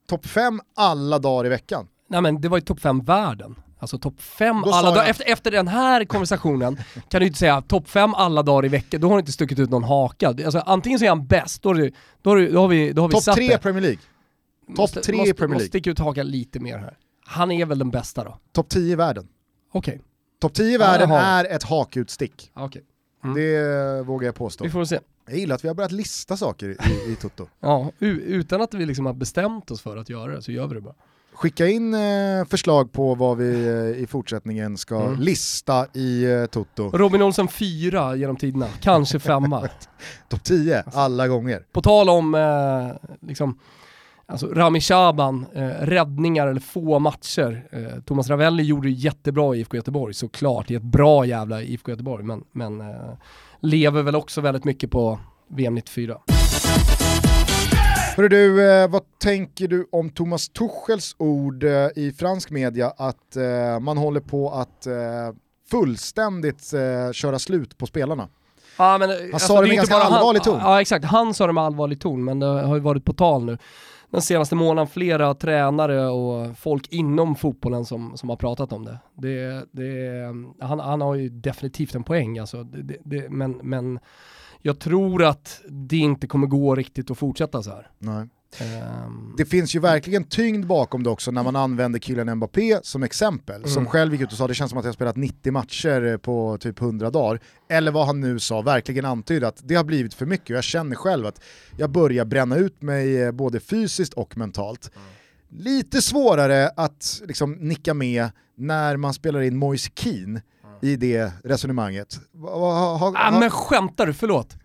topp 0.09 0.25
fem 0.25 0.61
alla 0.75 1.19
dagar 1.19 1.45
i 1.45 1.49
veckan. 1.49 1.87
Nej 2.07 2.21
men 2.21 2.41
det 2.41 2.49
var 2.49 2.57
ju 2.57 2.61
topp 2.61 2.79
fem 2.79 2.99
världen. 3.01 3.55
Alltså 3.79 3.97
topp 3.97 4.21
fem 4.21 4.61
Då 4.65 4.71
alla 4.71 4.91
dagar. 4.91 5.09
Efter, 5.09 5.31
efter 5.31 5.51
den 5.51 5.67
här 5.67 6.05
konversationen 6.05 6.77
kan 7.09 7.19
du 7.21 7.27
inte 7.27 7.39
säga 7.39 7.61
topp 7.61 7.89
fem 7.89 8.13
alla 8.13 8.43
dagar 8.43 8.65
i 8.65 8.69
veckan, 8.69 9.01
då 9.01 9.07
har 9.07 9.15
du 9.15 9.19
inte 9.19 9.31
stuckit 9.31 9.59
ut 9.59 9.69
någon 9.69 9.83
haka. 9.83 10.27
Alltså, 10.27 10.59
antingen 10.59 10.99
så 10.99 11.05
är 11.05 11.09
han 11.09 11.27
bäst, 11.27 11.61
då, 11.63 11.73
då, 11.73 11.89
då 12.21 12.29
har 12.61 12.67
vi, 12.67 12.93
då 12.93 13.01
har 13.01 13.07
vi 13.09 13.13
Topp 13.13 13.35
tre. 13.35 13.57
Premier 13.57 13.81
League, 13.81 13.99
topp 14.67 14.77
Måste- 14.77 15.01
tre 15.01 15.15
i 15.15 15.17
måste, 15.17 15.33
Premier 15.33 15.53
Måste 15.53 15.63
League. 15.63 15.67
sticka 15.69 15.89
ut 15.89 15.99
hakan 15.99 16.27
lite 16.27 16.59
mer 16.59 16.77
här. 16.77 16.97
Han 17.25 17.51
är 17.51 17.65
väl 17.65 17.79
den 17.79 17.91
bästa 17.91 18.23
då? 18.23 18.37
topp 18.51 18.69
10 18.69 18.91
i 18.93 18.95
världen. 18.95 19.27
Okej. 19.71 20.01
Topp 20.41 20.53
10 20.53 20.75
i 20.75 20.77
världen 20.77 21.09
Jaha. 21.09 21.21
är 21.21 21.45
ett 21.55 21.63
hakutstick. 21.63 22.51
Okej. 22.53 22.83
Mm. 23.23 23.35
Det 23.35 24.01
vågar 24.03 24.25
jag 24.27 24.35
påstå. 24.35 24.63
Vi 24.63 24.69
får 24.69 24.85
se. 24.85 24.99
Jag 25.27 25.37
gillar 25.37 25.55
att 25.55 25.63
vi 25.63 25.67
har 25.67 25.75
börjat 25.75 25.91
lista 25.91 26.37
saker 26.37 26.69
i, 26.69 27.11
i 27.11 27.15
Toto. 27.15 27.47
Ja, 27.59 27.91
utan 27.99 28.61
att 28.61 28.73
vi 28.73 28.85
liksom 28.85 29.05
har 29.05 29.13
bestämt 29.13 29.71
oss 29.71 29.81
för 29.81 29.97
att 29.97 30.09
göra 30.09 30.35
det 30.35 30.41
så 30.41 30.51
gör 30.51 30.67
vi 30.67 30.75
det 30.75 30.81
bara. 30.81 30.95
Skicka 31.33 31.67
in 31.67 31.93
eh, 31.93 32.45
förslag 32.49 32.91
på 32.91 33.15
vad 33.15 33.37
vi 33.37 33.67
eh, 33.67 34.03
i 34.03 34.07
fortsättningen 34.09 34.77
ska 34.77 35.01
Mm. 35.01 35.19
lista 35.19 35.87
i 35.93 36.23
eh, 36.23 36.45
Toto. 36.45 36.89
Robin 36.89 37.21
Olsen 37.21 37.47
fyra 37.47 38.15
genom 38.15 38.35
tiderna, 38.35 38.67
kanske 38.81 39.19
femma. 39.19 39.69
Topp 40.29 40.43
10 40.43 40.83
alla 40.93 41.27
gånger. 41.27 41.65
På 41.71 41.81
tal 41.81 42.09
om 42.09 42.35
eh, 42.35 43.09
liksom, 43.27 43.59
alltså 44.25 44.47
Rami 44.47 44.81
Shaban, 44.81 45.45
eh, 45.53 45.67
räddningar 45.67 46.47
eller 46.47 46.61
få 46.61 46.99
matcher. 46.99 47.67
Eh, 47.71 48.01
Thomas 48.05 48.29
Ravelli 48.29 48.63
gjorde 48.63 48.87
det 48.87 48.93
jättebra 48.93 49.55
i 49.55 49.59
IFK 49.59 49.77
Göteborg 49.77 50.13
såklart, 50.13 50.71
i 50.71 50.75
ett 50.75 50.83
bra 50.83 51.25
jävla 51.25 51.61
IFK 51.61 51.91
Göteborg, 51.91 52.23
men, 52.23 52.43
men 52.51 52.81
eh, 52.81 53.17
lever 53.59 54.01
väl 54.01 54.15
också 54.15 54.41
väldigt 54.41 54.65
mycket 54.65 54.91
på 54.91 55.19
VM 55.47 55.75
94. 55.75 56.17
Hörru 58.17 58.29
du, 58.29 58.71
eh, 58.71 58.89
vad 58.89 59.01
tänker 59.19 59.67
du 59.67 59.87
om 59.91 60.09
Thomas 60.09 60.49
Tuchels 60.49 61.15
ord 61.17 61.63
eh, 61.63 61.87
i 61.95 62.15
fransk 62.17 62.49
media 62.49 62.93
att 62.97 63.35
eh, 63.35 63.79
man 63.79 63.97
håller 63.97 64.19
på 64.19 64.49
att 64.49 64.87
fullständigt 65.71 66.73
köra 67.13 67.39
slut 67.39 67.77
på 67.77 67.85
spelarna? 67.85 68.27
Ja, 68.77 68.97
men, 68.97 69.09
Han 69.31 69.39
sa 69.39 69.61
det 69.61 69.67
med 69.67 69.75
ganska 69.75 69.95
allvarlig 69.95 70.43
ton. 70.43 70.59
Ja 70.59 70.81
exakt, 70.81 71.05
han 71.05 71.33
sa 71.33 71.47
det 71.47 71.53
med 71.53 71.63
allvarlig 71.63 72.01
ton, 72.01 72.23
men 72.23 72.39
det 72.39 72.45
har 72.45 72.75
ju 72.75 72.81
varit 72.81 73.05
på 73.05 73.13
tal 73.13 73.45
nu 73.45 73.57
den 74.13 74.21
senaste 74.21 74.55
månaden 74.55 74.87
flera 74.87 75.33
tränare 75.33 76.05
och 76.09 76.57
folk 76.57 76.87
inom 76.93 77.35
fotbollen 77.35 77.85
som, 77.85 78.17
som 78.17 78.29
har 78.29 78.35
pratat 78.35 78.73
om 78.73 78.85
det. 78.85 78.99
det, 79.13 79.65
det 79.71 80.23
han, 80.59 80.79
han 80.79 81.01
har 81.01 81.15
ju 81.15 81.29
definitivt 81.29 81.95
en 81.95 82.03
poäng 82.03 82.39
alltså, 82.39 82.63
det, 82.63 82.97
det, 83.03 83.29
men, 83.29 83.51
men 83.51 83.99
jag 84.61 84.79
tror 84.79 85.23
att 85.23 85.61
det 85.69 85.97
inte 85.97 86.27
kommer 86.27 86.47
gå 86.47 86.75
riktigt 86.75 87.11
att 87.11 87.17
fortsätta 87.17 87.63
så 87.63 87.69
här. 87.69 87.89
Nej. 87.99 88.27
Um, 88.61 89.33
Det 89.37 89.45
finns 89.45 89.75
ju 89.75 89.79
verkligen 89.79 90.23
tyngd 90.23 90.65
bakom 90.67 91.03
det 91.03 91.09
också 91.09 91.31
när 91.31 91.43
man 91.43 91.55
använder 91.55 91.99
Kylian 91.99 92.35
Mbappé 92.37 92.79
som 92.83 93.03
exempel. 93.03 93.55
Mm. 93.55 93.69
Som 93.69 93.85
själv 93.85 94.13
gick 94.13 94.21
ut 94.21 94.31
och 94.31 94.37
sa 94.37 94.47
det 94.47 94.53
känns 94.53 94.69
som 94.69 94.77
att 94.79 94.85
jag 94.85 94.89
har 94.89 94.93
spelat 94.93 95.15
90 95.15 95.51
matcher 95.51 96.17
på 96.17 96.57
typ 96.59 96.81
100 96.81 97.09
dagar. 97.09 97.39
Eller 97.69 97.91
vad 97.91 98.05
han 98.05 98.21
nu 98.21 98.39
sa, 98.39 98.61
verkligen 98.61 99.05
antydde 99.05 99.47
att 99.47 99.61
det 99.63 99.75
har 99.75 99.83
blivit 99.83 100.13
för 100.13 100.25
mycket 100.25 100.49
och 100.49 100.55
jag 100.57 100.63
känner 100.63 100.95
själv 100.95 101.25
att 101.25 101.41
jag 101.77 101.89
börjar 101.89 102.25
bränna 102.25 102.55
ut 102.55 102.81
mig 102.81 103.21
eh, 103.21 103.31
både 103.31 103.59
fysiskt 103.59 104.13
och 104.13 104.37
mentalt. 104.37 104.91
Lite 105.49 106.01
svårare 106.01 106.69
att 106.77 107.21
liksom 107.27 107.51
nicka 107.53 107.93
med 107.93 108.29
när 108.57 108.97
man 108.97 109.13
spelar 109.13 109.41
in 109.41 109.57
Moise 109.57 109.89
Keane 109.95 110.41
i 110.81 110.95
det 110.95 111.31
resonemanget. 111.43 112.19
Va- 112.31 112.59
va- 112.59 112.97
ha- 112.97 113.13
ah, 113.17 113.31
ha- 113.31 113.39
men 113.39 113.49
skämtar 113.49 114.05
du? 114.05 114.13
Förlåt. 114.13 114.55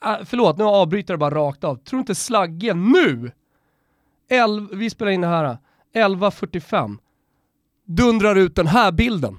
Ah, 0.00 0.24
förlåt, 0.24 0.58
nu 0.58 0.64
avbryter 0.64 1.12
jag 1.12 1.20
bara 1.20 1.34
rakt 1.34 1.64
av. 1.64 1.76
Tror 1.76 2.00
inte 2.00 2.14
Slagge 2.14 2.74
nu, 2.74 3.32
elv, 4.30 4.68
vi 4.72 4.90
spelar 4.90 5.12
in 5.12 5.20
det 5.20 5.26
här, 5.26 5.58
11.45, 5.94 6.98
dundrar 7.84 8.36
ut 8.36 8.56
den 8.56 8.66
här 8.66 8.92
bilden. 8.92 9.36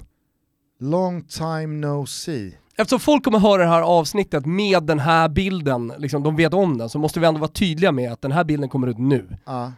Long 0.80 1.22
time 1.24 1.88
no 1.88 2.06
see. 2.06 2.58
Eftersom 2.78 3.00
folk 3.00 3.24
kommer 3.24 3.40
höra 3.40 3.64
det 3.64 3.70
här 3.70 3.82
avsnittet 3.82 4.46
med 4.46 4.84
den 4.84 5.00
här 5.00 5.30
bilden, 5.30 5.94
liksom, 5.98 6.24
de 6.24 6.36
vet 6.36 6.54
om 6.54 6.78
den, 6.78 6.90
så 6.90 7.00
måste 7.00 7.20
vi 7.20 7.26
ändå 7.26 7.40
vara 7.40 7.52
tydliga 7.52 7.92
med 7.92 8.12
att 8.12 8.22
den 8.22 8.32
här 8.32 8.44
bilden 8.44 8.70
kommer 8.70 8.88
ut 8.88 8.98
nu. 8.98 9.38
Ja, 9.46 9.74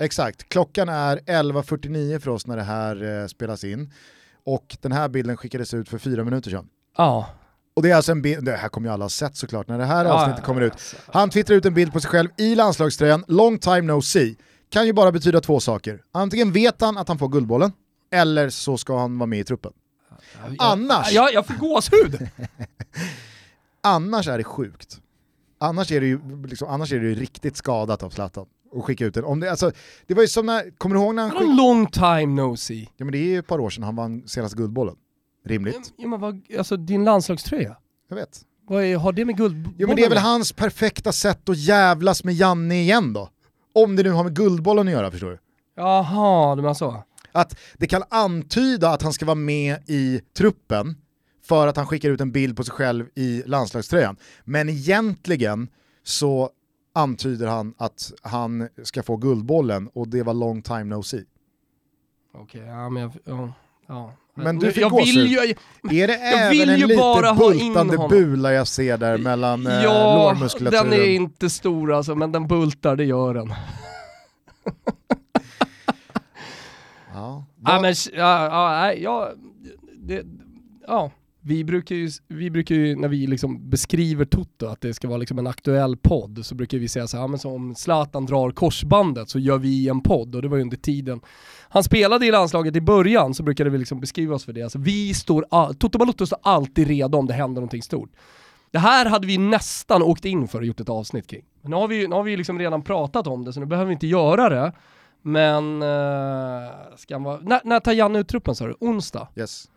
exakt. 0.00 0.48
Klockan 0.48 0.88
är 0.88 1.16
11.49 1.16 2.18
för 2.18 2.30
oss 2.30 2.46
när 2.46 2.56
det 2.56 2.62
här 2.62 3.20
eh, 3.22 3.26
spelas 3.26 3.64
in. 3.64 3.92
Och 4.44 4.76
den 4.80 4.92
här 4.92 5.08
bilden 5.08 5.36
skickades 5.36 5.74
ut 5.74 5.88
för 5.88 5.98
fyra 5.98 6.24
minuter 6.24 6.50
sedan. 6.50 6.68
Ja. 6.96 7.26
Och 7.76 7.82
det 7.82 7.90
är 7.90 7.94
alltså 7.94 8.12
en 8.12 8.22
bild, 8.22 8.44
det 8.44 8.56
här 8.56 8.68
kommer 8.68 8.88
ju 8.88 8.92
alla 8.94 9.04
ha 9.04 9.08
sett 9.10 9.36
såklart 9.36 9.68
när 9.68 9.78
det 9.78 9.84
här 9.84 10.04
avsnittet 10.04 10.38
ja, 10.42 10.46
kommer 10.46 10.60
ut. 10.60 10.72
alltså. 10.72 10.96
Han 11.12 11.30
twittrar 11.30 11.56
ut 11.56 11.64
en 11.64 11.74
bild 11.74 11.92
på 11.92 12.00
sig 12.00 12.10
själv 12.10 12.28
i 12.38 12.54
landslagströjan, 12.54 13.24
long 13.28 13.58
time 13.58 13.80
no 13.80 14.02
see. 14.02 14.36
Kan 14.70 14.86
ju 14.86 14.92
bara 14.92 15.12
betyda 15.12 15.40
två 15.40 15.60
saker. 15.60 16.00
Antingen 16.12 16.52
vet 16.52 16.80
han 16.80 16.98
att 16.98 17.08
han 17.08 17.18
får 17.18 17.28
Guldbollen, 17.28 17.72
eller 18.12 18.48
så 18.48 18.76
ska 18.76 18.98
han 18.98 19.18
vara 19.18 19.26
med 19.26 19.38
i 19.38 19.44
truppen. 19.44 19.72
Annars- 20.58 21.12
Ja, 21.12 21.30
jag 21.32 21.46
får 21.46 21.54
gåshud! 21.54 22.28
Annars 23.82 24.28
är 24.28 24.38
det 24.38 24.44
sjukt. 24.44 25.00
Annars 25.60 25.92
är 25.92 26.00
det 26.00 26.06
ju, 26.06 26.20
liksom, 26.46 26.68
annars 26.68 26.92
är 26.92 27.00
det 27.00 27.06
ju 27.06 27.14
riktigt 27.14 27.56
skadat 27.56 28.02
av 28.02 28.10
Zlatan 28.10 28.46
att 28.76 28.84
skicka 28.84 29.04
ut 29.06 29.14
den. 29.14 29.24
Om 29.24 29.40
det, 29.40 29.50
alltså, 29.50 29.72
det 30.06 30.14
var 30.14 30.22
ju 30.22 30.28
som 30.28 30.46
när, 30.46 30.78
kommer 30.78 30.96
du 30.96 31.02
ihåg 31.02 31.14
när 31.14 31.22
han 31.22 31.30
skickade... 31.30 31.52
long 31.56 31.86
time 31.86 32.26
no 32.42 32.56
see? 32.56 32.88
Ja 32.96 33.04
men 33.04 33.12
det 33.12 33.18
är 33.18 33.24
ju 33.24 33.38
ett 33.38 33.46
par 33.46 33.58
år 33.58 33.70
sedan 33.70 33.84
han 33.84 33.96
vann 33.96 34.28
senaste 34.28 34.56
Guldbollen. 34.56 34.96
Rimligt, 35.44 35.92
Ja, 35.96 36.08
men 36.08 36.20
vad, 36.20 36.42
alltså 36.58 36.76
din 36.76 37.04
landslagströja, 37.04 37.76
jag 38.08 38.16
vet. 38.16 38.40
vad 38.68 38.84
är, 38.84 38.96
har 38.96 39.12
det 39.12 39.24
med 39.24 39.36
guld? 39.36 39.68
Jo 39.78 39.86
men 39.86 39.96
det 39.96 40.04
är 40.04 40.08
väl 40.08 40.18
hans 40.18 40.52
perfekta 40.52 41.12
sätt 41.12 41.48
att 41.48 41.58
jävlas 41.58 42.24
med 42.24 42.34
Janne 42.34 42.74
igen 42.80 43.12
då. 43.12 43.28
Om 43.74 43.96
det 43.96 44.02
nu 44.02 44.10
har 44.10 44.24
med 44.24 44.36
Guldbollen 44.36 44.86
att 44.88 44.92
göra 44.92 45.10
förstår 45.10 45.30
du. 45.30 45.38
Jaha, 45.76 46.54
du 46.56 46.62
menar 46.62 46.74
så? 46.74 47.04
Att 47.32 47.58
det 47.78 47.86
kan 47.86 48.02
antyda 48.10 48.90
att 48.90 49.02
han 49.02 49.12
ska 49.12 49.26
vara 49.26 49.34
med 49.34 49.78
i 49.86 50.20
truppen 50.36 50.96
för 51.44 51.66
att 51.66 51.76
han 51.76 51.86
skickar 51.86 52.10
ut 52.10 52.20
en 52.20 52.32
bild 52.32 52.56
på 52.56 52.64
sig 52.64 52.72
själv 52.74 53.06
i 53.14 53.42
landslagströjan. 53.46 54.16
Men 54.44 54.68
egentligen 54.68 55.68
så 56.02 56.50
antyder 56.94 57.46
han 57.46 57.74
att 57.78 58.12
han 58.22 58.68
ska 58.82 59.02
få 59.02 59.16
Guldbollen 59.16 59.88
och 59.88 60.08
det 60.08 60.22
var 60.22 60.34
long 60.34 60.62
time 60.62 60.84
no 60.84 61.02
see. 61.02 61.24
Okej, 62.34 62.60
ja 62.60 62.88
men 62.88 63.02
jag, 63.02 63.12
ja, 63.24 63.52
ja. 63.86 64.12
Men 64.34 64.58
du 64.58 64.72
fick 64.72 64.82
jag 64.82 64.96
vill 65.04 65.26
ju, 65.26 65.38
Är 66.02 66.06
det 66.06 66.12
Jag 66.12 66.40
även 66.40 66.50
vill 66.50 66.68
en 66.70 66.78
ju 66.78 66.86
lite 66.86 67.34
bultande 67.38 68.08
bula 68.08 68.52
jag 68.52 68.68
ser 68.68 68.98
där 68.98 69.18
mellan 69.18 69.66
eh, 69.66 69.82
ja, 69.82 70.16
lårmuskulaturen? 70.16 70.90
den 70.90 71.00
är 71.00 71.04
inte 71.04 71.50
stor 71.50 71.92
alltså, 71.92 72.14
men 72.14 72.32
den 72.32 72.46
bultar, 72.46 72.96
det 72.96 73.04
gör 73.04 73.34
den. 73.34 73.54
Ja. 77.14 77.44
Ja, 77.64 77.80
men, 77.80 77.94
ja, 78.12 78.44
ja, 78.46 78.92
ja, 78.92 79.30
det, 79.98 80.22
ja. 80.86 81.10
Vi 81.46 81.64
brukar, 81.64 81.94
ju, 81.94 82.10
vi 82.28 82.50
brukar 82.50 82.74
ju, 82.74 82.96
när 82.96 83.08
vi 83.08 83.26
liksom 83.26 83.70
beskriver 83.70 84.24
Toto, 84.24 84.66
att 84.66 84.80
det 84.80 84.94
ska 84.94 85.08
vara 85.08 85.18
liksom 85.18 85.38
en 85.38 85.46
aktuell 85.46 85.96
podd, 85.96 86.46
så 86.46 86.54
brukar 86.54 86.78
vi 86.78 86.88
säga 86.88 87.06
så 87.06 87.18
här, 87.18 87.28
men 87.28 87.38
så 87.38 87.54
om 87.54 87.74
Zlatan 87.74 88.26
drar 88.26 88.50
korsbandet 88.50 89.28
så 89.28 89.38
gör 89.38 89.58
vi 89.58 89.88
en 89.88 90.00
podd, 90.00 90.34
och 90.34 90.42
det 90.42 90.48
var 90.48 90.56
ju 90.56 90.62
under 90.62 90.76
tiden 90.76 91.20
han 91.68 91.84
spelade 91.84 92.26
i 92.26 92.30
landslaget 92.30 92.76
i 92.76 92.80
början, 92.80 93.34
så 93.34 93.42
brukade 93.42 93.70
vi 93.70 93.78
liksom 93.78 94.00
beskriva 94.00 94.34
oss 94.34 94.44
för 94.44 94.52
det. 94.52 94.62
Alltså, 94.62 94.78
vi 94.78 95.14
står, 95.14 95.72
Toto 95.74 95.98
Balotto 95.98 96.26
står 96.26 96.38
alltid 96.42 96.88
redo 96.88 97.18
om 97.18 97.26
det 97.26 97.34
händer 97.34 97.60
någonting 97.60 97.82
stort. 97.82 98.10
Det 98.70 98.78
här 98.78 99.06
hade 99.06 99.26
vi 99.26 99.38
nästan 99.38 100.02
åkt 100.02 100.24
in 100.24 100.48
för 100.48 100.58
och 100.58 100.66
gjort 100.66 100.80
ett 100.80 100.88
avsnitt 100.88 101.26
kring. 101.26 101.44
Men 101.62 101.70
nu 101.70 101.76
har 101.76 101.88
vi, 101.88 102.08
nu 102.08 102.14
har 102.14 102.22
vi 102.22 102.36
liksom 102.36 102.58
redan 102.58 102.82
pratat 102.82 103.26
om 103.26 103.44
det, 103.44 103.52
så 103.52 103.60
nu 103.60 103.66
behöver 103.66 103.86
vi 103.86 103.92
inte 103.92 104.06
göra 104.06 104.48
det. 104.48 104.72
Men, 105.22 105.82
uh, 105.82 106.96
ska 106.96 107.14
han 107.14 107.22
vara, 107.22 107.40
när, 107.42 107.60
när 107.64 107.80
tar 107.80 107.92
Janne 107.92 108.18
ut 108.18 108.28
truppen 108.28 108.54
sa 108.54 108.66
du? 108.66 108.76
Onsdag? 108.80 109.28
Yes. 109.36 109.68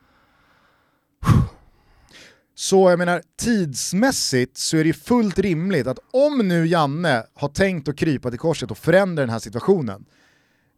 Så 2.60 2.90
jag 2.90 3.00
menar, 3.00 3.22
tidsmässigt 3.40 4.58
så 4.58 4.78
är 4.78 4.84
det 4.84 4.94
fullt 4.94 5.40
rimligt 5.40 5.88
att 5.88 6.00
om 6.12 6.48
nu 6.48 6.68
Janne 6.68 7.24
har 7.34 7.50
tänkt 7.50 7.88
att 7.88 7.96
krypa 7.98 8.30
till 8.30 8.40
korset 8.40 8.72
och 8.72 8.78
förändra 8.78 9.24
den 9.24 9.30
här 9.30 9.40
situationen, 9.40 10.06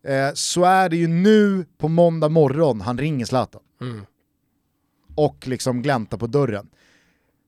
eh, 0.08 0.30
så 0.34 0.64
är 0.64 0.90
det 0.90 0.96
ju 0.98 1.08
nu 1.08 1.66
på 1.78 1.88
måndag 1.88 2.30
morgon 2.30 2.82
han 2.82 2.98
ringer 2.98 3.26
Zlatan 3.26 3.62
och 5.16 5.48
liksom 5.48 5.82
gläntar 5.82 6.18
på 6.18 6.28
dörren. 6.28 6.70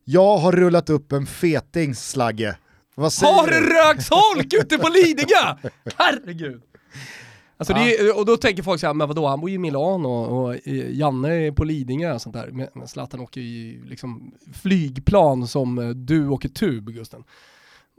Jag 0.04 0.38
har 0.38 0.52
rullat 0.52 0.90
upp 0.90 1.12
en 1.12 1.26
feting 1.26 1.96
slagge. 1.96 2.58
Har 2.96 3.48
det 3.48 3.60
röks 3.62 4.10
holk 4.10 4.54
ute 4.54 4.78
på 4.78 4.90
Lidingö? 4.90 5.56
Herregud! 5.98 6.62
Alltså 7.62 7.74
det 7.74 7.96
är, 7.96 8.18
och 8.18 8.26
då 8.26 8.38
tänker 8.38 8.64
folk 8.64 8.80
såhär, 8.80 8.94
men 8.94 9.08
vadå, 9.08 9.28
han 9.28 9.40
bor 9.40 9.50
ju 9.50 9.56
i 9.56 9.60
Milano 9.60 10.08
och, 10.08 10.50
och 10.50 10.56
Janne 10.66 11.30
är 11.30 11.52
på 11.52 11.64
Lidingö 11.64 12.14
och 12.14 12.22
sånt 12.22 12.36
där. 12.36 12.70
Men 12.74 12.88
Zlatan 12.88 13.20
åker 13.20 13.42
ju 13.42 13.86
liksom 13.86 14.32
flygplan 14.54 15.48
som 15.48 15.80
eh, 15.80 15.90
du 15.90 16.28
åker 16.28 16.50
tub, 16.50 16.90
Gusten. 16.90 17.24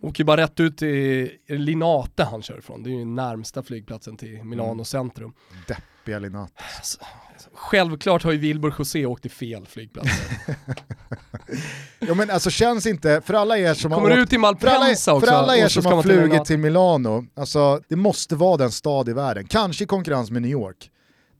Åker 0.02 0.20
ju 0.20 0.24
bara 0.24 0.40
rätt 0.40 0.60
ut 0.60 0.78
till 0.78 1.30
Linate 1.48 2.24
han 2.24 2.42
kör 2.42 2.58
ifrån, 2.58 2.82
det 2.82 2.90
är 2.90 2.92
ju 2.92 3.04
närmsta 3.04 3.62
flygplatsen 3.62 4.16
till 4.16 4.44
Milano 4.44 4.84
centrum. 4.84 5.32
Deppiga 6.02 6.18
Linat. 6.18 6.52
Självklart 7.54 8.22
har 8.22 8.32
ju 8.32 8.38
Wilbur 8.38 8.74
José 8.78 9.06
åkt 9.06 9.22
till 9.22 9.30
fel 9.30 9.66
flygplats. 9.66 10.08
Ja 11.98 12.14
men 12.14 12.30
alltså 12.30 12.50
känns 12.50 12.86
inte, 12.86 13.20
för 13.20 13.34
alla 13.34 13.58
er 13.58 13.74
som 13.74 13.90
Kommer 13.90 14.10
har 14.10 14.20
åkt 14.22 14.30
till 14.30 14.40
För 14.40 14.46
alla, 14.46 14.78
Malpensa 14.78 15.14
också? 15.14 15.26
för 15.26 15.32
alla 15.34 15.56
er 15.56 15.68
som 15.68 15.86
har 15.86 16.02
till 16.02 16.10
flugit 16.10 16.28
Milano. 16.30 16.44
till 16.44 16.58
Milano, 16.58 17.26
alltså, 17.34 17.80
det 17.88 17.96
måste 17.96 18.36
vara 18.36 18.56
den 18.56 18.70
stad 18.70 19.08
i 19.08 19.12
världen, 19.12 19.46
kanske 19.46 19.84
i 19.84 19.86
konkurrens 19.86 20.30
med 20.30 20.42
New 20.42 20.50
York, 20.50 20.90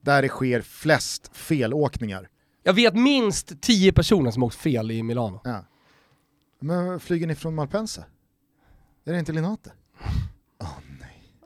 där 0.01 0.23
det 0.23 0.29
sker 0.29 0.61
flest 0.61 1.31
felåkningar. 1.37 2.29
Jag 2.63 2.73
vet 2.73 2.95
minst 2.95 3.61
10 3.63 3.93
personer 3.93 4.31
som 4.31 4.43
åkt 4.43 4.57
fel 4.57 4.91
i 4.91 5.03
Milano. 5.03 5.41
Ja. 5.45 5.65
Men 6.61 7.01
flyger 7.01 7.27
ni 7.27 7.35
från 7.35 7.55
Malpensa? 7.55 8.05
Är 9.05 9.13
det 9.13 9.19
inte 9.19 9.33
Linate? 9.33 9.73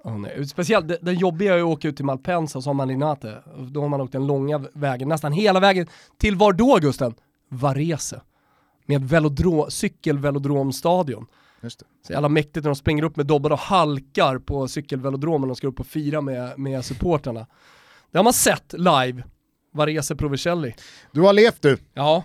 Åh 0.07 0.19
nej. 0.19 0.47
Speciellt 0.47 0.89
det, 0.89 0.99
det 1.03 1.13
jobbiga 1.13 1.55
är 1.55 1.59
att 1.59 1.65
åka 1.65 1.89
ut 1.89 1.97
till 1.97 2.05
Malpensa 2.05 2.59
och 2.59 2.65
så 2.65 2.71
har 2.71 2.75
man 2.75 2.89
Linate. 2.89 3.43
Då 3.71 3.81
har 3.81 3.89
man 3.89 4.01
åkt 4.01 4.13
den 4.13 4.27
långa 4.27 4.65
vägen, 4.73 5.09
nästan 5.09 5.33
hela 5.33 5.61
vägen. 5.61 5.87
Till 6.19 6.37
var 6.37 6.53
då 6.53 6.79
Gusten? 6.81 7.15
Varese. 7.49 8.21
Med 8.87 9.09
velodro, 9.09 9.71
cykelvelodromstadion. 9.71 11.27
Just 11.61 11.79
det. 11.79 11.87
Så 12.07 12.13
jävla 12.13 12.29
mäktigt 12.29 12.57
när 12.65 12.71
de 12.71 12.77
springer 12.77 13.03
upp 13.03 13.17
med 13.17 13.27
dobbar 13.27 13.51
och 13.51 13.59
halkar 13.59 14.39
på 14.39 14.69
cykelvelodromen 14.69 15.51
och 15.51 15.57
ska 15.57 15.67
upp 15.67 15.81
och 15.81 15.87
fira 15.87 16.21
med, 16.21 16.59
med 16.59 16.85
supporterna. 16.85 17.47
Det 18.11 18.19
har 18.19 18.25
man 18.25 18.33
sett 18.33 18.73
live. 18.73 19.25
Varese 19.73 20.17
Provicelli. 20.17 20.75
Du 21.13 21.21
har 21.21 21.33
levt 21.33 21.63
du. 21.63 21.79
Ja, 21.95 22.25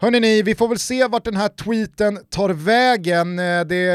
Hörrni 0.00 0.20
ni, 0.20 0.42
vi 0.42 0.54
får 0.54 0.68
väl 0.68 0.78
se 0.78 1.06
vart 1.06 1.24
den 1.24 1.36
här 1.36 1.48
tweeten 1.48 2.18
tar 2.30 2.50
vägen. 2.50 3.38
Eh, 3.38 3.60
det 3.60 3.90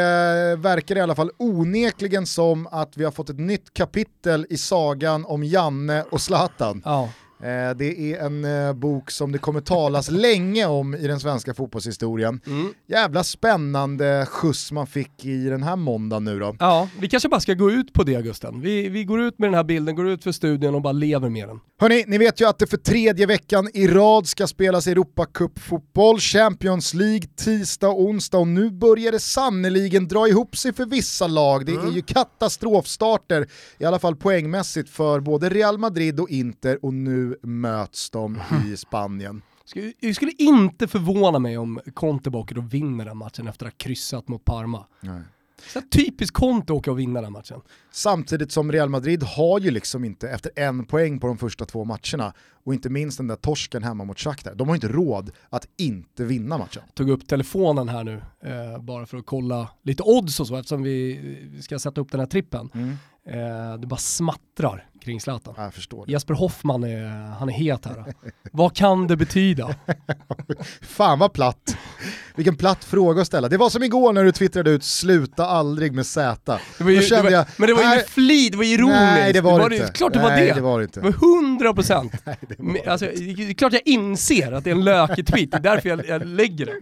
verkar 0.59 0.97
i 0.97 1.01
alla 1.01 1.15
fall 1.15 1.31
onekligen 1.37 2.25
som 2.25 2.67
att 2.67 2.97
vi 2.97 3.03
har 3.03 3.11
fått 3.11 3.29
ett 3.29 3.39
nytt 3.39 3.73
kapitel 3.73 4.45
i 4.49 4.57
sagan 4.57 5.25
om 5.25 5.43
Janne 5.43 6.03
och 6.11 6.21
Zlatan. 6.21 6.81
ja. 6.85 7.09
Eh, 7.43 7.75
det 7.75 8.13
är 8.13 8.25
en 8.25 8.45
eh, 8.45 8.73
bok 8.73 9.11
som 9.11 9.31
det 9.31 9.37
kommer 9.37 9.61
talas 9.61 10.11
länge 10.11 10.65
om 10.65 10.95
i 10.95 11.07
den 11.07 11.19
svenska 11.19 11.53
fotbollshistorien. 11.53 12.41
Mm. 12.47 12.73
Jävla 12.87 13.23
spännande 13.23 14.25
skjuts 14.29 14.71
man 14.71 14.87
fick 14.87 15.25
i 15.25 15.45
den 15.45 15.63
här 15.63 15.75
måndagen 15.75 16.23
nu 16.23 16.39
då. 16.39 16.55
Ja, 16.59 16.89
vi 16.99 17.09
kanske 17.09 17.29
bara 17.29 17.39
ska 17.39 17.53
gå 17.53 17.71
ut 17.71 17.93
på 17.93 18.03
det 18.03 18.21
Gusten. 18.21 18.61
Vi, 18.61 18.89
vi 18.89 19.03
går 19.03 19.21
ut 19.21 19.39
med 19.39 19.47
den 19.47 19.53
här 19.53 19.63
bilden, 19.63 19.95
går 19.95 20.09
ut 20.09 20.23
för 20.23 20.31
studion 20.31 20.75
och 20.75 20.81
bara 20.81 20.93
lever 20.93 21.29
med 21.29 21.47
den. 21.47 21.59
Hörni, 21.79 22.03
ni 22.07 22.17
vet 22.17 22.41
ju 22.41 22.47
att 22.47 22.59
det 22.59 22.67
för 22.67 22.77
tredje 22.77 23.25
veckan 23.25 23.69
i 23.73 23.87
rad 23.87 24.27
ska 24.27 24.47
spelas 24.47 24.87
Europacup-fotboll, 24.87 26.19
Champions 26.19 26.93
League, 26.93 27.27
tisdag 27.35 27.87
och 27.87 28.01
onsdag 28.01 28.37
och 28.37 28.47
nu 28.47 28.69
börjar 28.69 29.11
det 29.11 29.19
sannoliken 29.19 30.07
dra 30.07 30.27
ihop 30.27 30.57
sig 30.57 30.73
för 30.73 30.85
vissa 30.85 31.27
lag. 31.27 31.65
Det 31.65 31.71
är 31.71 31.91
ju 31.91 32.01
katastrofstarter, 32.01 33.47
i 33.77 33.85
alla 33.85 33.99
fall 33.99 34.15
poängmässigt, 34.15 34.89
för 34.89 35.19
både 35.19 35.49
Real 35.49 35.77
Madrid 35.77 36.19
och 36.19 36.29
Inter 36.29 36.85
och 36.85 36.93
nu 36.93 37.32
möts 37.41 38.09
de 38.09 38.39
i 38.73 38.77
Spanien. 38.77 39.41
Det 39.99 40.13
skulle 40.13 40.31
inte 40.37 40.87
förvåna 40.87 41.39
mig 41.39 41.57
om 41.57 41.79
Conte 41.93 42.29
åker 42.29 42.57
och 42.57 42.73
vinner 42.73 43.05
den 43.05 43.17
matchen 43.17 43.47
efter 43.47 43.65
att 43.65 43.73
ha 43.73 43.77
kryssat 43.77 44.27
mot 44.27 44.45
Parma. 44.45 44.85
Så 45.67 45.79
här 45.79 45.87
typiskt 45.87 46.33
Conte 46.37 46.73
åka 46.73 46.91
och 46.91 46.99
vinna 46.99 47.21
den 47.21 47.31
matchen. 47.33 47.61
Samtidigt 47.91 48.51
som 48.51 48.71
Real 48.71 48.89
Madrid 48.89 49.23
har 49.23 49.59
ju 49.59 49.71
liksom 49.71 50.05
inte, 50.05 50.29
efter 50.29 50.51
en 50.55 50.85
poäng 50.85 51.19
på 51.19 51.27
de 51.27 51.37
första 51.37 51.65
två 51.65 51.85
matcherna, 51.85 52.33
och 52.63 52.73
inte 52.73 52.89
minst 52.89 53.17
den 53.17 53.27
där 53.27 53.35
torsken 53.35 53.83
hemma 53.83 54.03
mot 54.03 54.19
Shakhtar, 54.19 54.55
de 54.55 54.67
har 54.67 54.75
inte 54.75 54.87
råd 54.87 55.31
att 55.49 55.67
inte 55.77 56.23
vinna 56.25 56.57
matchen. 56.57 56.83
Tog 56.93 57.09
upp 57.09 57.27
telefonen 57.27 57.89
här 57.89 58.03
nu, 58.03 58.21
eh, 58.43 58.81
bara 58.81 59.05
för 59.05 59.17
att 59.17 59.25
kolla 59.25 59.69
lite 59.81 60.03
odds 60.03 60.39
och 60.39 60.47
så 60.47 60.55
eftersom 60.55 60.83
vi 60.83 61.61
ska 61.61 61.79
sätta 61.79 62.01
upp 62.01 62.11
den 62.11 62.19
här 62.19 62.27
trippen. 62.27 62.69
Eh, 63.29 63.79
det 63.79 63.87
bara 63.87 63.97
smattrar 63.97 64.85
kring 65.01 65.21
Zlatan. 65.21 65.53
Jag 65.57 65.73
förstår 65.73 66.05
det. 66.05 66.11
Jesper 66.11 66.33
Hoffman 66.33 66.83
är, 66.83 67.05
han 67.39 67.49
är 67.49 67.53
het 67.53 67.85
här. 67.85 68.13
Vad 68.51 68.75
kan 68.75 69.07
det 69.07 69.17
betyda? 69.17 69.75
Fan 70.81 71.19
vad 71.19 71.33
platt. 71.33 71.77
Vilken 72.35 72.55
platt 72.55 72.83
fråga 72.83 73.21
att 73.21 73.27
ställa. 73.27 73.49
Det 73.49 73.57
var 73.57 73.69
som 73.69 73.83
igår 73.83 74.13
när 74.13 74.23
du 74.23 74.31
twittrade 74.31 74.71
ut 74.71 74.83
“sluta 74.83 75.45
aldrig 75.45 75.93
med 75.93 76.05
Z”. 76.05 76.59
Det 76.77 76.83
var 76.83 76.91
ju, 76.91 76.99
det 76.99 77.21
var, 77.21 77.29
jag, 77.29 77.45
men 77.57 77.67
det 77.67 77.73
var 77.73 77.81
ju 77.81 77.87
här- 77.87 77.95
med 77.95 78.05
flit, 78.05 78.51
det 78.51 78.57
var 78.57 78.65
ironiskt. 78.65 78.99
Nej 79.01 79.33
det 79.33 79.41
var 79.41 79.69
det 79.69 79.75
inte. 79.77 79.91
Klart 79.91 80.13
det 80.13 80.19
var 80.19 80.29
Nej, 80.29 80.47
det. 80.47 80.53
det 80.53 80.61
var 80.61 80.79
det 80.79 80.83
inte. 80.83 80.99
Det 80.99 81.05
var 81.05 81.11
hundra 81.13 81.73
procent. 81.73 82.13
Alltså, 82.87 83.05
det 83.05 83.49
är 83.49 83.53
klart 83.53 83.73
jag 83.73 83.81
inser 83.85 84.51
att 84.51 84.63
det 84.63 84.69
är 84.69 84.75
en 84.75 84.83
lökig 84.83 85.27
tweet, 85.27 85.51
det 85.51 85.57
är 85.57 85.61
därför 85.61 85.89
jag, 85.89 86.07
jag 86.07 86.25
lägger 86.25 86.65
det. 86.65 86.73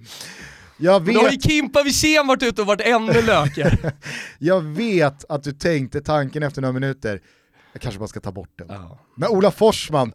Jag 0.82 1.06
Men 1.06 1.14
då 1.14 1.20
har 1.20 1.30
ju 1.30 1.36
vet, 1.38 1.44
Kimpa 1.44 1.84
Wirsén 1.84 2.28
varit 2.28 2.44
ute 2.44 2.62
och 2.62 2.68
varit 2.68 2.82
ännu 2.82 3.22
lökigare. 3.22 3.92
jag 4.40 4.62
vet 4.62 5.26
att 5.30 5.44
du 5.44 5.52
tänkte 5.52 6.02
tanken 6.02 6.44
efter 6.44 6.62
några 6.62 6.74
minuter, 6.74 7.22
jag 7.74 7.82
kanske 7.82 8.00
bara 8.00 8.08
ska 8.08 8.20
ta 8.20 8.32
bort 8.32 8.50
den. 8.56 8.68
Men 9.16 9.30
Ola 9.30 9.52
Forsman, 9.52 10.14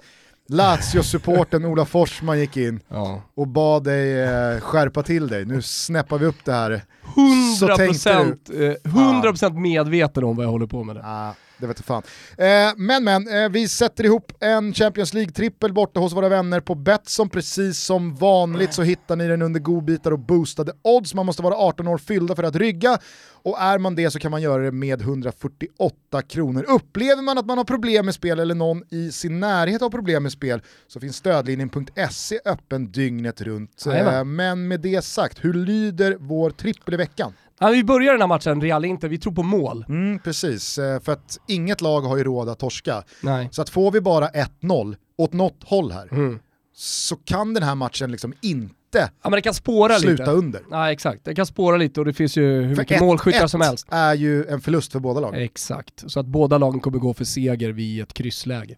Lazio-supporten 0.49 1.64
Ola 1.64 1.85
Forsman 1.85 2.39
gick 2.39 2.57
in 2.57 2.81
Ja. 2.89 3.23
och 3.35 3.49
bad 3.49 3.85
dig 3.85 4.21
eh, 4.23 4.61
skärpa 4.61 5.03
till 5.03 5.29
dig. 5.29 5.45
Nu 5.45 5.62
snäppar 5.62 6.19
vi 6.19 6.27
upp 6.27 6.45
det 6.45 6.53
här. 6.53 6.83
100%, 7.14 8.51
eh, 8.51 8.91
100% 8.93 9.61
medveten 9.61 10.25
om 10.25 10.37
vad 10.37 10.47
jag 10.47 10.51
håller 10.51 10.67
på 10.67 10.85
med. 10.85 10.97
Det. 10.97 11.03
Ah, 11.05 11.35
det 11.59 11.66
vet 11.66 11.80
fan. 11.80 12.02
Eh, 12.38 12.72
men 12.76 13.04
men, 13.04 13.28
eh, 13.28 13.48
vi 13.48 13.68
sätter 13.68 14.04
ihop 14.04 14.32
en 14.40 14.74
Champions 14.74 15.14
League-trippel 15.14 15.72
borta 15.72 16.00
hos 16.00 16.12
våra 16.12 16.28
vänner 16.28 16.61
på 16.61 16.74
Betsson. 16.74 17.28
Precis 17.28 17.78
som 17.78 18.14
vanligt 18.14 18.74
så 18.74 18.82
hittar 18.82 19.16
ni 19.16 19.28
den 19.28 19.42
under 19.42 19.61
godbitar 19.61 20.11
och 20.11 20.18
boostade 20.18 20.72
odds. 20.82 21.14
Man 21.14 21.26
måste 21.26 21.42
vara 21.42 21.54
18 21.54 21.88
år 21.88 21.98
fyllda 21.98 22.36
för 22.36 22.42
att 22.42 22.57
rygga. 22.57 22.98
Och 23.46 23.61
är 23.61 23.78
man 23.78 23.94
det 23.94 24.11
så 24.11 24.18
kan 24.18 24.30
man 24.30 24.42
göra 24.42 24.62
det 24.62 24.72
med 24.72 25.00
148 25.00 26.22
kronor. 26.22 26.64
Upplever 26.68 27.22
man 27.22 27.38
att 27.38 27.46
man 27.46 27.59
har 27.59 27.64
problem 27.64 28.04
med 28.04 28.14
spel 28.14 28.40
eller 28.40 28.54
någon 28.54 28.82
i 28.90 29.12
sin 29.12 29.40
närhet 29.40 29.80
har 29.80 29.90
problem 29.90 30.22
med 30.22 30.32
spel 30.32 30.62
så 30.86 31.00
finns 31.00 31.16
stödlinjen.se 31.16 32.40
öppen 32.44 32.92
dygnet 32.92 33.40
runt. 33.40 33.86
Eh, 33.86 34.24
men 34.24 34.68
med 34.68 34.80
det 34.80 35.04
sagt, 35.04 35.44
hur 35.44 35.54
lyder 35.54 36.16
vår 36.20 36.50
trippel 36.50 36.94
i 36.94 36.96
veckan? 36.96 37.32
Ja, 37.61 37.68
vi 37.68 37.84
börjar 37.84 38.12
den 38.12 38.20
här 38.20 38.28
matchen, 38.28 38.61
Real 38.61 38.84
Inter, 38.84 39.09
vi 39.09 39.18
tror 39.18 39.32
på 39.32 39.42
mål. 39.42 39.84
Mm, 39.88 40.18
precis, 40.18 40.78
eh, 40.78 41.00
för 41.00 41.12
att 41.12 41.38
inget 41.48 41.80
lag 41.80 42.00
har 42.00 42.16
ju 42.16 42.24
råd 42.24 42.48
att 42.48 42.59
torska. 42.59 43.02
Nej. 43.22 43.48
Så 43.52 43.62
att 43.62 43.68
får 43.68 43.90
vi 43.90 44.00
bara 44.00 44.28
1-0 44.28 44.96
åt 45.18 45.32
något 45.32 45.64
håll 45.64 45.92
här 45.92 46.09
Mm. 46.12 46.38
så 46.74 47.16
kan 47.16 47.54
den 47.54 47.62
här 47.62 47.74
matchen 47.74 48.11
liksom 48.12 48.32
inte 48.42 48.76
Ja 48.98 49.09
men 49.22 49.32
det 49.32 49.40
kan 49.42 49.54
spåra 49.54 49.98
sluta 49.98 50.22
lite. 50.22 50.32
under. 50.32 50.61
Ja 50.70 50.92
exakt, 50.92 51.24
det 51.24 51.34
kan 51.34 51.46
spåra 51.46 51.76
lite 51.76 52.00
och 52.00 52.07
det 52.07 52.12
finns 52.12 52.36
ju 52.36 52.62
hur 52.62 52.74
För 52.74 52.82
mycket 52.82 52.96
1-1 53.00 53.00
målskyttar 53.04 53.46
som 53.46 53.61
helst. 53.61 53.86
är 53.90 54.14
ju 54.14 54.44
en 54.46 54.61
förlust 54.61 54.92
för 54.92 55.00
båda 55.00 55.20
lagen. 55.20 55.40
Exakt, 55.42 56.04
så 56.11 56.20
att 56.20 56.26
båda 56.26 56.59
lagen 56.59 56.80
kommer 56.80 56.98
gå 56.98 57.14
för 57.14 57.24
seger 57.24 57.70
vid 57.72 58.02
ett 58.02 58.14
kryssläge. 58.14 58.74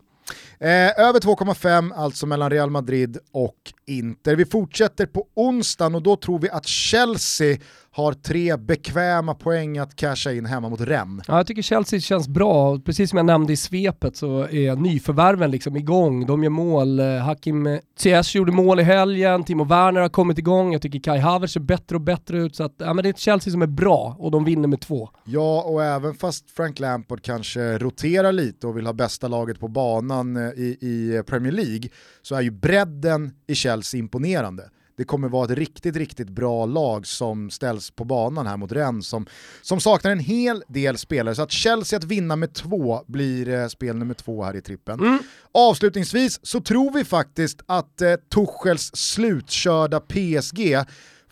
Eh, 0.60 1.06
över 1.06 1.20
2,5 1.20 1.92
alltså 1.94 2.26
mellan 2.26 2.50
Real 2.50 2.70
Madrid 2.70 3.18
och 3.32 3.54
Inter. 3.86 4.36
Vi 4.36 4.44
fortsätter 4.44 5.06
på 5.06 5.26
onsdagen 5.34 5.94
och 5.94 6.02
då 6.02 6.16
tror 6.16 6.38
vi 6.38 6.50
att 6.50 6.66
Chelsea 6.66 7.58
har 7.90 8.12
tre 8.12 8.56
bekväma 8.56 9.34
poäng 9.34 9.78
att 9.78 9.96
casha 9.96 10.32
in 10.32 10.46
hemma 10.46 10.68
mot 10.68 10.80
Rennes. 10.80 11.24
Ja, 11.28 11.36
jag 11.36 11.46
tycker 11.46 11.62
Chelsea 11.62 12.00
känns 12.00 12.28
bra. 12.28 12.78
Precis 12.78 13.10
som 13.10 13.16
jag 13.16 13.26
nämnde 13.26 13.52
i 13.52 13.56
svepet 13.56 14.16
så 14.16 14.40
är 14.40 14.76
nyförvärven 14.76 15.50
liksom 15.50 15.76
igång. 15.76 16.26
De 16.26 16.42
gör 16.42 16.50
mål. 16.50 17.00
Eh, 17.00 17.06
Hakim 17.06 17.78
Ziyech 17.98 18.36
gjorde 18.36 18.52
mål 18.52 18.80
i 18.80 18.82
helgen, 18.82 19.44
Timo 19.44 19.64
Werner 19.64 20.00
har 20.00 20.08
kommit 20.08 20.38
igång. 20.38 20.72
Jag 20.72 20.82
tycker 20.82 20.98
Kai 20.98 21.18
Havertz 21.18 21.52
ser 21.52 21.60
bättre 21.60 21.96
och 21.96 22.00
bättre 22.02 22.38
ut. 22.38 22.56
Så 22.56 22.64
att, 22.64 22.74
ja, 22.78 22.94
men 22.94 23.02
det 23.02 23.08
är 23.08 23.10
ett 23.10 23.18
Chelsea 23.18 23.52
som 23.52 23.62
är 23.62 23.66
bra 23.66 24.16
och 24.18 24.30
de 24.30 24.44
vinner 24.44 24.68
med 24.68 24.80
två. 24.80 25.10
Ja, 25.24 25.62
och 25.62 25.84
även 25.84 26.14
fast 26.14 26.50
Frank 26.50 26.78
Lampard 26.78 27.22
kanske 27.22 27.78
roterar 27.78 28.32
lite 28.32 28.66
och 28.66 28.76
vill 28.76 28.86
ha 28.86 28.92
bästa 28.92 29.28
laget 29.28 29.60
på 29.60 29.68
banan 29.68 30.36
eh, 30.36 30.47
i, 30.56 30.78
i 30.80 31.22
Premier 31.26 31.52
League 31.52 31.88
så 32.22 32.34
är 32.34 32.40
ju 32.40 32.50
bredden 32.50 33.30
i 33.46 33.54
Chelsea 33.54 33.98
imponerande. 33.98 34.70
Det 34.98 35.04
kommer 35.04 35.28
vara 35.28 35.44
ett 35.44 35.58
riktigt, 35.58 35.96
riktigt 35.96 36.28
bra 36.28 36.66
lag 36.66 37.06
som 37.06 37.50
ställs 37.50 37.90
på 37.90 38.04
banan 38.04 38.46
här 38.46 38.56
mot 38.56 38.72
Rennes 38.72 39.08
som, 39.08 39.26
som 39.62 39.80
saknar 39.80 40.10
en 40.10 40.18
hel 40.18 40.62
del 40.68 40.98
spelare. 40.98 41.34
Så 41.34 41.42
att 41.42 41.50
Chelsea 41.50 41.96
att 41.96 42.04
vinna 42.04 42.36
med 42.36 42.54
två 42.54 43.04
blir 43.06 43.48
eh, 43.48 43.68
spel 43.68 43.96
nummer 43.96 44.14
två 44.14 44.44
här 44.44 44.56
i 44.56 44.60
trippen. 44.60 45.18
Avslutningsvis 45.54 46.40
så 46.42 46.60
tror 46.60 46.92
vi 46.92 47.04
faktiskt 47.04 47.60
att 47.66 48.00
eh, 48.00 48.14
Tuchels 48.14 48.90
slutkörda 48.96 50.00
PSG 50.00 50.76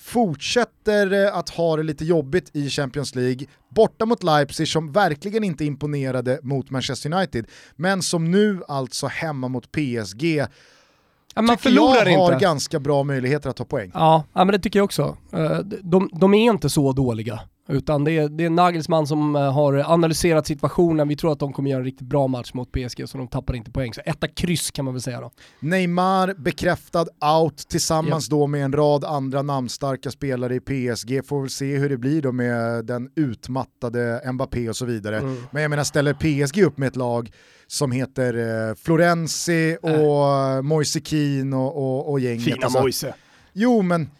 fortsätter 0.06 1.12
eh, 1.26 1.36
att 1.36 1.48
ha 1.48 1.76
det 1.76 1.82
lite 1.82 2.04
jobbigt 2.04 2.50
i 2.56 2.70
Champions 2.70 3.14
League, 3.14 3.46
borta 3.74 4.06
mot 4.06 4.22
Leipzig 4.22 4.68
som 4.68 4.92
verkligen 4.92 5.44
inte 5.44 5.64
imponerade 5.64 6.38
mot 6.42 6.70
Manchester 6.70 7.12
United, 7.14 7.46
men 7.76 8.02
som 8.02 8.30
nu 8.30 8.62
alltså 8.68 9.06
hemma 9.06 9.48
mot 9.48 9.72
PSG 9.72 10.44
Ja, 11.34 11.42
man 11.42 11.58
förlorar 11.58 12.06
jag 12.06 12.18
har 12.18 12.32
inte. 12.32 12.42
ganska 12.44 12.80
bra 12.80 13.02
möjligheter 13.02 13.50
att 13.50 13.56
ta 13.56 13.64
poäng. 13.64 13.90
Ja, 13.94 14.24
ja, 14.32 14.44
men 14.44 14.52
det 14.52 14.58
tycker 14.58 14.78
jag 14.78 14.84
också. 14.84 15.16
Eh, 15.32 15.58
De, 15.82 16.10
de 16.20 16.34
är 16.34 16.50
inte 16.50 16.70
så 16.70 16.92
dåliga. 16.92 17.40
Utan 17.68 18.04
det 18.04 18.12
är, 18.12 18.28
det 18.28 18.44
är 18.44 18.50
Nagelsmann 18.50 19.06
som 19.06 19.36
eh, 19.36 19.52
har 19.52 19.74
analyserat 19.74 20.46
situationen. 20.46 21.08
Vi 21.08 21.16
tror 21.16 21.32
att 21.32 21.38
de 21.38 21.52
kommer 21.52 21.70
göra 21.70 21.78
en 21.78 21.84
riktigt 21.84 22.06
bra 22.06 22.26
match 22.26 22.52
mot 22.54 22.72
PSG 22.72 23.08
så 23.08 23.18
de 23.18 23.28
tappar 23.28 23.54
inte 23.54 23.70
poäng. 23.70 23.94
Så 23.94 24.00
etta 24.04 24.28
kryss 24.28 24.70
kan 24.70 24.84
man 24.84 24.94
väl 24.94 25.02
säga 25.02 25.20
då. 25.20 25.30
Neymar 25.60 26.34
bekräftad 26.38 27.06
out 27.40 27.56
tillsammans 27.68 28.28
då 28.28 28.46
med 28.46 28.64
en 28.64 28.72
rad 28.72 29.04
andra 29.04 29.42
namnstarka 29.42 30.10
spelare 30.10 30.54
i 30.54 30.60
PSG. 30.60 31.26
Får 31.26 31.40
väl 31.40 31.50
se 31.50 31.76
hur 31.76 31.88
det 31.88 31.96
blir 31.96 32.22
då 32.22 32.32
med 32.32 32.84
den 32.84 33.10
utmattade 33.16 34.32
Mbappé 34.32 34.68
och 34.68 34.76
så 34.76 34.84
vidare. 34.84 35.18
Mm. 35.18 35.36
Men 35.50 35.62
jag 35.62 35.70
menar 35.70 35.84
ställer 35.84 36.14
PSG 36.14 36.62
upp 36.62 36.78
med 36.78 36.86
ett 36.86 36.96
lag 36.96 37.30
som 37.66 37.92
heter 37.92 38.34
eh, 38.68 38.74
Florenzi 38.74 39.76
och 39.82 39.90
äh. 39.92 40.62
Moise 40.62 41.00
Kean 41.00 41.52
och, 41.52 41.76
och, 41.76 42.10
och 42.10 42.20
gänget. 42.20 42.64
alltså. 42.64 42.80
Moise. 42.80 43.14
Jo 43.52 43.82
men 43.82 44.10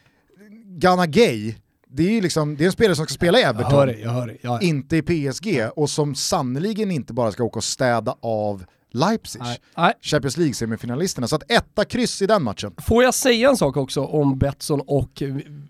Ghana 0.79 1.07
Gay, 1.07 1.55
det 1.97 2.03
är 2.03 2.11
ju 2.11 2.21
liksom, 2.21 2.57
det 2.57 2.65
är 2.65 2.67
en 2.67 2.73
spelare 2.73 2.97
som 2.97 3.07
ska 3.07 3.15
spela 3.15 3.39
i 3.39 3.43
Jag 3.43 3.51
Everton, 3.51 3.73
hör 3.73 3.87
det, 3.87 3.99
jag 3.99 4.11
hör 4.11 4.27
det. 4.27 4.37
Ja, 4.41 4.59
ja. 4.61 4.61
inte 4.61 4.97
i 4.97 5.03
PSG 5.03 5.69
och 5.77 5.91
som 5.91 6.15
sannoliken 6.15 6.91
inte 6.91 7.13
bara 7.13 7.33
ska 7.33 7.45
åka 7.45 7.59
och 7.59 7.65
städa 7.65 8.17
av 8.21 8.65
Leipzig. 8.97 9.43
Nej. 9.43 9.59
Nej. 9.77 9.93
Champions 10.01 10.37
League-semifinalisterna. 10.37 11.27
Så 11.27 11.37
att 11.37 11.51
etta 11.51 11.85
kryss 11.85 12.23
i 12.23 12.27
den 12.27 12.43
matchen. 12.43 12.73
Får 12.87 13.03
jag 13.03 13.15
säga 13.15 13.49
en 13.49 13.57
sak 13.57 13.77
också 13.77 14.05
om 14.05 14.39
Betsson 14.39 14.81
och 14.81 15.23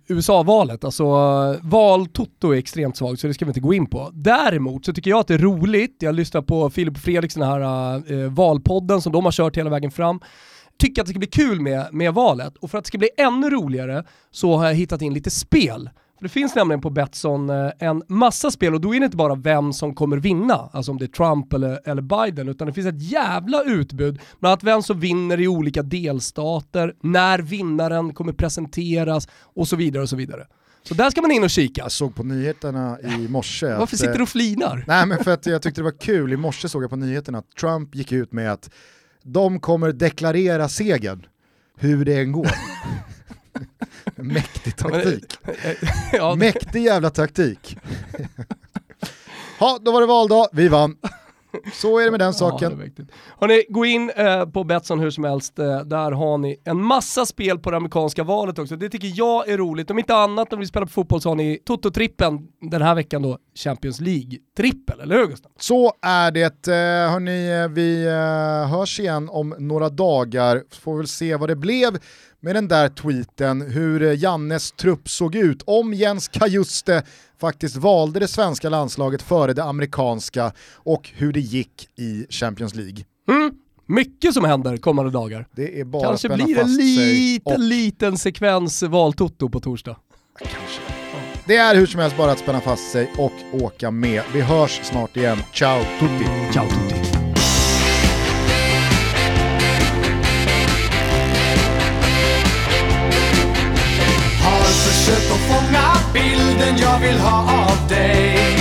USA-valet? 0.08 0.84
Alltså 0.84 1.02
eh, 1.02 1.68
val 1.68 2.06
Toto 2.06 2.50
är 2.50 2.58
extremt 2.58 2.96
svagt 2.96 3.20
så 3.20 3.26
det 3.26 3.34
ska 3.34 3.44
vi 3.44 3.50
inte 3.50 3.60
gå 3.60 3.74
in 3.74 3.86
på. 3.86 4.10
Däremot 4.12 4.84
så 4.84 4.92
tycker 4.92 5.10
jag 5.10 5.20
att 5.20 5.26
det 5.26 5.34
är 5.34 5.38
roligt, 5.38 5.96
jag 5.98 6.14
lyssnar 6.14 6.42
på 6.42 6.70
Filip 6.70 6.94
och 6.94 7.02
Fredriks 7.02 7.34
den 7.34 7.48
här 7.48 8.12
eh, 8.12 8.30
valpodden 8.30 9.02
som 9.02 9.12
de 9.12 9.24
har 9.24 9.32
kört 9.32 9.56
hela 9.56 9.70
vägen 9.70 9.90
fram. 9.90 10.20
Tycker 10.78 11.02
att 11.02 11.06
det 11.06 11.12
ska 11.12 11.18
bli 11.18 11.28
kul 11.28 11.60
med, 11.60 11.88
med 11.92 12.14
valet 12.14 12.56
och 12.56 12.70
för 12.70 12.78
att 12.78 12.84
det 12.84 12.88
ska 12.88 12.98
bli 12.98 13.10
ännu 13.16 13.50
roligare 13.50 14.04
så 14.30 14.56
har 14.56 14.66
jag 14.66 14.74
hittat 14.74 15.02
in 15.02 15.14
lite 15.14 15.30
spel. 15.30 15.90
Det 16.20 16.28
finns 16.28 16.54
nämligen 16.54 16.80
på 16.80 16.90
Betsson 16.90 17.50
eh, 17.50 17.70
en 17.78 18.02
massa 18.08 18.50
spel 18.50 18.74
och 18.74 18.80
då 18.80 18.94
är 18.94 19.00
det 19.00 19.04
inte 19.04 19.16
bara 19.16 19.34
vem 19.34 19.72
som 19.72 19.94
kommer 19.94 20.16
vinna, 20.16 20.70
alltså 20.72 20.92
om 20.92 20.98
det 20.98 21.04
är 21.04 21.06
Trump 21.06 21.52
eller, 21.52 21.88
eller 21.88 22.02
Biden, 22.02 22.48
utan 22.48 22.66
det 22.66 22.72
finns 22.72 22.86
ett 22.86 23.02
jävla 23.02 23.62
utbud. 23.62 24.20
Bland 24.40 24.52
annat 24.52 24.64
vem 24.64 24.82
som 24.82 25.00
vinner 25.00 25.40
i 25.40 25.48
olika 25.48 25.82
delstater, 25.82 26.94
när 27.00 27.38
vinnaren 27.38 28.14
kommer 28.14 28.32
presenteras 28.32 29.28
och 29.42 29.68
så 29.68 29.76
vidare 29.76 30.02
och 30.02 30.08
så 30.08 30.16
vidare. 30.16 30.46
Så 30.82 30.94
där 30.94 31.10
ska 31.10 31.22
man 31.22 31.30
in 31.30 31.44
och 31.44 31.50
kika. 31.50 31.82
Jag 31.82 31.92
såg 31.92 32.14
på 32.14 32.22
nyheterna 32.22 32.98
i 33.00 33.28
morse 33.28 33.66
att, 33.66 33.78
Varför 33.78 33.96
sitter 33.96 34.16
du 34.16 34.22
och 34.22 34.28
flinar? 34.28 34.84
Nej 34.86 35.06
men 35.06 35.24
för 35.24 35.30
att 35.30 35.46
jag 35.46 35.62
tyckte 35.62 35.80
det 35.80 35.84
var 35.84 36.00
kul, 36.00 36.32
i 36.32 36.36
morse 36.36 36.68
såg 36.68 36.82
jag 36.82 36.90
på 36.90 36.96
nyheterna 36.96 37.38
att 37.38 37.50
Trump 37.60 37.94
gick 37.94 38.12
ut 38.12 38.32
med 38.32 38.52
att 38.52 38.70
de 39.22 39.60
kommer 39.60 39.92
deklarera 39.92 40.68
segern, 40.68 41.26
hur 41.78 42.04
det 42.04 42.20
än 42.20 42.32
går. 42.32 42.50
Mäktig 44.16 44.76
taktik. 44.76 45.38
ja, 46.12 46.34
Mäktig 46.34 46.84
jävla 46.84 47.10
taktik. 47.10 47.76
Ja, 49.58 49.78
då 49.80 49.92
var 49.92 50.00
det 50.00 50.06
valdag, 50.06 50.48
vi 50.52 50.68
vann. 50.68 50.96
Så 51.74 51.98
är 51.98 52.04
det 52.04 52.10
med 52.10 52.20
den 52.20 52.26
Ja, 52.26 52.32
saken. 52.32 52.80
viktigt. 52.80 53.08
Hörrni, 53.40 53.64
gå 53.68 53.84
in 53.84 54.10
eh, 54.16 54.46
på 54.46 54.64
Betsson 54.64 54.98
hur 55.00 55.10
som 55.10 55.24
helst. 55.24 55.58
Eh, 55.58 55.80
där 55.80 56.12
har 56.12 56.38
ni 56.38 56.56
en 56.64 56.82
massa 56.82 57.26
spel 57.26 57.58
på 57.58 57.70
det 57.70 57.76
amerikanska 57.76 58.24
valet 58.24 58.58
också. 58.58 58.76
Det 58.76 58.88
tycker 58.88 59.12
jag 59.14 59.48
är 59.48 59.56
roligt. 59.58 59.90
Om 59.90 59.98
inte 59.98 60.14
annat 60.16 60.50
när 60.50 60.58
vi 60.58 60.66
spelar 60.66 60.86
på 60.86 60.92
fotboll 60.92 61.20
så 61.20 61.28
har 61.28 61.36
ni 61.36 61.58
Toto-trippen 61.66 62.46
den 62.70 62.82
här 62.82 62.94
veckan 62.94 63.22
då 63.22 63.38
Champions 63.54 64.00
League-trippel, 64.00 65.00
eller 65.02 65.16
hur 65.16 65.26
Gustav? 65.26 65.50
Så 65.58 65.92
är 66.02 66.30
det. 66.30 66.68
Eh, 66.68 67.12
Hörni, 67.12 67.68
vi 67.74 68.06
eh, 68.06 68.70
hörs 68.78 69.00
igen 69.00 69.28
om 69.28 69.54
några 69.58 69.88
dagar. 69.88 70.62
Får 70.70 70.96
väl 70.96 71.06
se 71.08 71.36
vad 71.36 71.48
det 71.48 71.56
blev 71.56 71.98
med 72.40 72.54
den 72.54 72.68
där 72.68 72.88
tweeten, 72.88 73.60
hur 73.70 74.02
eh, 74.02 74.22
Jannes 74.22 74.72
trupp 74.72 75.08
såg 75.08 75.34
ut. 75.34 75.62
Om 75.66 75.94
Jens 75.94 76.28
Kajuste 76.28 77.02
faktiskt 77.40 77.76
valde 77.76 78.20
det 78.20 78.28
svenska 78.28 78.68
landslaget 78.68 79.22
före 79.22 79.52
det 79.52 79.64
amerikanska 79.64 80.52
och 80.74 81.10
hur 81.14 81.32
det 81.32 81.40
gick 81.40 81.88
i 81.96 82.26
Champions 82.30 82.74
League. 82.74 83.04
Mm. 83.28 83.52
Mycket 83.86 84.34
som 84.34 84.44
händer 84.44 84.76
kommande 84.76 85.10
dagar. 85.10 85.46
Det 85.56 85.80
är 85.80 85.84
bara 85.84 86.02
Kanske 86.02 86.28
att 86.28 86.34
blir 86.34 86.54
det 86.54 86.60
en 86.60 86.76
liten, 86.76 87.52
och 87.52 87.58
liten 87.60 88.18
sekvens 88.18 88.82
valtoto 88.82 89.48
på 89.48 89.60
torsdag. 89.60 89.96
Det 91.46 91.56
är 91.56 91.76
hur 91.76 91.86
som 91.86 92.00
helst 92.00 92.16
bara 92.16 92.32
att 92.32 92.38
spänna 92.38 92.60
fast 92.60 92.90
sig 92.90 93.12
och 93.18 93.62
åka 93.62 93.90
med. 93.90 94.22
Vi 94.34 94.40
hörs 94.40 94.80
snart 94.82 95.16
igen. 95.16 95.38
Ciao 95.52 95.80
tutti! 96.00 96.24
Ciao 96.52 96.66
tutti! 96.68 97.05
Försök 105.06 105.18
försökt 105.18 105.32
att 105.32 105.56
fånga 105.56 106.12
bilden 106.12 106.78
jag 106.78 106.98
vill 106.98 107.18
ha 107.18 107.38
av 107.38 107.88
dig. 107.88 108.58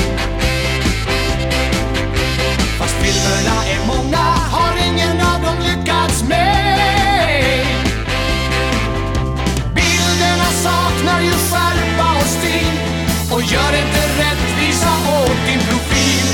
Fast 2.79 2.95
filmerna 2.95 3.65
är 3.65 3.87
många, 3.87 4.25
har 4.51 4.73
ingen 4.87 5.21
av 5.21 5.41
dem 5.41 5.55
lyckats 5.59 6.23
med. 6.23 7.65
Bilderna 9.75 10.49
saknar 10.63 11.21
ju 11.21 11.31
skärpa 11.31 12.17
och 12.19 12.27
stil 12.37 12.79
och 13.31 13.41
gör 13.41 13.71
inte 13.83 14.01
rättvisa 14.19 14.91
åt 15.19 15.47
din 15.47 15.59
profil. 15.59 16.27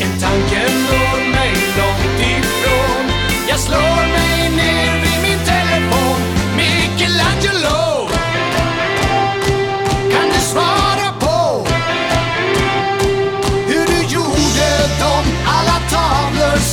En 0.00 0.20
tanke 0.20 0.62
når 0.90 1.30
mig 1.30 1.52
långt 1.78 2.20
ifrån. 2.20 3.04
Jag 3.48 3.58
slår 3.58 4.12
mig 4.12 4.27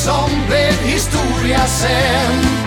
som 0.06 0.30
blev 0.48 0.74
historia 0.74 1.68
sen? 1.68 2.65